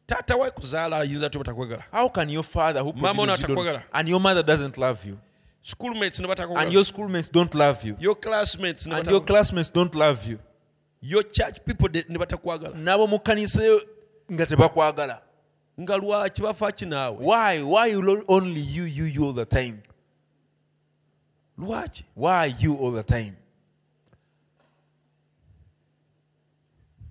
taata 0.07 0.35
we 0.38 0.51
kuzaala 0.51 0.97
ayinza 0.99 1.30
ty 1.30 1.38
batakwagala 1.38 1.84
how 1.91 2.09
can 2.09 2.30
your 2.30 2.43
father 2.43 2.81
who 2.81 2.93
Mama 2.93 3.13
produces 3.25 3.49
you 3.49 3.55
don't- 3.55 3.81
and 3.93 4.09
your 4.09 4.19
mother 4.19 4.43
doesn't 4.43 4.77
love 4.77 5.05
you? 5.05 5.17
Schoolmates 5.65 6.19
ne 6.19 6.27
and 6.57 6.73
your 6.73 6.84
schoolmates 6.84 7.30
don't 7.31 7.53
love 7.55 7.85
you? 7.88 7.95
Your 7.99 8.15
classmates 8.15 8.85
ne 8.88 8.95
and 8.95 9.07
your 9.07 9.21
batakwagala 9.21 9.27
classmates 9.27 9.69
don't 9.69 9.95
love 9.95 10.27
you? 10.27 10.39
Your 11.01 11.23
church 11.23 11.63
people 11.65 11.88
de- 11.88 12.03
ne 12.09 12.17
batakwagala 12.17 12.75
nabo 12.75 13.07
mu 13.07 13.17
kkanisa 13.19 13.63
yo 13.63 13.81
nga 14.31 14.45
tebakwagala 14.45 15.21
nga 15.80 15.97
lwaki 15.97 16.41
bafa 16.41 16.71
kinaawe 16.71 17.17
why? 17.19 17.61
Why 17.63 17.88
you 17.91 18.01
lo- 18.01 18.23
only 18.27 18.59
you 18.61 18.84
you 18.84 19.05
you 19.05 19.25
all 19.25 19.34
the 19.34 19.45
time? 19.45 19.81
Lwaki 21.57 22.03
why 22.13 22.53
you 22.59 22.75
all 22.75 22.91
the 22.91 23.03
time? 23.03 23.35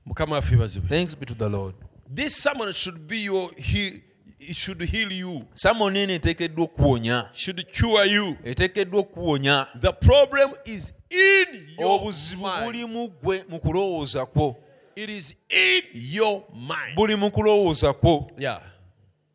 Mukama 0.07 0.37
waffe 0.37 0.57
bazibwe 0.57 0.89
thanks 0.89 1.15
be 1.15 1.25
to 1.27 1.35
the 1.35 1.49
lord 1.49 1.75
this 2.15 2.37
someone 2.37 2.73
should 2.73 3.07
be 3.07 3.25
your 3.25 3.51
he, 3.57 4.03
it 4.41 4.57
should 4.57 4.83
heal 4.83 5.13
you. 5.13 5.45
Samoni 5.55 5.99
eno 5.99 6.15
eteekeddwa 6.15 6.65
okuwonya 6.65 7.29
should 7.33 7.67
cure 7.73 8.05
you. 8.05 8.37
Eteekeddwa 8.45 9.01
okuwonya 9.01 9.67
the 9.81 9.93
problem 9.93 10.51
is 10.65 10.93
in 11.11 11.69
your 11.79 12.01
obuzibu 12.01 12.43
mind. 12.43 12.65
buli 12.65 12.85
mu 12.85 13.09
gwe 13.09 13.45
mu 13.49 13.61
kulowooza 13.61 14.27
kwo. 14.27 14.57
It 14.97 15.11
is 15.11 15.35
in 15.49 15.83
your 15.93 16.45
mind. 16.53 16.97
Buli 16.97 17.17
mu 17.17 17.31
kulowooza 17.31 17.93
kwo. 17.93 18.31
Yeah. 18.39 18.61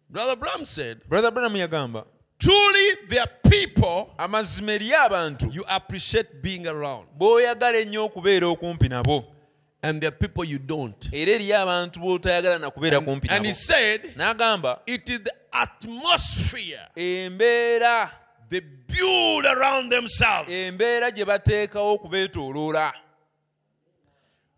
Brother 0.10 0.36
Branham 0.36 0.66
said 0.66 1.02
brother 1.10 1.32
branham 1.32 1.54
yagamba 1.56 2.06
truly 2.40 2.96
there 3.10 3.22
are 3.22 3.50
people 3.50 4.14
amazima 4.18 4.72
eri 4.72 4.94
abantu 4.94 5.54
you 5.54 5.66
appreciate 5.68 6.42
being 6.42 6.66
around. 6.68 7.06
b'oyagala 7.18 7.78
ennyo 7.78 8.06
okubeera 8.06 8.48
okumpi 8.48 8.90
nabo 8.90 9.24
and 9.88 10.02
there 10.02 10.10
are 10.10 10.12
people 10.12 10.44
you 10.44 10.60
don't. 10.60 11.10
Era 11.14 11.32
eriyo 11.32 11.56
abantu 11.62 12.00
b'otayagala 12.00 12.60
na 12.60 12.70
kumpi 12.70 13.28
and 13.30 13.46
he 13.46 13.54
said 13.54 14.02
n'agamba 14.18 14.80
it 14.86 15.10
is 15.10 15.22
the 15.22 15.34
atmosphere 15.54 16.88
embeera. 16.96 18.10
they 18.50 18.60
build 18.60 19.46
around 19.46 19.90
themselves. 19.90 20.52
Embeera 20.52 21.12
gye 21.12 21.26
bateekawo 21.26 22.00
okubeetooloola. 22.00 22.92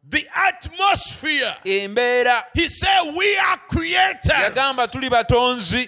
The 0.10 0.26
atmosphere. 0.35 1.56
Embeera. 1.64 2.43
He 2.56 2.68
said 2.68 3.03
we 3.15 3.38
are 3.38 3.57
yagamba 3.57 4.89
creators 4.89 4.91
tuli 4.91 5.10
batonzi. 5.10 5.88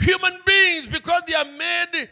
Human 0.00 0.38
beings 0.44 0.88
because 0.88 1.22
they 1.26 1.34
are 1.34 1.44
made 1.44 2.10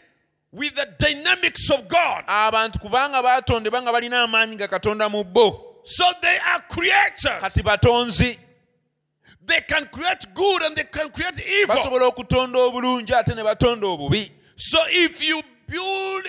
with 0.51 0.73
the 0.75 0.87
dynamics 0.97 1.69
of 1.69 1.87
god. 1.87 2.23
Abantu 2.27 2.79
kubanga 2.79 3.21
baatondebwa 3.21 3.81
nga 3.81 3.91
balina 3.91 4.23
amaanyi 4.23 4.57
ga 4.57 4.67
katonda 4.67 5.11
mu 5.11 5.23
bo 5.23 5.72
so 5.83 6.03
they 6.21 6.37
are 6.53 6.63
creators 6.69 7.41
kati 7.41 7.63
batonzi. 7.63 8.39
They 9.45 9.59
can 9.61 9.85
create 9.87 10.25
good 10.33 10.61
and 10.63 10.75
they 10.75 10.83
can 10.83 11.09
create 11.09 11.41
evil. 11.45 11.75
Basobola 11.75 12.11
okutonda 12.11 12.59
obulungi 12.59 13.13
ate 13.13 13.35
ne 13.35 13.43
batonda 13.43 13.83
obubi. 13.83 14.29
So 14.55 14.77
if 14.87 15.21
you 15.27 15.41
build 15.67 16.25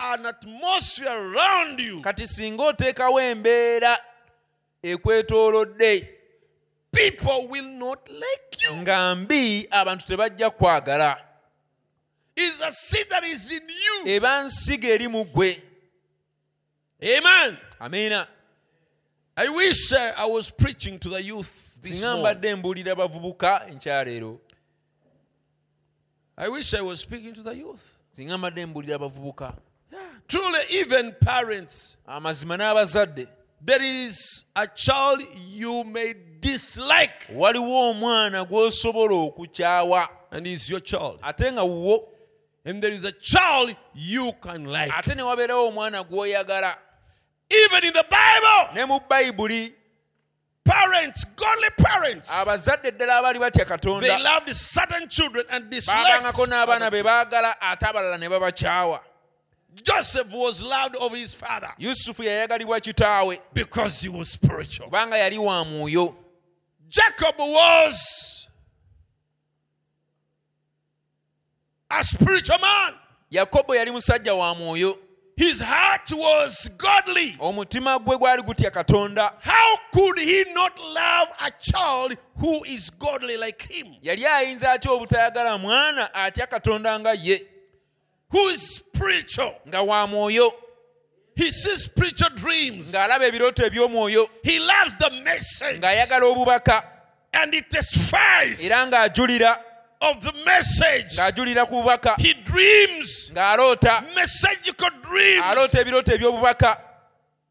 an 0.00 0.26
atmosphere 0.26 1.08
around 1.08 1.78
you 1.78 2.00
kati 2.02 2.26
singa 2.26 2.72
oteekawo 2.72 3.20
embeera 3.20 3.96
ekwetoolodde 4.82 6.08
people 6.92 7.48
will 7.48 7.68
not 7.68 8.08
like 8.08 8.56
you. 8.62 8.82
nga 8.82 9.14
mbi 9.14 9.68
abantu 9.70 10.06
tebajja 10.06 10.50
kwagala. 10.50 11.16
Is 12.36 12.60
a 12.62 12.72
seed 12.72 13.10
that 13.10 13.24
is 13.24 13.50
in 13.50 13.68
you. 13.68 14.12
eba 14.12 14.42
nsiga 14.42 14.88
eri 14.88 15.08
mu 15.08 15.24
ggwe. 15.24 15.62
Amen. 17.02 17.58
Amiina 17.82 18.26
I 19.36 19.48
wish 19.48 19.92
uh, 19.92 20.12
I 20.18 20.26
was 20.26 20.50
preaching 20.50 20.98
to 21.00 21.08
the 21.08 21.22
youth 21.22 21.76
this 21.82 22.02
morning. 22.04 22.20
mbadde 22.20 22.54
mbuulira 22.54 22.94
bavubuka 22.94 23.66
enkyaleero 23.68 24.38
I 26.36 26.48
wish 26.48 26.74
I 26.74 26.80
was 26.80 27.00
speaking 27.00 27.34
to 27.34 27.42
the 27.42 27.54
youth. 27.54 27.82
singa 28.16 28.38
mbadde 28.38 28.66
mbuulira 28.66 28.96
abavubuka 28.96 29.54
Yeah. 29.92 30.08
Truly, 30.26 30.58
even 30.70 31.12
parents, 31.20 31.96
there 33.62 33.82
is 33.82 34.46
a 34.56 34.66
child 34.66 35.20
you 35.50 35.84
may 35.84 36.14
dislike, 36.40 37.26
waliwo 37.34 37.90
omwana 37.90 38.44
gw'osobola 38.44 39.14
okukyawa 39.14 40.08
and 40.30 40.46
he's 40.46 40.70
your 40.70 40.80
child. 40.80 41.18
ate 41.22 41.52
nga 41.52 41.62
wuwo 41.62 42.08
And 42.64 42.80
there 42.82 42.92
is 42.94 43.04
a 43.04 43.12
child 43.12 43.76
you 43.94 44.32
can 44.40 44.64
like. 44.64 44.90
Even 47.52 47.84
in 47.84 47.92
the 47.92 48.04
Bible, 48.08 48.74
ne 48.74 48.84
mu 48.86 48.98
bayibuli 49.00 49.72
parents, 50.64 51.24
godly 51.36 51.68
parents, 51.76 52.30
abazadde 52.30 52.92
ddala 52.92 53.18
abaali 53.18 53.38
batya 53.38 54.00
they 54.00 54.22
loved 54.22 54.48
certain 54.54 55.08
children 55.08 55.44
and 55.50 55.70
disliked. 55.70 56.22
baabangako 56.22 56.46
n'abaana 56.46 56.90
be 56.90 57.02
baagala 57.02 57.54
ate 57.60 57.82
abalala 57.86 58.18
ne 58.18 58.28
babakyawa 58.28 59.00
Joseph 59.82 60.28
was 60.30 60.62
loved 60.62 60.96
of 60.96 61.12
his 61.12 61.34
father 61.34 61.70
yusufu 61.78 62.22
yayagalibwa 62.22 62.80
kitaawe 62.80 63.38
because 63.52 64.00
he 64.00 64.08
was 64.08 64.30
spiritual. 64.30 64.88
kubanga 64.88 65.18
yali 65.18 65.38
wa 65.38 65.64
mwoyo 65.64 66.14
Jacob 66.88 67.34
was 67.38 68.48
a 71.90 72.04
spiritual 72.04 72.58
man. 72.60 72.94
yakobo 73.30 73.74
yali 73.74 73.90
musajja 73.90 74.34
wa 74.34 74.54
mwoyo 74.54 74.98
His 75.36 75.60
heart 75.60 76.10
was 76.12 76.68
godly. 76.76 77.36
omutima 77.38 77.98
gwe 77.98 78.18
gwali 78.18 78.42
gutya 78.42 78.70
katonda 78.70 79.32
How 79.40 79.76
could 79.92 80.18
he 80.18 80.44
not 80.52 80.78
love 80.78 81.28
a 81.40 81.50
child 81.60 82.16
who 82.40 82.64
is 82.64 82.90
godly 82.90 83.36
like 83.36 83.62
him? 83.72 83.86
yali 84.02 84.26
ayinza 84.26 84.72
atya 84.72 84.90
obutayagala 84.92 85.58
mwana 85.58 86.14
atya 86.14 86.46
katonda 86.46 87.00
nga 87.00 87.12
ye 87.22 87.46
Who 88.30 88.48
is 88.50 88.74
spiritual? 88.76 89.54
nga 89.68 89.82
wa 89.82 90.06
mwoyo 90.06 90.52
He 91.36 91.50
sees 91.52 91.84
spiritual 91.84 92.30
dreams. 92.30 92.92
ng'alaba 92.94 93.26
ebirooto 93.26 93.66
eby'omwoyo 93.66 94.28
He 94.42 94.58
loves 94.58 94.96
the 94.98 95.10
message 95.24 95.78
ng'ayagala 95.80 96.26
obubaka 96.26 96.82
and 97.32 97.54
he 97.54 97.62
testifies 97.62 98.62
era 98.64 98.86
ng'ajulira 98.86 99.56
of 100.02 100.22
the 100.24 100.32
message. 100.44 101.16
ng'ajulira 101.18 101.66
ku 101.68 101.82
bubaka 101.82 102.14
He 102.18 102.34
dreams 102.34 103.30
ng'aloota 103.34 104.04
messagical 104.14 104.90
dreams. 105.02 105.42
aloota 105.42 105.80
ebirooto 105.80 106.12
eby'obubaka 106.14 106.76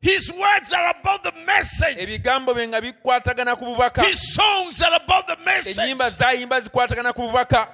His 0.02 0.32
words 0.32 0.73
are 0.73 0.90
about 0.99 1.23
the 1.23 1.32
message. 1.45 1.98
ebigambo 1.98 2.53
bye 2.56 2.68
nga 2.68 2.82
bikwatagana 2.82 3.56
ku 3.57 3.65
bubaka 3.65 4.03
His 4.03 4.34
songs 4.34 4.82
are 4.82 4.95
about 4.95 5.28
the 5.28 5.38
message. 5.45 5.78
ennyimba 5.78 6.10
zayimba 6.10 6.61
zikwatagana 6.61 7.14
ku 7.14 7.22
bubaka 7.32 7.68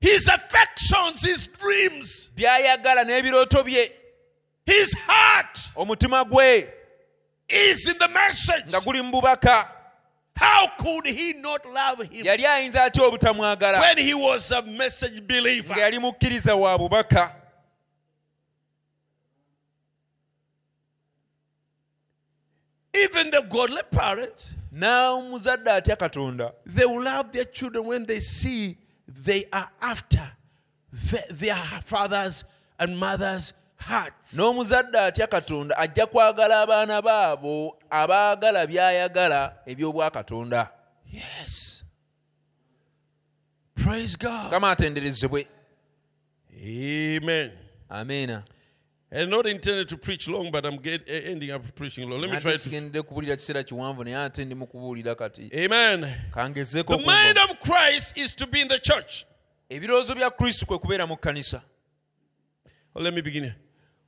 His 0.00 0.26
affections, 0.28 1.22
his 1.24 1.46
dreams, 1.46 2.28
by'ayagala 2.36 3.04
n'ebirooto 3.04 3.64
bye 3.64 3.90
his 4.66 4.94
heart 5.06 5.58
omutima 5.76 6.24
gwe 6.24 6.68
is 7.48 7.88
in 7.90 7.98
the 7.98 8.08
message. 8.08 8.64
nga 8.70 8.80
guli 8.80 9.02
mu 9.02 9.10
bubaka 9.20 9.68
How 10.34 10.66
could 10.78 11.06
he 11.06 11.34
not 11.34 11.64
love 11.66 12.02
him 12.10 12.24
yali 12.26 12.46
ayinza 12.46 12.84
atya 12.84 13.04
obutamwagala 13.04 13.80
when 13.80 13.98
he 13.98 14.14
was 14.14 14.50
a 14.52 14.62
message 14.62 15.20
believer? 15.20 15.74
mukkiriza 16.00 16.54
wa 16.58 16.78
bubaka 16.78 17.34
Even 22.94 23.30
the 23.30 23.42
godly 23.48 23.80
parents, 23.90 24.54
n'omuzadde 24.74 25.70
atya 25.70 25.96
katonda 25.96 26.52
they 26.66 26.84
will 26.86 27.02
love 27.02 27.32
their 27.32 27.44
children 27.44 27.86
when 27.86 28.06
they 28.06 28.20
see 28.20 28.76
they 29.06 29.44
are 29.52 29.68
after 29.80 30.30
their 31.30 31.54
fathers 31.82 32.44
and 32.78 32.98
mothers' 32.98 33.52
hearts. 33.76 34.34
n'omuzadde 34.36 34.98
atya 34.98 35.26
katonda 35.26 35.76
ajja 35.76 36.06
kwagala 36.06 36.62
abaana 36.62 37.02
baabo 37.02 37.76
abaagala 37.92 38.66
by'ayagala 38.66 39.56
eby'obwakatonda 39.66 40.68
Yes. 41.12 41.84
Praise 43.74 44.16
God. 44.18 44.50
kama 44.50 44.70
atenderezebwe 44.70 45.46
Amen. 46.60 47.50
amiina 47.88 48.44
And 49.14 49.28
not 49.30 49.44
intended 49.46 49.88
to 49.90 49.98
preach 49.98 50.26
long, 50.26 50.50
but 50.50 50.64
I'm 50.64 50.78
get, 50.78 51.02
eh, 51.06 51.30
ending 51.30 51.50
up 51.50 51.62
preaching 51.74 52.08
long. 52.08 52.18
Let 52.22 52.30
me 52.30 52.38
try 52.40 52.52
ate 52.52 52.56
to. 52.62 52.68
sigendedde 52.70 53.02
kubuulira 53.02 53.36
kiseera 53.36 53.62
kiwanvu 53.62 54.04
naye 54.04 54.16
ate 54.16 54.44
ndi 54.44 54.54
mu 54.54 54.66
kubuulira 54.66 55.14
kati 55.14 55.50
Amen. 55.64 56.14
kangezeeko 56.34 56.96
The 56.96 57.02
mind 57.02 57.38
of 57.38 57.58
Christ 57.60 58.16
is 58.16 58.34
to 58.36 58.46
be 58.46 58.60
in 58.60 58.68
the 58.68 58.78
church. 58.78 59.24
ebirowoozo 59.68 60.14
bya 60.14 60.30
kristo 60.30 60.66
kwe 60.66 60.78
kubeera 60.78 61.06
mu 61.06 61.16
kkanisa 61.16 61.62
Well, 62.94 63.04
let 63.04 63.14
me 63.14 63.20
begin 63.22 63.44
here. 63.44 63.56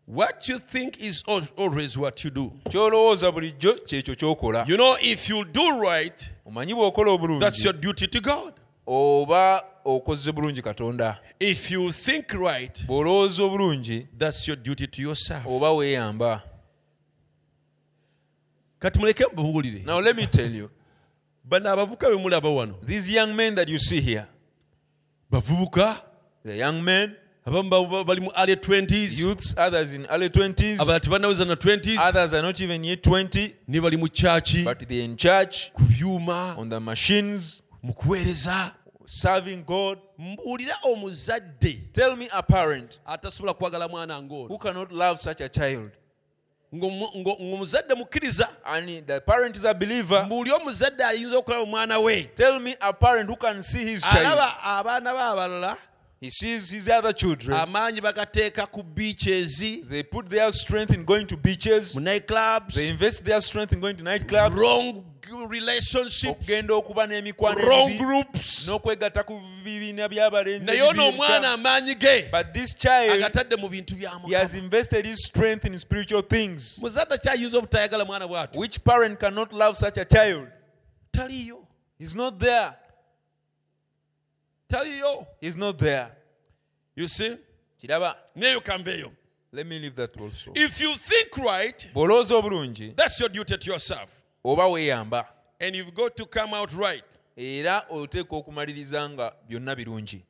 What 0.06 0.48
you 0.48 0.58
think 0.58 1.00
is 1.00 1.24
always 1.56 1.96
what 1.96 2.24
you 2.24 2.30
do. 2.30 2.52
ky'olowooza 2.70 3.32
bulijjo 3.32 3.74
kyekyo 3.74 4.14
ky'okola. 4.14 4.64
You 4.68 4.76
know, 4.76 4.96
if 5.00 5.30
you 5.30 5.44
do 5.44 5.80
right, 5.80 6.30
omanyi 6.46 6.74
bw'okola 6.74 7.40
that's 7.40 7.60
obulungi 7.60 7.64
your 7.64 7.72
duty 7.72 8.06
to 8.08 8.20
God. 8.20 8.52
oba 8.86 9.62
okoze 9.84 10.32
bulungi 10.32 10.62
katonda. 10.62 11.18
If 11.40 11.70
you 11.70 11.90
think 11.92 12.32
right, 12.32 12.86
bw'olowooza 12.86 13.42
obulungi 13.42 14.06
that's 14.18 14.46
your 14.46 14.56
duty 14.56 14.86
to 14.86 15.02
yourself. 15.02 15.46
oba 15.46 15.72
weeyamba. 15.72 16.42
Kati 18.78 18.98
muleke 19.00 19.24
mbubuulire 19.32 19.84
now 19.86 20.00
let 20.00 20.16
me 20.16 20.26
tell 20.26 20.54
you. 20.54 20.70
Bano 21.44 21.70
abavubuka 21.70 22.10
be 22.10 22.16
mulaba 22.16 22.48
wano. 22.48 22.74
These 22.82 23.10
young 23.14 23.34
men 23.34 23.54
that 23.54 23.68
you 23.68 23.78
see 23.78 24.00
here 24.00 24.26
bavubuka? 25.32 26.00
the 26.44 26.56
young 26.56 26.84
men 26.84 27.16
abamu 27.46 28.04
bali 28.04 28.20
mu 28.20 28.30
early 28.36 28.54
20s 28.56 29.20
youths 29.20 29.54
others 29.58 29.92
in 29.92 30.06
early 30.10 30.28
20s 30.28 30.80
abalala 30.80 31.00
tebannaweza 31.00 31.44
na 31.44 31.54
20s 31.54 32.08
others 32.08 32.32
are 32.32 32.42
not 32.42 32.60
even 32.60 32.84
yet 32.84 33.06
20 33.06 33.50
ne 33.68 33.80
bali 33.80 33.96
mu 33.96 34.08
kyaki 34.08 34.64
but 34.64 34.78
they're 34.88 35.04
in 35.04 35.16
church. 35.16 35.70
Ku 35.72 35.82
byuma 35.82 36.56
on 36.58 36.70
the 36.70 36.80
machines. 36.80 37.62
Mu 37.82 37.92
kuweereza 37.92 38.72
serving 39.06 39.64
god. 39.66 39.98
Mbuulira 40.18 40.74
omuzadde. 40.84 41.92
Tell 41.92 42.16
me 42.16 42.28
a 42.32 42.42
parent 42.42 43.00
atasobola 43.06 43.54
kwagala 43.54 43.88
mwana 43.88 44.22
ng'ono 44.22 44.48
who 44.48 44.58
cannot 44.58 44.90
love 44.92 45.18
such 45.20 45.40
a 45.40 45.48
child. 45.48 45.90
Ng'omu- 46.74 47.12
ng'o- 47.16 47.36
ng'omuzadde 47.40 47.94
mukkiriza. 47.94 48.48
And 48.64 49.06
the 49.06 49.20
parent 49.20 49.56
is 49.56 49.64
a 49.64 49.74
believer. 49.74 50.24
Mbuuli 50.26 50.50
omuzadde 50.50 51.04
ayinza 51.04 51.36
okulaba 51.38 51.62
omwana 51.62 51.98
we. 52.02 52.22
Tell 52.34 52.58
me 52.60 52.74
a 52.80 52.92
parent 52.92 53.28
who 53.28 53.36
can 53.36 53.62
see 53.62 53.84
his 53.84 54.02
child. 54.02 54.26
alaba 54.26 54.62
abaana 54.62 55.12
be 55.12 55.18
abalala 55.18 55.76
he 56.24 56.30
sees 56.30 56.70
his 56.70 56.88
other 56.88 57.12
children. 57.12 57.54
Amaanyi 57.54 58.00
bagateeka 58.00 58.70
ku 58.72 58.82
beaches. 58.82 59.58
They 59.58 60.02
put 60.02 60.30
their 60.30 60.50
strength 60.52 60.94
in 60.94 61.04
going 61.04 61.26
to 61.26 61.36
beaches. 61.36 61.94
Mu 61.94 62.00
night 62.00 62.26
clubs 62.26 62.76
they 62.76 62.88
invest 62.88 63.26
their 63.26 63.40
strength 63.42 63.74
in 63.74 63.80
going 63.80 63.96
to 63.96 64.02
nightclubs. 64.02 64.56
Wrong 64.56 65.04
relationships. 65.48 66.24
Okugenda 66.24 66.74
okuba 66.74 67.06
n'emikwano 67.06 67.66
wrong 67.66 67.90
emibi, 67.90 67.98
groups. 67.98 68.68
N'okwegatta 68.68 69.26
ku 69.26 69.38
bibiina 69.62 70.08
by'abalenzi 70.08 70.64
naye 70.64 70.82
ono 70.82 71.02
ebibi 71.02 71.18
omwana 71.18 71.36
ebikyamu. 71.36 71.54
amaanyi 71.54 71.94
ge. 72.00 72.28
But 72.30 72.54
this 72.54 72.74
child 72.74 73.20
agatadde 73.20 73.60
mu 73.60 73.68
bintu 73.68 73.94
bya 73.94 74.26
he 74.26 74.34
has 74.34 74.54
mukama. 74.54 74.64
invested 74.64 75.04
his 75.04 75.24
strength 75.24 75.66
in 75.66 75.78
spiritual 75.78 76.22
things. 76.22 76.78
Muzadde 76.80 77.18
obutayagala 77.56 78.04
mwana 78.06 78.26
bw'atyo. 78.26 78.56
Which 78.56 78.82
parent 78.82 79.20
cannot 79.20 79.52
love 79.52 79.76
such 79.76 79.98
a 79.98 80.06
child? 80.06 80.48
Taliyo. 81.12 81.58
He's 81.98 82.14
not 82.14 82.38
there 82.38 82.74
taliyo 84.74 85.26
he's 85.40 85.56
not 85.56 85.78
there. 85.78 86.08
You 86.96 87.08
see? 87.08 87.36
Kiraba 87.80 88.16
neyo 88.36 88.60
kanveeyo 88.60 89.12
let 89.52 89.66
me 89.66 89.78
leave 89.78 89.94
that 89.94 90.20
also. 90.20 90.50
If 90.54 90.80
you 90.80 90.94
think 90.96 91.36
right 91.36 91.90
bw'olowooza 91.94 92.34
obulungi. 92.34 92.96
that's 92.96 93.20
your 93.20 93.28
duty 93.28 93.56
to 93.56 93.70
yourself. 93.70 94.10
Oba 94.44 94.62
weeyamba 94.62 95.26
and 95.60 95.76
you've 95.76 95.94
got 95.94 96.16
to 96.16 96.26
come 96.26 96.54
out 96.54 96.72
right. 96.74 97.04
Era 97.36 97.84
oteeka 97.90 98.36
okumaliriza 98.36 99.10
nga 99.10 99.32
byonna 99.48 99.76
birungi. 99.76 100.22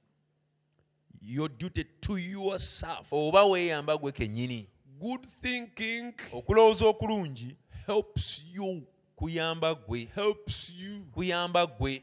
Your 1.22 1.48
duty 1.48 1.84
to 2.00 2.18
yourself. 2.18 3.12
Oba 3.12 3.44
weeyamba 3.44 3.96
gwe 3.96 4.12
kennyini. 4.12 4.66
Good 5.00 5.26
thinking 5.42 6.14
okulowooza 6.32 6.86
okulungi 6.86 7.56
helps 7.86 8.44
you. 8.52 8.82
kuyamba 9.16 9.74
gwe. 9.74 10.08
Helps 10.14 10.74
you. 10.78 11.00
Kuyamba 11.14 11.66
gwe 11.66 12.02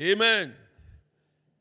Amen. 0.00 0.54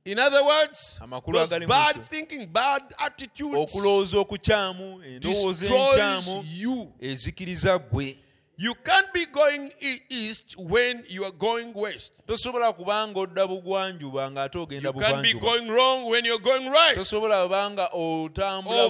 In 0.05 0.19
other 0.19 0.43
words, 0.43 0.99
those 1.33 1.49
bad 1.67 2.09
thinking, 2.09 2.47
bad 2.47 2.81
attitudes 2.97 3.57
okulowooza 3.57 4.19
okukyamu 4.19 5.03
endowooza 5.03 5.75
enkyamu 5.75 6.93
ezikiriza 7.01 7.79
ggwe. 7.79 8.17
You 8.59 8.73
can't 8.73 9.13
be 9.13 9.25
going 9.25 9.71
east 10.09 10.55
when 10.57 11.03
you 11.09 11.25
are 11.25 11.31
going 11.31 11.73
west. 11.75 12.13
tosobola 12.27 12.73
kuba 12.73 13.07
nga 13.07 13.19
odda 13.19 13.47
bugwanjuba 13.47 14.31
ng'ate 14.31 14.57
ogenda 14.57 14.91
bugwanjubatosobola 14.91 17.43
kuba 17.43 17.71
nga 17.71 17.89
otambula 17.93 18.89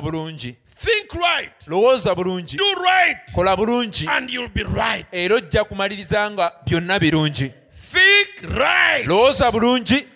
bulungi 0.00 0.56
Think 0.78 1.12
right. 1.14 1.66
lowooza 1.66 2.14
bulungi. 2.14 2.56
Do 2.56 2.64
right. 2.74 3.32
kola 3.34 3.56
bulungi. 3.56 4.06
Era 5.12 5.34
ojja 5.34 5.64
kumaliriza 5.64 6.30
nga 6.30 6.52
byonna 6.66 6.98
birungi. 6.98 7.52
Think 7.92 8.42
right. 8.58 9.06
lowooza 9.06 9.50
bulungi 9.52 10.06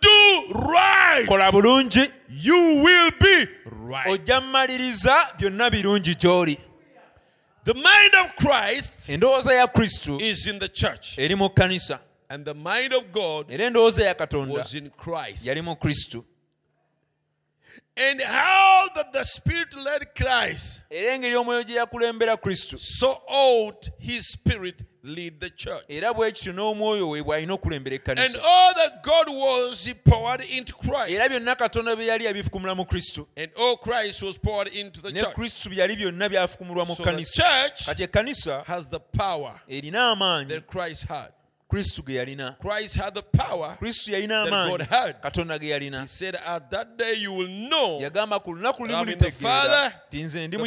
Do 0.00 0.52
right. 0.72 1.26
kola 1.28 1.52
bulungi 1.52 2.10
You 2.28 2.56
will 2.84 3.10
be 3.20 3.46
right. 3.64 4.06
ojja 4.08 4.40
mmaliriza 4.40 5.28
byonna 5.38 5.70
birungi 5.70 6.14
gy'oli 6.14 6.58
The 7.64 7.74
mind 7.74 8.14
of 8.24 8.34
Christ 8.36 9.08
endowooza 9.08 9.54
ya 9.54 9.66
kristo 9.66 10.18
is 10.20 10.46
in 10.46 10.58
the 10.58 10.68
church. 10.68 11.18
eri 11.18 11.34
mu 11.34 11.48
kkanisa 11.48 11.98
And 12.28 12.44
the 12.44 12.54
mind 12.54 12.92
of 12.92 13.04
God 13.12 13.50
era 13.52 13.64
endowooza 13.64 14.04
ya 14.04 14.14
katonda 14.14 14.54
was 14.54 14.74
in 14.74 14.90
Christ. 14.90 15.46
yali 15.46 15.62
mu 15.62 15.76
kristo 15.76 16.24
And 17.96 18.22
how 18.22 18.88
that 18.94 19.12
the 19.12 19.22
Spirit 19.24 19.74
led 19.74 20.14
Christ, 20.14 20.80
era 20.90 21.12
engeri 21.14 21.36
omwoyo 21.36 21.62
gye 21.64 21.74
yakulembera 21.76 22.36
kristo 22.36 22.78
so 22.78 23.22
ought 23.28 23.88
his 23.98 24.28
Spirit 24.32 24.82
lead 25.04 25.40
the 25.40 25.50
church. 25.50 25.82
era 25.88 26.14
bwe 26.14 26.32
kityo 26.32 26.52
n'omwoyo 26.52 27.08
we 27.10 27.22
bw'alina 27.22 27.54
okulembera 27.54 27.96
And 27.96 28.36
all 28.44 28.74
that 28.74 29.02
God 29.02 29.26
was, 29.28 29.84
he 29.84 29.94
poured 29.94 30.40
into 30.42 30.72
era 30.84 31.06
Christ. 31.06 31.30
byonna 31.30 31.56
katonda 31.56 31.96
bye 31.96 32.06
yali 32.06 32.24
yabifukumula 32.24 32.76
mu 32.76 32.84
kristo 32.84 33.26
And 33.36 33.50
all 33.58 33.76
Christ 33.76 34.22
was 34.22 34.38
poured 34.38 34.68
into 34.68 35.00
the 35.02 35.10
ne 35.10 35.20
church. 35.20 35.34
kristo 35.34 35.68
byali 35.70 35.96
byonna 35.96 36.28
byafukumulwa 36.28 36.86
mu 36.86 36.94
So 36.94 37.02
the 37.02 37.10
kkanisa 37.10 37.42
church 37.42 37.86
kati 37.86 38.02
ekkanisa 38.06 38.64
has 38.66 38.86
the 38.88 39.00
power 39.00 39.60
erina 39.68 40.10
amaanyi 40.14 40.48
that 40.48 40.66
Christ 40.68 41.04
had. 41.08 41.32
kristo 41.68 42.02
ge 42.06 42.14
yalina 42.14 42.56
Christ 42.60 42.96
had 42.96 43.14
the 43.14 43.22
power. 43.22 43.76
kristo 43.80 44.12
yalina 44.12 44.44
That 44.44 44.50
God 44.50 44.80
amaanyi 44.80 44.86
had. 44.88 45.20
katonda 45.22 45.58
ge 45.58 45.68
yalina 45.70 46.00
He 46.02 46.06
said, 46.06 46.36
At 46.36 46.70
that 46.70 46.96
day 46.96 47.14
you 47.14 47.32
will 47.32 47.48
know 47.48 47.98
yagamba 48.00 48.40
ku 48.42 48.52
lunaku 48.54 48.86
lulimu 48.86 49.02
I'm 49.02 49.08
in 49.08 49.18
the 49.18 49.24
litegeera 49.24 49.50
Father, 49.50 49.92
ti 50.10 50.22
nze 50.22 50.46
ndi 50.48 50.56
mu 50.58 50.66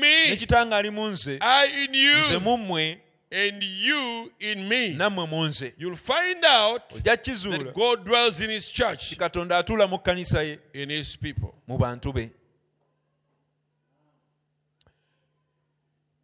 me. 0.00 0.30
ne 0.30 0.36
kitange 0.36 0.74
ali 0.74 0.90
mu 0.90 1.08
nze 1.08 1.38
I 1.40 1.66
in 1.84 1.90
nze 2.18 2.34
you 2.34 2.40
mu 2.40 2.56
mmwe 2.56 2.98
and 3.32 3.62
you 3.62 4.32
in 4.40 4.68
me. 4.68 4.94
nammwe 4.94 5.26
mu 5.28 5.46
nze 5.46 5.72
You'll 5.78 5.96
find 5.96 6.44
out 6.44 6.82
ojja 6.90 7.02
that 7.04 7.24
kizuula 7.24 7.72
God 7.74 8.04
dwells 8.04 8.40
in 8.40 8.50
his 8.50 8.72
church, 8.72 9.10
ti 9.10 9.16
katonda 9.16 9.58
atuula 9.58 9.86
mu 9.88 9.98
kkanisa 9.98 10.42
ye 10.42 10.58
in 10.74 10.90
his 10.90 11.16
people. 11.16 11.54
mu 11.66 11.78
bantu 11.78 12.12
be 12.12 12.30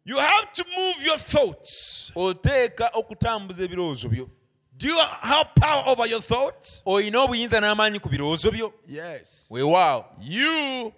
You 0.05 0.17
have 0.17 0.53
to 0.53 0.63
move 0.77 1.05
your 1.05 1.17
thoughts. 1.17 2.11
oteeka 2.15 2.89
okutambuza 2.93 3.63
ebirowoozo 3.63 4.09
byo 4.09 4.29
Do 4.77 4.87
you 4.87 4.97
have 5.21 5.49
power 5.55 5.83
over 5.87 6.07
your 6.07 6.21
thoughts? 6.21 6.81
olina 6.85 7.21
obuyinza 7.23 7.59
n'amaanyi 7.59 7.99
ku 7.99 8.09
birowoozo 8.09 8.51
byo 8.51 8.73
Yes. 8.87 9.47
weewaawo 9.51 10.05
You 10.21 10.93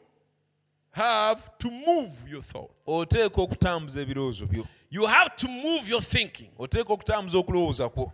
have 0.91 1.41
to 1.60 1.72
move 1.72 2.11
your 2.30 2.44
thought. 2.44 2.72
oteeka 2.88 3.41
okutambuza 3.41 4.02
ebirowoozo 4.02 4.45
byo 4.45 4.68
You 4.91 5.05
have 5.05 5.35
to 5.35 5.47
move 5.47 5.89
your 5.89 6.01
thinking 6.01 6.49
oteeka 6.59 6.93
okutambuza 6.93 7.37
okulowooza 7.37 7.89
kwo. 7.89 8.11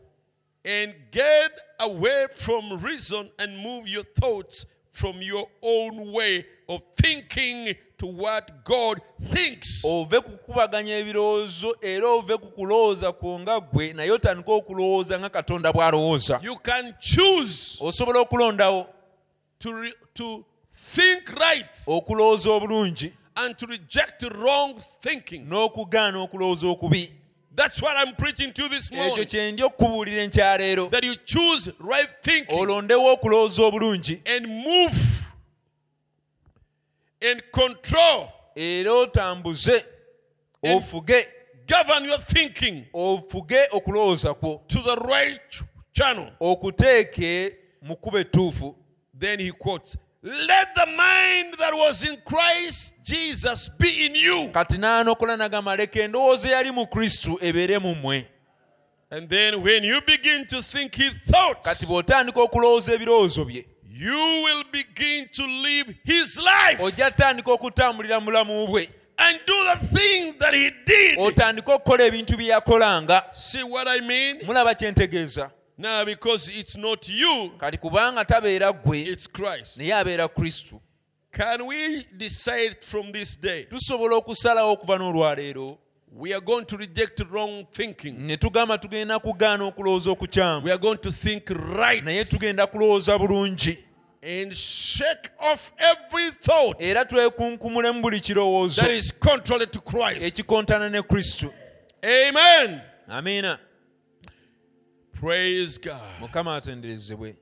and 0.65 0.93
get 1.11 1.51
away 1.79 2.27
from 2.27 2.83
reason 2.83 3.29
and 3.37 3.57
move 3.57 3.87
your 3.87 4.03
thoughts 4.03 4.65
from 4.91 5.21
your 5.21 5.47
own 5.61 6.11
way 6.13 6.45
of 6.67 6.81
thinking 7.01 7.75
to 7.97 8.07
what 8.07 8.51
God 8.65 8.99
thinks. 9.33 9.83
ove 9.85 10.21
ku 10.21 10.31
kukubaganya 10.31 10.97
ebirowoozo 10.97 11.75
era 11.81 12.07
ove 12.09 12.37
ku 12.37 12.47
kulowooza 12.47 13.11
kwo 13.13 13.39
nga 13.39 13.59
ggwe 13.61 13.93
naye 13.93 14.11
otandika 14.11 14.51
okulowooza 14.51 15.19
nga 15.19 15.29
katonda 15.29 15.71
bw'alowooza. 15.73 16.39
You 16.43 16.55
can 16.59 16.93
choose 16.99 17.77
osobola 17.81 18.19
okulondawo. 18.19 18.87
to, 19.59 19.71
re- 19.81 19.93
to 20.13 20.45
think 20.73 21.29
right. 21.29 21.77
Okulowooza 21.87 22.51
obulungi 22.51 23.13
and 23.35 23.57
to 23.57 23.65
reject 23.65 24.23
wrong 24.23 24.75
thinking. 25.01 25.45
n'okugaana 25.49 26.19
okulowooza 26.19 26.67
okubi 26.67 27.11
That's 27.55 27.81
what 27.81 27.95
I'm 27.97 28.15
preaching 28.15 28.51
to 28.53 28.67
this 28.69 28.91
ekyo 28.91 28.97
morning. 29.05 29.25
kye 29.27 29.51
ndi 29.51 29.63
okubuulira 29.63 30.23
enkyaleero 30.23 30.89
That 30.89 31.03
you 31.03 31.15
choose 31.15 31.71
right 31.79 32.09
thinking 32.21 32.57
olondewo 32.59 33.13
okulowooza 33.13 33.63
obulungi 33.63 34.21
and 34.25 34.47
move 34.47 35.25
and 37.21 37.41
control, 37.51 38.27
era 38.55 38.91
otambuze 38.93 39.83
And- 40.63 40.77
ofuge 40.77 41.27
govern 41.67 42.05
your 42.05 42.19
thinking 42.19 42.85
ofuge 42.93 43.67
okulowooza 43.71 44.33
kwo 44.33 44.61
to 44.67 44.79
the 44.79 44.95
right 44.95 45.61
channel. 45.93 46.31
okuteeke 46.39 47.55
mu 47.81 47.95
kkuba 47.95 48.19
ettuufu 48.19 48.75
Then 49.19 49.39
he 49.39 49.51
quotes, 49.51 49.95
Let 50.25 50.73
the 50.73 50.87
mind 50.87 51.53
that 51.59 51.71
was 51.73 52.03
in 52.03 52.17
Christ 52.25 52.93
Jesus 53.03 53.69
be 53.69 54.05
in 54.07 54.15
you. 54.15 54.49
kati 54.53 54.77
nagamba 54.77 55.75
leka 55.75 55.99
endowooza 55.99 56.49
eyali 56.49 56.71
mu 56.71 56.87
kristu 56.87 57.37
ebeere 57.41 57.79
mu 57.79 57.95
mmwe 57.95 58.25
And 59.11 59.29
then 59.29 59.61
when 59.61 59.83
you 59.83 60.01
begin 60.01 60.47
to 60.47 60.61
think 60.63 60.95
his 60.95 61.13
thoughts, 61.31 61.61
kati 61.69 61.85
bw'otandika 61.85 62.41
okulowooza 62.41 62.93
ebirowoozo 62.93 63.45
bye 63.45 63.65
you 63.83 64.43
will 64.43 64.63
begin 64.71 65.29
to 65.31 65.45
live 65.45 65.93
his 66.03 66.37
life 66.37 66.81
ojja 66.83 67.11
okutambulira 67.45 68.19
mu 68.19 68.25
bulamu 68.25 68.67
bwe 68.67 68.89
and 69.17 69.39
do 69.45 69.53
the 69.73 69.97
things 69.97 70.35
that 70.39 70.53
he 70.53 70.71
did. 70.85 71.19
otandike 71.19 71.71
okukola 71.71 72.03
ebintu 72.03 72.37
bye 72.37 72.47
yakolanga 72.47 73.23
See 73.33 73.63
what 73.63 73.87
I 73.87 74.01
mean? 74.01 74.39
mulaba 74.45 74.75
Now, 75.77 76.05
because 76.05 76.47
it's 76.59 76.77
not 76.77 77.09
you, 77.09 77.51
kati 77.57 77.77
kubanga 77.77 78.25
tabeera 78.25 78.73
ggwe 78.73 79.01
it's 79.01 79.27
Christ. 79.27 79.77
naye 79.77 79.93
abeera 79.93 80.27
kristu 80.27 80.81
Can 81.31 81.65
we 81.67 82.05
decide 82.17 82.77
from 82.81 83.11
this 83.11 83.35
day? 83.41 83.65
tusobola 83.65 84.15
okusalawo 84.15 84.71
okuva 84.73 84.97
n'olwaleero 84.97 85.77
We 86.17 86.33
are 86.33 86.39
going 86.41 86.63
to 86.65 86.77
reject 86.77 87.19
wrong 87.29 87.65
thinking. 87.73 88.15
ne 88.27 88.37
tugamba 88.37 88.77
tugenda 88.77 89.19
kugaana 89.19 89.63
okulowooza 89.65 90.11
okukyamu 90.11 90.65
We 90.65 90.71
are 90.71 90.79
going 90.81 90.97
to 90.97 91.11
think 91.11 91.49
right 91.49 92.03
naye 92.03 92.23
tugenda 92.25 92.67
kulowooza 92.67 93.17
bulungi 93.17 93.77
and 94.23 94.53
shake 94.53 95.29
off 95.39 95.71
every 95.77 96.31
thought 96.31 96.81
era 96.81 97.05
twekunkumulemu 97.05 98.01
buli 98.01 98.19
kirowoozo 98.19 98.81
that 98.81 98.91
is 98.91 99.11
contrary 99.19 99.67
to 99.67 99.81
Christ. 99.81 100.21
ekikontana 100.21 100.89
ne 100.89 101.01
Amen. 102.03 102.81
amiina 103.07 103.59
Praise 105.19 105.77
God. 105.81 106.01
mukama 106.19 106.55
atenderezebwe 106.55 107.35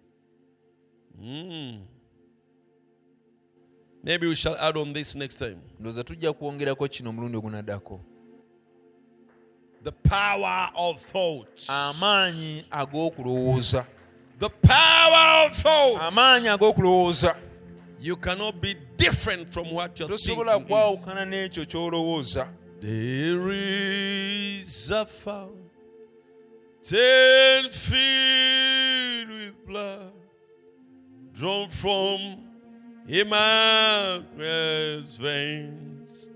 hmm. 1.19 1.79
Maybe 4.03 4.27
we 4.27 4.35
shall 4.35 4.55
add 4.59 4.77
on 4.77 4.93
this 4.93 5.15
next 5.15 5.37
time. 5.39 5.57
ndowooza 5.79 6.03
tujja 6.03 6.33
kwongerako 6.33 6.87
kino 6.87 7.09
omulundi 7.09 7.37
ogunaddako 7.37 7.99
The 9.83 9.91
power 9.91 10.71
of 10.75 11.05
thoughts. 11.11 11.69
amaanyi 11.69 12.65
ag'okulowooza 12.71 13.85
The 14.39 14.49
power 14.49 15.47
of 15.47 15.61
thoughts. 15.63 16.01
amaanyi 16.01 16.47
ag'okulowooza 16.47 17.35
You 17.99 18.17
cannot 18.17 18.55
be 18.61 18.73
different 18.97 19.49
from 19.53 19.71
what 19.73 19.99
you're 19.99 20.13
tosobola 20.13 20.59
kwawukana 20.59 21.25
n'ekyo 21.25 21.65
ky'olowooza 21.65 22.47
There 22.79 23.51
is 24.59 24.91
a 24.91 25.05
fountain 25.05 25.62
filled 27.73 29.29
with 29.29 29.65
blood 29.65 30.11
drawn 31.33 31.69
from 31.69 32.43
Emmanuel's 33.07 34.27
veins, 35.17 36.29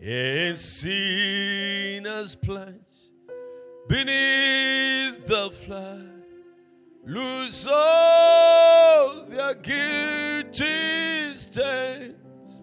and 0.00 0.58
sinners 0.58 2.34
plunge 2.34 2.78
beneath 3.88 5.26
the 5.26 5.50
flood, 5.50 6.24
lose 7.06 7.68
all 7.70 9.24
their 9.28 9.54
guilty 9.54 11.30
stains. 11.34 12.62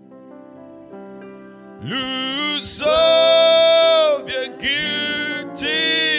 Lose 1.82 2.82
all 2.86 4.24
their 4.24 4.50
guilty 4.58 6.19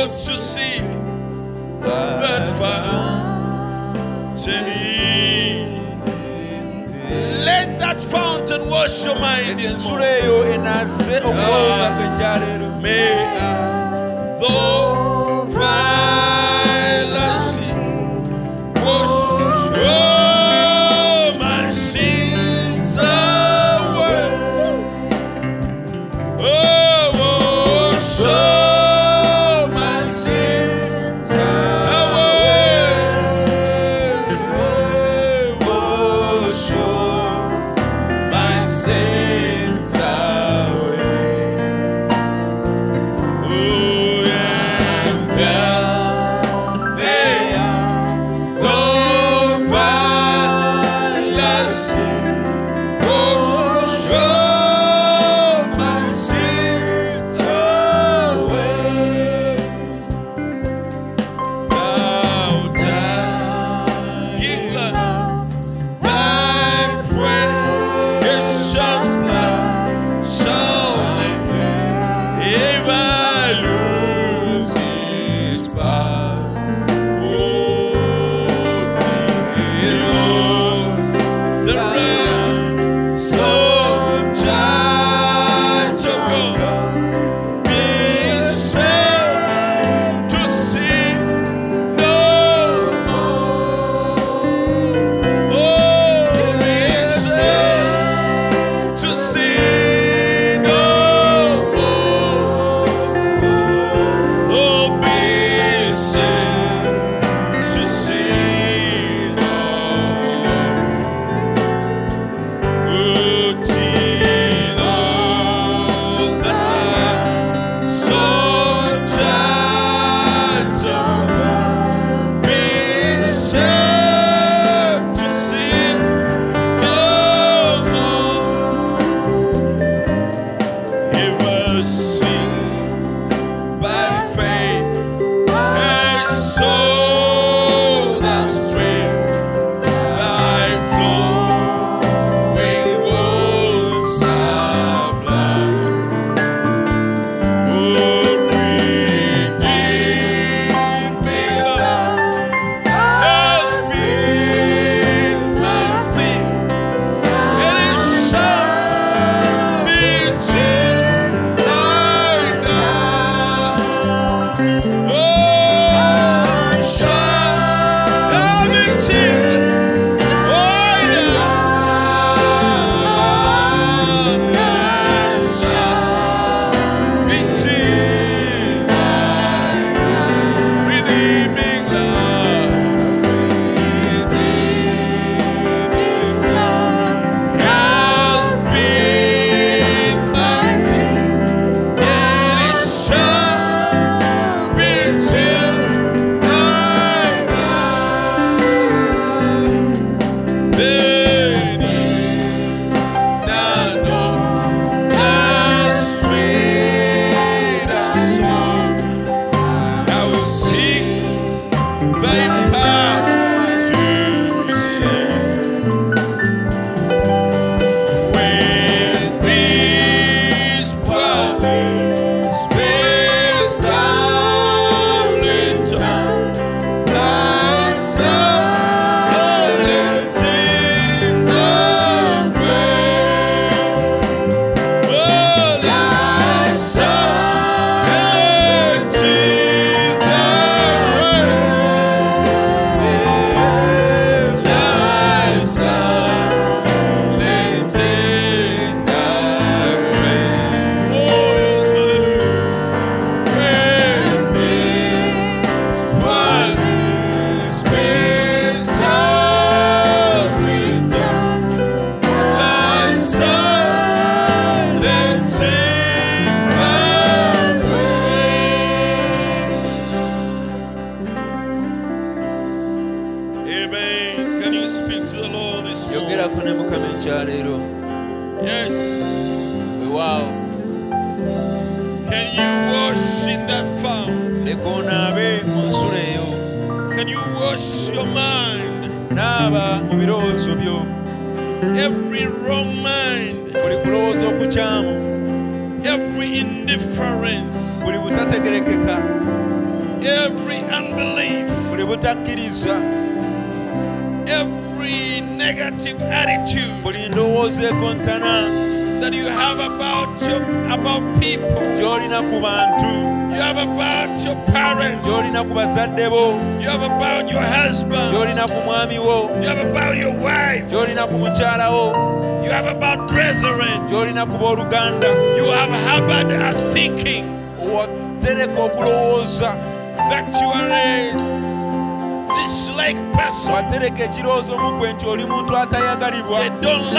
begins 0.00 0.26
to 0.26 0.40
see 0.40 0.80
that 1.82 2.48
fountain. 2.58 3.04
Let 7.44 7.78
that 7.80 8.00
fountain 8.00 8.68
wash 8.68 9.04
your 9.04 9.18
mind 9.18 9.60
this 9.60 9.86
morning. 9.86 10.20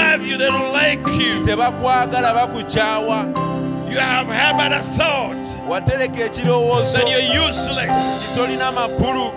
Love 0.01 0.25
you, 0.27 0.37
they 0.37 0.47
don't 0.47 0.73
like 0.73 1.07
you. 1.19 1.41
tebakwagala 1.43 2.33
bakukyawa 2.33 3.25
You 3.91 3.99
have 3.99 4.27
harbored 4.27 4.71
a 4.71 4.81
thought 4.81 5.45
watereka 5.67 6.23
ekirowoozo 6.25 6.97
that 6.97 7.09
you're 7.09 7.47
useless. 7.49 8.29
tolina 8.35 8.71
makulu 8.71 9.31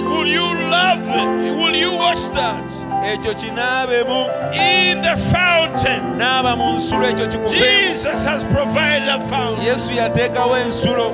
Will 0.00 0.26
you 0.28 0.44
love 0.70 1.02
it? 1.08 1.56
Will 1.56 1.74
you 1.74 1.92
watch 1.96 2.22
that? 2.34 2.70
ekyo 3.12 3.34
kinaabemu 3.34 4.26
In 4.54 5.02
the 5.02 5.16
fountain, 5.32 6.18
naaba 6.18 6.56
mu 6.56 6.74
nsulo 6.74 7.08
ekyo 7.08 7.26
kikubeemu 7.26 7.88
Jesus 7.88 8.24
has 8.24 8.44
provided 8.44 9.08
a 9.08 9.20
fountain 9.20 9.66
yesu 9.66 9.92
yateekawo 9.94 10.56
ensulo 10.58 11.10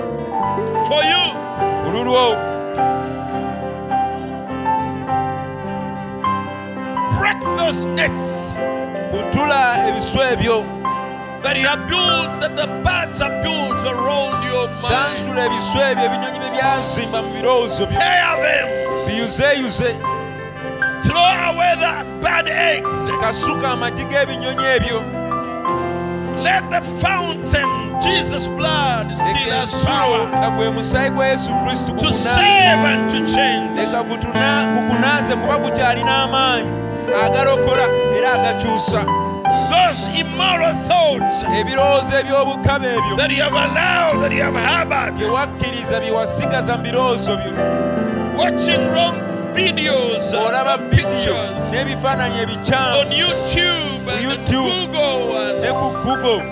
for 0.89 1.03
you. 1.05 1.25
ku 1.85 1.91
lulwo 1.93 2.37
Nests 7.59 8.57
kutula 9.11 9.89
ebiswa 9.89 10.31
ebyo 10.31 10.65
that 11.43 11.57
you 11.57 11.67
have 11.67 11.87
built, 11.89 12.41
that 12.41 12.57
the 12.57 12.67
birds 12.85 13.21
have 13.21 13.43
built 13.43 13.77
around 13.87 14.43
your 14.45 14.67
mind. 14.67 14.77
sansula 14.77 15.45
ebiswa 15.47 15.91
ebyo 15.91 16.05
ebinyonyi 16.05 16.39
bye 16.39 16.51
byazimba 16.51 17.23
mu 17.23 17.31
birowoozo 17.35 17.87
byo. 17.87 17.99
Biyuzeyuze 19.07 19.97
Throw 21.05 21.31
away 21.51 21.75
the 21.81 22.05
bad 22.23 22.49
eggs. 22.49 23.11
kasuka 23.21 23.69
amagi 23.69 24.05
g'ebinyonyi 24.05 24.65
ebyo. 24.77 25.03
Let 26.43 26.71
the 26.71 26.81
fountain, 27.03 28.01
Jesus' 28.01 28.47
blood, 28.49 29.11
still 29.13 29.51
has 29.51 29.85
power 29.85 30.29
nga 30.29 30.51
gwe 30.57 30.71
musaayi 30.71 31.11
gwa 31.11 31.27
yesu 31.27 31.51
kristu 31.67 31.93
to 31.99 32.13
save 32.13 32.85
and 32.87 33.11
to 33.11 33.19
change. 33.35 33.79
Agalokola 37.25 37.83
era 38.17 38.33
agakyusa 38.33 39.05
Those 39.71 40.09
immoral 40.21 40.75
thoughts 40.89 41.43
ebirowoozo 41.61 42.15
eby'obukabe 42.21 42.87
ebyo 42.89 43.17
that 43.17 43.31
you 43.31 43.43
have 43.43 43.53
allowed, 43.55 44.23
that 44.23 44.33
you 44.33 44.43
have 44.43 44.55
harbored, 44.57 45.15
bye 45.19 45.27
wakkiriza 45.31 46.01
bye 46.01 46.11
wasigaza 46.11 46.77
mu 46.77 46.83
birowoozo 46.85 47.37
byo. 47.37 47.53
Watching 48.39 48.81
wrong 48.93 49.17
videos 49.55 50.35
olaba 50.35 50.79
pictures 50.91 51.71
n'ebifaananyi 51.73 52.39
ebikyamu. 52.43 53.01
on 53.01 53.11
YouTube 53.11 54.09
and 54.13 54.21
YouTube. 54.27 54.93
Ne 55.61 55.69
ku 55.69 55.89
google. 56.05 56.43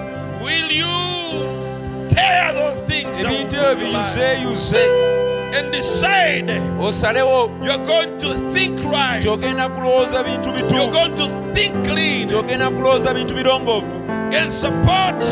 Will 0.40 0.70
you 0.72 2.08
tear 2.08 2.52
those 2.54 2.80
things 2.88 3.20
ebintu 3.22 3.56
ebyo 3.56 3.74
biyuzeyuze 3.76 5.15
and 5.58 5.72
decide 5.72 6.60
osalewo 6.80 7.50
you're 7.64 7.86
going 7.86 8.18
to 8.18 8.28
think 8.52 8.78
right, 8.84 9.24
nti 9.24 9.68
kulowooza 9.74 10.24
bintu 10.24 10.48
you're 10.74 10.92
going 10.92 11.14
to 11.16 11.28
think 11.54 11.74
clean, 11.84 12.28
nti 12.28 12.76
kulowooza 12.76 13.14
bintu 13.14 13.34
birongoofu. 13.34 14.06
And 14.34 14.52
support 14.52 15.24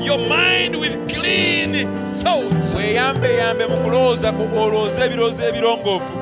your 0.00 0.18
mind 0.18 0.76
with 0.76 1.14
clean 1.14 1.86
thoughts, 2.22 2.74
weeyambeyambe 2.74 3.66
mu 3.66 3.76
kulowooza 3.76 4.32
olowooza 4.62 5.04
ebirowoozo 5.04 5.44
ebirongoofu. 5.48 6.12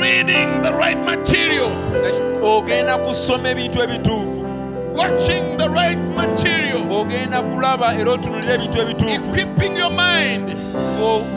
Reading 0.00 0.62
the 0.62 0.72
right 0.72 0.98
material, 0.98 1.70
ogenda 2.42 2.98
kusoma 2.98 3.48
ebintu 3.48 3.82
ebituufu 3.82 4.25
watching 4.96 5.56
the 5.56 5.68
right 5.68 5.98
material, 6.16 6.80
ng'ogenda 6.80 7.42
kulaba 7.42 7.94
era 7.94 8.10
otunulira 8.12 8.54
ebintu 8.54 8.78
ebituufu. 8.78 9.30
Equipping 9.30 9.76
your 9.76 9.90
mind 9.90 10.56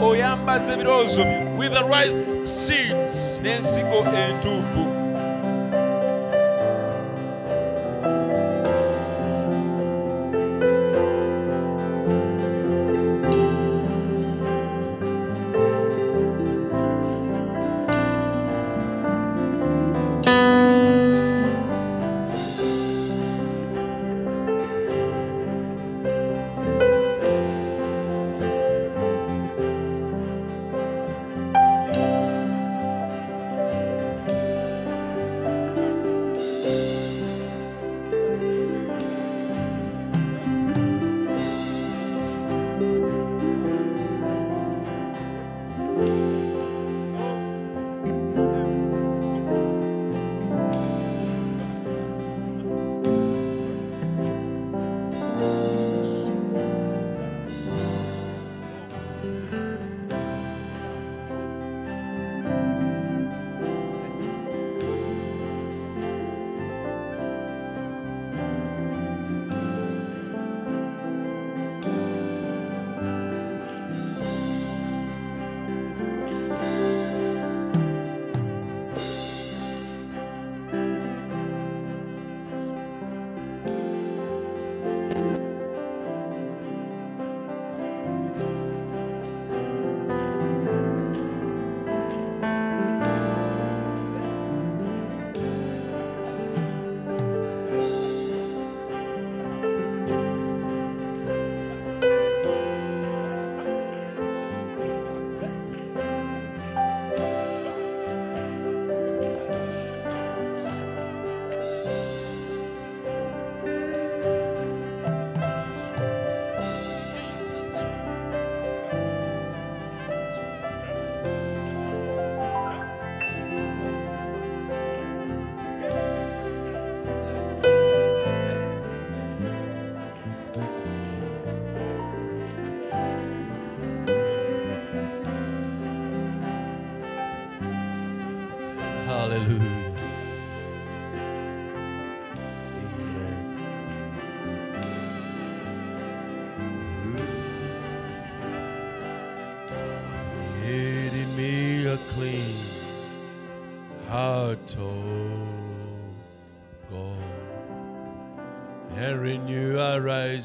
oyambaza 0.02 0.72
ebirowoozo 0.72 1.24
byo. 1.24 1.56
with 1.58 1.72
the 1.72 1.84
right 1.84 2.48
seeds. 2.48 3.40
n'ensigo 3.42 4.06
entuufu 4.28 4.99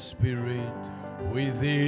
spirit 0.06 0.70
within 1.32 1.85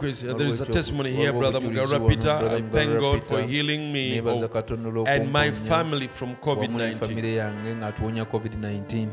here. 0.00 0.34
There 0.34 0.46
is 0.46 0.60
a 0.60 0.66
testimony 0.66 1.12
here, 1.12 1.32
Brother 1.32 1.60
Mugara 1.60 2.08
Peter. 2.08 2.30
I 2.30 2.60
thank 2.62 3.00
God 3.00 3.22
for 3.24 3.42
healing 3.42 3.92
me 3.92 4.18
and 4.18 5.32
my 5.32 5.50
family 5.50 6.08
from 6.08 6.36
COVID-19. 6.36 7.24
yange 7.36 7.74
ng'atuwonya 7.74 8.24
covid-19 8.24 9.08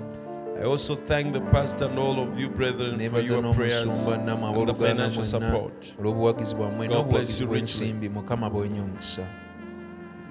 I 0.58 0.64
also 0.64 0.96
thank 0.96 1.34
the 1.34 1.42
pastor 1.52 1.86
and 1.86 2.00
all 2.00 2.20
of 2.20 2.40
you, 2.40 2.50
brethren, 2.50 2.98
for 3.12 3.20
your 3.22 3.54
prayers 3.54 4.08
and 4.08 4.28
the 4.28 4.74
financial 4.74 5.24
support. 5.24 5.94
God 6.02 7.10
bless 7.10 7.40
you 7.40 7.46
richly. 7.48 7.94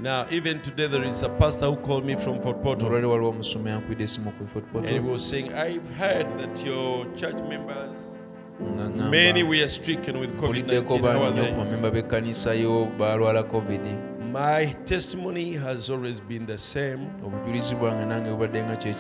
Now, 0.01 0.27
even 0.31 0.61
today, 0.63 0.89
there 0.89 1.05
is 1.05 1.23
a 1.23 1.29
pastor 1.39 1.67
who 1.67 1.77
called 1.77 2.05
me 2.05 2.17
from 2.17 2.41
Fort 2.41 2.61
Portal. 2.61 2.93
And 2.95 3.05
he 4.89 4.99
was 4.99 5.25
saying, 5.25 5.55
I've 5.55 5.89
heard 5.91 6.27
that 6.39 6.65
your 6.65 7.07
church 7.15 7.37
members, 7.49 8.16
many 9.11 9.43
were 9.43 9.69
stricken 9.69 10.19
with 10.19 10.31
COVID 10.37 10.65
mpuliddeko 10.65 10.99
19. 10.99 11.03
How 11.03 11.19
bangi 11.19 11.25
are 11.27 11.31
nnyo 11.31 11.45
ku 11.45 11.55
they? 11.55 11.65
bamemba 11.65 11.91
b'ekkanisa 11.91 12.55
yo 12.55 12.87
balwala 12.99 13.43
covid 13.43 13.81
My 14.33 14.67
testimony 14.85 15.53
has 15.57 15.91
always 15.91 16.21
been 16.21 16.47
the 16.47 16.59
same 16.59 17.09
obujulizi 17.25 17.75
bwange 17.75 18.05
nange 18.05 18.31
bubadde 18.31 18.65
nga 18.65 18.77
kye 18.77 18.95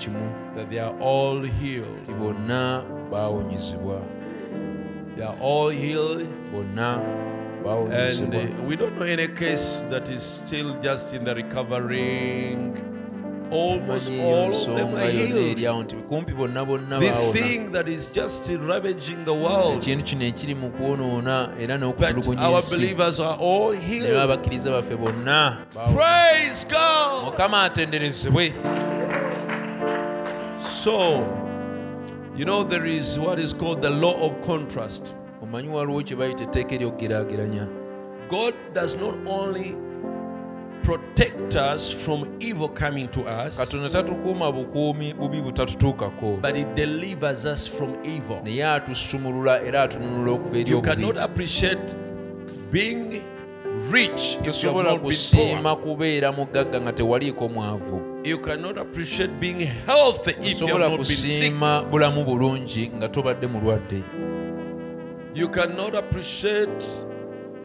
that 0.54 0.70
they 0.70 0.80
are 0.80 0.94
all 1.00 1.42
healed. 1.46 2.02
nti 2.02 2.12
bonna 2.12 2.82
baawonyezebwa 3.10 4.00
They 5.16 5.24
are 5.24 5.36
all 5.40 5.70
healed. 5.70 6.28
bonna 6.52 7.00
And 7.66 8.34
uh, 8.34 8.62
we 8.68 8.76
don't 8.76 8.96
know 8.96 9.06
any 9.06 9.26
case 9.26 9.80
that 9.90 10.08
is 10.08 10.22
still 10.22 10.78
just 10.80 11.14
in 11.14 11.24
the 11.24 11.34
recovering. 11.34 12.95
Almost 13.50 14.10
all 14.10 14.52
of 14.52 14.76
them 14.76 14.94
are 14.94 15.10
healed. 15.10 15.58
eri 15.58 15.66
awo 15.66 15.82
nti 15.82 15.96
kumpi 15.96 16.32
bonna 16.34 16.64
bonna 16.64 16.98
The 17.00 17.12
thing 17.32 17.72
that 17.72 17.88
is 17.88 18.06
just 18.12 18.50
ravaging 18.68 19.24
the 19.24 19.32
world, 19.34 19.82
ekintu 19.82 20.04
kino 20.04 20.24
ekiri 20.24 20.54
mu 20.54 20.70
kwonoona 20.70 21.50
era 21.60 21.78
but 21.78 22.38
our 22.38 22.60
believers 22.78 23.20
are 23.20 23.36
all 23.40 23.72
naye 23.72 23.80
healed. 23.80 24.16
abakkiriza 24.16 24.70
baffe 24.70 24.96
bonna. 24.96 25.58
Praise 25.72 26.66
God. 26.68 27.24
mukama 27.24 27.62
atenderezebwe 27.62 28.52
So, 30.60 31.24
you 32.36 32.44
know, 32.44 32.64
there 32.64 32.86
is 32.86 33.18
what 33.18 33.38
is 33.38 33.52
called 33.52 33.82
the 33.82 33.90
law 33.90 34.14
of 34.26 34.32
contrast. 34.46 35.14
omanyi 35.42 35.68
waliwo 35.68 36.02
kye 36.02 36.16
bayita 36.16 36.42
etteeka 36.44 36.74
eryokgeraageranya 36.74 37.66
God 38.30 38.54
does 38.74 38.96
not 38.96 39.14
only 39.26 39.76
protect 40.86 41.56
us 41.56 41.90
from 42.04 42.28
evil 42.40 42.68
coming 42.68 43.08
to 43.08 43.20
us, 43.22 43.58
katonda 43.58 43.88
tatukuuma 43.88 44.52
bukuumi 44.52 45.14
bubi 45.14 45.40
butatutuukako 45.40 46.38
but 46.42 46.56
it 46.56 46.74
delivers 46.74 47.44
us 47.44 47.66
from 47.78 47.96
evil. 48.04 48.40
naye 48.44 48.64
atusumulula 48.64 49.62
era 49.62 49.82
atununula 49.82 50.32
okuva 50.32 50.58
eri 50.58 50.70
You 50.70 50.82
cannot 50.82 51.18
appreciate 51.18 51.94
being 52.72 53.22
rich 53.90 54.12
if 54.12 54.36
you 54.36 54.44
have 54.44 54.44
tosobola 54.44 54.98
kusiima 54.98 55.76
poor. 55.76 55.82
kubeera 55.96 56.32
mugagga 56.32 56.80
nga 56.80 56.92
tewaliiko 56.92 57.48
mwavu 57.48 58.02
You 58.24 58.38
cannot 58.38 58.78
appreciate 58.78 59.32
being 59.40 59.60
healthy 59.86 60.30
if 60.42 60.60
you 60.60 60.66
have 60.66 60.78
not 60.78 60.90
been 60.90 61.04
sick. 61.04 61.16
kusiima 61.30 61.82
bulamu 61.82 62.24
bulungi 62.24 62.90
nga 62.96 63.08
tobadde 63.08 63.46
mulwadde 63.46 64.02
You 65.34 65.48
cannot 65.48 65.94
appreciate 65.94 66.84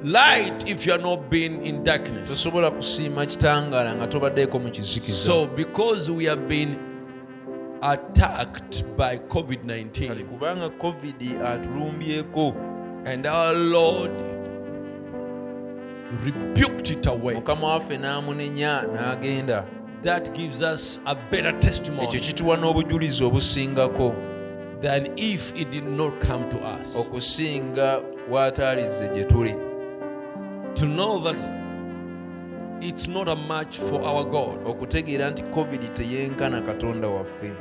light 0.04 0.70
if 0.70 0.86
you 0.86 0.94
are 0.94 1.02
not 1.02 1.30
been 1.30 1.62
in 1.62 1.84
darkness. 1.84 2.30
tosobola 2.30 2.72
kusiima 2.72 3.26
kitangaala 3.26 3.96
nga 3.96 4.08
tobaddeeko 4.08 4.60
mu 4.60 4.70
kizikiza. 4.70 5.18
So, 5.18 5.48
because 5.48 6.12
we 6.12 6.26
have 6.26 6.48
been 6.48 6.76
attacked 7.82 8.84
by 8.98 9.18
COVID 9.18 9.68
Kale 9.68 9.84
19, 9.84 10.26
kubanga 10.26 10.70
covid 10.70 11.16
atulumbyeko 11.46 12.56
and 13.06 13.28
our 13.28 13.54
Lord 13.54 14.12
rebuked 16.24 16.92
it 16.92 17.08
away, 17.08 17.36
mukama 17.36 17.68
waffe 17.68 17.98
n'amunenya 17.98 18.84
n'agenda. 18.84 19.66
That 20.02 20.34
gives 20.34 20.62
us 20.62 21.00
a 21.06 21.16
better 21.16 21.54
ekyo 21.54 21.60
testimony 21.60 22.20
kituwa 22.20 22.58
n'obujulizi 22.58 23.24
obusingako. 23.24 24.32
than 24.82 25.14
if 25.16 25.56
it 25.56 25.70
did 25.70 25.86
not 25.86 26.20
come 26.22 26.50
to 26.50 26.58
us. 26.58 26.98
okusinga 26.98 28.02
waataalize 28.30 29.10
gye 29.10 29.24
tuli 29.24 29.71
To 30.76 30.86
know 30.86 31.20
that 31.20 31.38
it's 32.82 33.08
not 33.08 33.28
a 33.30 33.36
match 33.36 33.78
for 33.78 34.02
our 34.02 34.24
God. 34.24 34.58
okutegeera 34.66 35.30
nti 35.30 35.44
covid 35.44 35.94
teyenkana 35.94 36.62
katonda 36.62 37.08
waffe. 37.08 37.56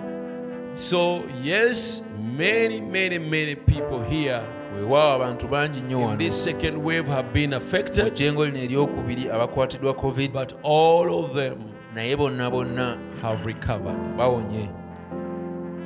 So, 0.74 1.22
yes, 1.42 2.04
many, 2.38 2.80
many, 2.80 3.18
many 3.18 3.56
people 3.56 4.02
here 4.08 4.40
weewaawo 4.76 5.14
abantu 5.14 5.48
bangi 5.48 5.80
nnyo 5.80 6.12
in 6.12 6.18
this 6.18 6.44
second 6.44 6.76
wave 6.84 7.08
have 7.08 7.32
been 7.32 7.52
affected, 7.52 8.18
lino 8.20 8.44
eryokubiri 8.44 9.30
abakwatiddwa 9.30 9.94
covid. 9.94 10.32
But 10.32 10.54
all 10.62 11.24
of 11.24 11.34
them 11.34 11.58
naye 11.94 12.16
bonna 12.16 12.50
bonna 12.50 12.98
have 13.22 13.44
recovered. 13.46 14.16
bawonye. 14.16 14.68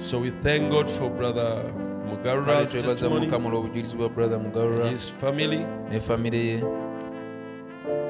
So 0.00 0.18
we 0.18 0.30
thank 0.30 0.70
God 0.70 0.88
for 0.90 1.10
Brother 1.10 1.62
kale 2.24 2.40
Mugarura's 2.40 2.70
twebaza 2.70 2.88
testimony, 2.88 3.26
mukama 3.26 3.48
olw'obujulizi 3.48 3.96
bwa 3.96 4.08
brother 4.08 4.38
mugarura. 4.40 4.90
his 4.90 5.08
family. 5.08 5.66
ne 5.90 6.00
famire 6.00 6.38
ye 6.38 6.62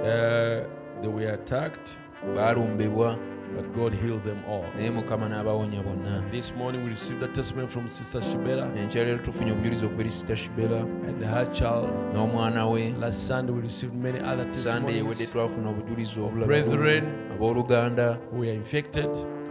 Uh, 0.05 0.67
they 1.01 1.09
were 1.09 1.33
attacked, 1.33 1.97
baalumbibwa 2.37 3.19
but 3.57 3.73
God 3.73 3.95
healed 3.95 4.25
them 4.25 4.43
all. 4.49 4.65
naye 4.77 4.91
mukama 4.91 5.29
n'abawonya 5.29 5.83
bonna. 5.83 6.25
This 6.31 6.53
morning 6.55 6.85
we 6.85 6.91
received 6.91 7.23
a 7.23 7.29
testimony 7.29 7.69
from 7.69 7.89
Sister 7.89 8.21
Shibera 8.21 8.67
enkyaleero 8.77 9.19
tufunye 9.19 9.53
obujulizi 9.53 9.85
okuva 9.85 10.01
eri 10.01 10.11
sita 10.11 10.37
shibera 10.37 10.81
and 11.09 11.25
her 11.25 11.47
child. 11.53 11.89
n'omwana 12.13 12.71
we. 12.71 12.93
Last 13.01 13.27
Sunday 13.27 13.53
we 13.55 13.63
received 13.63 13.95
many 13.95 14.19
other 14.21 14.51
sande 14.53 14.89
ewedde 14.93 15.15
testimonies. 15.15 15.33
twafuna 15.33 15.71
obujulizi 15.71 16.21
obulala 16.21 16.47
Brethren 16.47 17.05
abooluganda 17.33 18.19
who 18.31 18.41
were 18.41 18.55
infected, 18.55 19.09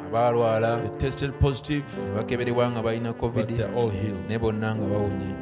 abaalwala. 0.08 0.82
They 0.82 0.98
tested 1.00 1.32
positive, 1.40 1.84
bakeberebwa 2.16 2.72
nga 2.72 2.84
balina 2.84 3.12
but 3.14 3.22
covid 3.22 3.48
they're 3.58 3.76
all 3.76 3.90
healed. 3.90 4.30
ne 4.30 4.38
bonna 4.38 4.76
nga 4.76 4.86
bawonye. 4.88 5.36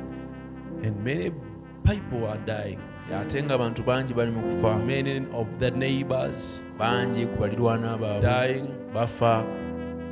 And 0.84 1.04
many 1.04 1.32
people 1.84 2.28
are 2.28 2.38
dying. 2.46 2.80
Ate 3.22 3.44
nga 3.44 3.54
abantu 3.56 3.84
bangi 3.84 4.14
bali 4.14 4.32
mu 4.32 4.42
kufa 4.42 4.78
Many 4.86 5.26
of 5.34 5.48
the 5.60 5.72
neighbors 5.72 6.64
bangi 6.80 7.26
ku 7.28 7.36
balirwana 7.42 7.98
baabwe 7.98 8.22
dying 8.22 8.68
bafa 8.94 9.44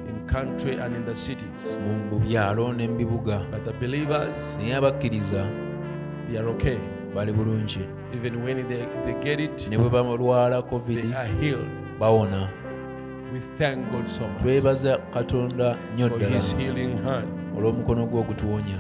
in 0.10 0.26
country 0.28 0.76
and 0.82 0.96
in 0.96 1.06
the 1.06 1.16
cities. 1.16 1.78
mu 2.12 2.20
byalo 2.20 2.74
ne 2.76 2.88
mu 2.88 2.98
bibuga 2.98 3.46
But 3.52 3.64
the 3.66 3.74
believers, 3.74 4.58
naye 4.60 4.76
abakkiriza 4.76 5.46
they 6.30 6.38
are 6.40 6.48
okay. 6.50 6.78
bali 7.16 7.32
bulungi 7.34 7.80
Even 8.14 8.44
when 8.44 8.68
they, 8.68 8.86
they 9.06 9.14
get 9.22 9.40
it, 9.40 9.68
ne 9.70 9.78
bwe 9.78 9.90
balwala 9.90 10.62
they 10.86 11.14
are 11.14 11.30
healed. 11.40 11.68
bawona 12.00 12.50
We 13.34 13.40
thank 13.58 13.92
God 13.92 14.08
so 14.10 14.28
much 14.28 14.42
twebaza 14.42 14.98
katonda 15.14 15.78
nnyo 15.96 16.10
for 16.10 16.18
ddala 16.18 16.36
his 16.36 16.56
healing 16.58 16.98
hand. 17.04 17.28
olw'omukono 17.58 18.06
gwe 18.06 18.20
ogutuwonya 18.20 18.78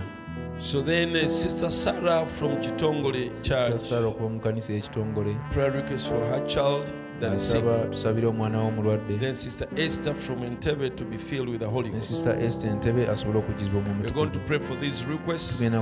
So 0.60 0.82
then, 0.82 1.16
uh, 1.16 1.30
Sister 1.30 1.70
Sarah 1.70 2.26
from 2.26 2.58
Chitongole 2.62 3.32
Church, 3.44 3.80
sara 3.80 4.08
okuva 4.08 4.30
mu 4.30 4.40
kanisa 4.40 4.74
y'ekitongole 4.74 5.52
prayer 5.52 5.72
request 5.72 6.10
for 6.10 6.20
her 6.26 6.46
child 6.48 6.92
that 7.22 7.34
is 7.34 7.42
sick. 7.42 7.64
tusabire 7.64 8.28
omwana 8.28 9.08
we 9.08 9.16
Then 9.16 9.36
Sister 9.36 9.68
Esther 9.78 10.14
from 10.14 10.40
Entebbe 10.42 10.94
to 10.98 11.06
be 11.06 11.16
filled 11.16 11.48
with 11.48 11.62
the 11.62 11.70
Holy 11.70 11.90
Ghost. 11.92 12.08
Sister 12.10 12.32
Esther 12.32 12.70
entebe 12.72 13.08
asobole 13.08 13.40
okujizibwa 13.40 13.82
mu 13.82 14.04
We're 14.04 14.14
going 14.14 14.32
to 14.32 14.40
pray 14.40 14.60
for 14.60 14.76
these 14.76 15.06
requests. 15.06 15.54
Tugenda 15.54 15.80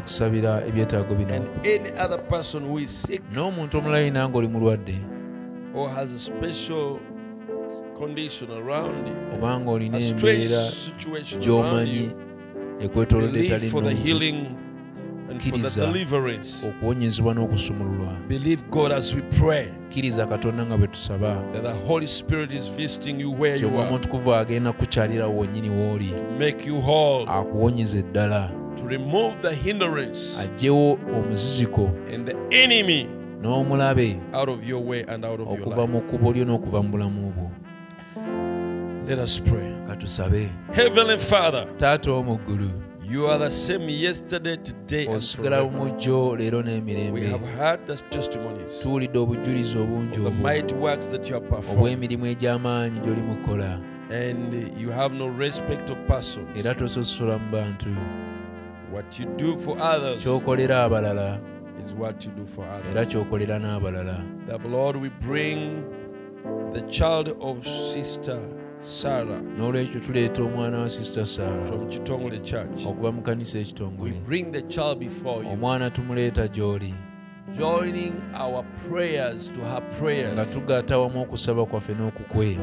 ebyetaago 0.68 1.16
bino. 1.18 1.34
And 1.34 1.66
any 1.66 1.92
other 1.98 2.20
person 2.20 2.64
who 2.64 2.78
is 2.78 2.92
sick 2.92 3.24
n'omuntu 3.34 3.78
omulala 3.78 4.48
mulwadde 4.48 4.96
or 5.74 5.90
has 5.90 6.14
a 6.14 6.20
special 6.20 7.00
condition 7.98 8.52
around 8.52 9.08
you, 9.08 9.16
obanga 9.38 9.72
olina 9.72 9.98
embeera 9.98 10.62
gy'omanyi 11.40 12.12
ekwetoolodde 12.80 13.46
etali 13.46 13.70
for 13.70 13.82
nnungi. 13.82 14.04
healing 14.04 14.67
and 15.30 15.42
for 15.42 15.58
the 15.58 15.82
deliverance. 15.82 16.68
okuwonyezebwa 16.68 17.34
n'okusumululwa. 17.34 18.28
Believe 18.28 18.64
God 18.72 18.92
as 18.92 19.16
we 19.16 19.22
pray. 19.22 19.68
Kkiriza 19.90 20.26
katonda 20.26 20.66
nga 20.66 20.78
bwe 20.78 20.88
tusaba. 20.88 21.44
That 21.54 21.64
the 21.64 21.88
Holy 21.88 22.08
Spirit 22.08 22.54
is 22.54 22.70
visiting 22.78 23.20
you 23.20 23.32
where 23.32 23.62
you 23.62 23.68
are. 23.68 23.88
omutukuvu 23.90 24.34
agenda 24.34 24.72
kukyalira 24.72 25.28
wennyini 25.28 25.70
w'oli. 25.70 26.14
Make 26.40 26.68
you 26.68 26.82
whole, 26.82 27.26
akuwonyeze 27.28 28.02
ddala. 28.02 28.52
To 28.76 28.88
remove 28.88 29.36
the 29.42 29.56
hindrance. 29.56 30.50
Omuziziko. 31.16 31.92
And 32.14 32.28
the 32.28 32.36
enemy 32.52 33.10
n'omulabe. 33.42 34.20
out 34.34 34.50
of 34.50 34.68
your 34.68 34.84
way 34.84 35.06
and 35.08 35.26
out 35.26 35.40
of 35.40 35.48
your 35.48 35.60
okuva 35.60 35.82
life. 35.82 35.92
mu 35.92 36.02
kkubo 36.02 36.34
lyo 36.34 36.46
n'okuva 36.46 36.84
mu 36.84 36.90
bulamu 36.90 37.34
bwo. 37.34 37.52
Let 39.08 39.20
us 39.20 39.40
pray. 39.40 39.74
Heavenly 40.74 41.18
Father, 41.18 41.66
taata 41.78 42.12
ggulu 42.12 42.87
you 43.10 43.26
are 43.28 43.38
the 43.40 43.50
same 43.50 43.88
yesterday, 43.90 44.58
today, 44.58 45.06
and 45.06 45.16
osigala 45.16 45.58
forever. 45.58 45.78
mujjo 45.78 46.36
leero 46.36 46.64
We 47.14 47.28
have 47.28 47.46
heard 47.58 47.88
the 47.88 47.96
testimonies 48.10 48.80
tuwulidde 48.82 49.20
obujulizi 49.20 49.78
obungi 49.78 50.18
of 50.18 50.24
the 50.24 50.32
mighty 50.32 50.76
works 50.76 51.08
that 51.10 51.28
you 51.30 51.34
have 51.36 51.48
performed, 51.50 51.80
obw'emirimu 51.82 52.26
egy'amaanyi 52.26 53.00
gy'oli 53.00 53.22
mukola 53.22 53.80
and 54.12 54.54
you 54.82 54.90
have 54.92 55.14
no 55.16 55.28
respect 55.28 55.90
of 55.90 55.98
persons. 56.08 56.48
era 56.66 56.76
tososola 56.76 57.38
mu 57.38 57.52
bantu 57.52 57.90
What 58.94 59.20
you 59.20 59.26
do 59.38 59.58
for 59.58 59.78
others 59.80 60.24
kyokolera 60.24 60.84
abalala 60.84 61.40
is 61.86 61.94
what 61.94 62.26
you 62.26 62.32
do 62.32 62.46
for 62.46 62.64
era 62.66 62.76
others. 62.92 63.08
kyokolera 63.10 63.60
n'abalala 63.60 64.24
Therefore, 64.48 64.72
Lord, 64.72 64.96
we 64.96 65.10
bring 65.10 65.84
the 66.74 66.82
child 66.90 67.36
of 67.42 67.66
Sister 67.68 68.40
Sarah 68.82 69.42
n'olwekyo 69.58 70.00
tuleeta 70.00 70.44
omwana 70.44 70.80
wa 70.80 70.90
sisita 70.90 71.26
saara 71.26 71.64
from 71.66 71.90
Chitongole 71.90 72.40
Church. 72.40 72.86
okuva 72.86 73.12
mu 73.12 73.22
kanisa 73.22 73.58
We 73.58 73.64
ekitongole 73.64 74.12
bring 74.26 74.52
the 74.52 74.62
child 74.62 75.00
before 75.00 75.44
you, 75.44 75.50
omwana 75.50 75.90
tumuleeta 75.90 76.48
gy'oli. 76.48 76.94
Joining 77.54 78.14
our 78.36 78.64
prayers 78.90 79.48
to 79.50 79.60
her 79.62 79.82
nga 79.82 80.00
prayers 80.00 80.54
tugaata 80.54 80.98
wamu 80.98 81.22
okusaba 81.22 81.66
kwaffe 81.66 81.94
n'okukwe. 81.94 82.58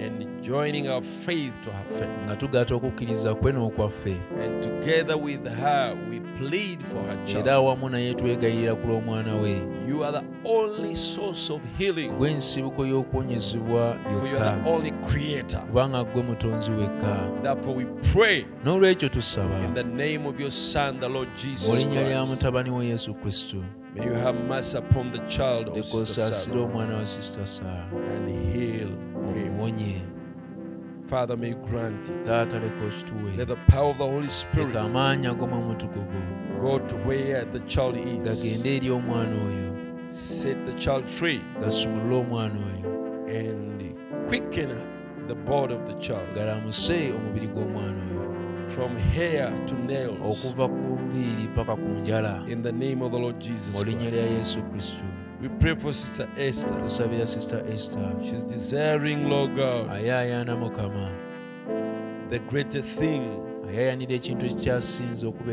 And 0.00 0.29
joining 0.50 0.88
our 0.88 1.02
faith 1.02 1.60
to 1.62 1.70
her 1.70 1.84
faith. 1.84 2.50
nga 2.50 2.74
okukkiriza 2.76 3.34
kwe 3.34 3.52
n'okwaffe 3.52 4.16
And 4.44 4.62
together 4.62 5.16
with 5.16 5.46
her, 5.48 5.94
we 6.10 6.20
plead 6.38 6.82
for 6.82 7.02
her 7.02 7.12
era 7.18 7.26
child. 7.26 7.48
awamu 7.48 7.88
naye 7.88 8.14
twegayirira 8.14 8.74
ku 8.74 8.88
lw'omwana 8.88 9.36
we 9.42 9.62
You 9.88 10.04
are 10.04 10.12
the 10.12 10.24
only 10.44 10.94
source 10.94 11.50
of 11.50 11.60
healing, 11.78 12.08
gwe 12.18 12.34
nsibuko 12.34 12.86
y'okuwonyezebwa 12.86 13.96
for 14.02 14.26
you 14.26 14.32
yokka 14.34 14.50
are 14.50 14.62
the 14.64 14.70
only 14.70 14.90
creator. 14.90 15.60
kubanga 15.60 16.04
gwe 16.04 16.22
mutonzi 16.22 16.70
wekka 16.70 17.42
Therefore, 17.42 17.76
we 17.76 17.84
pray 18.12 18.44
n'olwekyo 18.64 19.08
tusaba 19.08 19.64
in 19.64 19.74
the 19.74 19.84
name 19.84 20.26
of 20.28 20.40
your 20.40 20.50
Son, 20.50 21.00
the 21.00 21.08
Lord 21.08 21.28
mu 21.28 21.36
Jesus 21.36 21.84
linnya 21.84 22.02
lya 22.02 22.16
Christ. 22.16 22.30
mutabani 22.32 22.70
yesu 22.90 23.14
kristo 23.14 23.56
May 23.96 24.06
you 24.06 24.14
have 24.14 24.38
mercy 24.48 24.78
upon 24.78 25.10
the 25.10 25.18
child 25.28 25.68
of 25.68 25.74
leka 25.76 25.82
Sister 25.88 26.22
osaasire 26.22 26.54
Sarah 26.54 26.64
omwana 26.64 26.96
wa 26.96 27.06
sisita 27.06 27.46
saara 27.46 27.86
and 28.14 28.28
heal 28.54 28.88
him. 28.88 29.50
omuwonye 29.50 29.96
Father, 31.10 31.36
may 31.36 31.48
you 31.48 31.56
grant 31.56 32.08
it. 32.08 32.22
taata 32.24 32.58
leka 32.60 32.84
okituwe 32.86 33.36
Let 33.36 33.48
the 33.48 33.56
power 33.56 33.90
of 33.90 33.98
the 33.98 34.06
Holy 34.06 34.28
Spirit 34.28 34.72
go 36.60 36.78
to 36.78 36.96
where 36.96 37.44
the 37.52 37.60
child 37.66 37.96
is. 37.96 38.04
gagende 38.22 38.76
eri 38.76 38.90
omwana 38.90 39.36
oyo 39.46 39.70
Set 40.08 40.56
the 40.66 40.72
child 40.72 41.04
free 41.06 41.40
gasumulule 41.60 42.16
omwana 42.16 42.54
oyo 42.54 43.26
and 43.28 43.94
quicken 44.28 44.68
the 45.26 45.34
body 45.34 45.74
of 45.74 45.86
the 45.86 45.94
child 45.94 46.34
galamuse 46.34 47.12
omubiri 47.12 47.48
gw'omwana 47.48 48.02
oyo 48.12 48.66
from 48.68 48.96
hair 48.96 49.52
to 49.66 49.74
nails. 49.74 50.44
okuva 50.44 50.68
ku 50.68 50.98
nviiri 51.02 51.48
paka 51.56 51.76
ku 51.76 51.88
njala 51.88 52.44
In 52.48 52.62
the 52.62 52.72
name 52.72 53.02
of 53.02 53.12
the 53.12 53.18
Lord 53.18 53.40
Jesus 53.40 53.74
mu 53.76 53.84
linnya 53.84 54.10
lya 54.10 54.22
Christ. 54.22 54.58
We 55.40 55.48
pray 55.48 55.74
for 55.74 55.92
Sister 55.92 56.28
Esther. 56.36 56.76
tusabira 56.82 57.26
Sister 57.26 57.64
Esther. 57.72 58.14
She's 58.22 58.44
desiring, 58.44 59.30
Lord 59.30 59.56
God, 59.56 59.88
mukama 60.56 61.10
the 62.30 62.38
greater 62.38 62.82
thing, 62.82 63.22
ayaayanira 63.68 64.14
ekintu 64.14 64.46
ekikyasinze 64.46 65.26
okuba 65.26 65.52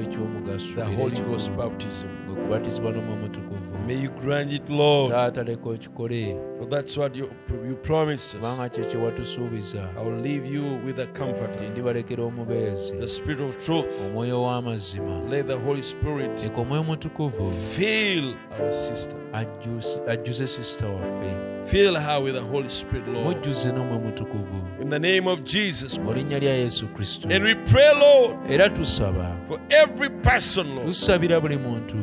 the 0.75 0.83
Holy 0.83 1.21
Ghost 1.21 1.51
baptism. 1.51 2.07
gwe 2.27 2.35
kubatizibwa 2.35 2.91
n'omwomutukuvu 2.91 3.66
May 3.87 3.95
you 4.01 4.09
grant 4.09 4.51
it, 4.51 4.69
Lord, 4.69 5.11
taata 5.13 5.43
leka 5.43 5.69
okikole 5.69 6.37
for 6.59 6.65
that's 6.69 6.97
what 6.97 7.15
you, 7.15 7.29
you 7.67 7.75
promised 7.75 8.35
us. 8.35 8.41
kubanga 8.41 8.69
kye 8.69 8.85
kye 8.85 8.97
watusuubiza 8.99 9.89
I 9.97 10.01
will 10.03 10.21
leave 10.21 10.45
you 10.45 10.63
with 10.85 10.99
a 10.99 11.05
nti 11.05 11.19
comforter, 11.19 11.69
ndibalekera 11.69 12.23
omubeezi 12.23 12.97
the 12.99 13.07
Spirit 13.07 13.41
of 13.41 13.65
truth. 13.65 14.07
omwoyo 14.09 14.41
w'amazima 14.43 15.21
Let 15.29 15.47
the 15.47 15.53
Holy 15.57 15.83
Spirit 15.83 16.43
leka 16.43 16.61
omwoyo 16.61 16.83
mutukuvu. 16.83 17.51
fill 17.51 18.35
our 18.61 18.71
sister. 18.71 19.17
ajjuse- 19.33 20.09
ajjuze 20.09 20.47
sisita 20.47 20.87
waffe 20.87 21.33
Fill 21.67 21.95
her 21.97 22.23
with 22.23 22.33
the 22.33 22.41
Holy 22.51 22.69
Spirit, 22.69 23.07
Lord. 23.07 23.25
mujjuze 23.25 23.71
n'omwoyo 23.71 23.99
mutukuvu. 24.01 24.81
In 24.81 24.89
the 24.89 24.99
name 24.99 25.27
of 25.29 25.43
Jesus 25.43 25.97
mu 25.99 26.13
linnya 26.13 26.27
Christ. 26.39 26.43
lya 26.43 26.53
yesu 26.53 26.87
kristo. 26.87 27.29
And 27.29 27.43
we 27.45 27.55
pray, 27.55 27.91
Lord, 27.99 28.51
era 28.51 28.69
tusaba. 28.69 29.35
for 29.47 29.59
every 29.69 30.09
person, 30.09 30.67
Lord, 30.75 30.87
tusabira 30.87 31.39
buli 31.39 31.57
muntu 31.57 31.95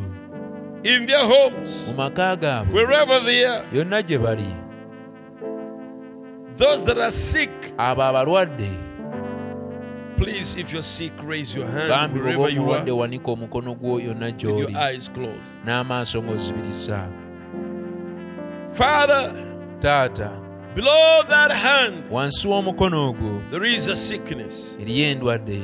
in 0.85 1.07
their 1.07 1.25
homes, 1.25 1.89
mu 1.89 1.95
maka 1.95 2.37
gaabwe. 2.37 2.73
wherever 2.73 3.19
they 3.21 3.45
are, 3.45 3.65
yonna 3.73 4.03
gye 4.03 4.19
bali. 4.19 4.55
Those 6.57 6.85
that 6.85 6.99
are 6.99 7.11
sick. 7.11 7.51
abo 7.79 8.03
abalwadde. 8.03 8.71
Please, 10.17 10.55
if 10.55 10.73
you're 10.73 10.83
sick, 10.83 11.13
raise 11.25 11.57
your 11.57 11.67
hand 11.67 11.89
bambi 11.89 12.21
wherever 12.21 12.49
you 12.49 12.71
are. 12.71 12.85
wanika 12.85 13.33
omukono 13.33 13.75
gwo 13.75 13.99
yonna 14.01 14.27
with 14.27 14.43
your 14.43 14.77
eyes 14.77 15.09
closed. 15.09 15.43
n'amaaso 15.67 16.23
ng'ozibiriza. 16.23 17.11
Father, 18.75 19.33
taata 19.81 20.39
below 20.75 21.23
that 21.29 21.51
hand, 21.53 22.05
wansi 22.11 22.49
w'omukono 22.49 23.09
ogwo. 23.11 23.43
There 23.51 23.65
is 23.65 23.89
a 23.89 23.97
sickness, 23.97 24.77
eriyo 24.81 25.11
endwadde. 25.11 25.63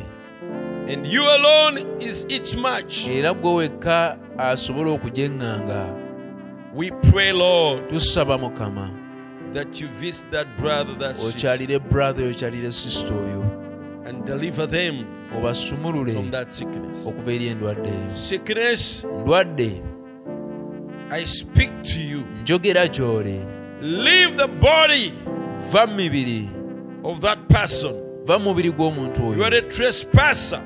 And 0.89 1.07
you 1.07 1.23
alone 1.23 1.87
is 2.01 2.27
its 2.29 2.57
match. 2.57 3.07
era 3.09 3.35
gwe 3.35 3.55
wekka 3.55 4.19
asobole 4.49 4.91
okujeŋŋanga 4.91 5.97
We 6.75 6.91
pray, 7.11 7.33
Lord, 7.33 7.89
tusaba 7.89 8.39
mukama 8.39 8.91
that 9.53 9.81
you 9.81 9.89
visit 9.89 10.31
that 10.31 10.47
brother, 10.57 10.95
that 11.01 11.19
sister, 11.21 11.49
okyalire 11.49 11.81
brother 11.91 12.23
okyalire 12.31 12.71
sisita 12.71 13.11
oyo 13.15 13.43
and 14.07 14.25
deliver 14.25 14.67
them 14.67 15.05
obasumulule 15.37 16.15
from 16.15 16.31
that 16.31 16.53
sickness. 16.55 17.07
okuva 17.07 17.33
eri 17.33 17.49
endwadde 17.49 17.89
eyo 17.89 18.17
Sickness, 18.17 19.05
ndwadde 19.05 19.83
I 21.11 21.25
speak 21.27 21.71
to 21.83 22.01
you. 22.01 22.23
njogera 22.43 22.87
gy'oli 22.89 23.41
Leave 23.83 24.37
the 24.37 24.47
body 24.49 25.13
va 25.73 25.87
mu 25.87 25.95
mibiri 25.97 26.49
of 27.05 27.21
that 27.21 27.39
person. 27.49 27.95
va 28.27 28.39
mu 28.39 28.45
mubiri 28.55 28.71
gw'omuntu 28.73 29.37
You 29.37 29.45
are 29.45 29.55
a 29.59 29.63
trespasser. 29.63 30.61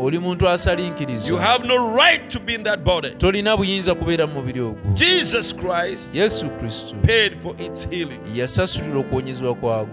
Oli 0.00 0.18
muntu 0.18 0.48
asalinkiriza 0.48 1.38
have 1.38 1.68
no 1.68 1.96
right 1.96 2.28
to 2.28 2.40
be 2.40 2.54
in 2.54 2.62
that 2.64 2.80
body. 2.80 3.10
tolina 3.10 3.56
buyinza 3.56 3.94
kubeera 3.94 4.26
mu 4.26 4.34
mubiri 4.34 4.60
ogwo. 4.60 4.94
Yesu 6.14 6.50
kristo 6.50 6.96
paid 7.06 7.34
for 7.42 7.54
its 7.60 7.88
healing. 7.90 8.20
yasasulira 8.34 8.98
okuwonyezebwa 8.98 9.86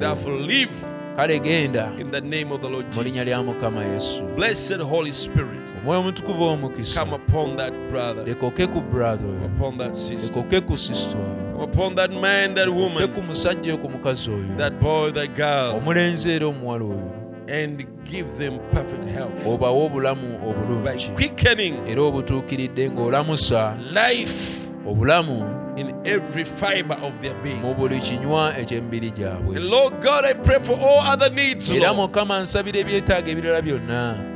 live 0.47 0.71
kale 1.15 1.39
genda 1.39 1.91
in 1.99 2.11
the 2.11 2.21
name 2.21 2.51
of 2.51 2.61
the 2.61 2.69
Lord 2.69 2.95
mu 2.95 3.03
linnya 3.03 3.23
lya 3.23 3.43
mukama 3.43 3.83
yesu. 3.83 4.23
Blessed 4.35 4.81
Holy 4.81 5.13
Spirit, 5.13 5.61
omwoyo 5.81 5.99
omutukuvu 5.99 6.43
w'omukisa 6.43 6.99
come 6.99 7.15
upon 7.15 7.57
that 7.57 7.73
brother, 7.89 8.25
lekoke 8.25 8.67
ku 8.67 8.81
brother 8.81 9.93
sister, 9.93 10.27
lekoke 10.27 10.61
ku 10.61 10.73
oyo 10.73 11.63
upon 11.63 11.95
that 11.95 12.11
man, 12.11 12.53
that 12.55 12.67
ku 12.67 12.75
woman, 12.75 13.09
musajja 13.27 13.73
oyo 13.73 13.77
ku 13.77 13.89
mukazi 13.89 14.29
oyo 14.29 14.57
that 14.57 14.79
boy, 14.79 15.11
that 15.11 15.35
girl, 15.35 15.75
omulenzi 15.75 16.31
era 16.31 16.45
omuwala 16.47 16.85
oyo 16.85 17.16
and 17.49 17.85
give 18.05 18.37
them 18.37 18.59
perfect 18.71 19.05
health. 19.05 19.45
Obawe 19.45 19.89
obulamu 19.89 20.39
by 20.39 20.47
obulungi 20.47 21.15
quickening 21.15 21.87
era 21.87 22.01
obutuukiridde 22.01 22.89
ng'olamusa. 22.89 23.77
life 23.93 24.67
obulamu 24.85 25.77
in 25.77 25.93
every 26.05 26.43
fiber 26.43 26.97
of 27.01 27.21
their 27.21 27.35
being. 27.43 27.61
mu 27.61 27.73
buli 27.73 27.99
kinywa 27.99 28.57
eky'emibiri 28.57 29.11
gyabwe. 29.11 29.55
And 29.55 29.65
Lord 29.65 30.01
God, 30.01 30.25
I 30.25 30.33
pray 30.33 30.59
for 30.59 30.79
all 30.79 30.99
other 30.99 31.29
needs, 31.29 31.71
Lord. 31.71 31.95
mukama 31.95 32.41
nsabira 32.41 32.79
ebyetaago 32.79 33.31
ebirala 33.31 33.61
byonna. 33.61 34.33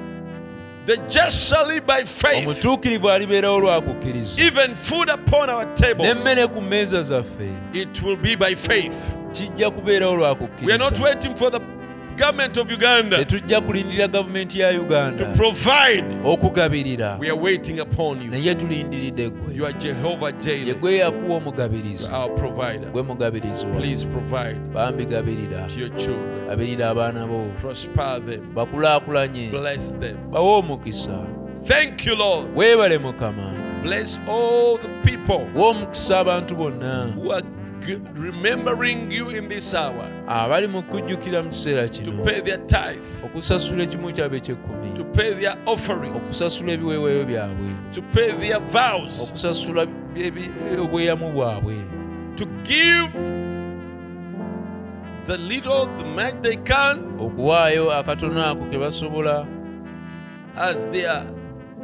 The 0.85 0.97
just 1.09 1.49
shall 1.49 1.67
live 1.67 1.85
by 1.85 2.05
faith. 2.05 2.47
omutuukirivu 2.47 3.09
alibeerawo 3.09 3.59
lwakukkiriza 3.59 4.41
Even 4.41 4.75
food 4.75 5.09
upon 5.09 5.49
our 5.49 5.73
tables, 5.73 6.07
n'emmere 6.07 6.47
ku 6.47 6.61
mmeeza 6.61 7.01
zaffe. 7.01 7.49
It 7.73 8.01
will 8.01 8.17
be 8.17 8.35
by 8.35 8.55
faith. 8.55 9.15
We 10.61 10.73
are 10.73 10.77
not 10.77 10.99
waiting 10.99 11.35
for 11.35 11.49
the 11.49 11.61
government 12.17 12.57
of 12.57 12.71
Uganda 12.71 13.17
tetujja 13.17 13.61
kulindirira 13.61 14.07
gavumenti 14.07 14.59
ya 14.59 14.71
to 14.71 15.25
provide. 15.35 16.03
okugabirira 16.25 17.17
We 17.19 17.27
are 17.29 17.39
waiting 17.39 17.79
upon 17.79 18.21
you. 18.21 18.31
naye 18.31 18.55
tulindiridde 18.55 19.29
gwe 19.29 19.55
You 19.55 19.65
are 19.65 19.73
Jehovah 19.73 20.33
ye 20.33 20.33
Jireh, 20.41 20.79
gwe 20.79 20.95
yakuwa 20.97 21.37
omugabirizi 21.37 22.09
our 22.13 22.35
provider. 22.35 22.89
gwe 22.91 23.03
mugabirizi 23.03 23.65
Please 23.65 24.07
provide 24.07 24.59
bambi 24.73 25.05
gabirira 25.05 25.67
to 25.67 25.79
your 25.79 25.95
children. 25.95 26.47
gabirira 26.47 26.89
abaana 26.89 27.27
bo 27.27 27.45
Prosper 27.61 28.21
them. 28.25 28.53
bakulaakulanye 28.55 29.49
Bless 29.49 29.91
them. 29.99 30.17
bawe 30.31 30.55
omukisa 30.57 31.19
Thank 31.67 32.05
you, 32.05 32.15
Lord. 32.15 32.47
weebale 32.55 32.97
mukama 32.97 33.53
Bless 33.83 34.19
all 34.27 34.77
the 34.77 35.11
people 35.11 35.59
wa 35.59 35.67
omukisa 35.67 36.19
abantu 36.19 36.55
bonna 36.55 37.13
who 37.15 37.31
are 37.33 37.43
remembering 38.13 39.11
you 39.11 39.29
in 39.29 39.47
this 39.47 39.73
hour 39.73 40.07
abali 40.27 40.67
mu 40.67 40.81
kujjukira 40.83 41.43
mu 41.43 41.49
kiseera 41.49 41.89
to 41.89 42.01
kino. 42.01 42.23
pay 42.23 42.41
their 42.41 42.57
tithe, 42.67 43.03
okusasula 43.23 43.83
ekimu 43.83 44.11
kyabwe 44.13 44.39
pay 45.13 45.33
their 45.33 45.55
offering, 45.65 46.13
okusasula 46.15 46.71
ebiweebwayo 46.73 47.25
byabwe. 47.25 47.91
to 47.91 48.01
pay 48.01 48.31
their 48.31 48.59
vows, 48.59 49.21
okusasula 49.29 49.87
obweyamu 50.79 51.31
bwabwe. 51.31 51.75
to 52.37 52.45
give 52.63 53.11
the 55.25 55.37
little, 55.37 55.85
the 55.97 56.05
much 56.05 56.35
they 56.41 56.55
can 56.57 57.03
okuwaayo 57.19 57.91
akatono 57.91 58.45
ako 58.45 58.65
ke 58.65 58.77
basobola 58.77 59.47
as 60.55 60.89
their 60.89 61.40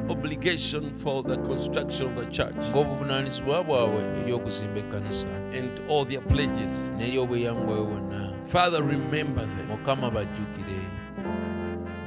obligation 0.09 0.93
for 0.93 1.23
the 1.23 1.38
construction 1.38 2.07
of 2.07 2.25
the 2.25 2.31
church 2.31 2.69
ng'obuvunaanyizibwa 2.71 3.63
bwabwe 3.63 4.01
eri 4.21 4.34
ekkanisa. 4.79 5.27
and 5.53 5.81
all 5.89 6.05
their 6.05 6.21
pledges. 6.21 6.91
n'eri 6.97 7.17
obweyamu 7.17 7.65
bwabwe 7.65 7.85
bwonna 7.85 8.34
Father, 8.47 8.81
remember 8.84 9.45
them. 9.45 9.67
mukama 9.67 10.11
bajjukire. 10.11 10.79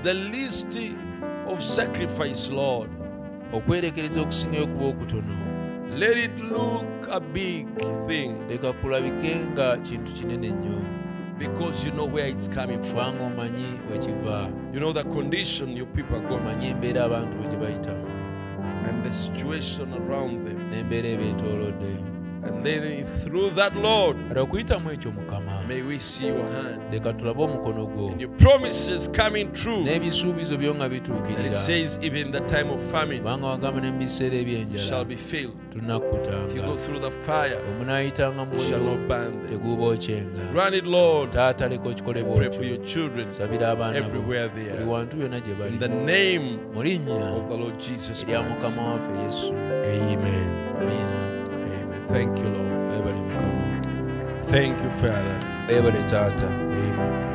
The 0.03 0.15
list 0.15 0.79
of 1.47 1.63
sacrifice, 1.63 2.51
Lord, 2.51 2.91
okwerekereza 3.53 4.21
okusingayo 4.21 4.65
okuba 4.65 4.87
okutono. 4.87 5.37
Let 5.99 6.17
it 6.19 6.39
look 6.39 7.09
a 7.11 7.21
big 7.21 7.67
thing. 8.09 8.33
Leka 8.49 8.73
kulabike 8.73 9.37
nga 9.37 9.77
kintu 9.77 10.13
kinene 10.13 10.49
nnyo 10.51 11.00
because 11.41 11.85
you 11.87 11.93
know 11.93 12.05
where 12.07 12.27
it's 12.29 12.49
coming 12.49 12.83
from. 12.83 13.17
kubanga 13.17 13.25
omanyi 13.25 13.81
wekiva 13.93 14.51
You 14.75 14.81
know 14.81 14.93
the 14.93 15.05
condition 15.05 15.77
your 15.77 15.87
people 15.87 16.17
are 16.17 16.29
going 16.29 16.41
omanyi 16.43 16.61
through 16.61 16.77
embeera 16.77 17.05
abantu 17.05 17.49
gye 17.49 17.57
bayitamu 17.57 18.07
and 18.89 19.05
the 19.05 19.13
situation 19.13 19.89
around 19.95 20.45
them. 20.47 20.71
n'embeera 20.71 21.09
ebeetoolodde 21.09 22.10
And 22.43 22.65
then 22.65 23.05
through 23.05 23.51
that, 23.51 23.77
Lord, 23.77 24.17
kati 24.29 24.41
okuyitamu 24.41 24.91
ekyo 24.93 25.13
mukama 25.13 25.67
may 25.69 25.83
we 25.83 25.99
see 25.99 26.27
your 26.27 26.45
hand 26.53 26.81
leka 26.93 27.13
tulabe 27.13 27.43
omukono 27.43 27.87
gwo 27.87 28.11
and 28.13 28.21
your 28.21 28.31
promises 28.37 29.09
coming 29.09 29.53
true. 29.53 29.85
n'ebisuubizo 29.85 30.57
byo 30.59 30.75
nga 30.75 30.85
And 30.85 31.47
it 31.47 31.53
says, 31.53 31.99
even 32.03 32.27
in 32.27 32.33
the 32.33 32.41
time 32.41 32.71
of 32.71 32.81
famine, 32.91 33.21
kubanga 33.23 33.47
wagamba 33.47 33.81
ne 33.83 33.91
mu 33.91 33.99
biseera 33.99 34.37
ebyenjala 34.37 34.79
shall 34.79 35.05
be 35.05 35.17
filled. 35.17 35.57
If 35.77 36.55
you 36.55 36.63
go 36.63 36.77
through 36.77 36.99
the 37.01 37.11
fire, 37.11 37.61
omunaayitanga 37.71 38.45
mu 38.47 38.55
you 38.57 38.69
shall 38.69 38.81
not 38.81 39.07
burn 39.09 39.47
them. 39.47 40.53
Grant 40.53 40.75
it, 40.75 40.85
Lord. 40.87 41.31
taata 41.33 41.69
leka 41.69 41.89
okikole 41.89 42.25
Pray 42.37 42.51
for 42.51 42.65
your 42.65 42.79
children 42.85 43.29
sabira 43.31 43.71
abaana 43.71 43.97
everywhere 43.97 44.49
they 44.49 44.65
buli 44.65 44.83
are. 44.83 44.87
wantu 44.87 45.17
yonna 45.21 45.41
gye 45.41 45.53
In 45.69 45.79
the 45.79 45.89
name 45.89 46.59
mu 46.75 46.83
linnya 46.83 47.37
of 47.37 47.49
the 47.49 47.57
Lord 47.57 47.79
Jesus 47.79 48.25
erya 48.25 48.43
Christ. 48.43 48.77
mukama 48.77 48.93
waffe 48.93 49.25
yesu 49.27 49.53
Amen. 49.55 50.51
Amen. 50.81 51.30
Thank 52.13 52.39
you, 52.39 52.45
Lord. 52.45 52.71
mukama 53.17 53.81
Thank 54.51 54.83
you, 54.83 54.91
Father. 54.91 55.39
taata 56.07 56.47
Amen. 56.47 57.27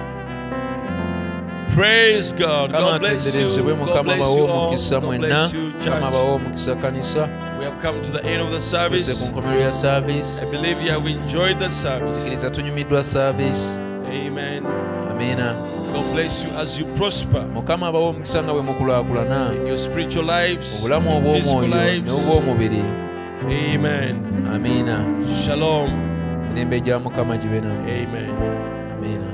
Praise 1.75 2.31
God. 2.31 2.71
God 2.71 3.01
bless 3.01 3.35
you. 3.37 3.65
God 3.85 4.05
bless 4.05 4.35
you 4.37 4.47
all. 4.47 4.71
God 4.71 5.17
bless 5.19 5.53
you, 5.53 5.71
church. 5.73 6.01
bawe 6.01 6.31
omukisa 6.35 6.75
kanisa 6.75 7.29
We 7.59 7.65
have 7.65 7.81
come 7.81 8.01
to 8.01 8.11
the 8.11 8.23
end 8.25 8.41
of 8.41 8.51
the 8.51 8.59
service. 8.59 9.09
I 10.41 10.45
believe 10.51 10.81
you 10.81 10.91
have 10.91 11.07
enjoyed 11.07 11.59
the 11.59 11.69
service. 11.69 12.15
nzikiriza 12.17 12.49
tunyumiddwa 12.49 13.03
service 13.03 13.79
Amen. 14.07 14.63
amiina 15.11 15.55
God 15.93 16.13
bless 16.13 16.43
you 16.45 16.49
as 16.61 16.79
you 16.79 16.85
prosper 16.85 17.41
mukama 17.53 17.87
abawe 17.87 18.05
omukisa 18.05 18.43
nga 18.43 18.53
bwe 18.53 18.61
mukulaakulana 18.61 19.53
in 19.55 19.67
your 19.67 19.77
spiritual 19.77 20.25
lives, 20.25 20.79
obulamu 20.79 21.21
physical 21.21 21.59
obw'omwoyo 21.63 21.91
lives. 21.91 22.09
n'obw'omubiri 22.11 22.83
Amen. 23.75 24.34
Amiina 24.53 25.03
Shalom. 25.43 25.89
emirembe 26.49 26.79
gya 26.81 26.99
mukama 26.99 27.37
gibe 27.37 27.61
nammwe 27.61 27.91
Amen. 28.03 28.29
amiina 28.97 29.29